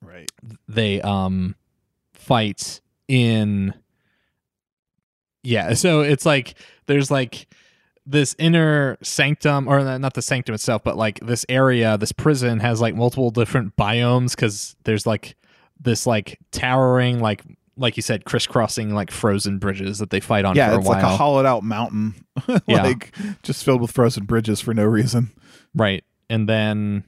Right. 0.05 0.31
they 0.69 1.01
um 1.01 1.55
fight 2.15 2.81
in 3.09 3.75
yeah 5.43 5.75
so 5.75 6.01
it's 6.01 6.25
like 6.27 6.55
there's 6.87 7.11
like 7.11 7.47
this 8.05 8.35
inner 8.39 8.99
sanctum 9.03 9.69
or 9.69 9.99
not 9.99 10.15
the 10.15 10.23
sanctum 10.23 10.55
itself 10.55 10.83
but 10.83 10.97
like 10.97 11.21
this 11.21 11.47
area 11.49 11.97
this 11.99 12.11
prison 12.13 12.59
has 12.59 12.81
like 12.81 12.95
multiple 12.97 13.31
different 13.31 13.77
biomes 13.77 14.31
because 14.35 14.75
there's 14.85 15.07
like 15.07 15.37
this 15.81 16.07
like 16.07 16.39
towering 16.51 17.21
like 17.21 17.43
like 17.77 17.97
you 17.97 18.03
said 18.03 18.25
crisscrossing 18.25 18.93
like 18.95 19.11
frozen 19.11 19.59
bridges 19.59 19.99
that 19.99 20.11
they 20.11 20.21
fight 20.21 20.45
on 20.45 20.55
Yeah, 20.57 20.69
for 20.71 20.75
a 20.75 20.79
it's 20.79 20.87
while 20.89 20.97
like 20.97 21.05
a 21.05 21.17
hollowed 21.17 21.47
out 21.47 21.63
mountain, 21.65 22.15
Yeah. 22.67 22.83
like 22.83 23.15
just 23.43 23.65
filled 23.65 23.81
with 23.81 23.91
frozen 23.93 24.25
bridges 24.25 24.61
for 24.61 24.75
no 24.75 24.85
reason. 24.85 25.31
right 25.75 26.05
and 26.29 26.49
then 26.49 27.05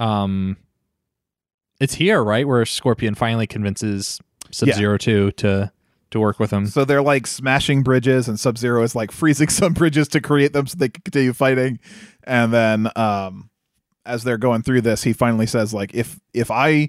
um 0.00 0.56
it's 1.80 1.94
here 1.94 2.22
right 2.24 2.46
where 2.48 2.64
scorpion 2.64 3.14
finally 3.14 3.46
convinces 3.46 4.18
sub-zero 4.50 4.96
2 4.98 5.32
to 5.32 5.70
to 6.10 6.20
work 6.20 6.38
with 6.38 6.50
them. 6.50 6.66
So 6.66 6.84
they're 6.84 7.02
like 7.02 7.26
smashing 7.26 7.82
bridges, 7.82 8.28
and 8.28 8.38
Sub 8.38 8.58
Zero 8.58 8.82
is 8.82 8.94
like 8.94 9.12
freezing 9.12 9.48
some 9.48 9.72
bridges 9.72 10.08
to 10.08 10.20
create 10.20 10.52
them 10.52 10.66
so 10.66 10.76
they 10.78 10.88
can 10.88 11.02
continue 11.02 11.32
fighting. 11.32 11.78
And 12.24 12.52
then, 12.52 12.90
um, 12.96 13.50
as 14.04 14.24
they're 14.24 14.38
going 14.38 14.62
through 14.62 14.80
this, 14.82 15.02
he 15.02 15.12
finally 15.12 15.46
says, 15.46 15.74
like, 15.74 15.94
if 15.94 16.18
if 16.32 16.50
I 16.50 16.88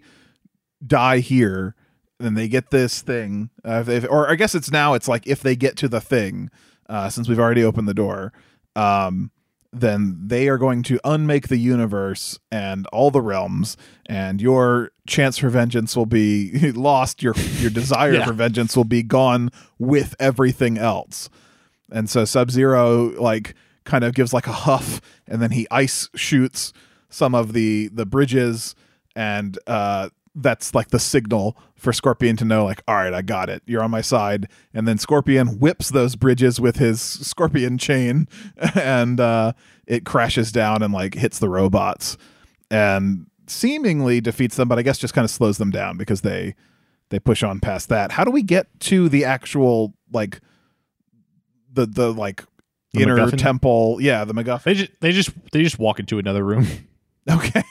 die 0.86 1.20
here, 1.20 1.76
then 2.20 2.34
they 2.34 2.48
get 2.48 2.72
this 2.72 3.02
thing. 3.02 3.50
Uh, 3.66 3.84
if 3.86 3.86
they 3.86 4.08
or 4.08 4.30
I 4.30 4.36
guess 4.36 4.56
it's 4.56 4.72
now. 4.72 4.94
It's 4.94 5.08
like 5.08 5.28
if 5.28 5.42
they 5.42 5.56
get 5.56 5.76
to 5.78 5.88
the 5.88 6.02
thing, 6.02 6.50
uh, 6.88 7.10
since 7.10 7.28
we've 7.28 7.40
already 7.40 7.64
opened 7.64 7.88
the 7.88 7.94
door, 7.94 8.34
um, 8.76 9.32
then 9.72 10.18
they 10.26 10.48
are 10.50 10.58
going 10.58 10.82
to 10.84 11.00
unmake 11.04 11.48
the 11.48 11.58
universe 11.58 12.40
and 12.52 12.88
all 12.88 13.12
the 13.12 13.22
realms, 13.22 13.78
and 14.08 14.42
your 14.42 14.92
chance 15.08 15.38
for 15.38 15.50
vengeance 15.50 15.96
will 15.96 16.06
be 16.08 16.72
lost. 16.76 17.22
Your 17.22 17.36
your 17.60 17.70
desire 17.70 18.14
Yeah. 18.14 18.26
for 18.26 18.34
vengeance 18.34 18.76
will 18.76 18.84
be 18.84 19.04
gone 19.04 19.52
with 19.78 20.16
everything 20.20 20.78
else. 20.78 21.30
And 21.92 22.10
so 22.10 22.26
Sub 22.26 22.50
Zero 22.52 23.10
like 23.22 23.54
kind 23.84 24.04
of 24.04 24.14
gives 24.14 24.34
like 24.34 24.48
a 24.48 24.52
huff, 24.54 25.02
and 25.28 25.42
then 25.42 25.52
he 25.52 25.68
ice 25.72 26.10
shoots 26.16 26.74
some 27.10 27.34
of 27.36 27.54
the 27.54 27.90
the 27.90 28.06
bridges, 28.06 28.76
and 29.16 29.58
uh, 29.68 30.10
that's 30.42 30.74
like 30.76 30.90
the 30.90 31.00
signal 31.00 31.58
for 31.76 31.94
Scorpion 31.94 32.36
to 32.38 32.46
know 32.46 32.66
like, 32.66 32.82
all 32.88 32.96
right, 32.96 33.14
I 33.14 33.22
got 33.22 33.50
it. 33.50 33.64
You're 33.66 33.84
on 33.84 33.92
my 33.92 34.02
side. 34.02 34.48
And 34.74 34.88
then 34.88 34.98
Scorpion 34.98 35.60
whips 35.60 35.90
those 35.90 36.16
bridges 36.16 36.60
with 36.60 36.78
his 36.78 37.02
scorpion 37.02 37.78
chain, 37.78 38.28
and 38.76 39.20
uh, 39.20 39.54
it 39.88 40.06
crashes 40.06 40.52
down 40.52 40.82
and 40.84 40.94
like 40.94 41.16
hits 41.16 41.40
the 41.40 41.50
robots, 41.50 42.18
and 42.72 43.26
seemingly 43.48 44.22
defeats 44.22 44.56
them, 44.58 44.68
but 44.68 44.78
I 44.78 44.82
guess 44.84 44.98
just 44.98 45.14
kind 45.14 45.26
of 45.26 45.32
slows 45.32 45.58
them 45.58 45.72
down 45.72 45.98
because 45.98 46.22
they 46.22 46.56
they 47.10 47.20
push 47.20 47.42
on 47.42 47.60
past 47.60 47.90
that. 47.90 48.12
How 48.12 48.24
do 48.24 48.30
we 48.32 48.44
get 48.44 48.68
to 48.82 49.10
the 49.10 49.26
actual 49.26 49.94
like 50.12 50.40
the 51.74 51.86
the 51.88 52.14
like 52.14 52.44
The 52.94 53.02
inner 53.04 53.16
MacGuffin? 53.18 53.38
temple? 53.40 53.98
Yeah, 54.02 54.26
the 54.26 54.34
MacGuffin. 54.34 54.64
They 54.64 54.74
just 54.76 54.92
they 55.02 55.12
just 55.12 55.32
they 55.52 55.64
just 55.64 55.80
walk 55.80 56.00
into 56.00 56.20
another 56.20 56.44
room. 56.44 56.68
Okay. 57.30 57.62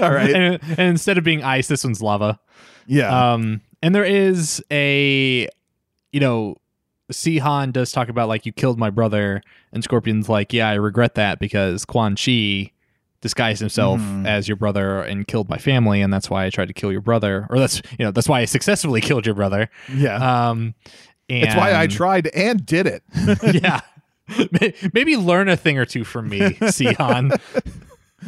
All 0.04 0.12
right. 0.12 0.30
and, 0.34 0.60
and 0.62 0.80
instead 0.80 1.18
of 1.18 1.24
being 1.24 1.42
ice, 1.42 1.68
this 1.68 1.84
one's 1.84 2.02
lava. 2.02 2.38
Yeah. 2.86 3.32
Um, 3.32 3.60
and 3.82 3.94
there 3.94 4.04
is 4.04 4.62
a, 4.70 5.48
you 6.12 6.20
know, 6.20 6.56
Sihan 7.12 7.72
does 7.72 7.92
talk 7.92 8.08
about 8.08 8.28
like 8.28 8.46
you 8.46 8.52
killed 8.52 8.78
my 8.78 8.90
brother, 8.90 9.42
and 9.72 9.82
Scorpion's 9.82 10.28
like, 10.28 10.52
yeah, 10.52 10.68
I 10.68 10.74
regret 10.74 11.14
that 11.16 11.38
because 11.40 11.84
Quan 11.84 12.14
Chi 12.16 12.70
disguised 13.20 13.60
himself 13.60 14.00
Mhm. 14.00 14.26
as 14.26 14.48
your 14.48 14.56
brother 14.56 15.00
and 15.02 15.26
killed 15.26 15.48
my 15.48 15.58
family, 15.58 16.00
and 16.02 16.12
that's 16.12 16.30
why 16.30 16.46
I 16.46 16.50
tried 16.50 16.68
to 16.68 16.74
kill 16.74 16.92
your 16.92 17.00
brother, 17.00 17.46
or 17.50 17.58
that's 17.58 17.82
you 17.98 18.04
know 18.04 18.10
that's 18.12 18.28
why 18.28 18.40
I 18.40 18.44
successfully 18.44 19.00
killed 19.08 19.26
your 19.26 19.34
brother. 19.34 19.68
yeah. 19.92 20.48
Um, 20.50 20.74
and 21.28 21.44
It's 21.44 21.54
why 21.56 21.74
I 21.74 21.86
tried 21.86 22.28
and 22.28 22.64
did 22.64 22.86
it. 22.86 23.02
yeah. 23.62 23.80
Maybe 24.94 25.16
learn 25.16 25.48
a 25.48 25.56
thing 25.56 25.78
or 25.78 25.84
two 25.84 26.04
from 26.04 26.28
me, 26.28 26.38
Sihan. 26.40 27.40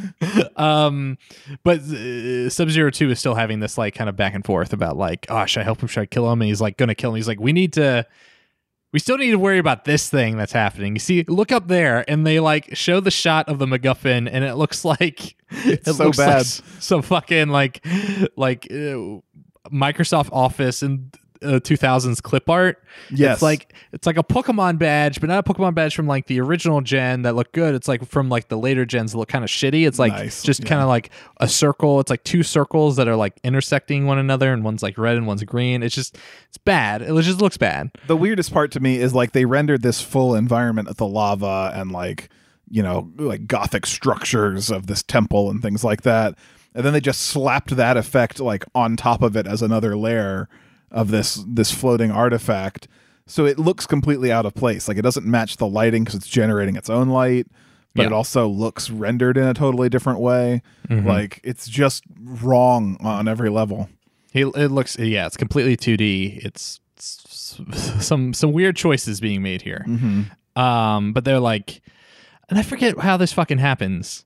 um, 0.57 1.19
but 1.65 1.81
uh, 1.81 2.49
Sub 2.51 2.71
Zero 2.71 2.91
Two 2.91 3.11
is 3.11 3.19
still 3.19 3.35
having 3.35 3.61
this 3.61 3.77
like 3.79 3.95
kind 3.95 4.09
of 4.09 4.17
back 4.17 4.35
and 4.35 4.45
forth 4.45 4.73
about 4.73 4.97
like, 4.97 5.27
oh, 5.29 5.47
should 5.47 5.61
I 5.61 5.65
help 5.65 5.81
him? 5.81 5.89
Should 5.89 6.01
I 6.03 6.07
kill 6.07 6.31
him? 6.31 6.41
And 6.43 6.49
he's 6.49 6.61
like, 6.61 6.77
gonna 6.77 6.95
kill 6.95 7.11
him. 7.11 7.17
He's 7.17 7.29
like, 7.29 7.41
we 7.41 7.53
need 7.53 7.73
to. 7.75 8.07
We 8.93 8.99
still 8.99 9.17
need 9.17 9.31
to 9.31 9.39
worry 9.39 9.57
about 9.57 9.87
this 9.87 10.11
thing 10.11 10.37
that's 10.37 10.53
happening. 10.53 10.95
You 10.95 10.99
see, 11.01 11.25
look 11.27 11.51
up 11.51 11.67
there, 11.69 12.05
and 12.11 12.27
they 12.27 12.41
like 12.41 12.77
show 12.77 13.01
the 13.01 13.11
shot 13.11 13.49
of 13.49 13.59
the 13.59 13.65
MacGuffin, 13.65 14.29
and 14.31 14.45
it 14.45 14.57
looks 14.57 14.85
like 14.85 15.35
It's 15.51 15.89
it 15.89 15.95
so 15.95 16.05
looks 16.05 16.19
bad. 16.19 16.41
s- 16.41 16.61
some 16.79 17.01
fucking 17.01 17.49
like 17.49 17.83
like 18.37 18.67
uh, 18.71 19.21
Microsoft 19.73 20.29
Office 20.33 20.83
and 20.83 21.17
uh, 21.43 21.61
2000s 21.61 22.23
clip 22.23 22.49
art. 22.49 22.83
Yes. 23.11 23.35
It's 23.37 23.43
like 23.43 23.75
it's 23.93 24.07
like 24.07 24.17
a 24.17 24.23
Pokemon 24.23 24.79
badge, 24.79 25.21
but 25.21 25.29
not 25.29 25.47
a 25.47 25.53
Pokemon 25.53 25.75
badge 25.75 25.95
from 25.95 26.07
like 26.07 26.27
the 26.27 26.41
original 26.41 26.81
gen 26.81 27.23
that 27.23 27.35
looked 27.35 27.53
good. 27.53 27.75
It's 27.75 27.89
like 27.89 28.07
from 28.07 28.29
like 28.29 28.49
the 28.49 28.57
later 28.59 28.85
gens 28.85 29.13
that 29.13 29.19
look 29.19 29.29
kind 29.29 29.45
of 29.45 29.51
shitty. 29.51 29.87
It's 29.87 29.99
like 29.99 30.13
Nice, 30.13 30.43
just 30.43 30.61
yeah. 30.61 30.69
kind 30.69 30.83
of 30.83 30.89
like 30.89 31.11
a 31.39 31.49
circle. 31.49 32.01
It's 32.01 32.11
like 32.11 32.25
two 32.25 32.43
circles 32.43 32.97
that 32.97 33.09
are 33.09 33.17
like 33.17 33.39
intersecting 33.45 34.07
one 34.07 34.19
another, 34.19 34.53
and 34.53 34.65
one's 34.65 34.83
like 34.83 34.99
red 34.99 35.17
and 35.17 35.27
one's 35.27 35.45
green. 35.45 35.83
It's 35.83 35.95
just 35.95 36.17
it's 36.49 36.59
bad. 36.59 37.03
It 37.03 37.23
just 37.23 37.41
looks 37.41 37.57
bad. 37.57 37.91
the 38.07 38.17
weirdest 38.17 38.53
part 38.53 38.71
to 38.73 38.81
me 38.81 38.97
is 38.99 39.15
like 39.15 39.33
they 39.33 39.45
rendered 39.45 39.83
this 39.83 40.01
full 40.01 40.35
environment 40.35 40.89
of 40.89 40.97
the 40.97 41.07
lava 41.07 41.73
and 41.75 41.93
like 41.93 42.29
you 42.71 42.83
know 42.83 43.11
like 43.17 43.47
gothic 43.47 43.85
structures 43.87 44.71
of 44.71 44.87
this 44.87 45.03
temple 45.03 45.51
and 45.51 45.61
things 45.61 45.85
like 45.85 46.03
that 46.03 46.39
and 46.75 46.87
then 46.87 46.93
they 46.95 47.01
just 47.01 47.21
slapped 47.21 47.77
that 47.77 47.99
effect 47.99 48.41
like 48.41 48.65
on 48.75 48.97
top 48.97 49.23
of 49.23 49.37
it 49.37 49.47
as 49.47 49.61
another 49.61 49.95
layer 49.97 50.49
of 50.93 51.11
this 51.11 51.43
this 51.49 51.73
floating 51.73 52.11
artifact 52.13 52.87
so 53.27 53.45
it 53.47 53.59
looks 53.59 53.87
completely 53.87 54.31
out 54.31 54.47
of 54.47 54.55
place 54.55 54.87
like 54.89 54.97
it 54.99 55.03
doesn't 55.03 55.27
match 55.27 55.57
the 55.57 55.67
lighting 55.67 56.05
because 56.05 56.15
it's 56.15 56.29
generating 56.29 56.77
its 56.77 56.89
own 56.91 57.09
light 57.09 57.47
but 57.95 58.03
Yeah. 58.03 58.07
it 58.09 58.13
also 58.13 58.47
looks 58.49 58.89
rendered 58.91 59.37
in 59.37 59.45
a 59.45 59.55
totally 59.55 59.89
different 59.89 60.21
way 60.21 60.63
Mm-hmm. 60.89 61.07
like 61.09 61.41
it's 61.43 61.67
just 61.69 62.05
wrong 62.21 62.97
on 63.01 63.27
every 63.29 63.49
level 63.51 63.89
He 64.33 64.43
it 64.43 64.71
looks 64.71 64.99
yeah, 64.99 65.27
it's 65.27 65.37
completely 65.37 65.77
2D. 65.77 66.45
It's, 66.45 66.81
it's 66.97 67.59
some 68.01 68.33
some 68.35 68.53
weird 68.53 68.77
choices 68.77 69.21
being 69.21 69.43
made 69.43 69.63
here. 69.63 69.85
mm-hmm. 69.89 70.23
Um, 70.61 71.13
but 71.15 71.25
they're 71.25 71.41
like, 71.41 71.81
and 72.51 72.59
I 72.59 72.63
forget 72.63 72.99
how 72.99 73.17
this 73.17 73.33
fucking 73.33 73.59
happens. 73.59 74.25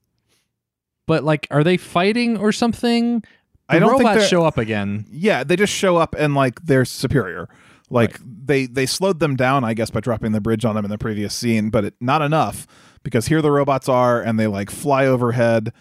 But 1.07 1.23
like, 1.23 1.47
are 1.51 1.63
they 1.63 1.77
fighting 1.77 2.37
or 2.37 2.51
something? 2.51 3.23
I 3.69 3.79
don't 3.79 3.89
think 3.91 4.01
robots 4.03 4.19
they're- 4.21 4.27
show 4.29 4.45
up 4.45 4.57
again. 4.57 5.05
Yeah, 5.11 5.43
they 5.43 5.55
just 5.55 5.73
show 5.73 5.97
up 5.97 6.15
and 6.17 6.33
like 6.35 6.61
they're 6.65 6.85
superior. 6.85 7.49
Like 7.89 8.19
they 8.23 8.65
they 8.65 8.85
slowed 8.85 9.19
them 9.19 9.35
down, 9.35 9.63
I 9.63 9.73
guess, 9.73 9.89
by 9.89 9.99
dropping 10.01 10.31
the 10.33 10.41
bridge 10.41 10.65
on 10.65 10.75
them 10.75 10.83
in 10.85 10.91
the 10.91 10.97
previous 10.97 11.33
scene, 11.33 11.69
but 11.69 11.85
it, 11.85 11.93
not 12.01 12.21
enough 12.21 12.67
because 13.03 13.27
here 13.27 13.41
the 13.41 13.51
robots 13.51 13.87
are 13.87 14.21
and 14.21 14.37
they 14.39 14.47
like 14.47 14.69
fly 14.69 15.05
overhead, 15.05 15.71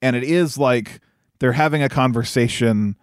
and 0.00 0.16
it 0.16 0.24
is 0.24 0.58
like 0.58 1.00
they're 1.38 1.52
having 1.52 1.82
a 1.82 1.88
conversation 1.88 2.96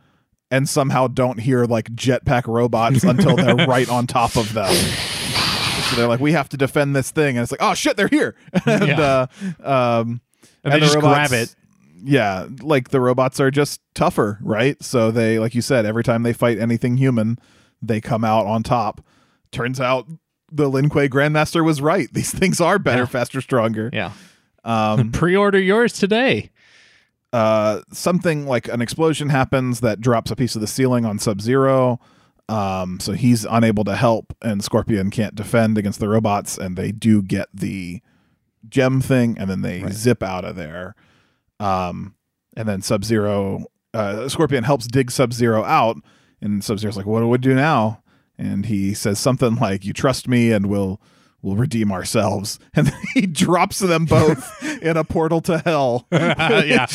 and 0.51 0.67
somehow 0.67 1.07
don't 1.07 1.39
hear 1.39 1.65
like 1.65 1.85
jetpack 1.95 2.47
robots 2.47 3.03
until 3.03 3.35
they're 3.37 3.55
right 3.67 3.87
on 3.89 4.07
top 4.07 4.35
of 4.35 4.51
them. 4.53 4.73
So 4.73 5.95
they're 5.95 6.07
like, 6.07 6.19
we 6.19 6.33
have 6.33 6.49
to 6.49 6.57
defend 6.57 6.95
this 6.95 7.11
thing, 7.11 7.37
and 7.37 7.43
it's 7.43 7.51
like, 7.51 7.61
oh 7.63 7.73
shit, 7.73 7.95
they're 7.97 8.07
here, 8.09 8.35
and 8.65 8.87
Yeah. 8.87 9.27
uh, 9.63 9.69
um, 10.01 10.21
And 10.63 10.73
they 10.73 10.79
the 10.79 10.85
just 10.85 10.95
robots- 10.95 11.29
grab 11.29 11.41
it. 11.43 11.55
Yeah, 12.04 12.47
like 12.62 12.89
the 12.89 13.02
robots 13.02 13.39
are 13.39 13.52
just 13.52 13.82
tougher, 13.93 14.39
right? 14.41 14.82
So 14.84 15.12
they, 15.12 15.39
like 15.39 15.56
you 15.56 15.62
said, 15.62 15.86
every 15.86 16.04
time 16.04 16.24
they 16.24 16.34
fight 16.34 16.58
anything 16.60 16.97
human, 16.97 17.38
they 17.82 18.00
come 18.02 18.24
out 18.24 18.45
on 18.45 18.64
top. 18.64 19.02
Turns 19.52 19.80
out 19.80 20.08
the 20.52 20.70
Lin 20.70 20.89
Kuei 20.89 21.08
Grandmaster 21.10 21.64
was 21.64 21.82
right. 21.82 22.08
These 22.14 22.32
things 22.32 22.60
are 22.62 22.80
better, 22.80 23.02
Yeah. 23.02 23.06
faster, 23.08 23.41
stronger. 23.41 23.89
Yeah. 23.93 24.12
Um, 24.64 25.12
Pre-order 25.14 25.60
yours 25.60 25.93
today. 25.93 26.52
uh, 27.32 27.82
something 27.91 28.47
like 28.47 28.68
an 28.68 28.82
explosion 28.82 29.30
happens 29.30 29.82
that 29.82 30.02
drops 30.02 30.32
a 30.32 30.36
piece 30.36 30.56
of 30.56 30.62
the 30.62 30.68
ceiling 30.68 31.06
on 31.06 31.20
Sub 31.20 31.41
Zero. 31.41 32.00
Um, 32.47 33.00
so 33.00 33.12
he's 33.14 33.45
unable 33.45 33.84
to 33.84 33.95
help, 33.95 34.36
and 34.41 34.64
Scorpion 34.64 35.12
can't 35.12 35.36
defend 35.36 35.78
against 35.78 36.00
the 36.00 36.10
robots, 36.10 36.58
and 36.58 36.76
they 36.76 36.91
do 36.91 37.22
get 37.22 37.47
the 37.54 38.02
gem 38.68 39.00
thing, 39.02 39.38
and 39.38 39.47
then 39.50 39.62
they 39.62 39.84
Right. 39.84 39.93
zip 39.93 40.24
out 40.24 40.43
of 40.43 40.56
there. 40.56 40.95
Um, 41.60 42.16
and 42.55 42.68
then 42.68 42.82
Sub 42.82 43.03
Zero, 43.03 43.66
uh, 43.93 44.28
Scorpion 44.30 44.64
helps 44.64 44.88
dig 44.88 45.12
Sub 45.12 45.34
Zero 45.34 45.64
out, 45.64 45.97
and 46.41 46.64
Sub 46.64 46.80
Zero's 46.80 46.97
like, 46.97 47.05
"What 47.05 47.20
do 47.22 47.28
we 47.28 47.38
do 47.38 47.53
now?" 47.53 48.01
And 48.38 48.66
he 48.66 48.93
says 48.93 49.20
something 49.20 49.55
like, 49.55 49.86
"You 49.86 49.93
trust 49.93 50.28
me, 50.28 50.51
and 50.51 50.68
we'll 50.68 51.01
we'll 51.41 51.55
redeem 51.55 51.91
ourselves." 51.91 52.60
And 52.76 52.88
then 52.88 53.01
he 53.14 53.26
drops 53.28 53.80
them 53.80 54.05
both 54.05 54.64
in 54.82 54.95
a 54.95 55.03
portal 55.03 55.41
to 55.41 55.60
hell. 55.60 56.07
yeah. 56.12 56.88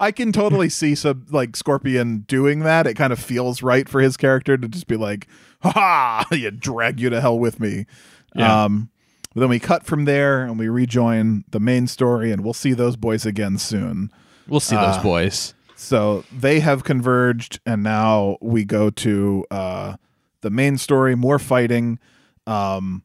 I 0.00 0.10
can 0.12 0.32
totally 0.32 0.68
see 0.68 0.94
some 0.94 1.26
like 1.30 1.56
Scorpion 1.56 2.20
doing 2.20 2.60
that. 2.60 2.86
It 2.86 2.94
kind 2.94 3.12
of 3.12 3.18
feels 3.18 3.62
right 3.62 3.88
for 3.88 4.00
his 4.00 4.16
character 4.16 4.56
to 4.56 4.68
just 4.68 4.86
be 4.86 4.96
like, 4.96 5.28
"Ha 5.62 5.70
ha! 5.70 6.26
You 6.34 6.50
drag 6.50 7.00
you 7.00 7.10
to 7.10 7.20
hell 7.20 7.38
with 7.38 7.60
me." 7.60 7.86
Yeah. 8.34 8.64
Um, 8.64 8.90
but 9.34 9.40
then 9.40 9.48
we 9.48 9.58
cut 9.58 9.84
from 9.84 10.04
there 10.04 10.42
and 10.42 10.58
we 10.58 10.68
rejoin 10.68 11.44
the 11.50 11.60
main 11.60 11.86
story, 11.86 12.32
and 12.32 12.42
we'll 12.44 12.54
see 12.54 12.72
those 12.72 12.96
boys 12.96 13.26
again 13.26 13.58
soon. 13.58 14.10
We'll 14.46 14.60
see 14.60 14.76
those 14.76 14.96
Uh, 14.96 15.02
boys. 15.02 15.54
So 15.76 16.24
they 16.36 16.60
have 16.60 16.82
converged, 16.84 17.60
and 17.64 17.82
now 17.82 18.36
we 18.40 18.64
go 18.64 18.90
to 18.90 19.44
uh, 19.50 19.96
the 20.40 20.50
main 20.50 20.76
story. 20.78 21.14
More 21.14 21.38
fighting. 21.38 21.98
Um, 22.46 23.02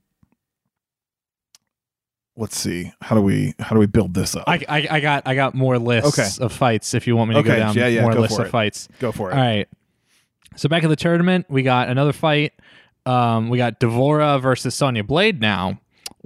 let's 2.35 2.57
see. 2.57 2.91
How 3.01 3.15
do 3.15 3.21
we 3.21 3.53
how 3.59 3.75
do 3.75 3.79
we 3.79 3.85
build 3.85 4.13
this 4.13 4.35
up? 4.35 4.45
I, 4.47 4.61
I, 4.67 4.87
I 4.89 4.99
got 5.01 5.27
I 5.27 5.35
got 5.35 5.53
more 5.53 5.77
lists 5.77 6.17
Okay. 6.17 6.43
of 6.45 6.51
fights 6.51 6.93
if 6.93 7.05
you 7.05 7.15
want 7.15 7.29
me 7.29 7.35
to 7.35 7.43
go 7.43 7.55
down 7.55 7.75
yeah, 7.75 7.87
yeah, 7.87 8.01
more 8.01 8.13
go 8.13 8.21
lists 8.21 8.39
of 8.39 8.49
fights. 8.49 8.87
go 8.99 9.11
for 9.11 9.29
it. 9.31 9.35
All 9.35 9.39
right. 9.41 9.67
So 10.55 10.69
back 10.69 10.83
at 10.83 10.87
the 10.89 10.95
tournament, 10.95 11.45
we 11.49 11.63
got 11.63 11.89
another 11.89 12.13
fight. 12.13 12.53
Um, 13.05 13.49
we 13.49 13.57
got 13.57 13.79
D'Vorah 13.79 14.39
versus 14.39 14.73
Sonya 14.75 15.03
Blade 15.03 15.41
now, 15.41 15.79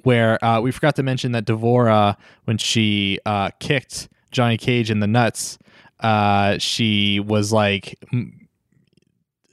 where 0.08 0.44
uh, 0.44 0.62
we 0.62 0.72
forgot 0.72 0.96
to 0.96 1.04
mention 1.04 1.34
that 1.34 1.44
D'Vorah, 1.46 2.16
when 2.46 2.58
she 2.58 3.20
uh, 3.26 3.50
kicked 3.60 4.08
Johnny 4.32 4.58
Cage 4.58 4.90
in 4.90 5.02
the 5.02 5.08
nuts, 5.08 5.58
uh, 6.00 6.58
she 6.60 7.20
was 7.20 7.52
like 7.52 8.00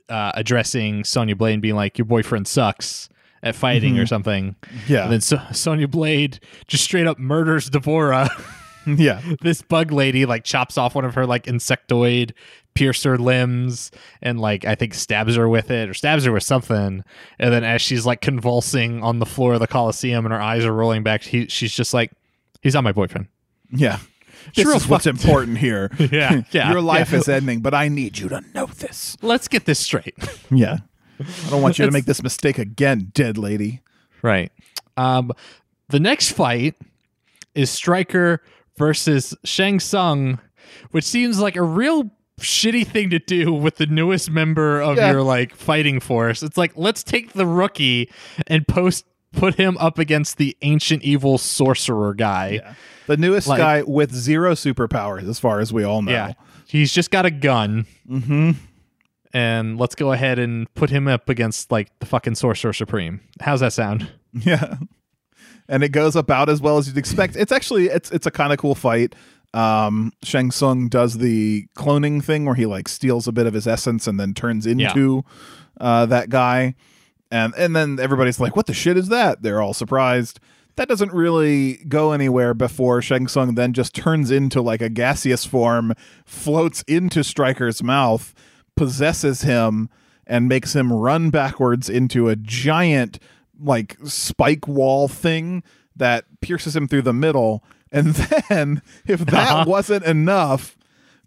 uh, 0.09 0.33
addressing 0.35 1.05
Sonya 1.05 1.37
Blade 1.37 1.55
and 1.55 1.63
being 1.63 1.75
like, 1.75 1.99
"Your 1.99 2.05
boyfriend 2.07 2.47
sucks." 2.49 3.09
At 3.43 3.55
fighting 3.55 3.99
or 3.99 4.05
Mhm. 4.05 4.09
something, 4.09 4.57
Yeah, 4.89 5.03
and 5.03 5.13
then 5.13 5.21
so- 5.21 5.39
Sonya 5.53 5.87
Blade 5.87 6.41
just 6.67 6.83
straight 6.83 7.07
up 7.07 7.19
murders 7.19 7.69
D'Vorah. 7.69 8.31
yeah. 8.87 9.21
this 9.43 9.61
bug 9.61 9.93
lady 9.93 10.25
like 10.25 10.45
chops 10.45 10.79
off 10.79 10.95
one 10.95 11.05
of 11.05 11.15
her 11.15 11.27
like 11.27 11.45
insectoid 11.45 12.33
pierce 12.75 13.03
her 13.05 13.17
limbs 13.17 13.91
and 14.21 14.41
like 14.41 14.65
I 14.65 14.75
think 14.75 14.95
stabs 14.95 15.37
her 15.37 15.49
with 15.49 15.71
it 15.71 15.89
or 15.89 15.95
stabs 15.95 16.25
her 16.25 16.33
with 16.33 16.43
something. 16.43 17.05
And 17.39 17.53
then 17.53 17.65
as 17.65 17.81
she's 17.83 18.05
like 18.05 18.21
convulsing 18.21 19.03
on 19.03 19.19
the 19.21 19.27
floor 19.27 19.55
of 19.55 19.61
the 19.61 19.67
Coliseum 19.67 20.25
and 20.27 20.33
her 20.33 20.41
eyes 20.43 20.65
are 20.65 20.73
rolling 20.73 21.03
back, 21.03 21.23
he, 21.23 21.47
she's 21.49 21.73
just 21.73 21.95
like, 21.95 22.11
"He's 22.63 22.75
not 22.75 22.85
my 22.85 22.93
boyfriend." 22.93 23.29
Yeah. 23.71 23.99
This 24.55 24.69
is 24.69 24.87
what's 24.89 25.07
important 25.07 25.57
here. 25.59 25.91
Yeah, 25.99 26.43
yeah, 26.51 26.71
Your 26.71 26.83
life 26.83 27.13
yeah. 27.13 27.19
is 27.19 27.29
ending, 27.29 27.61
but 27.61 27.73
I 27.73 27.89
need 27.89 28.19
you 28.19 28.29
to 28.29 28.43
know 28.55 28.67
this. 28.67 29.17
Let's 29.23 29.49
get 29.49 29.65
this 29.65 29.79
straight. 29.79 30.15
Yeah. 30.51 30.79
I 31.21 31.51
don't 31.51 31.63
want 31.63 31.79
you 31.79 31.87
to 31.87 31.91
make 31.93 32.05
this 32.07 32.23
mistake 32.23 32.59
again, 32.59 33.11
dead 33.15 33.39
lady. 33.39 33.81
right. 34.21 34.51
Um, 34.97 35.33
the 35.89 36.01
next 36.01 36.33
fight 36.33 36.75
is 37.55 37.71
Stryker 37.71 38.43
versus 38.77 39.35
Shang 39.45 39.79
Tsung, 39.81 40.41
which 40.91 41.05
seems 41.05 41.39
like 41.39 41.57
a 41.57 41.63
real 41.63 42.11
shitty 42.41 42.87
thing 42.87 43.11
to 43.11 43.19
do 43.19 43.53
with 43.53 43.77
the 43.77 43.87
newest 43.87 44.31
member 44.31 44.81
of 44.81 44.97
Yeah. 44.97 45.13
your 45.13 45.23
like 45.23 45.55
fighting 45.55 46.01
force. 46.01 46.43
It's 46.43 46.57
like 46.57 46.73
let's 46.77 47.03
take 47.03 47.33
the 47.33 47.47
rookie 47.47 48.11
and 48.47 48.67
post 48.67 49.05
put 49.33 49.55
him 49.57 49.77
up 49.79 49.99
against 49.99 50.37
the 50.39 50.57
ancient 50.63 51.03
evil 51.03 51.39
sorcerer 51.39 52.15
guy. 52.15 52.61
Yeah. 52.63 52.75
The 53.07 53.17
newest 53.17 53.49
Like- 53.49 53.59
guy 53.59 53.83
with 53.83 54.13
zero 54.15 54.55
superpowers, 54.55 55.29
as 55.29 55.39
far 55.39 55.61
as 55.61 55.73
we 55.73 55.83
all 55.85 56.03
know. 56.03 56.13
Yeah. 56.13 56.33
He's 56.67 56.93
just 56.93 57.11
got 57.11 57.27
a 57.27 57.31
gun. 57.31 57.87
Mm-hmm. 58.09 58.53
And 59.33 59.79
let's 59.81 59.95
go 59.97 60.13
ahead 60.13 60.39
and 60.39 60.73
put 60.75 60.91
him 60.91 61.09
up 61.09 61.29
against 61.29 61.73
like 61.73 61.89
the 61.99 62.07
fucking 62.07 62.37
sorcerer 62.37 62.73
supreme. 62.73 63.21
How's 63.41 63.61
that 63.61 63.73
sound? 63.73 64.11
Yeah. 64.33 64.77
And 65.69 65.83
it 65.85 65.91
goes 65.91 66.15
about 66.17 66.49
as 66.49 66.61
well 66.61 66.77
as 66.77 66.89
you'd 66.89 66.99
expect. 66.99 67.37
It's 67.37 67.53
actually 67.53 67.87
it's 67.87 68.11
it's 68.11 68.27
a 68.27 68.31
kind 68.33 68.53
of 68.53 68.59
cool 68.59 68.75
fight. 68.75 69.15
Um 69.55 70.13
Shang 70.23 70.51
Tsung 70.51 70.89
does 70.89 71.19
the 71.19 71.67
cloning 71.77 72.23
thing 72.23 72.45
where 72.45 72.55
he 72.57 72.67
like 72.67 72.89
steals 72.89 73.29
a 73.29 73.33
bit 73.33 73.47
of 73.47 73.55
his 73.55 73.67
essence 73.67 74.07
and 74.07 74.19
then 74.19 74.35
turns 74.35 74.67
into 74.67 75.25
uh 75.81 76.07
that 76.07 76.29
guy. 76.29 76.75
And 77.31 77.55
and 77.57 77.75
then 77.75 77.99
everybody's 78.01 78.41
like, 78.41 78.57
What 78.57 78.67
the 78.67 78.75
shit 78.75 78.97
is 78.97 79.09
that? 79.09 79.43
They're 79.43 79.63
all 79.63 79.75
surprised. 79.75 80.41
That 80.77 80.89
doesn't 80.89 81.13
really 81.13 81.75
go 81.87 82.11
anywhere 82.11 82.53
before 82.53 83.01
Shang 83.01 83.29
Tsung 83.29 83.55
then 83.55 83.73
just 83.73 83.95
turns 83.95 84.31
into 84.33 84.61
like 84.61 84.83
a 84.83 84.89
gaseous 84.89 85.45
form, 85.45 85.95
floats 86.25 86.83
into 86.89 87.23
Stryker's 87.23 87.81
mouth, 87.81 88.35
possesses 88.77 89.43
him, 89.43 89.89
and 90.27 90.49
makes 90.49 90.75
him 90.75 90.93
run 90.93 91.31
backwards 91.31 91.89
into 91.89 92.29
a 92.29 92.35
giant 92.35 93.21
like 93.61 93.97
spike 94.05 94.67
wall 94.67 95.07
thing 95.07 95.63
that 95.95 96.25
pierces 96.41 96.75
him 96.75 96.89
through 96.89 97.03
the 97.03 97.13
middle. 97.13 97.63
And 97.95 98.09
then, 98.51 98.83
if 99.07 99.21
that 99.27 99.51
Uh-huh. 99.53 99.65
wasn't 99.67 100.05
enough, 100.05 100.77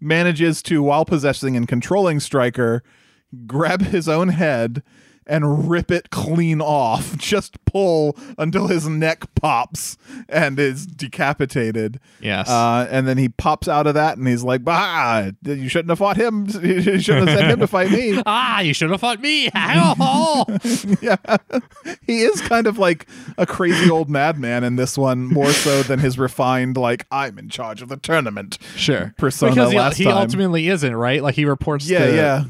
manages 0.00 0.62
to, 0.64 0.82
while 0.82 1.04
possessing 1.04 1.56
and 1.56 1.66
controlling 1.66 2.20
Stryker, 2.20 2.82
grab 3.46 3.82
his 3.82 4.08
own 4.08 4.28
head 4.28 4.82
and 5.28 5.68
rip 5.70 5.90
it 5.90 6.10
clean 6.10 6.60
off. 6.60 7.16
Just 7.18 7.62
pull 7.66 8.16
until 8.38 8.66
his 8.68 8.88
neck 8.88 9.24
pops 9.34 9.96
and 10.28 10.58
is 10.58 10.86
decapitated. 10.86 12.00
Yes. 12.20 12.48
Uh, 12.48 12.88
and 12.90 13.06
then 13.06 13.18
he 13.18 13.28
pops 13.28 13.68
out 13.68 13.86
of 13.86 13.94
that 13.94 14.16
and 14.18 14.26
he's 14.26 14.42
like, 14.42 14.64
bah, 14.64 15.30
you 15.42 15.68
shouldn't 15.68 15.90
have 15.90 15.98
fought 15.98 16.16
him. 16.16 16.46
You 16.88 17.00
shouldn't 17.00 17.28
have 17.28 17.38
sent 17.38 17.50
him 17.52 17.58
to 17.60 17.66
fight 17.66 17.90
me. 17.90 18.22
ah, 18.26 18.60
you 18.60 18.72
should 18.72 18.90
have 18.90 19.00
fought 19.00 19.20
me. 19.20 19.50
Yeah. 21.00 21.16
He 22.06 22.22
is 22.22 22.40
kind 22.42 22.66
of 22.66 22.78
like 22.78 23.06
a 23.36 23.46
crazy 23.46 23.90
old 23.90 24.08
madman 24.08 24.64
in 24.64 24.76
this 24.76 24.96
one, 24.96 25.26
more 25.26 25.52
so 25.52 25.82
than 25.82 25.98
his 25.98 26.18
refined, 26.18 26.76
like, 26.76 27.06
I'm 27.10 27.38
in 27.38 27.48
charge 27.48 27.82
of 27.82 27.88
the 27.88 27.96
tournament. 27.96 28.58
Sure. 28.76 29.14
Persona 29.18 29.52
because 29.52 29.72
he, 29.72 29.78
last 29.78 29.96
he 29.96 30.04
time. 30.04 30.16
ultimately 30.16 30.68
isn't, 30.68 30.94
right? 30.94 31.22
Like 31.22 31.34
he 31.34 31.44
reports 31.44 31.88
Yeah, 31.88 32.06
to, 32.06 32.14
yeah. 32.14 32.44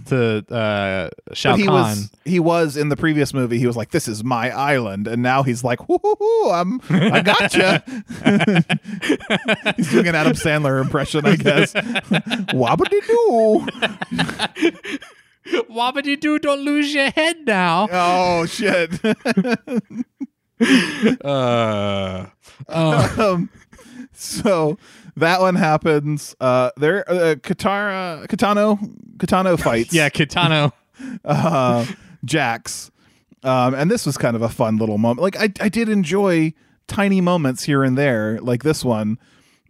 to 0.46 0.54
uh, 0.54 1.10
Shao 1.34 1.52
But 1.52 1.60
he 1.60 1.66
Kahn. 1.66 1.72
was 1.74 2.10
he 2.24 2.40
was 2.40 2.67
in 2.76 2.88
the 2.88 2.96
previous 2.96 3.32
movie. 3.32 3.58
He 3.58 3.66
was 3.66 3.76
like, 3.76 3.90
"This 3.90 4.08
is 4.08 4.22
my 4.24 4.50
island," 4.50 5.06
and 5.08 5.22
now 5.22 5.42
he's 5.42 5.64
like, 5.64 5.80
"Hoo 5.86 5.98
hoo 6.02 6.16
hoo! 6.18 6.50
I'm 6.50 6.80
I 6.90 7.20
gotcha." 7.22 7.82
he's 9.76 9.90
doing 9.90 10.06
an 10.08 10.14
Adam 10.14 10.34
Sandler 10.34 10.80
impression, 10.80 11.26
I 11.26 11.36
guess. 11.36 11.72
Wobbity 11.74 13.06
doo. 13.06 13.66
Wobbity 15.70 16.20
doo, 16.20 16.38
don't 16.38 16.60
lose 16.60 16.92
your 16.92 17.10
head 17.10 17.46
now. 17.46 17.88
Oh 17.90 18.46
shit. 18.46 18.90
Uh, 21.24 22.26
uh, 22.68 23.08
um, 23.16 23.48
so 24.12 24.76
that 25.16 25.40
one 25.40 25.54
happens. 25.54 26.34
Uh, 26.40 26.70
there, 26.76 27.08
uh, 27.08 27.36
Katara, 27.36 28.26
Katano, 28.26 28.78
Katano 29.18 29.58
fights. 29.60 29.92
yeah, 29.94 30.08
Katano. 30.08 30.72
uh, 31.24 31.86
Jax. 32.28 32.90
Um, 33.42 33.74
and 33.74 33.90
this 33.90 34.04
was 34.06 34.16
kind 34.18 34.36
of 34.36 34.42
a 34.42 34.48
fun 34.48 34.76
little 34.78 34.98
moment. 34.98 35.20
Like 35.20 35.36
I, 35.36 35.52
I 35.64 35.68
did 35.68 35.88
enjoy 35.88 36.52
tiny 36.86 37.20
moments 37.20 37.64
here 37.64 37.82
and 37.84 37.96
there. 37.96 38.38
Like 38.40 38.62
this 38.62 38.84
one 38.84 39.18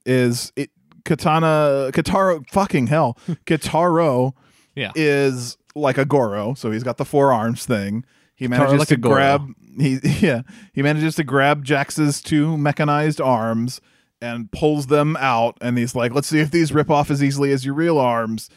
is 0.07 0.53
it 0.57 0.71
Katana 1.05 1.91
Kataro 1.93 2.49
fucking 2.51 2.87
hell. 2.89 3.19
Kataro 3.47 4.33
Yeah. 4.75 4.93
is 4.95 5.57
like 5.75 5.99
a 5.99 6.05
Goro, 6.05 6.55
so 6.55 6.71
he's 6.71 6.83
got 6.83 6.97
the 6.97 7.05
four 7.05 7.33
arms 7.33 7.65
thing. 7.67 8.05
He 8.35 8.49
manages 8.49 8.79
like 8.79 8.89
to 8.89 8.97
grab 8.97 9.49
he 9.79 9.99
yeah, 10.21 10.43
he 10.73 10.83
manages 10.83 11.15
to 11.17 11.25
grab 11.25 11.65
Jax's 11.65 12.21
two 12.21 12.57
mechanized 12.57 13.21
arms 13.21 13.81
and 14.21 14.51
pulls 14.51 14.87
them 14.89 15.17
out 15.21 15.57
and 15.61 15.77
he's 15.79 15.95
like, 15.95 16.13
"Let's 16.15 16.29
see 16.29 16.41
if 16.41 16.51
these 16.51 16.73
rip 16.73 16.91
off 16.91 17.11
as 17.11 17.23
easily 17.23 17.53
as 17.53 17.65
your 17.65 17.75
real 17.75 17.99
arms." 17.99 18.49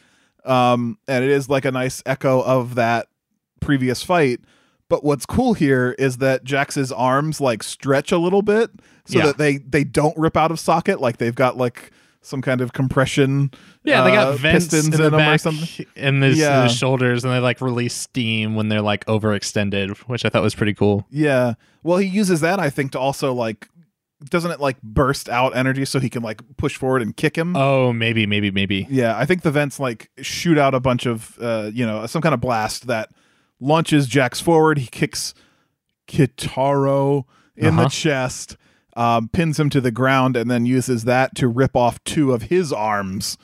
Um 0.45 0.98
and 1.07 1.23
it 1.23 1.30
is 1.30 1.49
like 1.49 1.65
a 1.65 1.72
nice 1.72 2.02
echo 2.06 2.41
of 2.41 2.76
that 2.76 3.07
previous 3.62 4.04
fight. 4.04 4.42
But 4.90 5.06
what's 5.06 5.26
cool 5.26 5.54
here 5.54 5.96
is 5.98 6.18
that 6.18 6.44
Jax's 6.44 6.92
arms 6.92 7.40
like 7.40 7.64
stretch 7.64 8.12
a 8.12 8.18
little 8.18 8.42
bit 8.42 8.72
so 9.06 9.20
Yeah. 9.20 9.28
that 9.28 9.38
they 9.38 9.58
they 9.58 9.86
don't 9.86 10.18
rip 10.18 10.36
out 10.36 10.52
of 10.52 10.60
socket 10.60 11.00
like 11.00 11.16
they've 11.18 11.34
got 11.34 11.56
like 11.56 11.92
some 12.22 12.42
kind 12.42 12.60
of 12.62 12.74
compression 12.74 13.52
Yeah, 13.84 14.04
they 14.04 14.12
uh, 14.16 14.32
got 14.32 14.40
vents 14.40 14.66
pistons 14.66 14.88
in, 14.88 14.94
in, 14.94 14.98
the 14.98 15.10
them 15.12 15.20
back 15.20 15.36
or 15.36 15.38
something. 15.38 15.86
In, 15.96 16.22
his, 16.22 16.38
Yeah. 16.38 16.64
his 16.64 16.76
shoulders, 16.78 17.24
and 17.24 17.34
they 17.34 17.40
like 17.40 17.62
release 17.62 17.94
steam 17.96 18.54
when 18.56 18.68
they're 18.70 18.82
like 18.82 19.06
overextended, 19.06 19.98
which 20.10 20.26
I 20.26 20.30
thought 20.30 20.44
was 20.44 20.54
pretty 20.56 20.74
cool. 20.74 21.08
Yeah. 21.10 21.54
Well, 21.84 21.98
he 21.98 22.08
uses 22.08 22.42
that 22.42 22.60
I 22.60 22.70
think 22.70 22.92
to 22.92 23.00
also 23.00 23.34
like 23.34 23.70
doesn't 24.26 24.52
it 24.52 24.60
like 24.60 24.80
burst 24.84 25.30
out 25.30 25.56
energy 25.56 25.84
so 25.86 26.00
he 26.00 26.10
can 26.10 26.22
like 26.22 26.42
push 26.58 26.76
forward 26.76 27.02
and 27.02 27.16
kick 27.16 27.36
him? 27.38 27.56
Oh, 27.56 27.92
maybe, 27.92 28.26
maybe, 28.28 28.52
maybe. 28.52 28.86
Yeah, 28.90 29.18
I 29.18 29.26
think 29.26 29.42
the 29.42 29.52
vents 29.52 29.80
like 29.80 30.10
shoot 30.22 30.58
out 30.58 30.76
a 30.76 30.80
bunch 30.80 31.06
of 31.06 31.38
uh, 31.42 31.72
you 31.74 31.86
know, 31.86 32.06
some 32.06 32.22
kind 32.22 32.34
of 32.36 32.42
blast 32.42 32.88
that 32.88 33.10
launches 33.62 34.08
Jax 34.08 34.42
forward. 34.42 34.80
He 34.80 34.88
kicks 34.88 35.34
Kitaro 36.08 37.24
in 37.56 37.68
Uh-huh. 37.80 37.84
the 37.84 37.90
chest, 37.90 38.58
um, 38.98 39.30
pins 39.30 39.58
him 39.60 39.70
to 39.70 39.80
the 39.80 39.92
ground, 39.92 40.36
and 40.36 40.52
then 40.52 40.66
uses 40.66 41.06
that 41.06 41.36
to 41.36 41.48
rip 41.48 41.76
off 41.78 42.04
two 42.04 42.34
of 42.34 42.44
his 42.44 42.74
arms. 42.74 43.38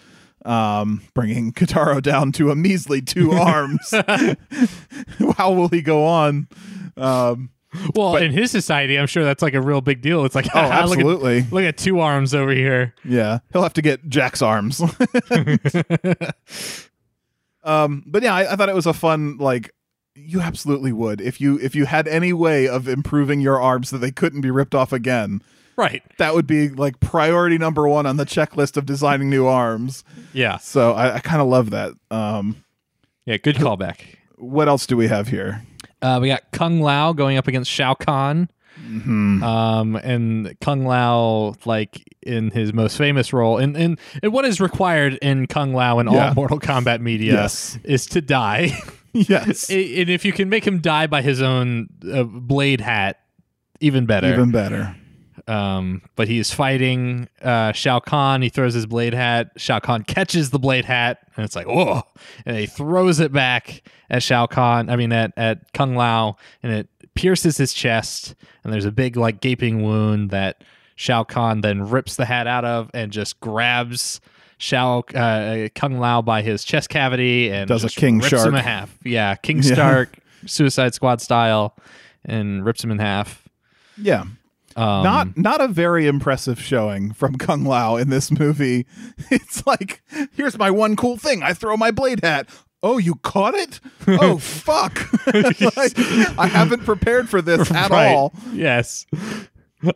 Um, 0.46 1.02
bringing 1.14 1.52
Kitaro 1.54 2.02
down 2.02 2.32
to 2.34 2.52
a 2.52 2.56
measly 2.56 3.02
two 3.02 3.32
arms. 3.34 3.92
How 5.38 5.52
will 5.52 5.68
he 5.70 5.82
go 5.82 6.06
on? 6.06 6.48
Um, 6.96 7.50
Well, 7.94 8.14
But- 8.14 8.24
in 8.24 8.32
his 8.32 8.50
society, 8.50 8.98
I'm 8.98 9.08
sure 9.08 9.24
that's 9.26 9.42
like 9.44 9.54
a 9.54 9.62
real 9.62 9.82
big 9.82 10.02
deal. 10.02 10.24
It's 10.26 10.36
like, 10.36 10.48
oh, 10.56 10.62
look 10.62 10.72
at, 10.72 10.84
absolutely. 10.84 11.46
look 11.52 11.64
at 11.66 11.78
two 11.78 12.00
arms 12.00 12.34
over 12.34 12.52
here. 12.54 12.94
Yeah, 13.04 13.40
he'll 13.52 13.62
have 13.64 13.74
to 13.74 13.82
get 13.82 14.08
Jack's 14.08 14.42
arms. 14.42 14.82
um, 17.64 18.04
but 18.08 18.24
yeah, 18.24 18.34
I, 18.34 18.54
I 18.54 18.56
thought 18.56 18.70
it 18.70 18.76
was 18.76 18.86
a 18.88 18.94
fun 18.94 19.38
like. 19.38 19.74
You 20.20 20.42
absolutely 20.42 20.92
would 20.92 21.22
if 21.22 21.40
you 21.40 21.58
if 21.60 21.76
you 21.76 21.86
had 21.86 22.08
any 22.08 22.34
way 22.34 22.68
of 22.68 22.88
improving 22.88 23.40
your 23.40 23.62
arms 23.62 23.90
so 23.90 23.98
they 23.98 24.12
couldn't 24.12 24.42
be 24.42 24.52
ripped 24.52 24.76
off 24.76 24.92
again. 24.92 25.42
Right. 25.78 26.02
That 26.18 26.34
would 26.34 26.48
be 26.48 26.70
like 26.70 27.00
priority 27.00 27.58
number 27.60 27.88
one 27.88 28.06
on 28.08 28.18
the 28.18 28.26
checklist 28.26 28.78
of 28.78 28.86
designing 28.88 29.30
new 29.30 29.46
arms. 29.46 30.04
Yeah. 30.34 30.58
So 30.58 30.94
I, 30.94 31.16
I 31.16 31.20
kind 31.20 31.40
of 31.42 31.48
love 31.48 31.70
that. 31.70 31.94
Um, 32.10 32.64
Yeah. 33.26 33.38
Good 33.38 33.58
callback. 33.58 34.00
what 34.38 34.68
else 34.68 34.88
do 34.88 34.98
we 34.98 35.08
have 35.08 35.28
here? 35.28 35.64
Uh, 36.02 36.18
we 36.22 36.28
got 36.30 36.50
Kung 36.52 36.82
Lao 36.82 37.14
going 37.14 37.38
up 37.38 37.48
against 37.48 37.70
Shao 37.72 37.94
Kahn. 37.94 38.50
Hmm. 38.76 39.42
Um, 39.44 39.96
and 39.98 40.56
Kung 40.62 40.86
Lao, 40.86 41.56
like 41.66 42.04
in 42.22 42.52
his 42.52 42.74
most 42.74 42.98
famous 42.98 43.34
role, 43.34 43.58
and 43.58 43.76
and, 43.78 44.00
and 44.22 44.32
what 44.32 44.46
is 44.46 44.60
required 44.62 45.16
in 45.22 45.48
Kung 45.48 45.74
Lao 45.74 45.98
in 46.00 46.08
Yeah. 46.12 46.30
all 46.30 46.34
Mortal 46.36 46.60
Kombat 46.60 47.02
media 47.02 47.34
Yes. 47.34 47.80
is 47.84 48.06
to 48.08 48.22
die. 48.22 48.72
yes, 49.14 49.70
and 49.70 50.10
if 50.10 50.26
you 50.26 50.34
can 50.34 50.50
make 50.50 50.66
him 50.66 50.80
die 50.80 51.08
by 51.08 51.22
his 51.22 51.42
own 51.42 51.90
uh, 52.12 52.24
blade 52.24 52.82
hat, 52.82 53.20
even 53.80 54.06
better. 54.06 54.32
even 54.32 54.52
better. 54.52 54.96
Um, 55.48 56.02
but 56.16 56.28
he's 56.28 56.54
fighting 56.54 57.30
uh, 57.42 57.72
Shao 57.72 58.00
Kahn. 58.00 58.42
He 58.42 58.50
throws 58.50 58.74
his 58.74 58.86
blade 58.86 59.14
hat. 59.14 59.52
Shao 59.56 59.80
Kahn 59.80 60.04
catches 60.04 60.50
the 60.50 60.60
blade 60.60 60.84
hat, 60.86 61.20
and 61.36 61.46
it's 61.46 61.56
like, 61.56 61.68
whoa! 61.68 62.04
And 62.46 62.58
he 62.58 62.66
throws 62.66 63.20
it 63.20 63.32
back 63.32 63.82
at 64.10 64.24
Shao 64.24 64.46
Kahn. 64.46 64.90
I 64.90 64.96
mean, 64.96 65.12
at 65.12 65.32
at 65.38 65.72
Kung 65.74 65.96
Lao, 65.96 66.36
and 66.62 66.74
it 66.74 66.90
pierces 67.16 67.58
his 67.58 67.74
chest. 67.74 68.36
And 68.64 68.74
there's 68.74 68.86
a 68.86 68.92
big 68.92 69.16
like 69.16 69.40
gaping 69.40 69.84
wound 69.84 70.32
that 70.32 70.64
Shao 70.96 71.24
Kahn 71.24 71.62
then 71.62 71.90
rips 71.90 72.16
the 72.16 72.26
hat 72.26 72.48
out 72.48 72.66
of 72.66 72.92
and 72.94 73.12
just 73.12 73.40
grabs 73.40 74.20
Shao 74.58 75.00
uh, 75.14 75.68
Kung 75.76 76.00
Lao 76.00 76.22
by 76.22 76.42
his 76.42 76.64
chest 76.64 76.90
cavity 76.90 77.50
and 77.52 77.68
Does 77.68 77.84
a 77.84 77.90
King 77.90 78.18
rips 78.18 78.30
Shark. 78.30 78.48
him 78.48 78.56
in 78.56 78.64
half. 78.64 78.98
Yeah, 79.04 79.36
King 79.36 79.62
Yeah. 79.62 79.76
Shark, 79.76 80.18
Suicide 80.46 80.94
Squad 80.94 81.22
style, 81.22 81.76
and 82.26 82.66
rips 82.66 82.84
him 82.84 82.92
in 82.92 83.00
half. 83.00 83.48
Yeah. 83.98 84.24
Um, 84.76 85.04
not 85.04 85.38
not 85.38 85.60
a 85.62 85.68
very 85.68 86.06
impressive 86.06 86.62
showing 86.62 87.12
from 87.12 87.36
Kung 87.36 87.66
Lao 87.66 87.96
in 87.96 88.10
this 88.10 88.30
movie. 88.32 88.86
It's 89.32 89.66
like, 89.66 90.02
here's 90.34 90.58
my 90.58 90.70
one 90.72 90.96
cool 90.96 91.18
thing. 91.18 91.42
I 91.44 91.54
throw 91.54 91.76
my 91.78 91.90
blade 91.92 92.20
hat. 92.24 92.48
Oh, 92.84 93.00
you 93.00 93.16
caught 93.16 93.56
it? 93.56 93.80
Oh, 94.08 94.38
fuck. 94.42 95.00
Like, 95.34 95.98
I 96.38 96.48
haven't 96.48 96.86
prepared 96.86 97.28
for 97.28 97.42
this 97.42 97.70
at 97.72 97.90
right. 97.90 98.14
all. 98.14 98.34
Yes, 98.54 99.06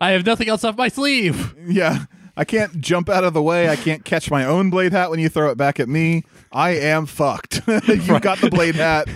I 0.01 0.11
have 0.11 0.25
nothing 0.25 0.49
else 0.49 0.63
up 0.63 0.77
my 0.77 0.87
sleeve. 0.87 1.55
Yeah. 1.65 2.05
I 2.37 2.45
can't 2.45 2.79
jump 2.81 3.09
out 3.09 3.23
of 3.23 3.33
the 3.33 3.41
way. 3.43 3.69
I 3.69 3.75
can't 3.75 4.05
catch 4.05 4.31
my 4.31 4.45
own 4.45 4.69
blade 4.69 4.91
hat 4.93 5.09
when 5.09 5.19
you 5.19 5.29
throw 5.29 5.49
it 5.51 5.57
back 5.57 5.79
at 5.79 5.89
me. 5.89 6.23
I 6.51 6.71
am 6.71 7.05
fucked. 7.05 7.61
you 7.67 8.19
got 8.19 8.39
the 8.39 8.49
blade 8.49 8.75
hat. 8.75 9.07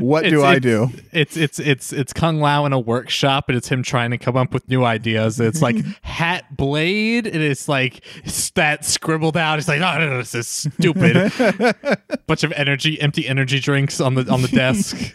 What 0.00 0.22
do 0.22 0.38
It's- 0.40 0.42
I 0.42 0.56
it's- 0.56 0.62
do? 0.62 0.90
It's 1.12 1.36
it's 1.36 1.58
it's 1.60 1.92
it's 1.92 2.12
Kung 2.12 2.40
Lao 2.40 2.66
in 2.66 2.72
a 2.72 2.78
workshop, 2.80 3.44
and 3.48 3.56
it's 3.56 3.68
him 3.68 3.82
trying 3.84 4.10
to 4.10 4.18
come 4.18 4.36
up 4.36 4.52
with 4.52 4.68
new 4.68 4.82
ideas. 4.84 5.38
It's 5.38 5.62
like 5.62 5.76
hat 6.02 6.56
blade, 6.56 7.26
and 7.26 7.36
it's 7.42 7.68
like 7.68 8.04
that 8.54 8.84
scribbled 8.84 9.36
out. 9.36 9.58
It's 9.60 9.68
like, 9.68 9.78
no, 9.80 9.96
no, 9.98 10.10
no, 10.10 10.16
this 10.18 10.34
is 10.34 10.48
stupid. 10.48 11.32
Bunch 12.26 12.42
of 12.42 12.50
energy, 12.52 13.00
empty 13.00 13.28
energy 13.28 13.60
drinks 13.60 14.00
on 14.00 14.14
the 14.14 14.28
on 14.30 14.42
the 14.42 14.48
desk. 14.48 15.14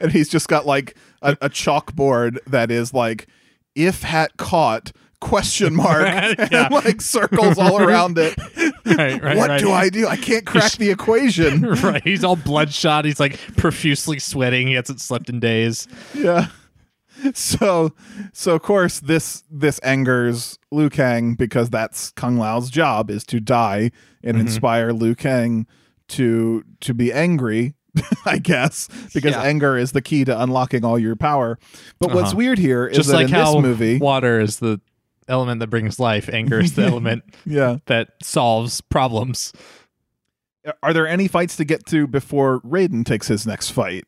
and 0.00 0.12
he's 0.12 0.28
just 0.28 0.48
got 0.48 0.66
like 0.66 0.96
a, 1.22 1.32
a 1.40 1.48
chalkboard 1.48 2.38
that 2.46 2.70
is 2.70 2.92
like 2.92 3.26
if 3.74 4.02
hat 4.02 4.36
caught 4.36 4.92
question 5.20 5.74
mark 5.74 6.06
and 6.52 6.70
like 6.72 7.00
circles 7.00 7.58
all 7.58 7.82
around 7.82 8.16
it 8.18 8.36
right, 8.86 9.22
right, 9.22 9.36
what 9.36 9.50
right. 9.50 9.60
do 9.60 9.70
i 9.70 9.88
do 9.88 10.06
i 10.06 10.16
can't 10.16 10.46
crack 10.46 10.72
the 10.72 10.90
equation 10.90 11.62
right, 11.62 12.02
he's 12.04 12.24
all 12.24 12.36
bloodshot. 12.36 13.04
He's 13.04 13.20
like 13.20 13.38
profusely 13.56 14.18
sweating. 14.18 14.68
He 14.68 14.74
hasn't 14.74 15.00
slept 15.00 15.28
in 15.28 15.38
days. 15.40 15.86
yeah 16.14 16.46
so 17.34 17.92
so 18.32 18.54
of 18.54 18.62
course 18.62 19.00
this 19.00 19.44
this 19.50 19.78
angers 19.80 20.58
liu 20.70 20.88
kang 20.88 21.34
because 21.34 21.68
that's 21.68 22.12
kung 22.12 22.38
lao's 22.38 22.70
job 22.70 23.10
is 23.10 23.24
to 23.24 23.40
die 23.40 23.90
and 24.24 24.36
Mm-hmm. 24.36 24.46
inspire 24.46 24.92
liu 24.92 25.14
kang 25.14 25.66
to 26.08 26.64
to 26.80 26.94
be 26.94 27.12
angry 27.12 27.74
I 28.24 28.38
guess 28.38 28.88
because 29.12 29.32
Yeah. 29.32 29.42
anger 29.42 29.76
is 29.76 29.90
the 29.92 30.00
key 30.00 30.24
to 30.24 30.40
unlocking 30.40 30.84
all 30.84 30.96
your 30.96 31.16
power. 31.16 31.58
But 31.98 32.12
what's 32.14 32.28
Uh-huh. 32.28 32.36
weird 32.36 32.58
here 32.58 32.86
is 32.86 32.96
Just 32.96 33.08
that 33.10 33.16
like 33.16 33.26
in 33.26 33.32
this 33.32 33.54
movie, 33.56 33.98
water 33.98 34.38
is 34.38 34.60
the 34.60 34.80
element 35.30 35.60
that 35.60 35.68
brings 35.68 35.98
life, 35.98 36.28
anger 36.28 36.60
is 36.60 36.74
the 36.74 36.82
element 36.86 37.22
yeah, 37.46 37.78
that 37.86 38.10
solves 38.22 38.80
problems. 38.80 39.52
Are 40.82 40.92
there 40.92 41.06
any 41.08 41.26
fights 41.26 41.56
to 41.56 41.64
get 41.64 41.86
to 41.86 42.06
before 42.06 42.60
Raiden 42.60 43.06
takes 43.06 43.28
his 43.28 43.46
next 43.46 43.70
fight? 43.70 44.04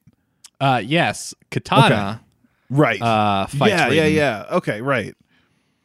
Uh, 0.61 0.82
yes, 0.85 1.35
Kitana 1.51 2.20
Right. 2.69 3.01
uh, 3.01 3.47
fights 3.47 3.73
yeah, 3.73 3.89
yeah, 3.89 4.07
yeah. 4.07 4.44
Okay, 4.51 4.81
right. 4.82 5.15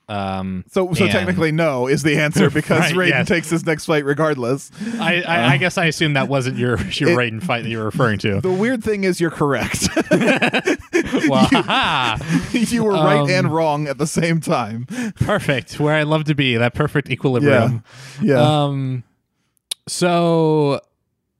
Um, 0.09 0.63
So, 0.71 0.93
so 0.93 1.03
And- 1.03 1.11
technically, 1.11 1.51
no 1.51 1.88
is 1.88 2.01
the 2.01 2.17
answer 2.17 2.49
because 2.53 2.79
Right, 2.79 2.93
Raiden 2.95 3.09
yes. 3.09 3.27
takes 3.27 3.49
his 3.49 3.65
next 3.65 3.85
fight 3.85 4.05
regardless. 4.05 4.71
I, 4.99 5.21
I, 5.21 5.47
I 5.53 5.57
guess 5.57 5.77
I 5.77 5.85
assume 5.88 6.13
that 6.13 6.29
wasn't 6.29 6.57
your 6.57 6.77
your 6.91 7.09
It- 7.09 7.17
Raiden 7.17 7.43
fight 7.43 7.63
that 7.63 7.69
you 7.69 7.79
were 7.79 7.85
referring 7.85 8.17
to. 8.19 8.39
The 8.39 8.51
weird 8.51 8.84
thing 8.84 9.03
is, 9.03 9.19
you're 9.19 9.31
correct. 9.31 9.89
well, 10.11 11.45
haha, 11.51 12.17
you 12.53 12.84
were 12.85 12.93
right 12.93 13.19
Um, 13.19 13.29
and 13.29 13.51
wrong 13.53 13.88
at 13.88 13.97
the 13.97 14.07
same 14.07 14.39
time. 14.39 14.85
perfect. 15.19 15.79
Where 15.79 15.93
I 15.95 16.03
love 16.03 16.23
to 16.25 16.35
be, 16.35 16.55
that 16.57 16.73
perfect 16.73 17.09
equilibrium. 17.09 17.84
Yeah. 18.21 18.39
Um, 18.41 19.03
so 19.88 20.79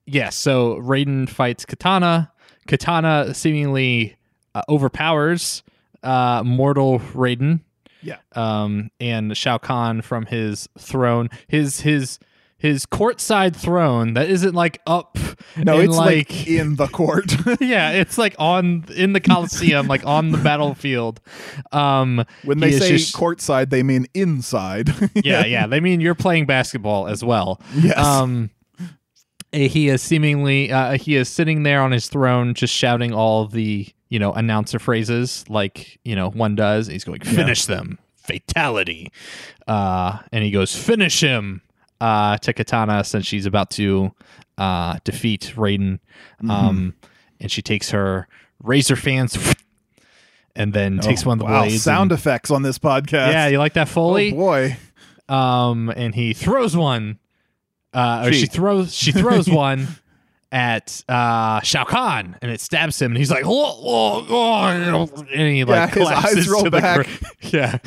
yes, 0.06 0.36
so 0.36 0.76
Raiden 0.82 1.30
fights 1.30 1.66
Kitana. 1.66 2.32
Kitana 2.68 3.34
seemingly 3.36 4.16
uh, 4.54 4.62
overpowers 4.70 5.64
uh, 6.04 6.44
mortal 6.46 7.00
Raiden. 7.00 7.62
Yeah. 8.02 8.18
Um, 8.34 8.92
and 9.00 9.36
Shao 9.36 9.58
Kahn 9.58 10.02
from 10.02 10.26
his 10.26 10.70
throne, 10.78 11.30
his 11.48 11.82
his 11.82 12.20
his 12.60 12.88
courtside 12.88 13.56
throne 13.56 14.14
that 14.16 14.30
isn't 14.30 14.56
like 14.56 14.82
up. 14.88 15.18
no, 15.56 15.80
in, 15.80 15.90
it's 15.90 15.98
like, 15.98 16.48
in 16.48 16.76
the 16.76 16.88
court. 16.88 17.36
yeah, 17.62 17.92
it's 17.92 18.18
like 18.18 18.36
on 18.40 18.86
in 18.96 19.14
the 19.14 19.20
Coliseum, 19.20 19.88
like 19.88 20.06
on 20.06 20.32
the 20.32 20.38
battlefield. 20.40 21.22
Um, 21.72 22.26
when 22.44 22.60
they 22.60 22.72
say 22.72 22.90
just- 22.90 23.16
courtside, 23.16 23.70
they 23.70 23.84
mean 23.84 24.08
inside. 24.14 24.90
yeah, 25.14 25.46
yeah, 25.46 25.68
they 25.68 25.80
mean 25.80 26.02
you're 26.02 26.16
playing 26.16 26.48
basketball 26.48 27.08
as 27.08 27.24
well. 27.24 27.62
Yes. 27.76 27.98
Um, 27.98 28.50
he 29.52 29.90
is 29.90 30.02
seemingly 30.02 30.72
uh, 30.72 30.98
he 30.98 31.16
is 31.16 31.30
sitting 31.30 31.64
there 31.64 31.82
on 31.82 31.92
his 31.92 32.08
throne, 32.10 32.54
just 32.54 32.74
shouting 32.74 33.14
all 33.14 33.46
the 33.48 33.88
you 34.10 34.20
know 34.20 34.34
announcer 34.34 34.80
phrases 34.80 35.46
like 35.50 36.00
you 36.04 36.16
know 36.16 36.30
one 36.30 36.56
does. 36.56 36.88
He's 36.88 37.04
going 37.04 37.22
finish 37.22 37.66
them, 37.66 37.98
fatality, 38.16 39.12
uh, 39.68 40.20
and 40.32 40.44
he 40.44 40.52
goes 40.52 40.76
finish 40.76 41.22
him 41.22 41.62
uh, 42.02 42.38
to 42.40 42.54
Kitana 42.54 43.06
since 43.06 43.26
she's 43.26 43.46
about 43.46 43.70
to 43.72 44.14
uh, 44.58 45.00
defeat 45.04 45.54
Raiden, 45.56 46.00
Mm-hmm. 46.42 46.52
um, 46.52 46.94
and 47.40 47.52
she 47.52 47.62
takes 47.62 47.92
her 47.92 48.28
razor 48.64 48.96
fans. 48.96 49.38
And 50.60 50.74
then 50.74 50.98
takes 50.98 51.24
one 51.24 51.34
of 51.40 51.46
the 51.46 51.46
Oh, 51.46 51.54
wow, 51.54 51.64
blades. 51.66 51.84
sound 51.84 52.12
and- 52.12 52.20
effects 52.20 52.50
on 52.50 52.64
this 52.64 52.80
podcast. 52.80 53.32
yeah, 53.32 53.46
you 53.48 53.60
like 53.60 53.74
that 53.74 53.88
oh 53.90 53.92
Foley? 53.92 54.32
boy. 54.32 54.76
um, 55.30 55.94
and 55.96 56.16
he 56.16 56.34
throws 56.34 56.76
one. 56.76 57.20
Uh, 57.98 58.24
or 58.28 58.32
She. 58.32 58.42
she 58.42 58.46
throws 58.46 58.94
she 58.94 59.12
throws 59.12 59.50
one 59.50 59.88
at 60.52 61.04
uh, 61.10 61.60
Shao 61.62 61.84
Kahn, 61.84 62.38
and 62.42 62.52
it 62.52 62.62
stabs 62.62 63.02
him, 63.02 63.12
and 63.12 63.18
he's 63.18 63.32
like, 63.32 63.44
oh, 63.46 63.82
oh, 63.84 64.26
oh," 64.30 65.24
and 65.34 65.56
he 65.56 65.64
like 65.66 65.76
Yeah, 65.76 65.88
his 65.88 65.94
collapses 65.96 66.38
eyes 66.38 66.48
roll 66.50 66.64
to 66.64 66.70
the 66.70 66.80
back. 66.80 67.06
gr- 67.06 67.28
yeah, 67.58 67.78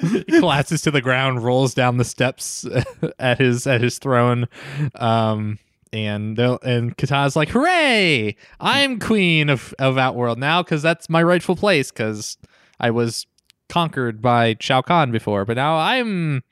he 0.00 0.24
collapses 0.24 0.82
to 0.82 0.90
the 0.90 1.00
ground, 1.00 1.42
rolls 1.44 1.72
down 1.72 1.96
the 1.96 2.04
steps 2.04 2.66
at 3.18 3.38
his 3.38 3.66
at 3.66 3.80
his 3.80 3.98
throne. 3.98 4.48
Um, 4.96 5.58
and 5.92 6.38
and 6.38 6.96
Kitana's 6.96 7.36
like, 7.36 7.48
"Hooray! 7.50 8.36
I'm 8.60 8.98
queen 9.00 9.48
of 9.48 9.72
of 9.78 9.96
Outworld 9.96 10.38
now 10.38 10.62
because 10.62 10.82
that's 10.82 11.08
my 11.08 11.22
rightful 11.22 11.56
place 11.56 11.90
because 11.90 12.36
I 12.78 12.90
was 12.90 13.26
conquered 13.68 14.20
by 14.20 14.56
Shao 14.60 14.82
Kahn 14.82 15.10
before, 15.10 15.44
but 15.44 15.56
now 15.56 15.76
I'm 15.76 16.42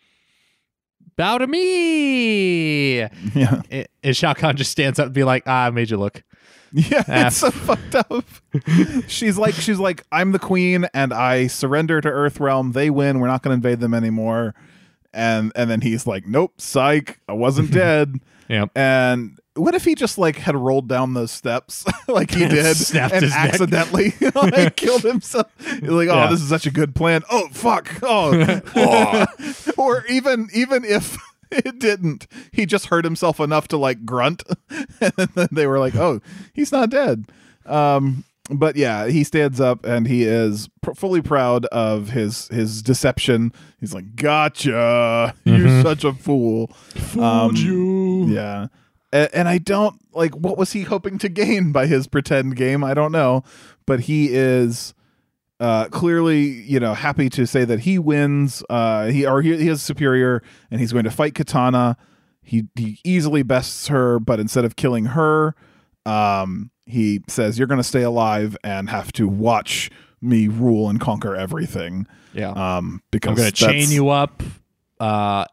bow 1.18 1.36
to 1.38 1.46
me." 1.46 3.00
Yeah. 3.34 3.60
A- 3.70 3.86
And 4.02 4.16
Shao 4.16 4.32
Kahn 4.32 4.56
just 4.56 4.70
stands 4.72 4.98
up 4.98 5.06
and 5.06 5.14
be 5.14 5.24
like, 5.24 5.42
"Ah, 5.46 5.66
I 5.66 5.70
made 5.70 5.90
you 5.90 5.98
look." 5.98 6.22
Yeah, 6.72 7.02
Ah. 7.08 7.26
it's 7.28 7.36
so 7.38 7.50
fucked 7.50 7.94
up. 7.94 8.24
she's 9.08 9.38
like, 9.38 9.54
she's 9.54 9.78
like, 9.78 10.04
I'm 10.12 10.32
the 10.32 10.38
queen, 10.38 10.86
and 10.92 11.14
I 11.14 11.46
surrender 11.46 12.00
to 12.02 12.08
Earthrealm. 12.10 12.74
They 12.74 12.90
win. 12.90 13.20
We're 13.20 13.26
not 13.28 13.42
going 13.42 13.52
to 13.52 13.54
invade 13.68 13.80
them 13.80 13.94
anymore. 13.94 14.54
And 15.14 15.50
and 15.56 15.70
then 15.70 15.80
he's 15.80 16.06
like, 16.06 16.26
Nope, 16.26 16.60
psych. 16.60 17.20
I 17.28 17.32
wasn't 17.32 17.70
dead. 17.84 18.16
Yep. 18.48 18.70
And 18.76 19.38
what 19.54 19.74
if 19.74 19.84
he 19.84 19.94
just 19.94 20.18
like 20.18 20.36
had 20.36 20.54
rolled 20.56 20.88
down 20.88 21.14
those 21.14 21.30
steps 21.30 21.84
like 22.08 22.30
he 22.30 22.40
did 22.48 22.76
Snapped 22.76 23.14
and 23.14 23.22
his 23.24 23.32
neck. 23.34 23.48
accidentally 23.50 24.14
like 24.34 24.76
killed 24.76 25.02
himself? 25.02 25.46
Like, 25.82 26.08
oh, 26.08 26.14
Yeah. 26.14 26.26
this 26.30 26.40
is 26.40 26.48
such 26.48 26.66
a 26.66 26.70
good 26.70 26.94
plan. 26.94 27.22
Oh 27.30 27.48
fuck. 27.52 27.90
Oh, 28.02 28.60
oh. 28.76 29.26
or 29.76 30.04
even 30.08 30.48
even 30.52 30.84
if 30.84 31.18
it 31.50 31.78
didn't, 31.78 32.26
he 32.52 32.66
just 32.66 32.86
hurt 32.86 33.04
himself 33.04 33.40
enough 33.40 33.68
to 33.68 33.76
like 33.76 34.04
grunt, 34.04 34.42
and 35.00 35.12
then 35.34 35.48
they 35.50 35.66
were 35.66 35.78
like, 35.78 35.94
oh, 35.96 36.20
he's 36.52 36.70
not 36.72 36.90
dead. 36.90 37.24
Um, 37.66 38.24
but 38.50 38.76
yeah, 38.76 39.06
he 39.08 39.24
stands 39.24 39.60
up 39.60 39.84
and 39.84 40.06
he 40.06 40.22
is 40.24 40.68
pr- 40.82 40.94
fully 40.94 41.20
proud 41.22 41.66
of 41.66 42.10
his 42.10 42.48
his 42.48 42.82
deception. 42.82 43.52
He's 43.80 43.92
like, 43.94 44.16
"Gotcha! 44.16 45.34
You're 45.44 45.82
such 45.82 46.04
a 46.04 46.12
fool." 46.12 46.70
Um, 47.18 47.54
you. 47.56 48.26
Yeah. 48.28 48.66
A- 49.12 49.34
And 49.36 49.48
I 49.48 49.58
don't 49.58 49.96
like 50.14 50.34
what 50.34 50.58
was 50.58 50.72
he 50.72 50.82
hoping 50.82 51.18
to 51.18 51.28
gain 51.28 51.72
by 51.72 51.86
his 51.86 52.06
pretend 52.06 52.56
game? 52.56 52.82
I 52.84 52.94
don't 52.94 53.12
know, 53.12 53.42
but 53.86 54.00
he 54.00 54.28
is 54.34 54.94
uh 55.60 55.86
clearly, 55.88 56.40
you 56.40 56.78
know, 56.78 56.94
happy 56.94 57.28
to 57.30 57.46
say 57.46 57.64
that 57.64 57.80
he 57.80 57.98
wins. 57.98 58.62
Uh 58.70 59.06
he 59.06 59.26
or 59.26 59.42
he, 59.42 59.56
he 59.56 59.68
is 59.68 59.82
superior 59.82 60.42
and 60.70 60.80
he's 60.80 60.92
going 60.92 61.04
to 61.04 61.10
fight 61.10 61.34
Kitana. 61.34 61.96
He 62.42 62.64
he 62.76 62.98
easily 63.04 63.42
bests 63.42 63.88
her, 63.88 64.18
but 64.20 64.40
instead 64.40 64.64
of 64.64 64.76
killing 64.76 65.06
her, 65.06 65.54
um 66.06 66.70
he 66.88 67.22
says 67.28 67.58
you're 67.58 67.68
going 67.68 67.80
to 67.80 67.84
stay 67.84 68.02
alive 68.02 68.56
and 68.64 68.88
have 68.90 69.12
to 69.12 69.28
watch 69.28 69.90
me 70.20 70.48
rule 70.48 70.88
and 70.88 71.00
conquer 71.00 71.36
everything. 71.36 72.06
Yeah. 72.34 72.50
Um 72.50 73.02
because 73.10 73.30
I'm 73.30 73.36
gonna 73.36 73.50
chain 73.52 73.90
you 73.90 74.08
up, 74.10 74.42
uh, 75.00 75.44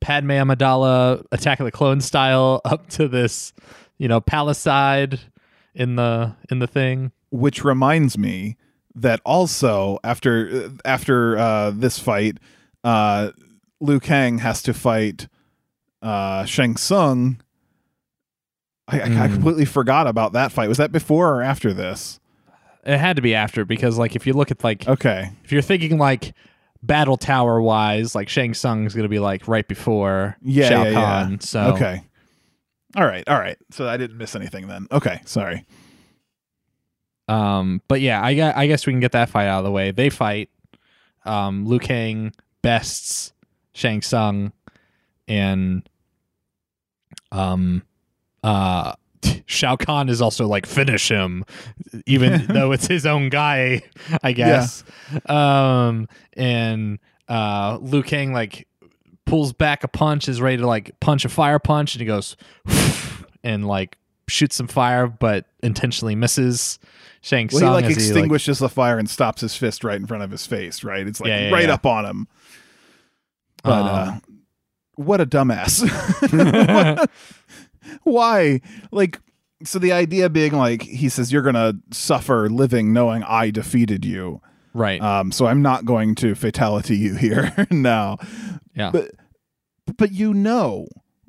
Padme 0.00 0.30
Amidala, 0.32 1.24
Attack 1.30 1.60
of 1.60 1.64
the 1.64 1.72
Clone 1.72 2.00
style, 2.00 2.60
up 2.64 2.88
to 2.90 3.08
this, 3.08 3.52
you 3.98 4.08
know, 4.08 4.20
palisade 4.20 5.20
in 5.74 5.96
the 5.96 6.34
in 6.50 6.58
the 6.58 6.66
thing. 6.66 7.12
which 7.30 7.64
reminds 7.64 8.18
me 8.18 8.56
that 8.94 9.20
also 9.24 9.98
after 10.04 10.70
after 10.84 11.38
uh, 11.38 11.70
this 11.70 11.98
fight, 11.98 12.38
uh, 12.84 13.30
Liu 13.80 14.00
Kang 14.00 14.38
has 14.38 14.62
to 14.62 14.74
fight 14.74 15.28
uh, 16.02 16.44
Shang 16.44 16.76
Tsung. 16.76 17.40
I, 18.88 19.00
I, 19.00 19.04
I 19.04 19.08
Mm. 19.08 19.32
completely 19.34 19.64
forgot 19.64 20.06
about 20.06 20.32
that 20.32 20.52
fight. 20.52 20.68
Was 20.68 20.78
that 20.78 20.92
before 20.92 21.34
or 21.36 21.42
after 21.42 21.72
this? 21.72 22.18
It 22.84 22.98
had 22.98 23.16
to 23.16 23.22
be 23.22 23.34
after 23.34 23.64
because 23.64 23.96
like 23.98 24.16
if 24.16 24.26
you 24.26 24.32
look 24.32 24.50
at 24.50 24.64
like 24.64 24.88
Okay. 24.88 25.30
if 25.44 25.52
you're 25.52 25.62
thinking 25.62 25.98
like 25.98 26.34
battle 26.82 27.16
tower 27.16 27.62
wise, 27.62 28.14
like 28.14 28.28
Shang 28.28 28.54
Tsung 28.54 28.84
is 28.86 28.94
gonna 28.94 29.08
be 29.08 29.20
like 29.20 29.46
right 29.46 29.66
before 29.68 30.36
Yeah, 30.42 30.68
Shao 30.68 30.82
yeah, 30.82 30.88
yeah. 30.90 30.94
Kahn. 30.94 31.40
So 31.40 31.60
Okay. 31.74 32.02
All 32.96 33.06
right. 33.06 33.26
All 33.28 33.38
right. 33.38 33.56
So 33.70 33.86
I 33.88 33.96
didn't 33.96 34.18
miss 34.18 34.34
anything 34.34 34.66
then. 34.68 34.86
Okay. 34.90 35.20
Sorry. 35.24 35.64
Um, 37.28 37.80
but 37.88 38.00
yeah, 38.00 38.22
I, 38.22 38.34
gue- 38.34 38.52
I 38.54 38.66
guess 38.66 38.84
we 38.86 38.92
can 38.92 39.00
get 39.00 39.12
that 39.12 39.28
fight 39.30 39.46
out 39.46 39.58
of 39.60 39.64
the 39.64 39.70
way. 39.70 39.92
They 39.92 40.10
fight. 40.10 40.50
Um, 41.24 41.66
Liu 41.66 41.78
Kang 41.78 42.32
bests 42.62 43.32
Shang 43.74 44.02
Tsung, 44.02 44.52
and 45.28 45.88
um, 47.30 47.84
uh, 48.42 48.94
Shao 49.46 49.76
Kahn 49.76 50.08
is 50.08 50.20
also 50.20 50.46
like 50.46 50.66
finish 50.66 51.08
him, 51.08 51.44
even 52.06 52.46
though 52.48 52.72
it's 52.72 52.86
his 52.86 53.06
own 53.06 53.28
guy, 53.28 53.82
I 54.22 54.32
guess. 54.32 54.84
Um, 55.26 56.08
and 56.34 56.98
uh, 57.28 57.78
Liu 57.80 58.02
Kang 58.02 58.32
like 58.32 58.66
pulls 59.24 59.52
back 59.52 59.84
a 59.84 59.88
punch, 59.88 60.28
is 60.28 60.40
ready 60.40 60.58
to 60.58 60.66
like 60.66 60.98
punch 61.00 61.24
a 61.24 61.28
fire 61.28 61.58
punch, 61.58 61.94
and 61.94 62.00
he 62.00 62.06
goes 62.06 62.36
and 63.44 63.66
like 63.66 63.96
shoots 64.28 64.56
some 64.56 64.68
fire, 64.68 65.06
but 65.06 65.46
intentionally 65.62 66.14
misses 66.14 66.78
Shang 67.20 67.48
Well, 67.52 67.76
he 67.76 67.84
like 67.84 67.90
extinguishes 67.92 68.58
the 68.58 68.68
fire 68.68 68.98
and 68.98 69.08
stops 69.08 69.42
his 69.42 69.54
fist 69.54 69.84
right 69.84 69.96
in 69.96 70.06
front 70.06 70.24
of 70.24 70.30
his 70.30 70.44
face. 70.44 70.82
Right. 70.82 71.06
It's 71.06 71.20
like 71.20 71.28
Yeah, 71.28 71.48
yeah, 71.48 71.54
right 71.54 71.68
yeah. 71.68 71.74
up 71.74 71.86
on 71.86 72.04
him. 72.04 72.28
But 73.62 73.70
uh, 73.70 74.10
Um, 74.12 74.22
what 74.96 75.20
a 75.20 75.26
dumbass. 75.26 75.82
Why? 78.02 78.60
Like, 78.90 79.20
so 79.64 79.78
the 79.78 79.92
idea 79.92 80.28
being 80.28 80.52
like, 80.52 80.82
he 80.82 81.08
says, 81.08 81.32
you're 81.32 81.42
going 81.42 81.54
to 81.54 81.76
suffer 81.92 82.48
living 82.48 82.92
knowing 82.92 83.22
I 83.22 83.50
defeated 83.50 84.04
you. 84.04 84.40
right. 84.74 85.00
Um, 85.00 85.30
so 85.32 85.46
I'm 85.46 85.62
not 85.62 85.84
going 85.84 86.14
to 86.16 86.34
fatality 86.34 86.96
you 86.96 87.14
here 87.16 87.66
now. 87.70 88.18
yeah. 88.74 88.90
But, 88.90 89.12
but 89.98 90.12
you 90.12 90.32
know 90.34 90.86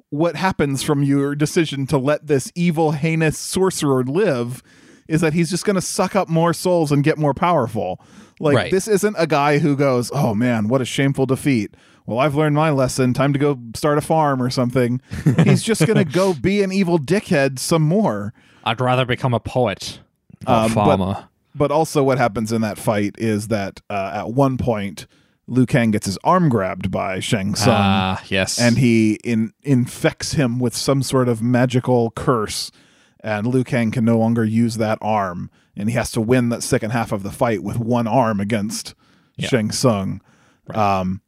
what 0.09 0.35
happens 0.35 0.83
from 0.83 1.03
your 1.03 1.35
decision 1.35 1.87
to 1.87 1.97
let 1.97 2.27
this 2.27 2.51
evil, 2.55 2.91
heinous 2.91 3.37
sorcerer 3.37 4.03
live 4.03 4.61
is 5.07 5.21
that 5.21 5.33
he's 5.33 5.49
just 5.49 5.65
going 5.65 5.75
to 5.75 5.81
suck 5.81 6.15
up 6.15 6.29
more 6.29 6.53
souls 6.53 6.91
and 6.91 7.03
get 7.03 7.17
more 7.17 7.33
powerful. 7.33 7.99
Like, 8.39 8.55
Right. 8.55 8.71
this 8.71 8.87
isn't 8.87 9.15
a 9.19 9.27
guy 9.27 9.57
who 9.59 9.75
goes, 9.75 10.09
oh 10.13 10.33
man, 10.33 10.67
what 10.69 10.81
a 10.81 10.85
shameful 10.85 11.25
defeat. 11.25 11.75
Well, 12.05 12.19
I've 12.19 12.35
learned 12.35 12.55
my 12.55 12.69
lesson. 12.69 13.13
Time 13.13 13.31
to 13.33 13.39
go 13.39 13.57
start 13.75 13.97
a 13.97 14.01
farm 14.01 14.41
or 14.41 14.49
something. 14.49 15.01
He's 15.43 15.63
just 15.63 15.85
going 15.85 15.95
to 16.05 16.05
go 16.05 16.33
be 16.33 16.61
an 16.61 16.71
evil 16.71 16.99
dickhead 16.99 17.59
some 17.59 17.81
more. 17.83 18.33
I'd 18.65 18.81
rather 18.81 19.05
become 19.05 19.33
a 19.33 19.39
poet, 19.39 19.99
not 20.45 20.51
a 20.51 20.65
Um, 20.65 20.73
but- 20.73 20.85
farmer. 20.97 21.27
But 21.55 21.69
also, 21.71 22.01
what 22.01 22.17
happens 22.17 22.51
in 22.51 22.61
that 22.61 22.79
fight 22.79 23.13
is 23.19 23.49
that 23.49 23.79
uh, 23.87 24.11
at 24.25 24.31
one 24.33 24.57
point, 24.57 25.05
Liu 25.45 25.67
Kang 25.67 25.91
gets 25.91 26.07
his 26.07 26.17
arm 26.23 26.49
grabbed 26.49 26.89
by 26.89 27.19
Shang 27.19 27.53
Tsung. 27.53 27.75
Ah, 27.77 28.23
yes. 28.27 28.59
and 28.59 28.79
he 28.79 29.19
in, 29.23 29.53
infects 29.61 30.31
him 30.33 30.57
with 30.57 30.75
some 30.75 31.03
sort 31.03 31.29
of 31.29 31.43
magical 31.43 32.09
curse, 32.15 32.71
and 33.19 33.45
Liu 33.45 33.63
Kang 33.63 33.91
can 33.91 34.03
no 34.03 34.17
longer 34.17 34.43
use 34.43 34.77
that 34.77 34.97
arm, 34.99 35.51
and 35.77 35.89
he 35.89 35.95
has 35.95 36.09
to 36.13 36.21
win 36.21 36.49
that 36.49 36.63
second 36.63 36.89
half 36.89 37.11
of 37.11 37.21
the 37.21 37.31
fight 37.31 37.61
with 37.61 37.77
one 37.77 38.07
arm 38.07 38.39
against 38.39 38.95
Yeah. 39.37 39.47
Shang 39.49 39.69
Tsung, 39.71 40.21
Right. 40.67 40.75
um, 41.01 41.21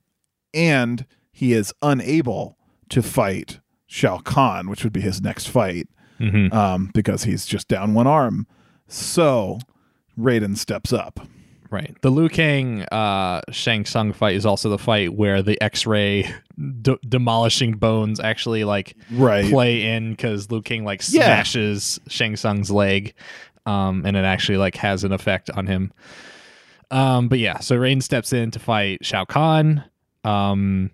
and 0.55 1.05
he 1.31 1.53
is 1.53 1.73
unable 1.81 2.57
to 2.89 3.01
fight 3.03 3.59
Shao 3.87 4.17
Kahn, 4.19 4.69
which 4.69 4.83
would 4.83 4.93
be 4.93 5.01
his 5.01 5.21
next 5.21 5.47
fight, 5.49 5.87
Mhm. 6.19 6.53
um, 6.53 6.91
because 6.93 7.23
he's 7.25 7.45
just 7.45 7.67
down 7.67 7.93
one 7.93 8.07
arm. 8.07 8.47
So 8.87 9.59
Raiden 10.17 10.57
steps 10.57 10.93
up. 10.93 11.19
Right. 11.71 11.95
The 12.01 12.09
Liu 12.11 12.29
Kang 12.29 12.83
uh, 12.83 13.41
Shang 13.51 13.83
Tsung 13.85 14.13
fight 14.13 14.35
is 14.35 14.45
also 14.45 14.69
the 14.69 14.77
fight 14.77 15.13
where 15.15 15.41
the 15.41 15.61
X-ray 15.61 16.31
d- 16.81 16.97
demolishing 17.09 17.73
bones 17.73 18.19
actually 18.19 18.63
like 18.63 18.95
Right. 19.11 19.49
play 19.49 19.81
in 19.95 20.11
because 20.11 20.49
Liu 20.51 20.61
Kang 20.61 20.85
like 20.85 21.01
Yeah. 21.09 21.25
smashes 21.25 21.99
Shang 22.07 22.35
Tsung's 22.37 22.71
leg, 22.71 23.13
um, 23.65 24.03
and 24.05 24.15
it 24.15 24.23
actually 24.23 24.57
like 24.57 24.75
has 24.77 25.03
an 25.03 25.11
effect 25.11 25.49
on 25.49 25.65
him. 25.67 25.91
Um, 26.91 27.27
but 27.27 27.39
yeah, 27.39 27.59
so 27.59 27.75
Rain 27.75 27.99
steps 27.99 28.31
in 28.31 28.51
to 28.51 28.59
fight 28.59 29.03
Shao 29.03 29.25
Kahn. 29.25 29.83
Um, 30.25 30.91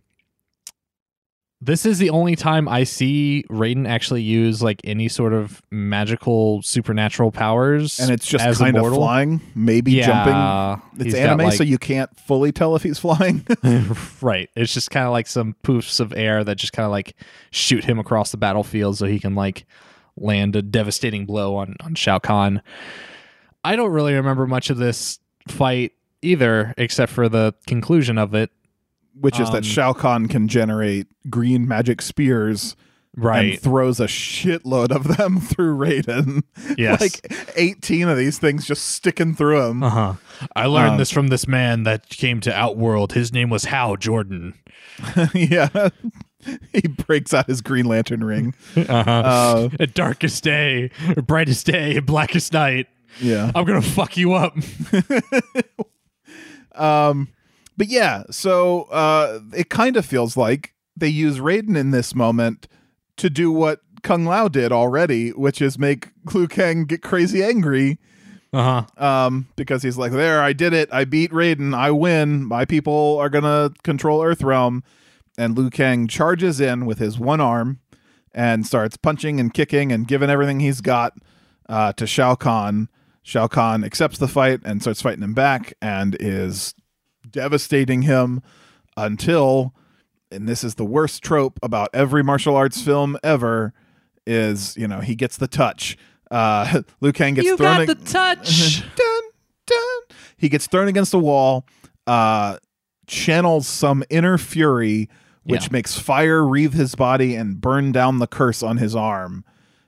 this 1.63 1.85
is 1.85 1.99
the 1.99 2.09
only 2.09 2.35
time 2.35 2.67
I 2.67 2.83
see 2.85 3.45
Raiden 3.51 3.87
actually 3.87 4.23
use 4.23 4.63
like 4.63 4.81
any 4.83 5.07
sort 5.07 5.31
of 5.31 5.61
magical 5.69 6.63
supernatural 6.63 7.31
powers, 7.31 7.99
and 7.99 8.09
it's 8.09 8.25
just 8.25 8.59
kind 8.59 8.75
of 8.75 8.93
flying, 8.93 9.41
maybe 9.53 9.91
Yeah, 9.91 10.07
jumping. 10.07 11.05
It's 11.05 11.15
anime, 11.15 11.37
like- 11.45 11.53
so 11.57 11.63
you 11.63 11.77
can't 11.77 12.09
fully 12.19 12.51
tell 12.51 12.75
if 12.75 12.81
he's 12.81 12.97
flying. 12.97 13.45
right. 14.21 14.49
It's 14.55 14.73
just 14.73 14.89
kind 14.89 15.05
of 15.05 15.11
like 15.11 15.27
some 15.27 15.55
poofs 15.63 15.99
of 15.99 16.13
air 16.15 16.43
that 16.43 16.55
just 16.55 16.73
kind 16.73 16.85
of 16.85 16.91
like 16.91 17.15
shoot 17.51 17.83
him 17.83 17.99
across 17.99 18.31
the 18.31 18.37
battlefield 18.37 18.97
so 18.97 19.05
he 19.05 19.19
can 19.19 19.35
like 19.35 19.65
land 20.17 20.55
a 20.55 20.63
devastating 20.63 21.27
blow 21.27 21.55
on 21.55 21.75
on 21.81 21.93
Shao 21.93 22.17
Kahn. 22.17 22.63
I 23.63 23.75
don't 23.75 23.91
really 23.91 24.15
remember 24.15 24.47
much 24.47 24.71
of 24.71 24.77
this 24.77 25.19
fight 25.47 25.91
either, 26.23 26.73
except 26.75 27.11
for 27.11 27.29
the 27.29 27.53
conclusion 27.67 28.17
of 28.17 28.33
it. 28.33 28.49
Which 29.19 29.39
is 29.39 29.49
Um, 29.49 29.55
that 29.55 29.65
Shao 29.65 29.93
Kahn 29.93 30.27
can 30.27 30.47
generate 30.47 31.07
green 31.29 31.67
magic 31.67 32.01
spears 32.01 32.75
right 33.17 33.39
and 33.39 33.49
Right. 33.51 33.59
throws 33.59 33.99
a 33.99 34.05
shitload 34.07 34.91
of 34.91 35.17
them 35.17 35.39
through 35.41 35.77
Raiden. 35.77 36.43
Yes. 36.77 37.01
like 37.01 37.33
18 37.57 38.07
of 38.07 38.17
these 38.17 38.39
things 38.39 38.65
just 38.65 38.85
sticking 38.85 39.35
through 39.35 39.61
him. 39.69 39.83
Uh 39.83 39.89
huh. 39.89 40.13
I 40.55 40.65
learned 40.67 40.91
Um, 40.93 40.97
this 40.97 41.11
from 41.11 41.27
this 41.27 41.47
man 41.47 41.83
that 41.83 42.07
came 42.09 42.39
to 42.41 42.53
Outworld. 42.55 43.13
His 43.13 43.33
name 43.33 43.49
was 43.49 43.65
Hal 43.65 43.97
Jordan. 43.97 44.53
yeah. 45.33 45.89
he 46.73 46.87
breaks 46.87 47.33
out 47.33 47.47
his 47.47 47.61
Green 47.61 47.85
Lantern 47.85 48.23
ring. 48.23 48.53
Uh-huh. 48.75 48.93
Uh, 49.09 49.69
At 49.79 49.93
darkest 49.93 50.43
day, 50.43 50.89
brightest 51.27 51.65
day, 51.67 51.99
blackest 51.99 52.53
night. 52.53 52.87
yeah. 53.19 53.51
I'm 53.53 53.65
gonna 53.65 53.81
fuck 53.81 54.15
you 54.17 54.33
up. 54.33 54.55
Um, 56.73 57.27
but 57.81 57.87
yeah, 57.87 58.21
so 58.29 58.83
uh, 58.91 59.39
it 59.55 59.71
kind 59.71 59.97
of 59.97 60.05
feels 60.05 60.37
like 60.37 60.75
they 60.95 61.07
use 61.07 61.39
Raiden 61.39 61.75
in 61.75 61.89
this 61.89 62.13
moment 62.13 62.67
to 63.17 63.27
do 63.27 63.51
what 63.51 63.79
Kung 64.03 64.23
Lao 64.23 64.47
did 64.49 64.71
already, 64.71 65.29
which 65.29 65.63
is 65.63 65.79
make 65.79 66.09
Liu 66.31 66.47
Kang 66.47 66.85
get 66.85 67.01
crazy 67.01 67.43
angry 67.43 67.97
Uh 68.53 68.83
huh. 68.99 69.03
um, 69.03 69.47
because 69.55 69.81
he's 69.81 69.97
like, 69.97 70.11
"There, 70.11 70.43
I 70.43 70.53
did 70.53 70.73
it. 70.73 70.89
I 70.93 71.05
beat 71.05 71.31
Raiden. 71.31 71.73
I 71.73 71.89
win. 71.89 72.45
My 72.45 72.65
people 72.65 73.17
are 73.19 73.29
gonna 73.29 73.71
control 73.83 74.19
Earthrealm." 74.21 74.83
And 75.39 75.57
Liu 75.57 75.71
Kang 75.71 76.07
charges 76.07 76.61
in 76.61 76.85
with 76.85 76.99
his 76.99 77.17
one 77.17 77.41
arm 77.41 77.79
and 78.31 78.63
starts 78.67 78.95
punching 78.95 79.39
and 79.39 79.51
kicking 79.51 79.91
and 79.91 80.07
giving 80.07 80.29
everything 80.29 80.59
he's 80.59 80.81
got 80.81 81.13
uh, 81.67 81.93
to 81.93 82.05
Shao 82.05 82.35
Kahn. 82.35 82.89
Shao 83.23 83.47
Kahn 83.47 83.83
accepts 83.83 84.19
the 84.19 84.27
fight 84.27 84.59
and 84.63 84.81
starts 84.81 85.01
fighting 85.01 85.23
him 85.23 85.33
back 85.33 85.73
and 85.81 86.15
is 86.19 86.75
devastating 87.31 88.03
him 88.03 88.41
until, 88.97 89.73
and 90.31 90.47
this 90.47 90.63
is 90.63 90.75
the 90.75 90.85
worst 90.85 91.23
trope 91.23 91.59
about 91.63 91.89
every 91.93 92.23
martial 92.23 92.55
arts 92.55 92.81
film 92.81 93.17
ever, 93.23 93.73
is 94.27 94.75
you 94.77 94.87
know 94.87 94.99
he 94.99 95.15
gets 95.15 95.37
the 95.37 95.47
touch. 95.47 95.97
Uh, 96.29 96.81
Liu 97.01 97.11
Kang 97.11 97.33
gets 97.33 97.45
You 97.47 97.57
thrown. 97.57 97.85
got 97.85 97.97
the 97.97 98.05
touch. 98.05 98.81
dun, 98.95 99.21
dun. 99.65 100.17
He 100.37 100.49
gets 100.49 100.67
thrown 100.67 100.87
against 100.87 101.11
the 101.11 101.19
wall, 101.19 101.65
uh, 102.07 102.57
channels 103.07 103.67
some 103.67 104.03
inner 104.09 104.37
fury, 104.37 105.09
which 105.43 105.63
Yeah. 105.63 105.69
makes 105.71 105.97
fire 105.99 106.45
wreathe 106.45 106.73
his 106.73 106.95
body 106.95 107.35
and 107.35 107.59
burn 107.59 107.91
down 107.91 108.19
the 108.19 108.27
curse 108.27 108.63
on 108.63 108.77
his 108.77 108.95
arm. 108.95 109.43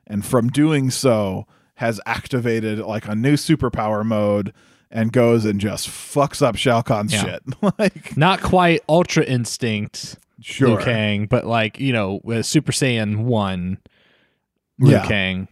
And 0.06 0.26
from 0.26 0.49
doing 0.49 0.91
so, 0.91 1.48
has 1.76 1.99
activated 2.06 2.80
like 2.80 3.07
a 3.07 3.15
new 3.15 3.34
superpower 3.36 4.06
mode 4.06 4.53
and 4.94 5.11
goes 5.11 5.44
and 5.44 5.60
just 5.60 5.90
fucks 5.90 6.41
up 6.41 6.56
Shao 6.56 6.82
Kahn's 6.82 7.11
Yeah. 7.14 7.24
shit. 7.24 7.44
like, 7.80 8.15
Not 8.15 8.41
quite 8.41 8.82
Ultra 8.88 9.24
Instinct 9.26 10.18
sure. 10.40 10.70
Liu 10.70 10.78
Kang, 10.78 11.26
but 11.26 11.45
like 11.45 11.80
you 11.80 11.91
know, 11.91 12.22
Super 12.44 12.72
Saiyan 12.72 13.24
One 13.26 13.80
Liu 14.80 14.94
Yeah. 14.94 15.06
Kang. 15.07 15.48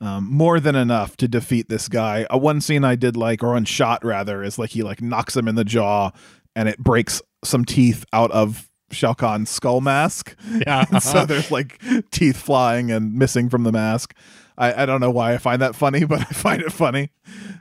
um, 0.00 0.28
more 0.30 0.60
than 0.60 0.74
enough 0.76 1.16
to 1.18 1.28
defeat 1.28 1.68
this 1.68 1.88
guy. 1.88 2.24
Uh, 2.24 2.36
one 2.38 2.60
scene 2.60 2.84
I 2.84 2.94
did 2.96 3.16
like, 3.16 3.42
or 3.42 3.52
one 3.52 3.64
shot 3.64 4.04
rather, 4.04 4.42
is 4.42 4.58
like 4.58 4.70
he 4.70 4.82
like 4.82 5.00
knocks 5.00 5.36
him 5.36 5.48
in 5.48 5.54
the 5.54 5.64
jaw, 5.64 6.10
and 6.54 6.68
it 6.68 6.78
breaks 6.78 7.22
some 7.44 7.64
teeth 7.64 8.04
out 8.12 8.30
of 8.32 8.68
Shao 8.90 9.14
Kahn's 9.14 9.48
skull 9.50 9.80
mask. 9.80 10.36
Yeah. 10.66 10.84
So 11.00 11.24
there's 11.24 11.50
like 11.50 11.80
teeth 12.10 12.36
flying 12.36 12.90
and 12.90 13.14
missing 13.14 13.48
from 13.48 13.62
the 13.64 13.72
mask. 13.72 14.14
I, 14.56 14.82
I 14.82 14.86
don't 14.86 15.00
know 15.00 15.10
why 15.10 15.34
I 15.34 15.38
find 15.38 15.60
that 15.62 15.74
funny, 15.74 16.04
but 16.04 16.20
I 16.20 16.24
find 16.24 16.62
it 16.62 16.72
funny. 16.72 17.10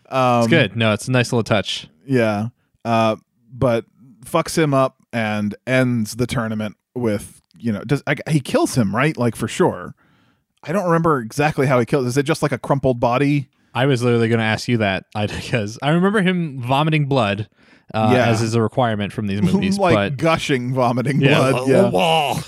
Um, 0.10 0.40
it's 0.44 0.48
good. 0.50 0.76
No, 0.76 0.94
it's 0.94 1.08
a 1.08 1.12
nice 1.12 1.32
little 1.32 1.44
touch. 1.44 1.88
Yeah. 2.06 2.50
Uh, 2.86 3.16
but 3.52 3.86
fucks 4.26 4.58
him 4.58 4.74
up 4.74 4.98
and 5.12 5.56
ends 5.68 6.16
the 6.16 6.28
tournament 6.28 6.76
with 6.96 7.42
you 7.58 7.72
know, 7.72 7.82
does 7.84 8.04
I, 8.08 8.16
he 8.30 8.40
kills 8.42 8.76
him 8.76 8.94
right? 8.96 9.16
Like 9.16 9.36
for 9.36 9.48
sure. 9.48 9.96
I 10.64 10.72
don't 10.72 10.86
remember 10.86 11.20
exactly 11.20 11.66
how 11.68 11.80
he 11.80 11.86
kills. 11.86 12.06
Is 12.08 12.18
it 12.18 12.24
just 12.24 12.42
like 12.42 12.52
a 12.52 12.58
crumpled 12.58 13.00
body? 13.00 13.50
I 13.74 13.86
was 13.86 14.04
literally 14.04 14.28
going 14.28 14.40
to 14.40 14.46
ask 14.46 14.68
you 14.68 14.78
that 14.78 15.06
I, 15.16 15.28
because 15.28 15.80
I 15.82 15.90
remember 15.92 16.22
him 16.22 16.62
vomiting 16.62 17.06
blood, 17.08 17.50
uh, 17.94 18.12
Yeah. 18.16 18.28
as 18.28 18.42
is 18.42 18.54
a 18.56 18.62
requirement 18.62 19.14
from 19.14 19.28
these 19.28 19.42
movies. 19.54 19.78
like 19.78 19.96
but 19.96 20.18
gushing, 20.18 20.74
vomiting 20.74 21.22
yeah, 21.22 21.52
blood. 21.52 21.68
Yeah. 21.70 22.42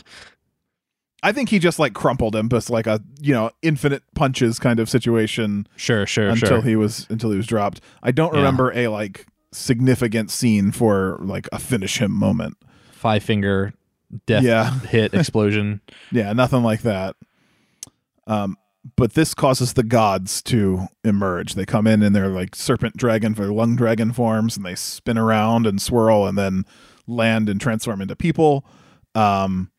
I 1.26 1.32
think 1.32 1.50
he 1.50 1.60
just 1.60 1.80
like 1.80 1.94
crumpled 1.94 2.36
him, 2.36 2.48
just 2.50 2.70
like 2.70 2.86
a 2.88 3.02
you 3.20 3.34
know 3.34 3.50
infinite 3.62 4.04
punches 4.14 4.60
kind 4.60 4.80
of 4.80 4.90
situation 4.90 5.68
sure, 5.76 6.06
sure, 6.06 6.30
until 6.30 6.48
sure. 6.48 6.62
he 6.62 6.76
was 6.76 7.08
until 7.10 7.32
he 7.32 7.38
was 7.38 7.48
dropped. 7.48 7.82
I 8.04 8.12
don't 8.12 8.34
Yeah. 8.34 8.40
remember 8.40 8.72
a 8.74 8.88
like 8.90 9.26
significant 9.52 10.30
scene 10.32 10.72
for 10.72 11.18
like 11.22 11.48
a 11.52 11.60
finish 11.60 11.98
him 12.00 12.12
moment. 12.12 12.58
Five 12.92 13.24
finger 13.24 13.74
death 14.28 14.44
Yeah. 14.44 14.80
hit 14.88 15.14
explosion. 15.14 15.82
Yeah, 16.12 16.32
nothing 16.34 16.62
like 16.64 16.82
that. 16.84 17.16
Um, 18.28 18.58
but 18.96 19.14
this 19.14 19.34
causes 19.34 19.74
the 19.74 19.84
gods 19.84 20.42
to 20.44 20.88
emerge. 21.04 21.56
They 21.56 21.66
come 21.66 21.88
in 21.88 22.04
in 22.04 22.14
their 22.14 22.28
like 22.28 22.56
serpent 22.56 22.96
dragon, 22.98 23.34
for 23.34 23.52
lung 23.52 23.76
dragon 23.76 24.14
forms, 24.14 24.56
and 24.58 24.66
they 24.66 24.76
spin 24.76 25.18
around 25.18 25.66
and 25.66 25.82
swirl, 25.82 26.28
and 26.28 26.38
then 26.38 26.66
land 27.08 27.50
and 27.50 27.60
transform 27.60 28.02
into 28.02 28.16
people. 28.16 28.64
Um, 29.16 29.72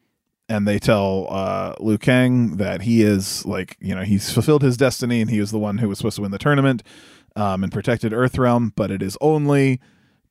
and 0.49 0.67
they 0.67 0.79
tell 0.79 1.27
uh, 1.31 1.75
Liu 1.81 1.99
Kang 1.99 2.57
that 2.59 2.83
he 2.83 3.03
is 3.03 3.45
like 3.47 3.77
you 3.81 3.95
know 3.95 4.03
he's 4.03 4.31
fulfilled 4.33 4.63
his 4.63 4.77
destiny, 4.77 5.21
and 5.21 5.31
he 5.31 5.41
was 5.41 5.51
the 5.51 5.59
one 5.59 5.79
who 5.79 5.89
was 5.89 5.99
supposed 5.99 6.17
to 6.17 6.23
win 6.23 6.31
the 6.31 6.39
tournament 6.39 6.83
um, 7.35 7.63
and 7.65 7.73
protected 7.73 8.13
Earthrealm, 8.13 8.73
but 8.77 8.91
it 8.91 9.03
is 9.03 9.17
only 9.21 9.81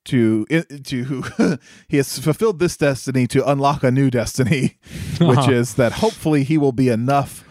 to 0.06 0.44
to 0.84 1.24
he 1.88 1.96
has 1.96 2.18
fulfilled 2.18 2.58
this 2.60 2.76
destiny 2.76 3.26
to 3.26 3.48
unlock 3.48 3.82
a 3.82 3.90
new 3.90 4.08
destiny 4.10 4.76
which 5.20 5.38
Uh-huh. 5.38 5.50
is 5.52 5.74
that 5.74 5.92
hopefully 5.94 6.44
he 6.44 6.56
will 6.56 6.72
be 6.72 6.88
enough 6.88 7.42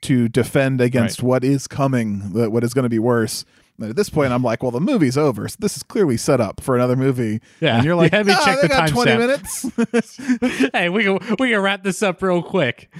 to 0.00 0.28
defend 0.28 0.80
against 0.80 1.22
what 1.22 1.44
is 1.44 1.68
coming, 1.68 2.32
what 2.32 2.64
is 2.64 2.74
going 2.74 2.82
to 2.82 2.88
be 2.88 2.98
worse. 2.98 3.44
And 3.78 3.90
at 3.90 3.96
this 3.96 4.10
point, 4.10 4.32
I'm 4.32 4.42
like, 4.44 4.62
well, 4.62 4.70
the 4.70 4.80
movie's 4.80 5.16
over. 5.18 5.48
So 5.48 5.56
this 5.58 5.76
is 5.76 5.82
clearly 5.82 6.16
set 6.16 6.40
up 6.40 6.60
for 6.60 6.76
another 6.76 6.94
movie. 6.96 7.40
Yeah. 7.60 7.76
And 7.76 7.84
you're 7.84 7.94
like, 7.96 8.12
Yeah, 8.12 8.22
me 8.22 8.32
"Nah, 8.32 8.44
check 8.44 8.56
they 8.60 8.68
the 8.68 8.74
got 8.74 8.88
20 8.90 9.10
timestamp." 9.10 10.38
minutes. 10.38 10.70
hey, 10.74 10.88
we 10.88 11.04
can 11.04 11.18
we 11.38 11.50
can 11.50 11.60
wrap 11.60 11.82
this 11.82 12.02
up 12.02 12.22
real 12.22 12.42
quick. 12.42 12.92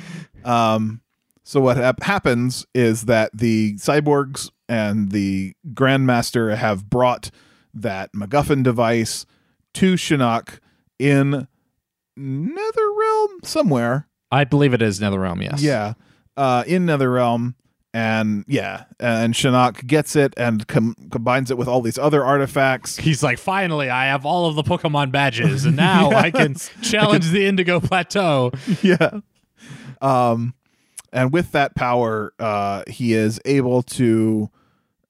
um, 0.45 1.01
so 1.45 1.61
what 1.61 1.77
hap- 1.77 2.03
happens 2.03 2.67
is 2.75 3.05
that 3.07 3.31
the 3.37 3.75
cyborgs 3.75 4.51
and 4.69 5.11
the 5.13 5.55
Grandmaster 5.75 6.57
have 6.57 6.89
brought 6.89 7.31
that 7.75 8.13
MacGuffin 8.15 8.63
device 8.63 9.27
to 9.75 9.95
Shinnok 9.95 10.59
in 10.99 11.49
Netherrealm 12.19 13.45
somewhere. 13.45 14.09
I 14.31 14.45
believe 14.45 14.73
it 14.75 14.83
is 14.83 15.01
NetherRealm. 15.01 15.43
Yes. 15.43 15.63
Yeah, 15.63 15.95
uh, 16.37 16.65
in 16.67 16.87
NetherRealm, 16.87 17.55
and 17.95 18.45
yeah, 18.49 18.85
and 19.01 19.35
Shinnok 19.35 19.87
gets 19.87 20.17
it 20.17 20.33
and 20.37 20.67
com- 20.67 20.97
combines 21.11 21.51
it 21.51 21.59
with 21.59 21.69
all 21.69 21.81
these 21.83 21.99
other 21.99 22.25
artifacts. 22.25 22.97
He's 22.97 23.23
like, 23.23 23.39
finally, 23.39 23.91
I 23.91 24.07
have 24.07 24.25
all 24.25 24.47
of 24.47 24.55
the 24.55 24.63
Pokemon 24.63 25.13
badges, 25.13 25.65
and 25.65 25.77
now 25.77 26.11
I 26.11 26.31
can 26.33 26.53
Yes. 26.53 26.71
challenge 26.83 27.31
the 27.31 27.45
Indigo 27.47 27.81
Plateau. 27.81 28.51
yeah, 28.83 29.21
um, 30.01 30.55
and 31.13 31.33
with 31.33 31.53
that 31.53 31.75
power, 31.75 32.33
uh, 32.39 32.83
he 32.87 33.13
is 33.13 33.41
able 33.45 33.83
to 33.83 34.49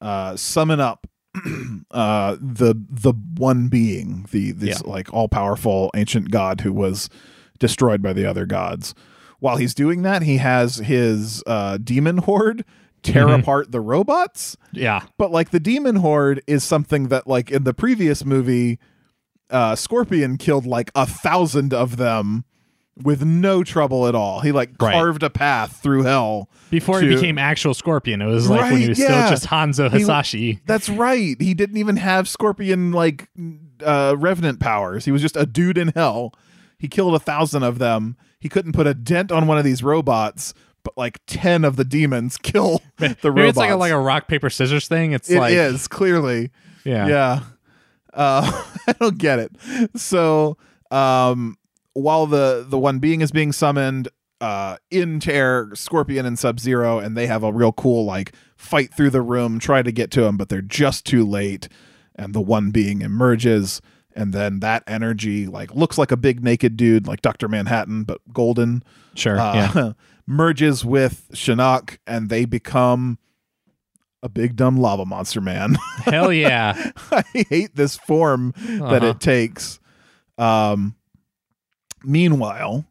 uh, 0.00 0.36
summon 0.36 0.80
up 0.80 1.06
uh, 1.92 2.36
the 2.40 2.74
the 2.90 3.12
one 3.36 3.68
being, 3.68 4.26
the 4.32 4.52
this 4.52 4.82
Yeah. 4.84 4.90
like 4.90 5.12
all 5.14 5.28
powerful 5.28 5.90
ancient 5.94 6.30
god 6.30 6.60
who 6.62 6.72
was 6.72 7.09
destroyed 7.59 8.02
by 8.02 8.12
the 8.12 8.26
other 8.26 8.44
gods. 8.46 8.94
While 9.43 9.56
he's 9.56 9.74
doing 9.74 10.02
that, 10.02 10.23
he 10.23 10.36
has 10.36 10.77
his 10.77 11.43
uh, 11.48 11.77
demon 11.82 12.19
horde 12.19 12.64
tear 13.02 13.27
Mhm. 13.27 13.40
apart 13.40 13.73
the 13.73 13.81
robots. 13.81 14.56
Yeah. 14.73 15.01
But 15.19 15.32
like 15.32 15.51
the 15.51 15.59
demon 15.59 15.97
horde 15.97 16.40
is 16.47 16.62
something 16.62 17.09
that 17.09 17.27
like 17.27 17.51
in 17.51 17.64
the 17.64 17.74
previous 17.74 18.24
movie, 18.24 18.78
uh, 19.51 19.74
Scorpion 19.74 20.36
killed 20.39 20.64
like 20.64 20.93
a 20.94 21.05
thousand 21.06 21.74
of 21.74 21.97
them 21.97 22.44
with 23.02 23.24
no 23.24 23.64
trouble 23.64 24.06
at 24.06 24.14
all. 24.14 24.43
He 24.43 24.52
like 24.52 24.70
Right. 24.81 24.93
carved 24.93 25.24
a 25.24 25.31
path 25.31 25.81
through 25.82 26.05
hell. 26.05 26.48
Before 26.70 27.01
to- 27.01 27.09
he 27.09 27.14
became 27.16 27.36
actual 27.36 27.74
Scorpion, 27.74 28.23
it 28.23 28.27
was 28.27 28.48
like 28.48 28.70
when 28.70 28.81
he 28.82 28.89
was 28.90 28.98
yeah. 29.01 29.06
still 29.27 29.31
just 29.31 29.47
Hanzo 29.48 29.90
He- 29.90 29.98
Hasashi. 30.02 30.60
That's 30.66 30.89
right. 30.89 31.35
He 31.40 31.52
didn't 31.55 31.78
even 31.78 31.97
have 31.97 32.28
Scorpion 32.28 32.93
like 32.93 33.28
uh, 33.85 34.14
revenant 34.16 34.60
powers. 34.60 35.05
He 35.05 35.10
was 35.10 35.20
just 35.20 35.36
a 35.36 35.47
dude 35.47 35.78
in 35.78 35.89
hell. 35.89 36.32
He 36.78 36.86
killed 36.86 37.16
a 37.16 37.19
thousand 37.19 37.64
of 37.64 37.81
them. 37.81 38.16
He 38.43 38.48
couldn't 38.48 38.73
put 38.73 38.86
a 38.89 38.93
dent 38.94 39.31
on 39.31 39.47
one 39.47 39.56
of 39.56 39.64
these 39.64 39.82
robots, 39.82 40.52
but 40.82 40.93
like 40.98 41.20
ten 41.27 41.64
of 41.64 41.77
the 41.77 41.85
demons 41.85 42.36
kill 42.43 42.82
the 42.98 43.09
Maybe 43.09 43.28
robots. 43.31 43.48
it's 43.51 43.56
like 43.56 43.70
a, 43.70 43.77
like 43.77 43.93
a 43.93 43.98
rock 44.01 44.27
paper 44.28 44.51
scissors 44.51 44.89
thing. 44.89 45.12
It's 45.12 45.31
It 45.31 45.39
like 45.39 45.52
is, 45.55 45.86
clearly. 45.89 46.51
yeah. 46.85 47.06
yeah 47.06 47.40
uh 48.14 48.64
i 48.86 48.93
don't 49.01 49.16
get 49.16 49.39
it 49.39 49.56
so 49.97 50.59
um 50.90 51.56
while 51.94 52.27
the 52.27 52.62
the 52.69 52.78
one 52.78 52.98
being 52.98 53.23
is 53.23 53.31
being 53.32 53.52
summoned 53.52 54.06
uh 54.43 54.77
into 54.90 55.32
air 55.32 55.70
scorpion 55.73 56.27
and 56.27 56.39
sub 56.39 56.60
zero 56.60 56.98
and 56.98 57.16
they 57.16 57.27
have 57.27 57.43
a 57.43 57.51
real 57.51 57.73
cool 57.73 58.05
like 58.05 58.35
fight 58.59 58.93
through 58.93 59.09
the 59.09 59.23
room 59.23 59.59
try 59.59 59.81
to 59.82 59.90
get 59.90 60.10
to 60.10 60.24
him 60.24 60.36
but 60.36 60.51
they're 60.51 60.60
just 60.60 61.06
too 61.06 61.24
late 61.27 61.70
and 62.16 62.35
the 62.35 62.40
one 62.43 62.70
being 62.70 63.01
emerges 63.01 63.81
and 64.14 64.32
then 64.32 64.60
that 64.60 64.82
energy 64.86 65.47
like 65.47 65.74
looks 65.74 65.97
like 65.98 66.10
a 66.12 66.16
big 66.16 66.43
naked 66.43 66.76
dude 66.76 67.06
like 67.06 67.22
dr 67.22 67.47
manhattan 67.48 68.05
but 68.05 68.20
golden 68.32 68.82
Sure. 69.14 69.39
uh, 69.39 69.55
yeah. 69.55 69.93
merges 70.26 70.84
with 70.84 71.28
shinnok 71.34 71.98
and 72.06 72.28
they 72.28 72.44
become 72.44 73.18
a 74.22 74.28
big 74.28 74.55
dumb 74.56 74.76
lava 74.76 75.05
monster 75.05 75.40
man 75.40 75.74
Hell 75.98 76.32
yeah. 76.32 76.93
I 77.10 77.22
hate 77.48 77.74
this 77.74 77.97
form 77.97 78.55
that 78.56 79.02
Uh-huh. 79.02 79.06
it 79.09 79.20
takes. 79.20 79.80
Um, 80.39 80.94
meanwhile, 82.05 82.84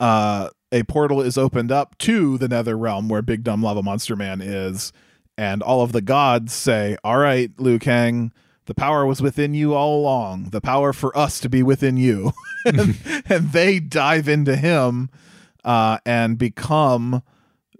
uh, 0.00 0.48
a 0.70 0.82
portal 0.84 1.20
is 1.20 1.36
opened 1.36 1.70
up 1.70 1.96
to 1.98 2.38
the 2.38 2.48
Nether 2.48 2.76
Realm 2.76 3.08
where 3.08 3.22
Big 3.22 3.44
Dumb 3.44 3.62
Lava 3.62 3.82
Monster 3.82 4.16
Man 4.16 4.40
is, 4.40 4.92
and 5.36 5.62
all 5.62 5.82
of 5.82 5.92
the 5.92 6.00
gods 6.00 6.52
say, 6.52 6.96
"All 7.04 7.18
right, 7.18 7.50
Liu 7.58 7.78
Kang." 7.78 8.32
The 8.72 8.80
power 8.80 9.04
was 9.04 9.20
within 9.20 9.52
you 9.52 9.74
all 9.74 10.00
along. 10.00 10.44
The 10.44 10.62
power 10.62 10.94
for 10.94 11.14
us 11.16 11.40
to 11.40 11.50
be 11.50 11.62
within 11.62 11.98
you, 11.98 12.32
and, 12.64 12.96
and 13.28 13.52
they 13.52 13.78
dive 13.80 14.28
into 14.28 14.56
him 14.56 15.10
uh, 15.62 15.98
and 16.06 16.38
become 16.38 17.22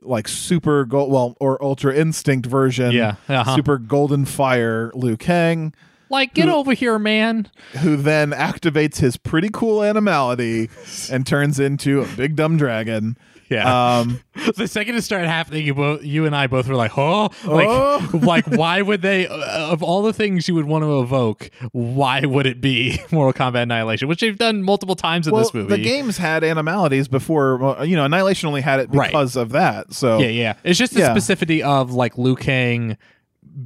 like 0.03 0.29
super 0.29 0.85
gold, 0.85 1.11
well, 1.11 1.35
or 1.41 1.63
ultra 1.65 1.95
instinct 1.95 2.45
version 2.47 2.93
Yeah. 2.93 3.15
Uh-huh. 3.27 3.57
super 3.57 3.79
golden 3.79 4.27
fire 4.27 4.91
Liu 4.95 5.17
Kang, 5.17 5.73
Like, 6.11 6.35
get 6.35 6.51
over 6.51 6.75
here, 6.75 6.99
man. 6.99 7.49
who 7.81 7.97
then 7.97 8.33
activates 8.33 8.99
his 8.99 9.17
pretty 9.17 9.49
cool 9.51 9.83
animality 9.83 10.69
and 11.11 11.27
turns 11.27 11.59
into 11.59 12.03
a 12.03 12.07
big 12.17 12.37
dumb 12.37 12.59
dragon. 12.59 13.17
Yeah. 13.53 13.99
Um, 13.99 14.21
the 14.57 14.67
second 14.67 14.95
it 14.97 15.03
started 15.03 15.29
happening, 15.29 15.67
you 15.67 15.75
both, 15.75 16.03
you 16.03 16.27
and 16.27 16.35
I 16.35 16.47
both 16.47 16.67
were 16.69 16.75
like, 16.75 16.97
"Oh, 16.97 17.31
like, 17.45 17.69
Oh. 17.69 18.09
like, 18.15 18.47
why 18.47 18.83
would 18.83 19.03
they? 19.03 19.27
Uh, 19.29 19.71
of 19.73 19.83
all 19.83 20.03
the 20.03 20.13
things 20.13 20.49
you 20.49 20.55
would 20.55 20.65
want 20.67 20.85
to 20.85 21.01
evoke, 21.01 21.51
why 21.73 22.21
would 22.25 22.47
it 22.47 22.61
be 22.61 22.99
Mortal 23.13 23.33
Kombat 23.33 23.63
Annihilation, 23.65 24.09
which 24.09 24.21
they've 24.21 24.39
done 24.39 24.63
multiple 24.63 24.97
times 24.97 25.27
in 25.27 25.33
well, 25.33 25.43
this 25.43 25.53
movie? 25.55 25.77
the 25.77 25.83
games 25.83 26.17
had 26.19 26.43
animalities 26.45 27.09
before. 27.09 27.57
well, 27.59 27.85
You 27.85 27.97
know, 27.97 28.05
Annihilation 28.05 28.47
only 28.49 28.61
had 28.63 28.81
it 28.81 28.89
Right. 28.93 29.11
because 29.11 29.37
of 29.37 29.51
that. 29.51 29.93
So 29.93 30.19
yeah, 30.19 30.29
yeah. 30.29 30.55
It's 30.65 30.79
just 30.79 30.95
the 30.95 31.01
Yeah. 31.01 31.15
specificity 31.15 31.61
of 31.63 31.93
like 31.93 32.17
Liu 32.19 32.37
Kang 32.37 32.97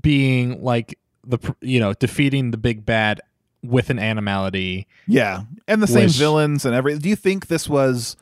being 0.00 0.62
like 0.62 0.98
the 1.24 1.38
you 1.60 1.80
know 1.80 1.92
defeating 1.94 2.50
the 2.50 2.56
big 2.56 2.84
bad 2.86 3.20
with 3.62 3.90
an 3.90 3.98
animality. 3.98 4.86
yeah, 5.08 5.42
and 5.66 5.82
the 5.82 5.86
same 5.86 6.04
Which- 6.04 6.16
villains 6.16 6.64
and 6.64 6.74
everything. 6.74 7.00
Do 7.00 7.08
you 7.08 7.16
think 7.16 7.46
this 7.48 7.68
was? 7.68 8.16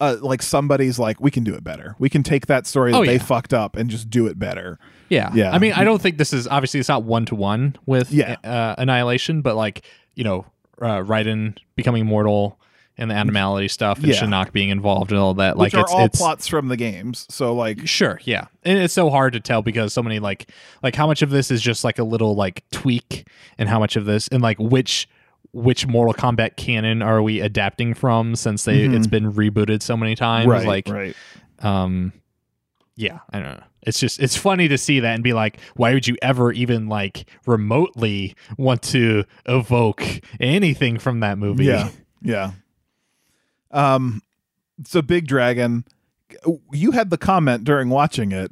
Uh, 0.00 0.16
like 0.20 0.42
somebody's 0.42 0.98
like 0.98 1.20
we 1.20 1.30
can 1.30 1.44
do 1.44 1.54
it 1.54 1.62
better. 1.62 1.94
We 1.98 2.08
can 2.08 2.22
take 2.24 2.46
that 2.46 2.66
story 2.66 2.90
that 2.92 2.98
Oh, 2.98 3.04
they 3.04 3.12
yeah. 3.14 3.18
fucked 3.22 3.54
up 3.54 3.76
and 3.76 3.88
just 3.88 4.10
do 4.10 4.26
it 4.26 4.38
better. 4.38 4.78
Yeah, 5.08 5.30
Yeah. 5.34 5.52
I 5.52 5.58
mean, 5.58 5.72
I 5.72 5.84
don't 5.84 6.02
think 6.02 6.18
this 6.18 6.32
is 6.32 6.48
obviously 6.48 6.80
it's 6.80 6.88
not 6.88 7.04
one 7.04 7.24
to 7.26 7.34
one 7.36 7.76
with 7.86 8.10
Yeah. 8.10 8.36
uh, 8.42 8.74
Annihilation, 8.76 9.40
but 9.40 9.54
like 9.54 9.82
you 10.16 10.24
know, 10.24 10.46
uh, 10.82 10.98
Raiden 11.02 11.56
becoming 11.76 12.06
mortal 12.06 12.58
and 12.98 13.10
the 13.10 13.14
animality 13.14 13.66
stuff 13.68 13.98
and 13.98 14.08
Yeah. 14.08 14.14
Shinnok 14.20 14.52
being 14.52 14.68
involved 14.70 15.10
and 15.12 15.20
all 15.20 15.34
that. 15.34 15.56
Which 15.56 15.72
like 15.74 15.82
it's 15.84 15.92
all 15.92 16.04
it's 16.04 16.18
plots 16.18 16.46
from 16.48 16.68
the 16.68 16.76
games. 16.76 17.26
So 17.30 17.54
like 17.54 17.86
Sure, 17.86 18.20
yeah. 18.24 18.46
And 18.64 18.78
it's 18.78 18.94
so 18.94 19.10
hard 19.10 19.32
to 19.34 19.40
tell 19.40 19.62
because 19.62 19.92
so 19.92 20.02
many 20.02 20.18
like 20.18 20.50
like 20.82 20.96
how 20.96 21.06
much 21.06 21.22
of 21.22 21.30
this 21.30 21.50
is 21.52 21.62
just 21.62 21.84
like 21.84 21.98
a 22.00 22.04
little 22.04 22.34
like 22.34 22.64
tweak 22.72 23.28
and 23.58 23.68
how 23.68 23.78
much 23.78 23.94
of 23.96 24.04
this 24.06 24.26
and 24.28 24.42
like 24.42 24.58
which 24.58 25.08
which 25.54 25.86
Mortal 25.86 26.12
Kombat 26.14 26.56
canon 26.56 27.00
are 27.00 27.22
we 27.22 27.40
adapting 27.40 27.94
from 27.94 28.34
since 28.36 28.64
they 28.64 28.86
Mhm. 28.88 28.96
it's 28.96 29.06
been 29.06 29.32
rebooted 29.32 29.80
so 29.82 29.96
many 29.96 30.14
times 30.14 30.48
right, 30.48 30.66
like 30.66 30.88
right. 30.88 31.14
um 31.60 32.12
yeah, 32.96 33.20
I 33.32 33.40
don't 33.40 33.56
know. 33.58 33.64
It's 33.82 33.98
just 33.98 34.20
it's 34.20 34.36
funny 34.36 34.68
to 34.68 34.78
see 34.78 35.00
that 35.00 35.14
and 35.14 35.22
be 35.24 35.32
like 35.32 35.58
why 35.76 35.92
would 35.94 36.06
you 36.08 36.16
ever 36.22 36.52
even 36.52 36.88
like 36.88 37.28
remotely 37.46 38.34
want 38.58 38.82
to 38.82 39.24
evoke 39.46 40.04
anything 40.40 40.98
from 40.98 41.20
that 41.20 41.38
movie? 41.38 41.64
Yeah, 41.66 41.90
yeah. 42.22 42.52
Um, 43.70 44.22
so 44.84 45.02
big 45.02 45.26
dragon. 45.26 45.84
You 46.72 46.92
had 46.92 47.10
the 47.10 47.18
comment 47.18 47.64
during 47.64 47.88
watching 47.90 48.32
it 48.32 48.50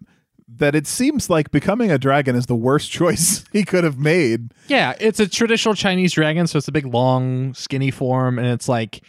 that 0.58 0.74
it 0.74 0.86
seems 0.86 1.28
like 1.30 1.50
becoming 1.50 1.90
a 1.90 1.98
dragon 1.98 2.36
is 2.36 2.46
the 2.46 2.54
worst 2.56 2.90
choice 2.98 3.44
he 3.52 3.64
could 3.64 3.84
have 3.84 3.98
made. 3.98 4.52
Yeah, 4.68 4.94
it's 5.00 5.20
a 5.20 5.28
traditional 5.28 5.74
Chinese 5.74 6.12
dragon, 6.12 6.46
so 6.46 6.58
it's 6.58 6.68
a 6.68 6.72
big, 6.72 6.86
long, 6.86 7.54
skinny 7.54 7.90
form, 7.90 8.38
and 8.38 8.48
it's 8.48 8.68
like 8.68 9.02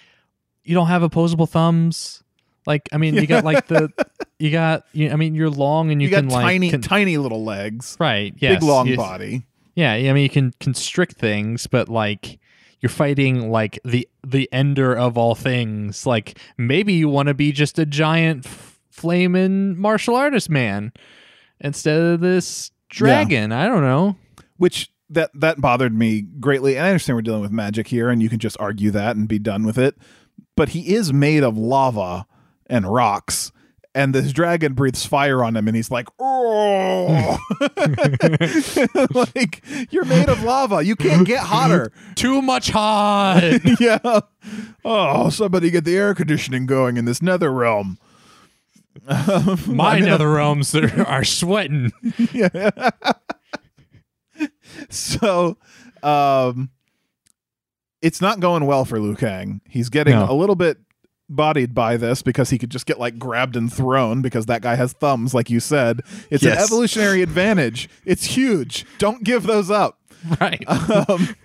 you 0.63 0.73
don't 0.73 0.87
have 0.87 1.03
opposable 1.03 1.45
thumbs. 1.45 2.23
Like, 2.65 2.87
I 2.93 2.97
mean, 2.97 3.15
you 3.15 3.27
got 3.27 3.43
like 3.43 3.67
the, 3.67 3.89
you 4.39 4.49
got, 4.51 4.85
you, 4.93 5.11
I 5.11 5.17
mean, 5.17 5.35
you're 5.35 5.49
long 5.49 5.91
and 5.91 6.01
you, 6.01 6.07
You, 6.07 6.15
can 6.15 6.29
got 6.29 6.35
like, 6.35 6.45
tiny, 6.45 6.71
tiny 6.77 7.17
little 7.17 7.43
legs, 7.43 7.97
right? 7.99 8.33
Yes, 8.37 8.59
big 8.59 8.63
long 8.63 8.87
you- 8.87 8.95
body. 8.97 9.43
Yeah, 9.75 9.91
I 9.91 10.13
mean, 10.13 10.23
you 10.23 10.29
can 10.29 10.53
constrict 10.59 11.15
things, 11.17 11.65
but 11.67 11.89
like 11.89 12.39
you're 12.79 12.89
fighting 12.91 13.49
like 13.49 13.79
the 13.83 14.07
the 14.25 14.47
ender 14.51 14.95
of 14.95 15.17
all 15.17 15.33
things. 15.35 16.05
Like 16.05 16.37
maybe 16.57 16.93
you 16.93 17.09
want 17.09 17.27
to 17.27 17.33
be 17.33 17.51
just 17.51 17.79
a 17.79 17.85
giant 17.85 18.45
f- 18.45 18.79
flaming 18.91 19.75
martial 19.79 20.15
artist 20.15 20.49
man 20.49 20.93
instead 21.59 21.99
of 21.99 22.19
this 22.19 22.71
dragon. 22.89 23.51
I 23.51 23.67
don't 23.67 23.81
know. 23.81 24.15
which 24.57 24.89
that 25.09 25.29
that 25.35 25.61
bothered 25.61 25.93
me 25.93 26.21
greatly 26.39 26.75
and 26.75 26.85
i 26.85 26.89
understand 26.89 27.15
we're 27.15 27.21
dealing 27.21 27.41
with 27.41 27.51
magic 27.51 27.87
here 27.87 28.09
and 28.09 28.23
you 28.23 28.29
can 28.29 28.39
just 28.39 28.57
argue 28.59 28.89
that 28.91 29.15
and 29.15 29.27
be 29.27 29.39
done 29.39 29.63
with 29.65 29.77
it. 29.77 29.95
But 30.55 30.69
he 30.69 30.93
is 30.93 31.11
made 31.11 31.43
of 31.43 31.57
lava 31.57 32.25
and 32.67 32.91
rocks 32.91 33.51
and 33.95 34.15
this 34.15 34.31
dragon 34.31 34.73
breathes 34.73 35.05
fire 35.05 35.43
on 35.43 35.55
him 35.55 35.67
and 35.67 35.75
he's 35.75 35.91
like 35.91 36.07
oh 36.19 37.37
like 39.13 39.63
you're 39.91 40.05
made 40.05 40.29
of 40.29 40.41
lava. 40.43 40.83
You 40.83 40.95
can't 40.95 41.27
get 41.27 41.39
hotter. 41.43 41.91
Too 42.15 42.41
much 42.41 42.69
hot. 42.71 43.41
yeah. 43.79 44.21
Oh 44.85 45.29
somebody 45.29 45.69
get 45.69 45.85
the 45.85 45.97
air 45.97 46.15
conditioning 46.15 46.65
going 46.65 46.97
in 46.97 47.05
this 47.05 47.21
nether 47.21 47.51
realm 47.51 47.99
My 49.67 49.95
I 49.95 49.99
nether 49.99 50.29
realms 50.29 50.73
are, 50.75 51.03
are 51.07 51.23
sweating. 51.23 51.91
so 54.89 55.57
um 56.01 56.69
it's 58.01 58.19
not 58.21 58.39
going 58.39 58.65
well 58.65 58.83
for 58.85 58.99
Liu 58.99 59.15
Kang. 59.15 59.61
He's 59.69 59.89
getting 59.89 60.13
No. 60.15 60.29
a 60.29 60.33
little 60.35 60.55
bit 60.55 60.77
bodied 61.29 61.73
by 61.73 61.95
this 61.95 62.21
because 62.21 62.49
he 62.49 62.57
could 62.57 62.69
just 62.69 62.85
get 62.85 62.99
like 62.99 63.17
grabbed 63.17 63.55
and 63.55 63.71
thrown 63.71 64.21
because 64.21 64.45
that 64.47 64.61
guy 64.61 64.75
has 64.75 64.91
thumbs 64.93 65.33
like 65.33 65.49
you 65.49 65.59
said. 65.61 66.01
It's 66.29 66.43
an 66.43 66.51
evolutionary 66.51 67.21
advantage. 67.21 67.89
It's 68.05 68.25
huge. 68.25 68.85
Don't 68.97 69.23
give 69.23 69.43
those 69.43 69.71
up. 69.71 69.99
Right. 70.39 70.63
Um 71.09 71.35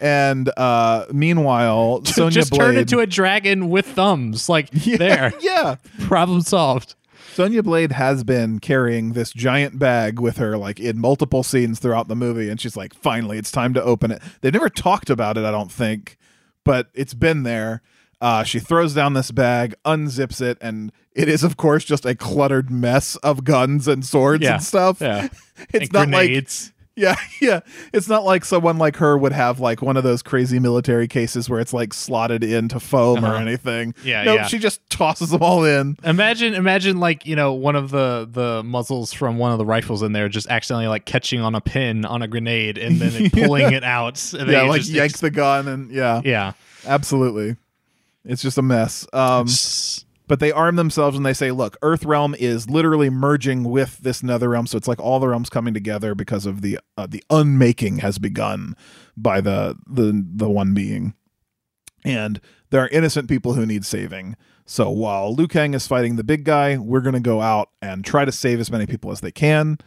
and 0.00 0.50
uh 0.56 1.06
meanwhile 1.12 2.04
Sonya 2.04 2.30
Blade 2.30 2.32
just 2.32 2.50
Blade 2.50 2.58
turn 2.60 2.76
into 2.76 2.98
a 3.00 3.06
dragon 3.06 3.68
with 3.70 3.86
thumbs. 3.86 4.48
Like 4.48 4.68
yeah, 4.72 4.96
there. 4.96 5.32
Yeah. 5.40 5.76
Problem 6.06 6.40
solved. 6.42 6.94
Sonya 7.34 7.62
Blade 7.64 7.92
has 7.92 8.22
been 8.22 8.60
carrying 8.60 9.12
this 9.12 9.32
giant 9.32 9.78
bag 9.78 10.20
with 10.20 10.36
her 10.36 10.56
like 10.56 10.78
in 10.78 10.98
multiple 11.00 11.42
scenes 11.42 11.78
throughout 11.80 12.06
the 12.08 12.14
movie 12.16 12.48
and 12.48 12.60
she's 12.60 12.76
like 12.76 12.94
finally 12.94 13.38
it's 13.38 13.50
time 13.50 13.74
to 13.74 13.82
open 13.82 14.10
it. 14.10 14.22
They've 14.40 14.52
never 14.52 14.68
talked 14.68 15.10
about 15.10 15.36
it 15.36 15.44
I 15.44 15.50
don't 15.50 15.72
think, 15.72 16.16
but 16.64 16.88
it's 16.94 17.14
been 17.14 17.42
there. 17.42 17.82
Uh, 18.20 18.42
she 18.42 18.58
throws 18.58 18.94
down 18.94 19.12
this 19.12 19.30
bag, 19.30 19.74
unzips 19.84 20.40
it, 20.40 20.56
and 20.62 20.92
it 21.12 21.28
is, 21.28 21.44
of 21.44 21.58
course, 21.58 21.84
just 21.84 22.06
a 22.06 22.14
cluttered 22.14 22.70
mess 22.70 23.16
of 23.16 23.44
guns 23.44 23.86
and 23.86 24.02
swords 24.06 24.42
Yeah. 24.42 24.54
and 24.54 24.62
stuff. 24.62 25.00
Yeah. 25.02 25.28
It's 25.74 25.88
And 25.88 25.92
not 25.92 26.08
like 26.08 26.28
grenades. 26.28 26.72
Yeah, 26.96 27.16
yeah. 27.40 27.60
It's 27.92 28.08
not 28.08 28.24
like 28.24 28.44
someone 28.44 28.78
like 28.78 28.96
her 28.96 29.16
would 29.18 29.32
have 29.32 29.60
like 29.60 29.82
one 29.82 29.96
of 29.96 30.04
those 30.04 30.22
crazy 30.22 30.58
military 30.58 31.08
cases 31.08 31.50
where 31.50 31.60
it's 31.60 31.72
like 31.72 31.92
slotted 31.94 32.44
into 32.44 32.78
foam 32.80 33.24
or 33.24 33.28
Uh-huh. 33.28 33.36
anything. 33.38 33.94
Yeah, 34.04 34.24
nope, 34.24 34.36
yeah. 34.36 34.46
she 34.46 34.58
just 34.58 34.88
tosses 34.90 35.30
them 35.30 35.42
all 35.42 35.64
in. 35.64 35.96
Imagine, 36.04 36.54
imagine 36.54 37.00
like 37.00 37.26
you 37.26 37.36
know 37.36 37.52
one 37.52 37.76
of 37.76 37.90
the 37.90 38.28
the 38.30 38.62
muzzles 38.64 39.12
from 39.12 39.38
one 39.38 39.52
of 39.52 39.58
the 39.58 39.66
rifles 39.66 40.02
in 40.02 40.12
there 40.12 40.28
just 40.28 40.48
accidentally 40.48 40.86
like 40.88 41.04
catching 41.04 41.40
on 41.40 41.54
a 41.54 41.60
pin 41.60 42.04
on 42.04 42.22
a 42.22 42.28
grenade 42.28 42.78
and 42.78 43.00
then 43.00 43.30
pulling 43.32 43.72
it 43.72 43.84
out. 43.84 44.04
And 44.38 44.50
yeah, 44.50 44.62
like 44.62 44.80
just 44.82 44.92
yanks 44.92 45.20
the 45.20 45.30
gun 45.30 45.66
and 45.68 45.90
yeah, 45.90 46.20
yeah. 46.24 46.52
absolutely. 46.86 47.56
It's 48.24 48.40
just 48.42 48.56
a 48.58 48.62
mess. 48.62 49.06
Um, 49.12 49.46
but 50.26 50.40
they 50.40 50.52
arm 50.52 50.76
themselves 50.76 51.16
and 51.16 51.24
they 51.24 51.32
say, 51.34 51.50
"Look, 51.50 51.76
Earth 51.82 52.04
Realm 52.04 52.34
is 52.34 52.70
literally 52.70 53.10
merging 53.10 53.64
with 53.64 53.98
this 53.98 54.22
Nether 54.22 54.48
Realm, 54.50 54.66
so 54.66 54.76
it's 54.76 54.88
like 54.88 55.00
all 55.00 55.20
the 55.20 55.28
realms 55.28 55.50
coming 55.50 55.74
together 55.74 56.14
because 56.14 56.46
of 56.46 56.60
the 56.62 56.78
uh, 56.96 57.06
the 57.06 57.22
unmaking 57.30 57.98
has 57.98 58.18
begun 58.18 58.76
by 59.16 59.40
the 59.40 59.76
the 59.86 60.24
the 60.34 60.48
one 60.48 60.74
being, 60.74 61.14
and 62.04 62.40
there 62.70 62.82
are 62.82 62.88
innocent 62.88 63.28
people 63.28 63.54
who 63.54 63.66
need 63.66 63.84
saving. 63.84 64.36
So 64.66 64.90
while 64.90 65.34
Liu 65.34 65.46
Kang 65.46 65.74
is 65.74 65.86
fighting 65.86 66.16
the 66.16 66.24
big 66.24 66.44
guy, 66.44 66.78
we're 66.78 67.02
gonna 67.02 67.20
go 67.20 67.40
out 67.40 67.68
and 67.82 68.04
try 68.04 68.24
to 68.24 68.32
save 68.32 68.60
as 68.60 68.70
many 68.70 68.86
people 68.86 69.12
as 69.12 69.20
they 69.20 69.32
can. 69.32 69.78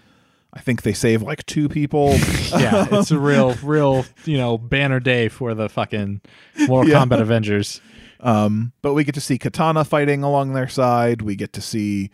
I 0.53 0.59
think 0.59 0.83
they 0.83 0.93
save 0.93 1.21
like 1.21 1.45
two 1.45 1.67
people. 1.67 2.11
yeah, 2.51 2.87
it's 2.91 3.11
a 3.11 3.19
real, 3.19 3.53
real, 3.63 4.05
you 4.25 4.37
know, 4.37 4.57
banner 4.57 4.99
day 4.99 5.27
for 5.29 5.53
the 5.53 5.67
fucking 5.67 6.21
Mortal 6.67 6.89
Yeah. 6.91 7.03
Kombat 7.03 7.21
Avengers. 7.21 7.81
Um, 8.19 8.73
but 8.81 8.93
we 8.93 9.03
get 9.03 9.15
to 9.15 9.21
see 9.21 9.37
Kitana 9.37 9.85
fighting 9.85 10.23
along 10.23 10.53
their 10.53 10.67
side. 10.67 11.21
We 11.21 11.35
get 11.35 11.53
to 11.53 11.61
see 11.61 12.09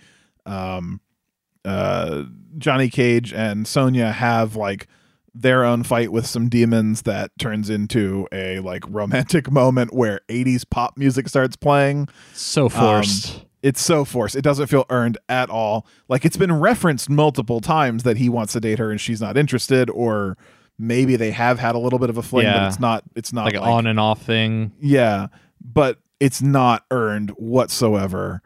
um, 0.45 0.99
uh, 1.65 2.23
Johnny 2.57 2.89
Cage 2.89 3.33
and 3.33 3.67
Sonya 3.67 4.11
have 4.11 4.55
like 4.55 4.87
their 5.35 5.63
own 5.63 5.81
fight 5.83 6.11
with 6.11 6.25
some 6.27 6.47
demons 6.49 7.03
that 7.03 7.31
turns 7.39 7.69
into 7.69 8.27
a 8.31 8.59
like 8.59 8.83
romantic 8.87 9.51
moment 9.51 9.93
where 9.93 10.19
80s 10.29 10.63
pop 10.69 10.97
music 10.97 11.27
starts 11.27 11.55
playing. 11.55 12.07
So 12.33 12.69
forced. 12.69 13.45
It's 13.63 13.81
so 13.81 14.03
forced. 14.03 14.35
It 14.35 14.41
doesn't 14.41 14.67
feel 14.67 14.85
earned 14.89 15.17
at 15.29 15.49
all. 15.49 15.87
Like 16.09 16.25
it's 16.25 16.37
been 16.37 16.51
referenced 16.59 17.09
multiple 17.09 17.61
times 17.61 18.03
that 18.03 18.17
he 18.17 18.27
wants 18.29 18.53
to 18.53 18.59
date 18.59 18.77
her 18.77 18.91
and 18.91 18.99
she's 18.99 19.21
not 19.21 19.37
interested 19.37 19.89
or 19.89 20.37
maybe 20.77 21.15
they 21.15 21.31
have 21.31 21.59
had 21.59 21.73
a 21.73 21.79
little 21.79 21.97
bit 21.99 22.09
of 22.09 22.17
a 22.17 22.21
fling 22.23 22.45
but 22.45 22.55
Yeah. 22.55 22.67
it's 22.67 22.79
not 22.79 23.03
it's 23.15 23.31
not 23.31 23.45
like, 23.45 23.53
an 23.53 23.61
on 23.61 23.87
and 23.87 23.99
off 23.99 24.21
thing. 24.21 24.73
yeah, 24.79 25.27
but 25.63 25.99
it's 26.19 26.41
not 26.41 26.85
earned 26.91 27.31
whatsoever. 27.31 28.41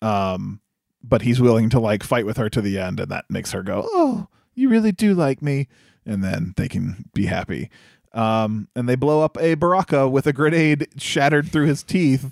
Um, 0.00 0.60
but 1.04 1.22
he's 1.22 1.40
willing 1.40 1.68
to 1.70 1.80
like 1.80 2.02
fight 2.02 2.26
with 2.26 2.36
her 2.36 2.48
to 2.50 2.60
the 2.60 2.78
end, 2.78 3.00
and 3.00 3.10
that 3.10 3.24
makes 3.28 3.52
her 3.52 3.62
go, 3.62 3.82
"Oh, 3.92 4.28
you 4.54 4.68
really 4.68 4.92
do 4.92 5.14
like 5.14 5.42
me," 5.42 5.68
and 6.06 6.22
then 6.22 6.54
they 6.56 6.68
can 6.68 7.08
be 7.14 7.26
happy. 7.26 7.70
Um, 8.12 8.68
and 8.76 8.88
they 8.88 8.94
blow 8.94 9.22
up 9.22 9.36
a 9.40 9.54
Baraka 9.54 10.08
with 10.08 10.26
a 10.26 10.32
grenade 10.32 10.86
shattered 10.98 11.50
through 11.50 11.66
his 11.66 11.82
teeth, 11.82 12.30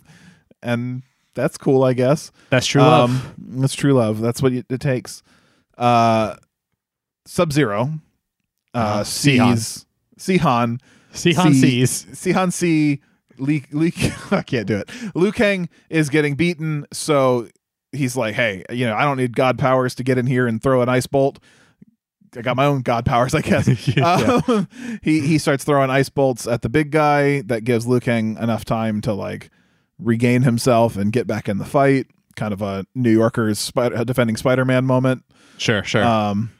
and 0.62 1.02
that's 1.34 1.56
cool, 1.56 1.84
I 1.84 1.94
guess. 1.94 2.30
That's 2.50 2.66
true 2.66 2.82
love. 2.82 3.10
Um, 3.10 3.34
that's 3.60 3.74
true 3.74 3.92
love. 3.94 4.20
That's 4.20 4.42
what 4.42 4.52
it, 4.52 4.66
takes. 4.80 5.22
Uh, 5.78 6.36
Sub 7.24 7.52
Zero 7.52 7.92
uh, 8.74 8.78
Uh, 8.78 9.04
sees 9.04 9.86
Sihan 10.18 10.78
Sihan 11.12 11.52
see- 11.54 11.84
sees. 11.86 12.04
Sihan 12.12 12.52
C. 12.52 13.00
Lee, 13.40 13.64
Lee, 13.72 13.92
I 14.30 14.42
can't 14.42 14.66
do 14.66 14.76
it. 14.76 14.90
Liu 15.14 15.32
Kang 15.32 15.68
is 15.88 16.08
getting 16.08 16.34
beaten, 16.34 16.86
so 16.92 17.48
he's 17.92 18.16
like, 18.16 18.34
"Hey, 18.34 18.64
you 18.70 18.86
know, 18.86 18.94
I 18.94 19.02
don't 19.02 19.16
need 19.16 19.34
god 19.36 19.58
powers 19.58 19.94
to 19.96 20.04
get 20.04 20.18
in 20.18 20.26
here 20.26 20.46
and 20.46 20.62
throw 20.62 20.82
an 20.82 20.88
ice 20.88 21.06
bolt. 21.06 21.38
I 22.36 22.42
got 22.42 22.56
my 22.56 22.66
own 22.66 22.82
god 22.82 23.04
powers, 23.04 23.34
I 23.34 23.40
guess." 23.40 23.68
Yeah. 23.96 24.40
Um, 24.46 24.68
he 25.02 25.20
he 25.20 25.38
starts 25.38 25.64
throwing 25.64 25.90
ice 25.90 26.08
bolts 26.08 26.46
at 26.46 26.62
the 26.62 26.68
big 26.68 26.90
guy. 26.90 27.42
That 27.42 27.64
gives 27.64 27.86
Liu 27.86 28.00
Kang 28.00 28.36
enough 28.36 28.64
time 28.64 29.00
to 29.02 29.12
like 29.12 29.50
regain 29.98 30.42
himself 30.42 30.96
and 30.96 31.12
get 31.12 31.26
back 31.26 31.48
in 31.48 31.58
the 31.58 31.64
fight. 31.64 32.06
Kind 32.36 32.52
of 32.52 32.62
a 32.62 32.86
New 32.94 33.10
Yorker's 33.10 33.58
spider, 33.58 34.04
defending 34.04 34.36
Spider-Man 34.36 34.86
moment. 34.86 35.24
Sure, 35.58 35.82
sure. 35.84 36.04
Um, 36.04 36.52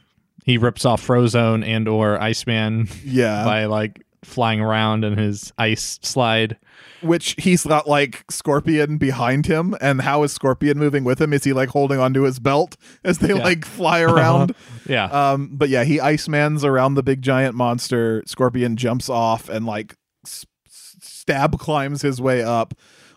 he 0.45 0.57
rips 0.57 0.85
off 0.85 1.05
Frozone 1.05 1.65
and 1.65 1.87
or 1.87 2.21
Iceman 2.21 2.87
yeah, 3.03 3.43
by 3.45 3.65
like 3.65 4.05
flying 4.23 4.61
around 4.61 5.03
in 5.03 5.17
his 5.17 5.53
ice 5.57 5.99
slide. 6.01 6.57
Which 7.01 7.35
he's 7.37 7.63
got 7.65 7.87
like 7.87 8.23
Scorpion 8.29 8.97
behind 8.97 9.45
him, 9.45 9.75
and 9.81 10.01
how 10.01 10.23
is 10.23 10.31
Scorpion 10.33 10.77
moving 10.77 11.03
with 11.03 11.21
him? 11.21 11.33
Is 11.33 11.43
he 11.43 11.53
like 11.53 11.69
holding 11.69 11.99
onto 11.99 12.21
his 12.23 12.39
belt 12.39 12.77
as 13.03 13.17
they 13.19 13.29
Yeah. 13.29 13.43
like 13.43 13.65
fly 13.65 14.01
around? 14.01 14.55
Yeah. 14.87 15.05
um, 15.05 15.49
but 15.53 15.69
yeah, 15.69 15.83
he 15.83 15.97
Icemans 15.97 16.63
around 16.63 16.95
the 16.95 17.03
big 17.03 17.21
giant 17.21 17.55
monster. 17.55 18.23
Scorpion 18.25 18.75
jumps 18.75 19.09
off 19.09 19.49
and 19.49 19.65
like 19.65 19.95
s- 20.25 20.45
stab 20.67 21.57
climbs 21.59 22.01
his 22.01 22.21
way 22.21 22.43
up. 22.43 22.73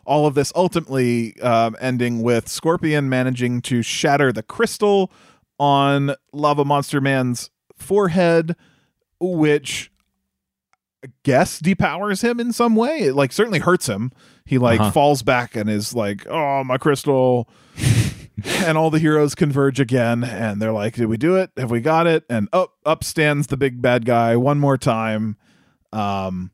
All 0.06 0.27
of 0.27 0.35
this 0.35 0.52
ultimately 0.55 1.40
um, 1.40 1.77
ending 1.81 2.23
with 2.23 2.47
Scorpion 2.48 3.09
managing 3.09 3.62
to 3.62 3.81
shatter 3.82 4.32
the 4.32 4.43
crystal 4.43 5.11
on 5.59 6.15
Lava 6.32 6.65
Monster 6.65 7.01
Man's 7.01 7.51
forehead, 7.78 8.55
which 9.20 9.90
guess 11.22 11.60
depowers 11.60 12.22
him 12.22 12.40
in 12.40 12.52
some 12.52 12.76
way. 12.76 13.01
It 13.01 13.14
like 13.14 13.32
certainly 13.32 13.59
hurts 13.60 13.86
him. 13.89 14.12
He 14.44 14.59
like 14.59 14.81
Uh-huh. 14.81 14.90
falls 14.90 15.22
back 15.22 15.56
and 15.56 15.68
is 15.70 15.94
like, 15.94 16.26
"Oh, 16.28 16.62
my 16.64 16.76
crystal." 16.78 17.48
and 18.44 18.76
all 18.76 18.90
the 18.90 18.98
heroes 18.98 19.35
converge 19.35 19.78
again 19.81 20.24
and 20.24 20.60
they're 20.60 20.72
like, 20.72 20.94
"Did 20.97 21.06
we 21.06 21.16
do 21.16 21.36
it? 21.36 21.51
Have 21.56 21.70
we 21.70 21.81
got 21.81 22.06
it?" 22.06 22.24
And 22.28 22.48
up 22.52 22.72
up 22.85 23.02
stands 23.05 23.47
the 23.47 23.56
big 23.56 23.81
bad 23.81 24.05
guy 24.05 24.36
one 24.36 24.59
more 24.59 24.76
time. 24.78 25.36
Um 25.93 26.51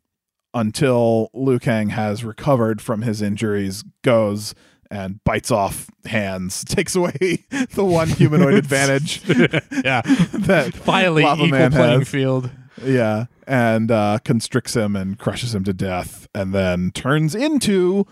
until 0.53 1.31
Liu 1.33 1.59
Kang 1.61 1.91
has 1.91 2.25
recovered 2.25 2.81
from 2.83 3.03
his 3.03 3.23
injuries, 3.23 3.85
goes 4.03 4.55
and 4.91 5.23
bites 5.25 5.51
off 5.53 5.89
hands, 6.05 6.65
takes 6.69 6.97
away 6.97 7.45
the 7.75 7.85
one 7.85 8.09
humanoid 8.09 8.55
advantage 8.59 9.23
yeah. 9.29 10.03
that 10.03 10.73
Finally, 10.75 11.23
Lava 11.23 11.45
equal 11.45 11.59
Man 11.59 11.71
playing 11.71 11.99
has. 12.01 12.09
field. 12.09 12.51
Yeah, 12.83 13.27
and 13.47 13.91
uh, 13.91 14.19
constricts 14.25 14.75
him 14.75 14.97
and 14.97 15.19
crushes 15.19 15.55
him 15.55 15.65
to 15.65 15.73
death, 15.73 16.29
and 16.35 16.55
then 16.55 16.91
turns 16.93 17.35
into 17.35 18.07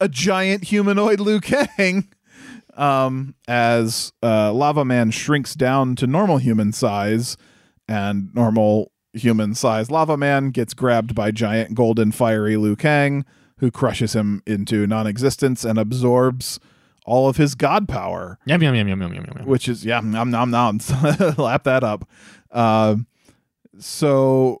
a 0.00 0.08
giant 0.08 0.64
humanoid 0.64 1.20
Liu 1.20 1.40
Kang. 1.40 2.08
Um, 2.76 3.36
as 3.46 4.12
uh, 4.22 4.52
Lava 4.52 4.84
Man 4.84 5.12
shrinks 5.12 5.54
down 5.54 5.94
to 5.96 6.06
normal 6.08 6.38
human 6.38 6.72
size, 6.72 7.36
and 7.86 8.34
normal 8.34 8.90
human 9.12 9.54
size 9.54 9.90
Lava 9.90 10.16
Man 10.16 10.50
gets 10.50 10.74
grabbed 10.74 11.14
by 11.14 11.30
giant 11.30 11.74
golden 11.74 12.10
fiery 12.10 12.56
Liu 12.56 12.74
Kang, 12.74 13.24
who 13.58 13.70
crushes 13.70 14.14
him 14.14 14.42
into 14.46 14.86
non-existence 14.86 15.64
and 15.64 15.78
absorbs 15.78 16.58
all 17.06 17.28
of 17.28 17.36
his 17.36 17.54
god 17.54 17.86
power 17.86 18.38
Yum 18.46 18.62
yum 18.62 18.74
yum 18.74 18.88
yum 18.88 19.02
yum 19.02 19.14
yum 19.14 19.24
yum. 19.24 19.46
which 19.46 19.68
is 19.68 19.84
yeah 19.84 20.00
nom 20.00 20.30
nom 20.30 20.50
nom 20.50 20.78
lap 21.38 21.64
that 21.64 21.84
up 21.84 22.08
uh, 22.50 22.96
so 23.78 24.60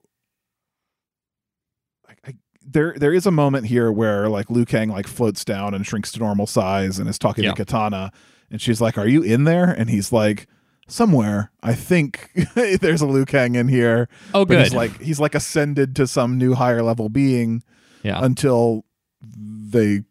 I, 2.08 2.12
I, 2.28 2.34
there 2.66 2.94
there 2.96 3.12
is 3.12 3.26
a 3.26 3.30
moment 3.30 3.66
here 3.66 3.90
where 3.92 4.28
like 4.28 4.50
Liu 4.50 4.64
Kang 4.64 4.88
like 4.88 5.06
floats 5.06 5.44
down 5.44 5.74
and 5.74 5.86
shrinks 5.86 6.12
to 6.12 6.18
normal 6.18 6.46
size 6.46 6.98
and 6.98 7.08
is 7.08 7.18
talking 7.18 7.44
Yeah. 7.44 7.52
to 7.52 7.64
Kitana 7.64 8.12
and 8.50 8.60
she's 8.60 8.80
like 8.80 8.98
are 8.98 9.06
you 9.08 9.22
in 9.22 9.44
there 9.44 9.70
and 9.70 9.88
he's 9.90 10.12
like 10.12 10.46
somewhere 10.88 11.50
I 11.62 11.74
think 11.74 12.30
there's 12.54 13.00
a 13.00 13.06
Liu 13.06 13.24
Kang 13.24 13.54
in 13.54 13.68
here 13.68 14.08
Oh, 14.34 14.44
but 14.44 14.54
good. 14.54 14.62
he's 14.64 14.74
like 14.74 15.00
he's 15.00 15.20
like 15.20 15.34
ascended 15.34 15.96
to 15.96 16.06
some 16.06 16.36
new 16.38 16.54
higher 16.54 16.82
level 16.82 17.08
being 17.08 17.62
yeah. 18.02 18.22
until 18.22 18.84
they 19.22 20.02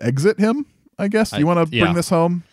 exit 0.00 0.38
him 0.38 0.66
I 0.98 1.08
guess 1.08 1.32
I- 1.32 1.38
you 1.38 1.46
want 1.46 1.68
to 1.70 1.76
yeah. 1.76 1.84
bring 1.84 1.94
this 1.94 2.08
home 2.10 2.44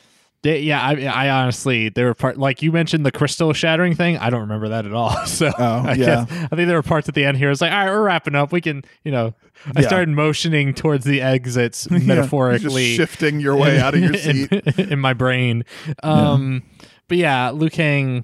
They- 0.42 0.62
yeah, 0.62 0.82
I, 0.82 1.06
I 1.06 1.30
honestly, 1.30 1.90
there 1.90 2.06
were 2.06 2.14
part 2.14 2.38
like 2.38 2.62
you 2.62 2.72
mentioned 2.72 3.06
the 3.06 3.12
crystal 3.12 3.52
shattering 3.52 3.94
thing. 3.96 4.18
I 4.18 4.30
don't 4.30 4.42
remember 4.42 4.70
that 4.70 4.86
at 4.86 4.94
all. 4.94 5.12
So 5.28 5.52
Oh, 5.58 5.84
I 5.86 5.94
yeah. 5.94 6.26
guess, 6.26 6.32
I 6.52 6.56
think 6.56 6.68
there 6.68 6.78
were 6.78 6.82
parts 6.84 7.10
at 7.10 7.16
the 7.16 7.26
end 7.26 7.38
here. 7.38 7.52
It's 7.52 7.60
like, 7.62 7.72
all 7.72 7.78
right, 7.78 7.90
we're 7.90 8.04
wrapping 8.04 8.36
up. 8.36 8.52
We 8.54 8.62
can, 8.62 8.84
you 9.04 9.12
know, 9.12 9.34
I 9.76 9.82
Yeah. 9.82 9.88
started 9.88 10.10
motioning 10.10 10.74
towards 10.74 11.04
the 11.04 11.22
exits 11.22 11.88
Yeah, 11.92 11.98
metaphorically, 12.00 12.96
just 12.96 13.12
shifting 13.12 13.40
your 13.42 13.58
way 13.58 13.80
out 13.80 13.94
of 13.96 14.00
your 14.02 14.14
seat 14.16 14.52
in, 14.52 15.00
my 15.00 15.14
brain. 15.14 15.66
Um, 16.04 16.64
but 17.10 17.18
yeah, 17.18 17.50
Liu 17.52 17.70
Kang, 17.70 18.24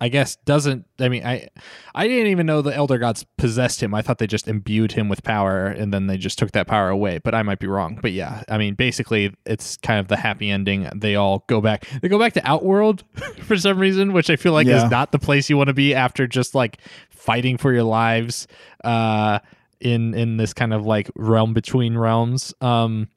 I 0.00 0.08
guess 0.08 0.36
doesn't. 0.44 0.84
I 0.98 1.08
mean, 1.08 1.24
I 1.24 1.48
I 1.94 2.06
didn't 2.08 2.26
even 2.26 2.46
know 2.46 2.60
the 2.62 2.74
elder 2.74 2.98
gods 2.98 3.24
possessed 3.38 3.82
him. 3.82 3.94
I 3.94 4.02
thought 4.02 4.18
they 4.18 4.26
just 4.26 4.48
imbued 4.48 4.92
him 4.92 5.08
with 5.08 5.22
power, 5.22 5.66
and 5.66 5.94
then 5.94 6.08
they 6.08 6.18
just 6.18 6.38
took 6.38 6.50
that 6.52 6.66
power 6.66 6.88
away. 6.90 7.18
But 7.18 7.34
I 7.34 7.42
might 7.42 7.58
be 7.60 7.68
wrong. 7.68 7.98
But 8.02 8.12
yeah, 8.12 8.42
I 8.48 8.58
mean, 8.58 8.74
basically, 8.74 9.34
it's 9.46 9.76
kind 9.78 10.00
of 10.00 10.08
the 10.08 10.16
happy 10.16 10.50
ending. 10.50 10.88
They 10.94 11.14
all 11.14 11.44
go 11.46 11.60
back. 11.60 11.86
They 12.02 12.08
go 12.08 12.18
back 12.18 12.32
to 12.34 12.46
Outworld 12.46 13.04
for 13.44 13.56
some 13.56 13.78
reason, 13.78 14.12
which 14.12 14.28
I 14.30 14.36
feel 14.36 14.52
like 14.52 14.66
Yeah. 14.66 14.84
is 14.84 14.90
not 14.90 15.12
the 15.12 15.18
place 15.18 15.48
you 15.48 15.56
want 15.56 15.68
to 15.68 15.74
be 15.74 15.94
after 15.94 16.26
just 16.26 16.54
like 16.54 16.78
fighting 17.08 17.56
for 17.56 17.72
your 17.72 17.84
lives. 17.84 18.46
Uh, 18.82 19.38
in 19.80 20.12
in 20.14 20.36
this 20.38 20.52
kind 20.54 20.74
of 20.74 20.84
like 20.84 21.10
realm 21.14 21.54
between 21.54 21.96
realms. 21.96 22.52
Um, 22.60 23.08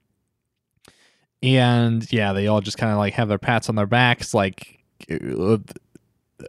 and 1.44 2.12
yeah, 2.12 2.34
they 2.34 2.48
all 2.48 2.62
just 2.62 2.78
kind 2.78 2.92
of 2.92 2.98
like 2.98 3.14
have 3.14 3.28
their 3.28 3.38
pats 3.38 3.70
on 3.70 3.76
their 3.76 3.86
backs. 3.88 4.34
Like 4.34 4.80
uh, 5.12 5.58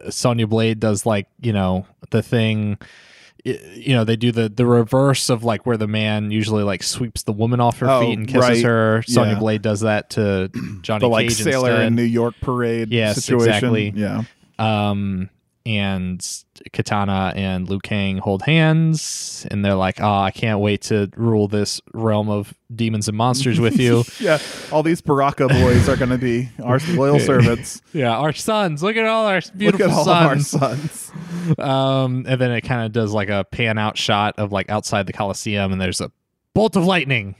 Sonya 0.09 0.47
Blade 0.47 0.79
does, 0.79 1.05
like 1.05 1.27
you 1.41 1.53
know 1.53 1.85
the 2.11 2.21
thing. 2.21 2.77
You 3.45 3.93
know 3.95 4.03
they 4.03 4.17
do 4.17 4.33
the 4.33 4.49
the 4.49 4.65
reverse 4.65 5.29
of 5.29 5.45
like 5.45 5.65
where 5.65 5.77
the 5.77 5.87
man 5.87 6.29
usually 6.29 6.63
like 6.63 6.83
sweeps 6.83 7.23
the 7.23 7.31
woman 7.31 7.61
off 7.61 7.79
her 7.79 7.89
Oh, 7.89 8.01
feet 8.01 8.17
and 8.17 8.27
kisses 8.27 8.41
right. 8.41 8.63
her. 8.65 9.03
Sonya 9.07 9.33
Yeah. 9.33 9.39
Blade 9.39 9.61
does 9.61 9.79
that 9.81 10.09
to 10.11 10.51
Johnny 10.81 10.99
the 10.99 11.07
like 11.07 11.31
sailor 11.31 11.69
instead. 11.71 11.87
in 11.87 11.95
New 11.95 12.03
York 12.03 12.35
parade 12.41 12.89
Yes, 12.91 13.23
situation. 13.23 13.47
exactly. 13.49 13.89
Yeah. 13.95 14.23
um 14.59 15.29
and 15.69 16.19
Kitana 16.71 17.35
and 17.35 17.69
liu 17.69 17.79
kang 17.79 18.17
hold 18.17 18.41
hands 18.41 19.45
and 19.51 19.63
they're 19.63 19.75
like 19.75 20.01
oh 20.01 20.19
i 20.21 20.31
can't 20.31 20.59
wait 20.59 20.81
to 20.83 21.09
rule 21.15 21.47
this 21.47 21.79
realm 21.93 22.27
of 22.29 22.53
demons 22.75 23.07
and 23.07 23.15
monsters 23.15 23.59
with 23.59 23.79
you 23.79 24.03
yeah. 24.19 24.39
All 24.71 24.83
these 24.83 25.01
Baraka 25.01 25.47
boys 25.47 25.87
are 25.87 25.95
going 25.95 26.09
to 26.09 26.17
be 26.17 26.49
our 26.63 26.79
loyal 26.89 27.19
servants. 27.31 27.81
yeah 27.93 28.17
our 28.17 28.33
sons 28.33 28.81
look 28.83 28.95
at 28.95 29.05
all 29.05 29.25
our 29.27 29.35
Look 29.35 29.57
beautiful 29.57 29.85
at 29.87 29.91
all 29.91 30.09
of 30.09 30.27
our 30.27 30.39
sons 30.39 30.91
sons. 30.91 31.59
um 31.59 32.25
and 32.27 32.41
then 32.41 32.51
it 32.51 32.61
kind 32.61 32.85
of 32.85 32.91
does 32.91 33.13
like 33.13 33.29
a 33.29 33.43
pan 33.45 33.77
out 33.77 33.97
shot 33.97 34.35
of 34.37 34.51
like 34.51 34.69
outside 34.69 35.05
the 35.07 35.13
coliseum 35.13 35.71
and 35.71 35.79
there's 35.79 36.01
a 36.01 36.11
bolt 36.55 36.75
of 36.75 36.83
lightning 36.85 37.35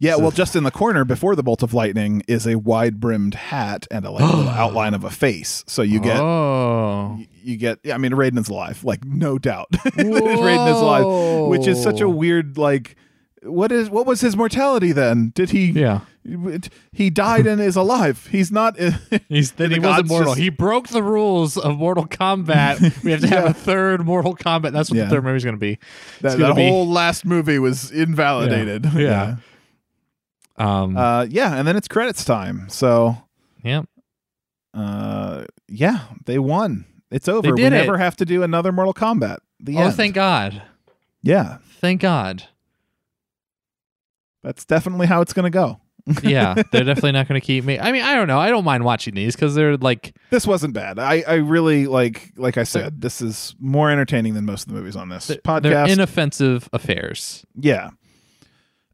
Yeah, 0.00 0.16
well, 0.16 0.32
just 0.32 0.56
in 0.56 0.64
the 0.64 0.70
corner 0.72 1.04
before 1.04 1.36
the 1.36 1.44
bolt 1.44 1.62
of 1.62 1.74
lightning 1.74 2.22
is 2.26 2.44
a 2.46 2.56
wide 2.56 2.98
brimmed 2.98 3.34
hat 3.34 3.86
and 3.90 4.04
a 4.04 4.10
like 4.10 4.24
little 4.24 4.48
outline 4.48 4.94
of 4.94 5.04
a 5.04 5.10
face. 5.10 5.62
So 5.68 5.82
you 5.82 6.00
get 6.00 6.18
oh 6.18 7.16
you- 7.18 7.26
you 7.44 7.56
get 7.56 7.78
I 7.92 7.98
mean 7.98 8.12
Raiden 8.12 8.38
is 8.38 8.48
alive, 8.48 8.82
like 8.84 9.04
no 9.04 9.38
doubt. 9.38 9.70
Raiden 9.72 10.68
is 10.70 10.80
alive, 10.80 11.48
which 11.48 11.66
is 11.66 11.80
such 11.82 12.00
a 12.00 12.08
weird 12.08 12.56
like 12.58 12.96
what 13.42 13.72
is 13.72 13.90
what 13.90 14.06
was 14.06 14.20
his 14.20 14.36
mortality 14.36 14.92
then? 14.92 15.32
Did 15.34 15.50
he 15.50 15.70
yeah 15.72 16.00
he 16.92 17.10
died 17.10 17.46
and 17.48 17.60
is 17.60 17.74
alive. 17.74 18.28
He's 18.30 18.52
not 18.52 18.76
He's 19.28 19.52
then 19.52 19.72
he 19.72 19.78
wasn't 19.80 19.82
gods 19.82 20.08
mortal. 20.08 20.32
just- 20.34 20.40
He 20.40 20.48
broke 20.50 20.88
the 20.88 21.02
rules 21.02 21.56
of 21.56 21.78
Mortal 21.78 22.06
Kombat. 22.06 23.02
We 23.02 23.10
have 23.10 23.20
to 23.22 23.28
have 23.28 23.44
a 23.50 23.54
third 23.54 24.04
Mortal 24.04 24.36
Kombat. 24.36 24.70
That's 24.72 24.88
what 24.90 24.96
Yeah. 24.98 25.04
the 25.04 25.10
third 25.10 25.24
movie 25.24 25.36
is 25.38 25.44
going 25.44 25.56
to 25.56 25.60
be. 25.60 25.78
that, 26.20 26.38
that 26.38 26.54
be- 26.56 26.68
whole 26.68 26.88
last 26.88 27.24
movie 27.24 27.58
was 27.58 27.90
invalidated. 27.90 28.86
Yeah. 28.94 29.36
Um. 30.56 30.94
Yeah. 30.94 31.00
Uh, 31.02 31.26
yeah, 31.28 31.54
and 31.56 31.66
then 31.66 31.76
it's 31.76 31.88
credits 31.88 32.24
time. 32.24 32.68
So 32.68 33.16
yeah. 33.64 33.82
uh 34.74 35.44
yeah, 35.68 36.04
they 36.26 36.38
won. 36.38 36.84
It's 37.10 37.28
over. 37.28 37.54
We 37.54 37.64
it. 37.64 37.70
never 37.70 37.98
have 37.98 38.16
to 38.16 38.24
do 38.24 38.42
another 38.42 38.72
Mortal 38.72 38.94
Kombat. 38.94 39.38
The 39.60 39.76
Oh, 39.76 39.82
end. 39.82 39.94
thank 39.94 40.14
God. 40.14 40.62
Yeah. 41.22 41.58
Thank 41.80 42.00
God. 42.00 42.44
That's 44.42 44.64
definitely 44.64 45.06
how 45.06 45.20
it's 45.20 45.32
going 45.32 45.44
to 45.44 45.50
go. 45.50 45.78
Yeah, 46.24 46.54
they're 46.72 46.82
definitely 46.82 47.12
not 47.12 47.28
going 47.28 47.40
to 47.40 47.46
keep 47.46 47.62
me. 47.64 47.78
I 47.78 47.92
mean, 47.92 48.02
I 48.02 48.16
don't 48.16 48.26
know. 48.26 48.40
I 48.40 48.50
don't 48.50 48.64
mind 48.64 48.82
watching 48.84 49.14
these 49.14 49.36
because 49.36 49.54
they're 49.54 49.76
like, 49.76 50.16
This 50.30 50.48
wasn't 50.48 50.74
bad. 50.74 50.98
I, 50.98 51.22
I 51.28 51.34
really 51.34 51.86
like 51.86 52.32
like 52.36 52.58
I 52.58 52.64
said, 52.64 53.00
this 53.02 53.20
is 53.22 53.54
more 53.60 53.88
entertaining 53.88 54.34
than 54.34 54.44
most 54.44 54.62
of 54.66 54.72
the 54.72 54.74
movies 54.80 54.96
on 54.96 55.10
this 55.10 55.28
they're, 55.28 55.36
podcast. 55.36 55.62
they're 55.62 55.86
inoffensive 55.86 56.68
affairs. 56.72 57.44
yeah. 57.54 57.90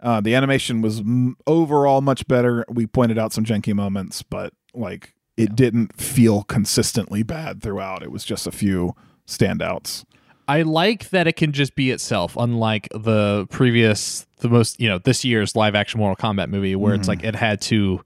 Uh, 0.00 0.20
the 0.20 0.34
animation 0.34 0.80
was 0.80 1.00
m- 1.00 1.36
overall 1.46 2.00
much 2.00 2.26
better. 2.28 2.64
We 2.68 2.86
pointed 2.86 3.18
out 3.18 3.32
some 3.32 3.44
janky 3.44 3.74
moments, 3.74 4.22
but 4.22 4.52
like 4.74 5.14
it 5.36 5.50
Yeah. 5.50 5.54
didn't 5.54 6.00
feel 6.00 6.42
consistently 6.44 7.22
bad 7.22 7.62
throughout. 7.62 8.02
It 8.02 8.10
was 8.12 8.24
just 8.24 8.46
a 8.46 8.50
few 8.52 8.94
standouts. 9.26 10.04
I 10.46 10.62
like 10.62 11.10
that 11.10 11.26
it 11.26 11.36
can 11.36 11.52
just 11.52 11.74
be 11.74 11.90
itself, 11.90 12.34
unlike 12.36 12.88
the 12.94 13.46
previous, 13.50 14.26
the 14.38 14.48
most, 14.48 14.80
you 14.80 14.88
know, 14.88 14.98
this 14.98 15.24
year's 15.24 15.54
live 15.54 15.74
action 15.74 16.00
Mortal 16.00 16.16
Kombat 16.16 16.48
movie, 16.48 16.74
where 16.74 16.94
it's 16.94 17.04
Mhm. 17.06 17.08
like 17.08 17.24
it 17.24 17.34
had 17.34 17.60
to, 17.62 18.02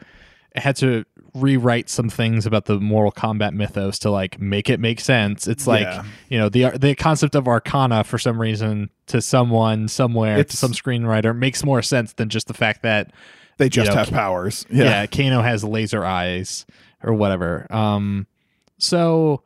it 0.56 0.60
had 0.62 0.74
to 0.77 1.05
rewrite 1.35 1.89
some 1.89 2.11
things 2.11 2.45
about 2.45 2.67
the 2.67 2.79
Mortal 2.79 3.11
Kombat 3.13 3.55
mythos 3.55 3.99
to 4.01 4.11
like 4.11 4.39
make 4.41 4.69
it 4.69 4.79
make 4.81 5.01
sense. 5.01 5.47
It's 5.49 5.67
like 5.67 5.83
Yeah. 5.85 6.05
you 6.29 6.39
know 6.39 6.49
the 6.49 6.71
the 6.79 6.95
concept 6.95 7.35
of 7.35 7.49
Arcana 7.49 8.05
for 8.05 8.19
some 8.19 8.41
reason 8.41 8.91
to 9.07 9.23
someone 9.23 9.89
somewhere 9.89 10.45
to 10.45 10.57
some 10.57 10.73
screenwriter 10.73 11.37
makes 11.37 11.65
more 11.65 11.81
sense 11.83 12.13
than 12.13 12.29
just 12.29 12.49
the 12.49 12.55
fact 12.55 12.83
that 12.83 13.13
They 13.57 13.69
just 13.71 13.91
know, 13.91 13.97
have 13.97 14.11
powers. 14.11 14.67
yeah, 14.71 14.85
Yeah. 14.85 15.07
Kano 15.07 15.41
has 15.43 15.65
laser 15.65 16.05
eyes 16.05 16.67
or 17.03 17.15
whatever. 17.15 17.67
Um, 17.71 18.27
so 18.79 19.43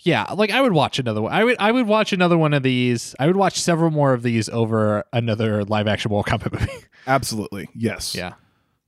yeah, 0.00 0.24
like 0.34 0.50
I 0.50 0.60
would 0.60 0.72
watch 0.72 0.98
another 0.98 1.22
one. 1.22 1.32
I 1.32 1.42
would 1.44 1.56
I 1.58 1.72
would 1.72 1.86
watch 1.86 2.12
another 2.12 2.36
one 2.36 2.52
of 2.52 2.62
these. 2.62 3.14
I 3.18 3.26
would 3.26 3.36
watch 3.36 3.58
several 3.58 3.90
more 3.90 4.12
of 4.12 4.22
these 4.22 4.50
over 4.50 5.04
another 5.12 5.64
live 5.64 5.86
action 5.88 6.10
Mortal 6.10 6.38
Kombat 6.38 6.52
movie. 6.60 6.72
Absolutely. 7.06 7.68
Yes. 7.74 8.14
yeah, 8.14 8.34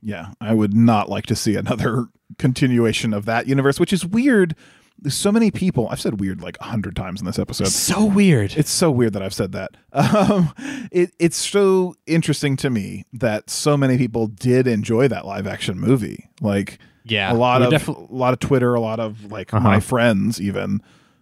Yeah, 0.03 0.33
I 0.41 0.53
would 0.53 0.75
not 0.75 1.09
like 1.09 1.25
to 1.27 1.37
see 1.37 1.57
another 1.57 2.07
continuation 2.39 3.13
of 3.15 3.25
that 3.27 3.47
universe, 3.47 3.79
which 3.81 3.93
is 3.93 4.05
weird. 4.05 4.55
There's 4.99 5.15
so 5.15 5.31
many 5.31 5.51
people. 5.51 5.89
I've 5.91 6.01
said 6.01 6.21
weird 6.21 6.41
like 6.41 6.57
a 6.61 6.65
hundred 6.65 6.97
times 6.97 7.21
in 7.21 7.27
this 7.27 7.39
episode. 7.39 7.69
so 7.69 8.05
weird. 8.05 8.55
It's 8.57 8.71
so 8.71 8.91
weird 8.91 9.13
that 9.13 9.23
I've 9.23 9.35
said 9.35 9.53
that. 9.53 9.77
Um, 9.93 10.53
it, 10.93 11.13
it's 11.19 11.37
so 11.37 11.95
interesting 12.07 12.57
to 12.59 12.71
me 12.71 13.05
that 13.13 13.49
so 13.51 13.77
many 13.77 13.97
people 13.99 14.27
did 14.27 14.67
enjoy 14.67 15.09
that 15.09 15.25
live 15.27 15.47
action 15.47 15.79
movie. 15.79 16.29
Like 16.41 16.79
yeah, 17.05 17.31
a 17.33 17.35
lot 17.35 17.63
of 17.63 17.89
a 17.89 17.93
lot 18.11 18.33
of 18.33 18.41
Twitter, 18.41 18.75
a 18.75 18.81
lot 18.81 18.99
of 19.01 19.31
like 19.31 19.53
Uh-huh. 19.55 19.63
my 19.69 19.81
friends 19.81 20.41
even 20.41 20.81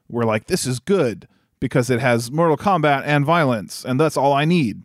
were 0.09 0.25
like, 0.25 0.47
"This 0.47 0.67
is 0.67 0.79
good 0.81 1.27
because 1.61 1.91
it 1.91 2.01
has 2.01 2.31
Mortal 2.31 2.57
Kombat 2.57 3.03
and 3.05 3.25
violence, 3.25 3.85
and 3.85 3.99
that's 4.01 4.17
all 4.17 4.33
I 4.33 4.45
need." 4.45 4.83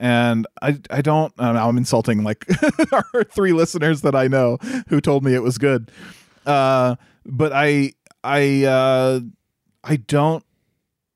And 0.00 0.46
I 0.62 0.78
I 0.90 1.02
don't. 1.02 1.32
I 1.38 1.52
know, 1.52 1.68
I'm 1.68 1.76
insulting 1.76 2.22
like 2.24 2.46
our 2.92 3.24
three 3.24 3.52
listeners 3.52 4.02
that 4.02 4.14
I 4.14 4.28
know 4.28 4.58
who 4.88 5.00
told 5.00 5.24
me 5.24 5.34
it 5.34 5.42
was 5.42 5.58
good. 5.58 5.90
Uh, 6.46 6.96
but 7.26 7.52
I 7.52 7.92
I 8.22 8.64
uh, 8.64 9.20
I 9.82 9.96
don't 9.96 10.44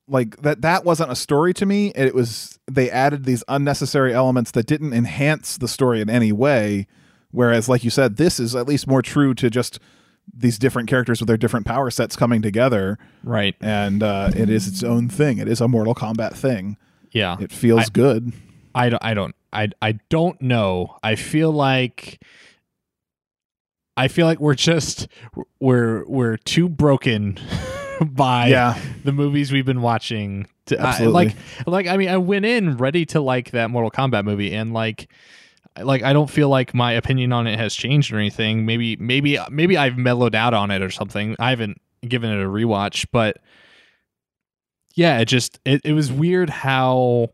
like 0.09 0.43
that. 0.43 0.63
That 0.63 0.85
wasn't 0.85 1.13
a 1.13 1.17
story 1.17 1.55
to 1.55 1.65
me. 1.67 1.93
It 1.95 2.15
was 2.15 2.59
they 2.71 2.91
added 2.91 3.25
these 3.25 3.45
unnecessary 3.49 4.13
elements 4.13 4.51
that 4.53 4.67
didn't 4.67 4.93
enhance 4.95 5.57
the 5.59 5.69
story 5.69 6.01
in 6.01 6.11
any 6.11 6.33
way 6.33 6.87
Whereas, 7.35 7.67
like 7.67 7.83
you 7.83 7.89
said, 7.89 8.19
this 8.19 8.39
is 8.39 8.55
at 8.55 8.69
least 8.69 8.87
more 8.87 9.01
true 9.01 9.33
to 9.37 9.49
just 9.49 9.79
these 10.37 10.59
different 10.59 10.87
characters 10.87 11.19
with 11.19 11.29
their 11.29 11.39
different 11.39 11.65
power 11.65 11.91
sets 11.91 12.15
coming 12.15 12.43
together, 12.43 12.99
Right. 13.25 13.57
and 13.59 14.03
uh, 14.03 14.31
it 14.37 14.51
is 14.51 14.69
its 14.69 14.83
own 14.85 15.09
thing. 15.09 15.39
It 15.39 15.49
is 15.49 15.59
a 15.63 15.67
Mortal 15.67 15.95
Kombat 15.95 16.35
thing. 16.35 16.77
Yeah. 17.11 17.39
It 17.41 17.51
feels 17.51 17.87
I- 17.87 17.89
good. 17.91 18.33
I 18.75 18.89
don't, 18.89 19.05
I 19.05 19.15
don't 19.15 19.35
I 19.53 19.69
I 19.81 19.93
don't 20.09 20.41
know. 20.41 20.97
I 21.03 21.15
feel 21.17 21.53
like 21.53 22.23
I 23.97 24.09
feel 24.09 24.27
like 24.27 24.41
we're 24.41 24.55
just 24.55 25.09
we're 25.61 26.05
we're 26.07 26.37
too 26.39 26.69
broken 26.69 27.39
by 28.01 28.49
yeah, 28.49 28.79
the 29.05 29.13
movies 29.13 29.53
we've 29.53 29.67
been 29.67 29.83
watching. 29.83 30.47
To, 30.67 30.81
I- 30.81 30.89
Absolutely. 30.91 31.13
like 31.13 31.37
like 31.67 31.87
I 31.87 31.97
mean 31.97 32.09
I 32.09 32.17
went 32.17 32.45
in 32.47 32.77
ready 32.77 33.05
to 33.07 33.21
like 33.21 33.51
that 33.51 33.71
Mortal 33.71 33.91
Kombat 33.91 34.25
movie 34.25 34.55
and 34.55 34.73
like 34.73 35.11
like 35.81 36.03
I 36.03 36.13
don't 36.13 36.31
feel 36.31 36.49
like 36.49 36.75
my 36.75 36.93
opinion 36.93 37.33
on 37.33 37.47
it 37.47 37.59
has 37.59 37.75
changed 37.75 38.13
or 38.13 38.19
anything. 38.19 38.65
Maybe 38.65 38.97
maybe 38.97 39.39
maybe 39.51 39.77
I've 39.77 39.99
mellowed 39.99 40.35
out 40.35 40.55
on 40.55 40.71
it 40.71 40.81
or 40.83 40.91
something. 40.91 41.37
I 41.39 41.51
haven't 41.51 41.81
given 42.07 42.31
it 42.31 42.43
a 42.43 42.49
rewatch, 42.49 43.07
but 43.13 43.39
yeah, 44.95 45.19
it 45.19 45.27
just 45.27 45.61
it, 45.65 45.81
it 45.85 45.93
was 45.93 46.11
weird 46.11 46.49
how 46.51 47.31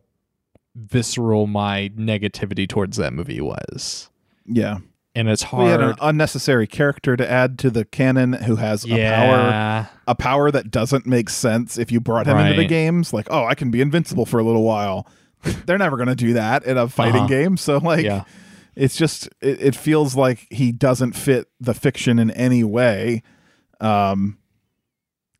visceral 0.78 1.46
my 1.46 1.90
negativity 1.96 2.68
towards 2.68 2.96
that 2.98 3.12
movie 3.12 3.40
was. 3.40 4.08
yeah. 4.46 4.78
And 5.14 5.28
it's 5.28 5.42
hard. 5.42 5.64
We 5.64 5.70
had 5.70 5.80
an 5.80 5.96
unnecessary 6.00 6.68
character 6.68 7.16
to 7.16 7.28
add 7.28 7.58
to 7.60 7.70
the 7.70 7.84
canon 7.84 8.34
who 8.34 8.54
has 8.56 8.84
a 8.84 8.88
power 8.88 9.90
a 10.06 10.14
power 10.14 10.50
that 10.52 10.70
doesn't 10.70 11.06
make 11.06 11.28
sense 11.28 11.76
if 11.76 11.90
you 11.90 11.98
brought 11.98 12.26
him 12.28 12.36
into 12.38 12.54
the 12.54 12.68
games. 12.68 13.12
Like, 13.12 13.26
oh, 13.28 13.44
I 13.44 13.56
can 13.56 13.72
be 13.72 13.80
invincible 13.80 14.26
for 14.26 14.38
a 14.38 14.44
little 14.44 14.62
while. 14.62 15.08
They're 15.66 15.78
never 15.78 15.96
going 15.96 16.08
to 16.08 16.14
do 16.14 16.34
that 16.34 16.64
in 16.64 16.76
a 16.78 16.86
fighting 16.88 17.22
Uh-huh. 17.22 17.26
game. 17.26 17.56
So, 17.56 17.78
like, 17.78 18.04
yeah. 18.04 18.24
it's 18.76 18.94
just 18.96 19.26
it, 19.40 19.60
it 19.60 19.74
feels 19.74 20.14
like 20.14 20.46
he 20.50 20.70
doesn't 20.70 21.14
fit 21.14 21.48
the 21.58 21.74
fiction 21.74 22.20
in 22.20 22.30
any 22.32 22.62
way. 22.62 23.24
Um, 23.80 24.38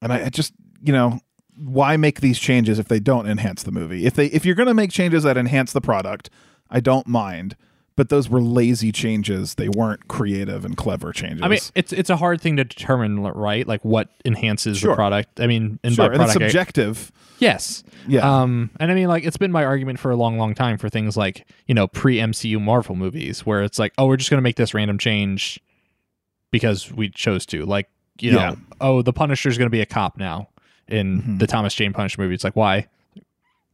and 0.02 0.12
I, 0.12 0.24
I 0.24 0.28
just 0.30 0.54
you 0.82 0.92
know 0.92 1.20
why 1.58 1.96
make 1.96 2.20
these 2.20 2.38
changes 2.38 2.78
if 2.78 2.88
they 2.88 3.00
don't 3.00 3.26
enhance 3.28 3.62
the 3.62 3.72
movie? 3.72 4.06
If 4.06 4.14
they 4.14 4.26
if 4.26 4.44
you're 4.46 4.54
going 4.54 4.68
to 4.68 4.74
make 4.74 4.90
changes 4.90 5.22
that 5.24 5.36
enhance 5.36 5.72
the 5.72 5.80
product, 5.80 6.30
I 6.70 6.80
don't 6.80 7.06
mind. 7.06 7.56
But 7.96 8.10
those 8.10 8.28
were 8.28 8.40
lazy 8.40 8.92
changes. 8.92 9.56
They 9.56 9.68
weren't 9.68 10.06
creative 10.06 10.64
and 10.64 10.76
clever 10.76 11.12
changes. 11.12 11.42
I 11.42 11.48
mean, 11.48 11.58
it's 11.74 11.92
it's 11.92 12.10
a 12.10 12.16
hard 12.16 12.40
thing 12.40 12.56
to 12.56 12.64
determine, 12.64 13.20
right? 13.22 13.66
Like 13.66 13.84
what 13.84 14.08
enhances 14.24 14.78
Sure. 14.78 14.90
the 14.92 14.94
product. 14.94 15.40
I 15.40 15.48
mean, 15.48 15.80
and 15.82 15.94
sure, 15.94 16.08
by 16.08 16.14
and 16.14 16.22
it's 16.22 16.32
product, 16.34 16.42
I- 16.44 16.46
subjective. 16.48 17.10
yes. 17.40 17.82
Yeah, 18.06 18.20
Um, 18.42 18.70
and 18.78 18.92
I 18.92 18.94
mean, 18.94 19.08
like, 19.08 19.24
it's 19.24 19.36
been 19.36 19.50
my 19.50 19.64
argument 19.64 19.98
for 19.98 20.12
a 20.12 20.16
long, 20.16 20.38
long 20.38 20.54
time 20.54 20.78
for 20.78 20.88
things 20.88 21.16
like 21.16 21.44
you 21.66 21.74
know 21.74 21.88
pre 21.88 22.18
MCU 22.18 22.60
Marvel 22.60 22.94
movies, 22.94 23.44
where 23.44 23.64
it's 23.64 23.80
like, 23.80 23.92
oh, 23.98 24.06
we're 24.06 24.16
just 24.16 24.30
gonna 24.30 24.42
make 24.42 24.54
this 24.56 24.74
random 24.74 24.96
change 24.96 25.58
because 26.52 26.92
we 26.92 27.08
chose 27.10 27.44
to. 27.46 27.64
Like, 27.66 27.88
you 28.20 28.32
know, 28.32 28.38
Yeah. 28.38 28.54
oh, 28.80 29.02
the 29.02 29.12
Punisher's 29.12 29.58
gonna 29.58 29.70
be 29.70 29.80
a 29.80 29.86
cop 29.86 30.16
now 30.16 30.48
in 30.88 31.22
Mhm. 31.22 31.38
the 31.38 31.46
Thomas 31.46 31.74
Jane 31.74 31.92
Punisher 31.92 32.20
movie. 32.20 32.34
It's 32.34 32.44
like, 32.44 32.56
why? 32.56 32.86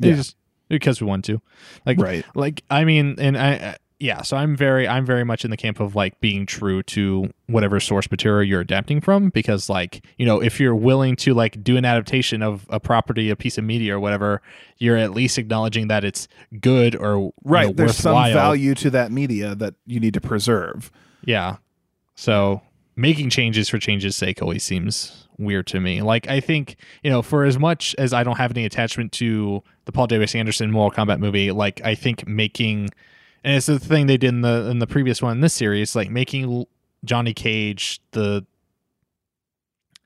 Yeah. 0.00 0.14
Just 0.16 0.36
because 0.68 1.00
we 1.00 1.06
want 1.06 1.24
to. 1.26 1.40
Like, 1.86 1.98
right. 2.00 2.24
like 2.34 2.62
I 2.70 2.84
mean, 2.84 3.16
and 3.18 3.36
I. 3.38 3.50
I 3.52 3.76
yeah, 4.00 4.20
so 4.22 4.36
I'm 4.36 4.54
very 4.56 4.86
I'm 4.86 5.06
very 5.06 5.24
much 5.24 5.44
in 5.46 5.50
the 5.52 5.56
camp 5.56 5.78
of 5.80 5.94
like 5.94 6.20
being 6.20 6.44
true 6.46 6.82
to 6.82 7.30
whatever 7.46 7.78
source 7.80 8.10
material 8.10 8.42
you're 8.42 8.60
adapting 8.60 9.00
from 9.00 9.30
because 9.30 9.70
like, 9.70 10.04
you 10.18 10.26
know, 10.26 10.42
if 10.42 10.58
you're 10.60 10.74
willing 10.74 11.14
to 11.16 11.32
like 11.32 11.62
do 11.62 11.76
an 11.78 11.84
adaptation 11.86 12.42
of 12.42 12.66
a 12.68 12.80
property, 12.80 13.30
a 13.30 13.36
piece 13.36 13.56
of 13.56 13.64
media 13.64 13.94
or 13.96 14.00
whatever, 14.00 14.42
you're 14.78 14.96
at 14.96 15.12
least 15.12 15.38
acknowledging 15.38 15.88
that 15.88 16.04
it's 16.04 16.26
good 16.60 16.96
or 16.96 17.16
you 17.18 17.32
Right. 17.44 17.68
know, 17.68 17.72
There's 17.72 17.96
some 17.96 18.14
value 18.32 18.74
to 18.74 18.90
that 18.90 19.10
media 19.12 19.54
that 19.54 19.74
you 19.86 20.00
need 20.00 20.14
to 20.14 20.20
preserve. 20.20 20.90
Yeah. 21.24 21.56
So 22.14 22.60
making 22.96 23.30
changes 23.30 23.68
for 23.70 23.78
changes 23.78 24.16
sake 24.16 24.42
always 24.42 24.64
seems 24.64 25.23
weird 25.39 25.66
to 25.69 25.81
me. 25.81 26.02
Like 26.02 26.28
I 26.28 26.40
think, 26.40 26.77
you 27.02 27.11
know, 27.11 27.23
for 27.23 27.44
as 27.44 27.59
much 27.59 27.94
as 27.98 28.12
I 28.12 28.23
don't 28.24 28.36
have 28.36 28.51
any 28.52 28.65
attachment 28.65 29.12
to 29.12 29.62
the 29.85 29.93
Paul 29.93 30.06
Davis 30.06 30.35
Anderson 30.35 30.70
Mortal 30.70 31.05
Kombat 31.05 31.19
movie, 31.20 31.51
like 31.51 31.81
I 31.85 31.94
think 31.94 32.27
making 32.27 32.90
and 33.43 33.56
it's 33.56 33.66
the 33.66 33.78
thing 33.78 34.06
they 34.06 34.16
did 34.16 34.28
in 34.28 34.40
the 34.40 34.69
in 34.70 34.78
the 34.78 34.86
previous 34.86 35.20
one 35.20 35.32
in 35.32 35.40
this 35.40 35.52
series, 35.55 35.94
like 35.94 36.11
making 36.11 36.66
Johnny 37.05 37.35
Cage 37.35 38.01
the 38.12 38.44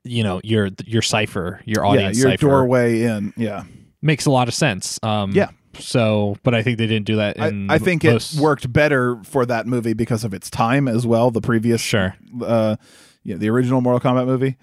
you 0.03 0.23
know, 0.23 0.39
your 0.43 0.69
your 0.85 1.01
cipher, 1.01 1.61
your 1.65 1.85
audience 1.85 2.17
yeah, 2.17 2.21
your 2.23 2.31
cipher 2.31 2.47
doorway 2.47 3.01
in. 3.03 3.33
Yeah. 3.37 3.63
makes 4.01 4.25
a 4.25 4.31
lot 4.31 4.47
of 4.47 4.53
sense. 4.53 4.99
Um 5.03 5.31
Yeah. 5.31 5.49
so 5.77 6.37
but 6.43 6.55
I 6.55 6.63
think 6.63 6.77
they 6.77 6.87
didn't 6.87 7.05
do 7.05 7.17
that 7.17 7.39
I, 7.39 7.51
I 7.69 7.77
think 7.77 8.03
most, 8.03 8.35
it 8.35 8.41
worked 8.41 8.71
better 8.71 9.21
for 9.23 9.45
that 9.45 9.67
movie 9.67 9.93
because 9.93 10.23
of 10.23 10.33
its 10.33 10.49
time 10.49 10.87
as 10.87 11.05
well. 11.05 11.31
The 11.31 11.41
previous, 11.41 11.81
Sure. 11.81 12.15
uh, 12.41 12.75
yeah, 13.23 13.35
the 13.35 13.49
original 13.49 13.81
Mortal 13.81 13.99
Kombat 13.99 14.25
movie, 14.25 14.55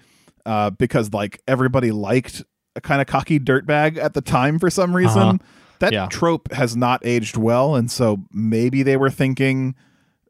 uh, 0.47 0.71
because 0.71 1.13
like 1.13 1.41
everybody 1.47 1.91
liked 1.91 2.43
a 2.75 2.81
kind 2.81 3.01
of 3.01 3.07
cocky 3.07 3.39
dirtbag 3.39 3.97
at 3.97 4.13
the 4.15 4.21
time 4.21 4.57
for 4.57 4.69
some 4.71 4.95
reason. 4.95 5.21
Uh-huh. 5.21 5.37
That 5.79 5.93
Yeah. 5.93 6.07
trope 6.09 6.51
has 6.53 6.75
not 6.75 7.01
aged 7.05 7.37
well, 7.37 7.75
and 7.75 7.91
so 7.91 8.23
maybe 8.31 8.81
they 8.81 8.97
were 8.97 9.11
thinking, 9.11 9.75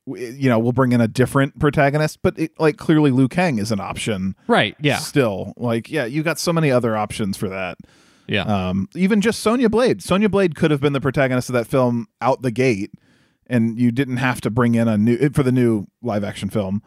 you 0.05 0.49
know, 0.49 0.59
we'll 0.59 0.73
bring 0.73 0.91
in 0.91 0.99
a 0.99 1.07
different 1.07 1.57
protagonist, 1.59 2.19
but 2.21 2.37
it, 2.37 2.51
like 2.59 2.75
clearly 2.75 3.11
Liu 3.11 3.29
Kang 3.29 3.57
is 3.57 3.71
an 3.71 3.79
option. 3.79 4.35
Right. 4.47 4.75
Yeah. 4.81 4.97
Still, 4.97 5.53
like, 5.55 5.89
yeah, 5.89 6.03
you 6.05 6.21
got 6.23 6.37
so 6.39 6.51
many 6.51 6.69
other 6.69 6.97
options 6.97 7.37
for 7.37 7.47
that. 7.47 7.77
Yeah. 8.27 8.41
Um, 8.41 8.89
even 8.93 9.21
just 9.21 9.39
Sonya 9.39 9.69
Blade. 9.69 10.03
Sonya 10.03 10.27
Blade 10.27 10.53
could 10.55 10.69
have 10.69 10.81
been 10.81 10.91
the 10.91 10.99
protagonist 10.99 11.47
of 11.49 11.53
that 11.53 11.67
film 11.67 12.07
out 12.19 12.41
the 12.41 12.51
gate, 12.51 12.91
and 13.47 13.79
you 13.79 13.91
didn't 13.93 14.17
have 14.17 14.41
to 14.41 14.49
bring 14.49 14.75
in 14.75 14.89
a 14.89 14.97
new 14.97 15.29
for 15.29 15.43
the 15.43 15.51
new 15.53 15.85
live 16.01 16.25
action 16.25 16.49
film. 16.49 16.81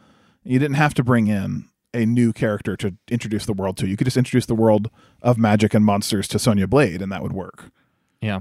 You 0.44 0.58
didn't 0.58 0.76
have 0.76 0.92
to 0.94 1.02
bring 1.02 1.28
in 1.28 1.64
a 1.94 2.06
new 2.06 2.32
character 2.32 2.76
to 2.76 2.94
introduce 3.10 3.46
the 3.46 3.52
world 3.52 3.76
to. 3.78 3.86
You 3.88 3.96
could 3.96 4.04
just 4.06 4.16
introduce 4.16 4.46
the 4.46 4.54
world 4.54 4.90
of 5.22 5.38
magic 5.38 5.74
and 5.74 5.84
monsters 5.84 6.28
to 6.28 6.38
Sonya 6.38 6.66
Blade, 6.66 7.02
and 7.02 7.10
that 7.12 7.22
would 7.22 7.32
work. 7.32 7.70
Yeah. 8.20 8.40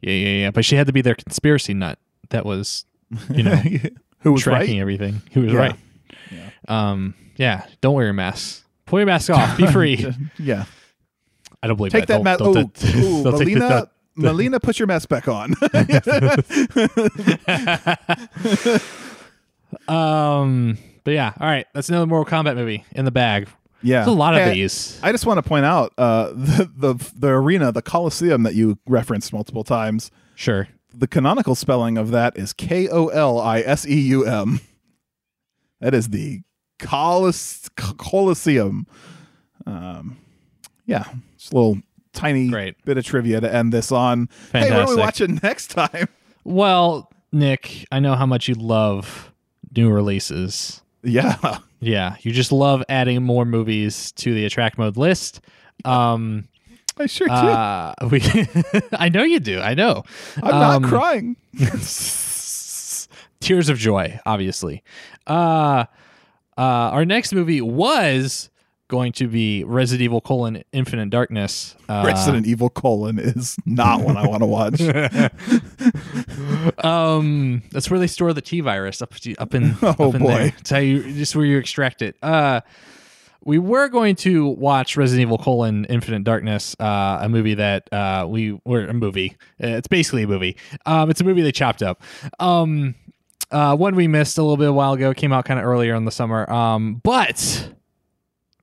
Yeah, 0.00 0.12
yeah, 0.12 0.28
yeah. 0.42 0.50
But 0.50 0.64
she 0.64 0.76
had 0.76 0.86
to 0.86 0.92
be 0.92 1.00
their 1.02 1.14
conspiracy 1.14 1.74
nut 1.74 1.98
that 2.30 2.44
was 2.46 2.84
You 3.30 3.42
know, 3.42 3.56
who 4.20 4.32
was 4.32 4.42
tracking 4.42 4.76
right? 4.76 4.80
everything. 4.80 5.22
Who 5.32 5.42
was 5.42 5.52
Yeah. 5.52 5.58
right. 5.58 5.76
Yeah. 6.30 6.50
Um, 6.68 7.14
yeah. 7.36 7.66
Don't 7.80 7.94
wear 7.94 8.04
your 8.04 8.12
mask. 8.14 8.64
Pull 8.84 9.00
your 9.00 9.06
mask 9.06 9.30
off. 9.30 9.56
Be 9.56 9.66
free. 9.72 10.06
yeah, 10.38 10.64
I 11.62 11.66
don't 11.66 11.76
believe 11.76 11.90
take 11.92 12.06
that, 12.06 12.22
that. 12.22 12.24
mask. 12.24 12.40
Oh, 12.42 12.50
ooh, 12.56 12.64
Mileena. 13.24 13.68
that- 13.68 13.90
Mileena, 14.16 14.62
put 14.62 14.78
your 14.78 14.86
mask 14.86 15.08
back 15.10 15.28
on. 15.28 15.54
Um, 19.88 20.78
but 21.04 21.12
yeah. 21.12 21.32
All 21.40 21.46
right. 21.46 21.66
That's 21.74 21.88
another 21.88 22.06
Mortal 22.06 22.30
Kombat 22.30 22.56
movie 22.56 22.84
in 22.92 23.04
the 23.04 23.10
bag. 23.10 23.48
yeah, 23.82 23.98
There's 23.98 24.08
a 24.08 24.10
lot 24.18 24.34
of 24.34 24.40
Hey, 24.42 24.54
these. 24.54 24.98
I 25.02 25.12
just 25.12 25.26
want 25.26 25.38
to 25.38 25.42
point 25.42 25.64
out 25.64 25.92
uh, 25.98 26.28
the, 26.34 26.70
the 26.76 27.12
the 27.16 27.28
arena, 27.28 27.72
the 27.72 27.82
Coliseum 27.82 28.42
that 28.44 28.54
you 28.54 28.78
referenced 28.86 29.32
multiple 29.32 29.64
times. 29.64 30.10
Sure. 30.34 30.68
The 30.92 31.06
canonical 31.06 31.54
spelling 31.54 31.98
of 31.98 32.10
that 32.10 32.36
is 32.38 32.52
K 32.52 32.88
O 32.88 33.08
L 33.08 33.38
I 33.38 33.60
S 33.60 33.86
E 33.86 33.98
U 34.00 34.26
M. 34.26 34.60
That 35.80 35.92
is 35.94 36.08
the 36.08 36.40
Colis- 36.78 37.68
Coliseum. 37.76 38.86
Um, 39.66 40.16
yeah, 40.86 41.04
just 41.36 41.52
a 41.52 41.56
little 41.56 41.78
tiny 42.12 42.48
Great. 42.48 42.82
bit 42.84 42.96
of 42.96 43.04
trivia 43.04 43.40
to 43.40 43.52
end 43.54 43.72
this 43.72 43.92
on. 43.92 44.28
Hey, 44.52 44.70
what 44.70 44.72
are 44.72 44.74
we 44.88 44.96
Fantastic. 44.96 44.98
watching 44.98 45.40
next 45.42 45.66
time? 45.68 46.08
Well, 46.44 47.10
Nick, 47.32 47.84
I 47.92 48.00
know 48.00 48.14
how 48.14 48.24
much 48.26 48.48
you 48.48 48.54
love 48.54 49.32
new 49.74 49.90
releases. 49.90 50.82
Yeah, 51.02 51.58
Yeah, 51.80 52.16
you 52.20 52.32
just 52.32 52.52
love 52.52 52.82
adding 52.88 53.22
more 53.22 53.44
movies 53.44 54.12
to 54.12 54.34
the 54.34 54.44
attract 54.44 54.78
mode 54.78 54.96
list. 54.96 55.40
Um, 55.84 56.48
I 56.98 57.06
sure 57.06 57.28
do. 57.28 57.32
uh, 57.32 57.94
we, 58.10 58.22
I 58.92 59.08
know 59.08 59.22
you 59.22 59.38
do. 59.38 59.60
I 59.60 59.74
know. 59.74 60.02
I'm 60.42 60.54
um, 60.54 60.82
not 60.82 60.90
crying. 60.90 61.36
Tears 63.40 63.68
of 63.68 63.78
joy, 63.78 64.18
obviously. 64.24 64.82
Uh, 65.26 65.84
uh, 66.56 66.60
our 66.60 67.04
next 67.04 67.32
movie 67.32 67.60
was 67.60 68.48
going 68.88 69.12
to 69.12 69.28
be 69.28 69.64
Resident 69.64 70.02
Evil: 70.04 70.20
colon 70.20 70.62
Infinite 70.72 71.10
Darkness. 71.10 71.74
Uh, 71.88 72.02
Resident 72.06 72.46
Evil 72.46 72.70
colon 72.70 73.18
is 73.18 73.56
not 73.66 74.02
one 74.02 74.16
I 74.16 74.26
want 74.26 74.42
to 74.42 74.46
watch. 74.46 74.80
um, 76.84 77.62
that's 77.70 77.90
where 77.90 78.00
they 78.00 78.06
store 78.06 78.32
the 78.32 78.40
T 78.40 78.60
virus 78.60 79.02
up 79.02 79.14
up 79.38 79.54
in 79.54 79.76
Oh, 79.82 79.88
up 79.88 80.00
in 80.14 80.22
boy. 80.22 80.28
there. 80.28 80.54
It's 80.58 80.70
how 80.70 80.78
you 80.78 81.02
just 81.12 81.36
where 81.36 81.44
you 81.44 81.58
extract 81.58 82.02
it. 82.02 82.16
Uh, 82.22 82.60
we 83.44 83.58
were 83.58 83.88
going 83.88 84.16
to 84.16 84.46
watch 84.48 84.96
Resident 84.96 85.22
Evil: 85.22 85.38
colon 85.38 85.84
Infinite 85.86 86.24
Darkness, 86.24 86.74
uh, 86.80 87.18
a 87.22 87.28
movie 87.28 87.54
that 87.54 87.92
uh, 87.92 88.26
we 88.28 88.58
were 88.64 88.86
a 88.86 88.94
movie. 88.94 89.36
It's 89.58 89.88
basically 89.88 90.24
a 90.24 90.28
movie. 90.28 90.56
Um, 90.84 91.10
it's 91.10 91.20
a 91.20 91.24
movie 91.24 91.42
they 91.42 91.52
chopped 91.52 91.82
up. 91.82 92.02
Um, 92.40 92.94
uh, 93.52 93.76
one 93.76 93.94
we 93.94 94.08
missed 94.08 94.38
a 94.38 94.42
little 94.42 94.56
bit 94.56 94.68
a 94.68 94.72
while 94.72 94.94
ago 94.94 95.14
came 95.14 95.32
out 95.32 95.44
kind 95.44 95.60
of 95.60 95.66
earlier 95.66 95.94
in 95.94 96.04
the 96.04 96.10
summer. 96.10 96.50
Um, 96.50 97.00
but 97.04 97.70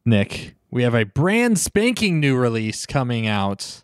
Nick, 0.06 0.56
we 0.70 0.84
have 0.84 0.96
a 0.96 1.06
brand 1.06 1.60
spanking 1.60 2.20
new 2.20 2.36
release 2.36 2.86
coming 2.86 3.28
out 3.28 3.84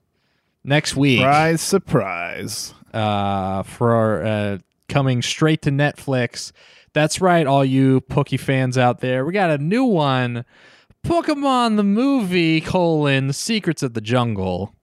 next 0.63 0.95
week 0.95 1.19
surprise, 1.19 1.61
surprise. 1.61 2.73
uh, 2.93 3.63
for 3.63 4.23
uh, 4.23 4.57
coming 4.87 5.21
straight 5.21 5.61
to 5.63 5.69
Netflix. 5.71 6.51
That's 6.93 7.21
right, 7.21 7.45
all 7.47 7.63
you 7.63 8.01
Pookie 8.01 8.39
fans 8.39 8.77
out 8.77 8.99
there. 8.99 9.25
We 9.25 9.31
got 9.33 9.51
a 9.51 9.57
new 9.57 9.85
one. 9.85 10.43
Pokemon 11.05 11.77
the 11.77 11.83
movie, 11.83 12.59
colon, 12.59 13.31
Secrets 13.31 13.83
of 13.83 13.93
the 13.93 14.01
Jungle. 14.01 14.73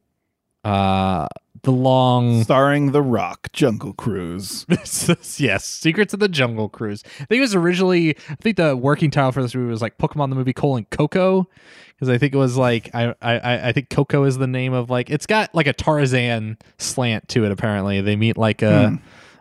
Uh 0.64 1.28
the 1.66 1.72
long 1.72 2.44
Starring 2.44 2.93
The 2.93 3.02
Rock, 3.02 3.51
Jungle 3.52 3.93
Cruise. 3.93 4.64
yes, 5.38 5.64
Secrets 5.66 6.14
of 6.14 6.20
the 6.20 6.28
Jungle 6.28 6.68
Cruise. 6.68 7.02
I 7.20 7.24
think 7.24 7.38
it 7.38 7.40
was 7.40 7.55
originally. 7.56 8.16
I 8.30 8.34
think 8.36 8.56
the 8.56 8.76
working 8.76 9.10
title 9.10 9.32
for 9.32 9.43
this 9.43 9.52
movie 9.55 9.68
was 9.70 9.82
like 9.82 9.98
Pokemon 9.98 10.30
the 10.30 10.36
movie 10.36 10.52
colon 10.52 10.86
Coco, 10.93 11.48
because 11.94 12.09
I 12.09 12.18
think 12.18 12.34
it 12.34 12.38
was 12.38 12.56
like 12.56 12.88
I, 12.94 13.14
I 13.20 13.68
I 13.68 13.72
think 13.72 13.90
Coco 13.90 14.22
is 14.22 14.38
the 14.38 14.47
name 14.47 14.72
of 14.72 14.90
like 14.90 15.10
it's 15.10 15.26
got 15.26 15.52
like 15.56 15.66
a 15.66 15.72
Tarzan 15.72 16.56
slant 16.78 17.28
to 17.30 17.44
it. 17.44 17.51
Apparently, 17.51 18.01
they 18.01 18.14
meet 18.14 18.38
like 18.38 18.62
a 18.62 18.90
Hmm. 18.90 18.94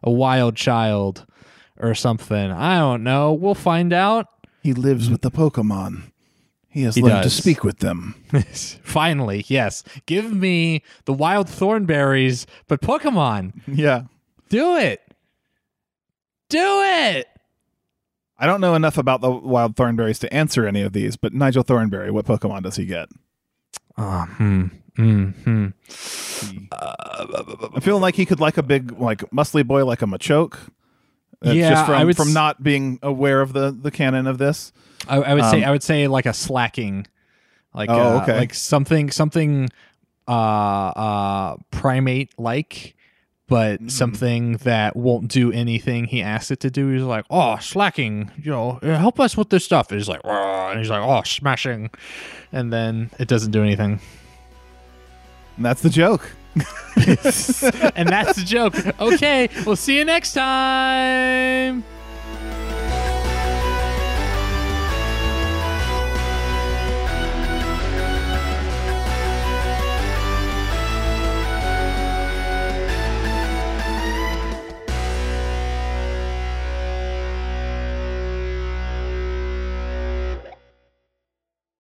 a 0.04 0.10
wild 0.12 0.56
child 0.56 1.26
or 1.80 1.94
something. 1.94 2.52
I 2.52 2.80
don't 2.80 3.04
know. 3.04 3.34
We'll 3.34 3.54
find 3.54 3.94
out. 3.94 4.28
He 4.64 4.74
lives 4.74 5.12
with 5.12 5.22
the 5.22 5.30
Pokemon. 5.30 6.12
He 6.76 6.84
has 6.84 6.96
He 6.96 7.02
learned 7.02 7.24
does. 7.24 7.34
to 7.38 7.42
speak 7.42 7.64
with 7.64 7.80
them. 7.80 8.16
Finally, 8.84 9.46
yes. 9.48 9.82
Give 10.08 10.34
me 10.34 10.84
the 11.06 11.14
wild 11.14 11.48
Thornberrys, 11.48 12.46
but 12.68 12.82
Pokemon, 12.82 13.54
Yeah. 13.66 14.04
do 14.50 14.76
it. 14.76 15.02
Do 16.50 16.82
it. 16.84 17.28
I 18.38 18.46
don't 18.46 18.60
know 18.60 18.76
enough 18.76 18.98
about 18.98 19.22
the 19.22 19.32
wild 19.32 19.78
Thornberrys 19.78 20.20
to 20.20 20.34
answer 20.34 20.68
any 20.68 20.82
of 20.82 20.92
these, 20.92 21.16
but 21.16 21.34
Nigel 21.34 21.64
Thornberry, 21.64 22.12
what 22.12 22.26
Pokemon 22.26 22.64
does 22.64 22.76
he 22.76 22.86
get? 22.86 23.08
Oh, 23.98 24.26
hmm. 24.26 24.66
Hmm. 24.98 25.30
hmm. 25.30 25.68
I'm 26.74 27.82
feeling 27.82 28.02
like 28.02 28.16
he 28.16 28.26
could 28.26 28.42
like 28.42 28.58
a 28.58 28.64
big, 28.64 29.00
like 29.00 29.20
muscly 29.32 29.66
boy, 29.66 29.86
like 29.86 30.02
a 30.02 30.06
Machoke. 30.06 30.58
Uh, 31.46 31.52
Yeah, 31.52 31.70
just 31.70 31.86
from 31.86 31.96
I 31.96 32.04
would 32.04 32.18
from 32.18 32.34
not 32.34 32.64
being 32.64 33.00
aware 33.02 33.40
of 33.40 33.54
the 33.54 33.72
the 33.72 33.92
canon 33.92 34.28
of 34.28 34.38
this. 34.40 34.74
I, 35.08 35.18
I 35.18 35.34
would 35.34 35.46
say 35.46 35.64
Um, 35.64 35.70
I 35.70 35.72
would 35.72 35.84
say 35.84 36.08
like 36.08 36.26
a 36.26 36.34
Slaking, 36.34 37.08
like 37.74 37.90
Oh, 37.90 38.18
uh, 38.18 38.22
okay. 38.24 38.38
like 38.38 38.54
something 38.54 39.12
something 39.12 39.70
uh 40.28 40.32
uh 40.32 41.56
primate 41.72 42.34
like, 42.40 42.96
but 43.48 43.80
Mm-hmm. 43.80 43.90
something 43.90 44.58
that 44.58 44.96
won't 44.96 45.28
do 45.28 45.52
anything 45.52 46.06
he 46.06 46.22
asks 46.22 46.50
it 46.52 46.60
to 46.62 46.70
do. 46.72 46.90
He's 46.90 47.04
like, 47.04 47.26
oh, 47.30 47.58
Slaking, 47.58 48.32
you 48.42 48.52
know, 48.52 48.80
help 48.82 49.20
us 49.20 49.38
with 49.38 49.50
this 49.50 49.64
stuff. 49.64 49.92
And 49.92 50.00
he's 50.00 50.10
like, 50.10 50.22
and 50.24 50.80
he's 50.80 50.90
like, 50.90 51.02
oh, 51.04 51.22
smashing, 51.24 51.92
and 52.52 52.74
then 52.74 53.12
it 53.20 53.28
doesn't 53.28 53.52
do 53.52 53.62
anything. 53.62 54.00
And 55.58 55.66
that's 55.66 55.82
the 55.82 55.90
joke. 55.90 56.32
and 56.56 58.08
that's 58.10 58.36
the 58.38 58.44
joke. 58.46 58.76
Okay, 59.00 59.50
we'll 59.66 59.76
see 59.76 59.98
you 59.98 60.06
next 60.06 60.34
time. 60.34 61.84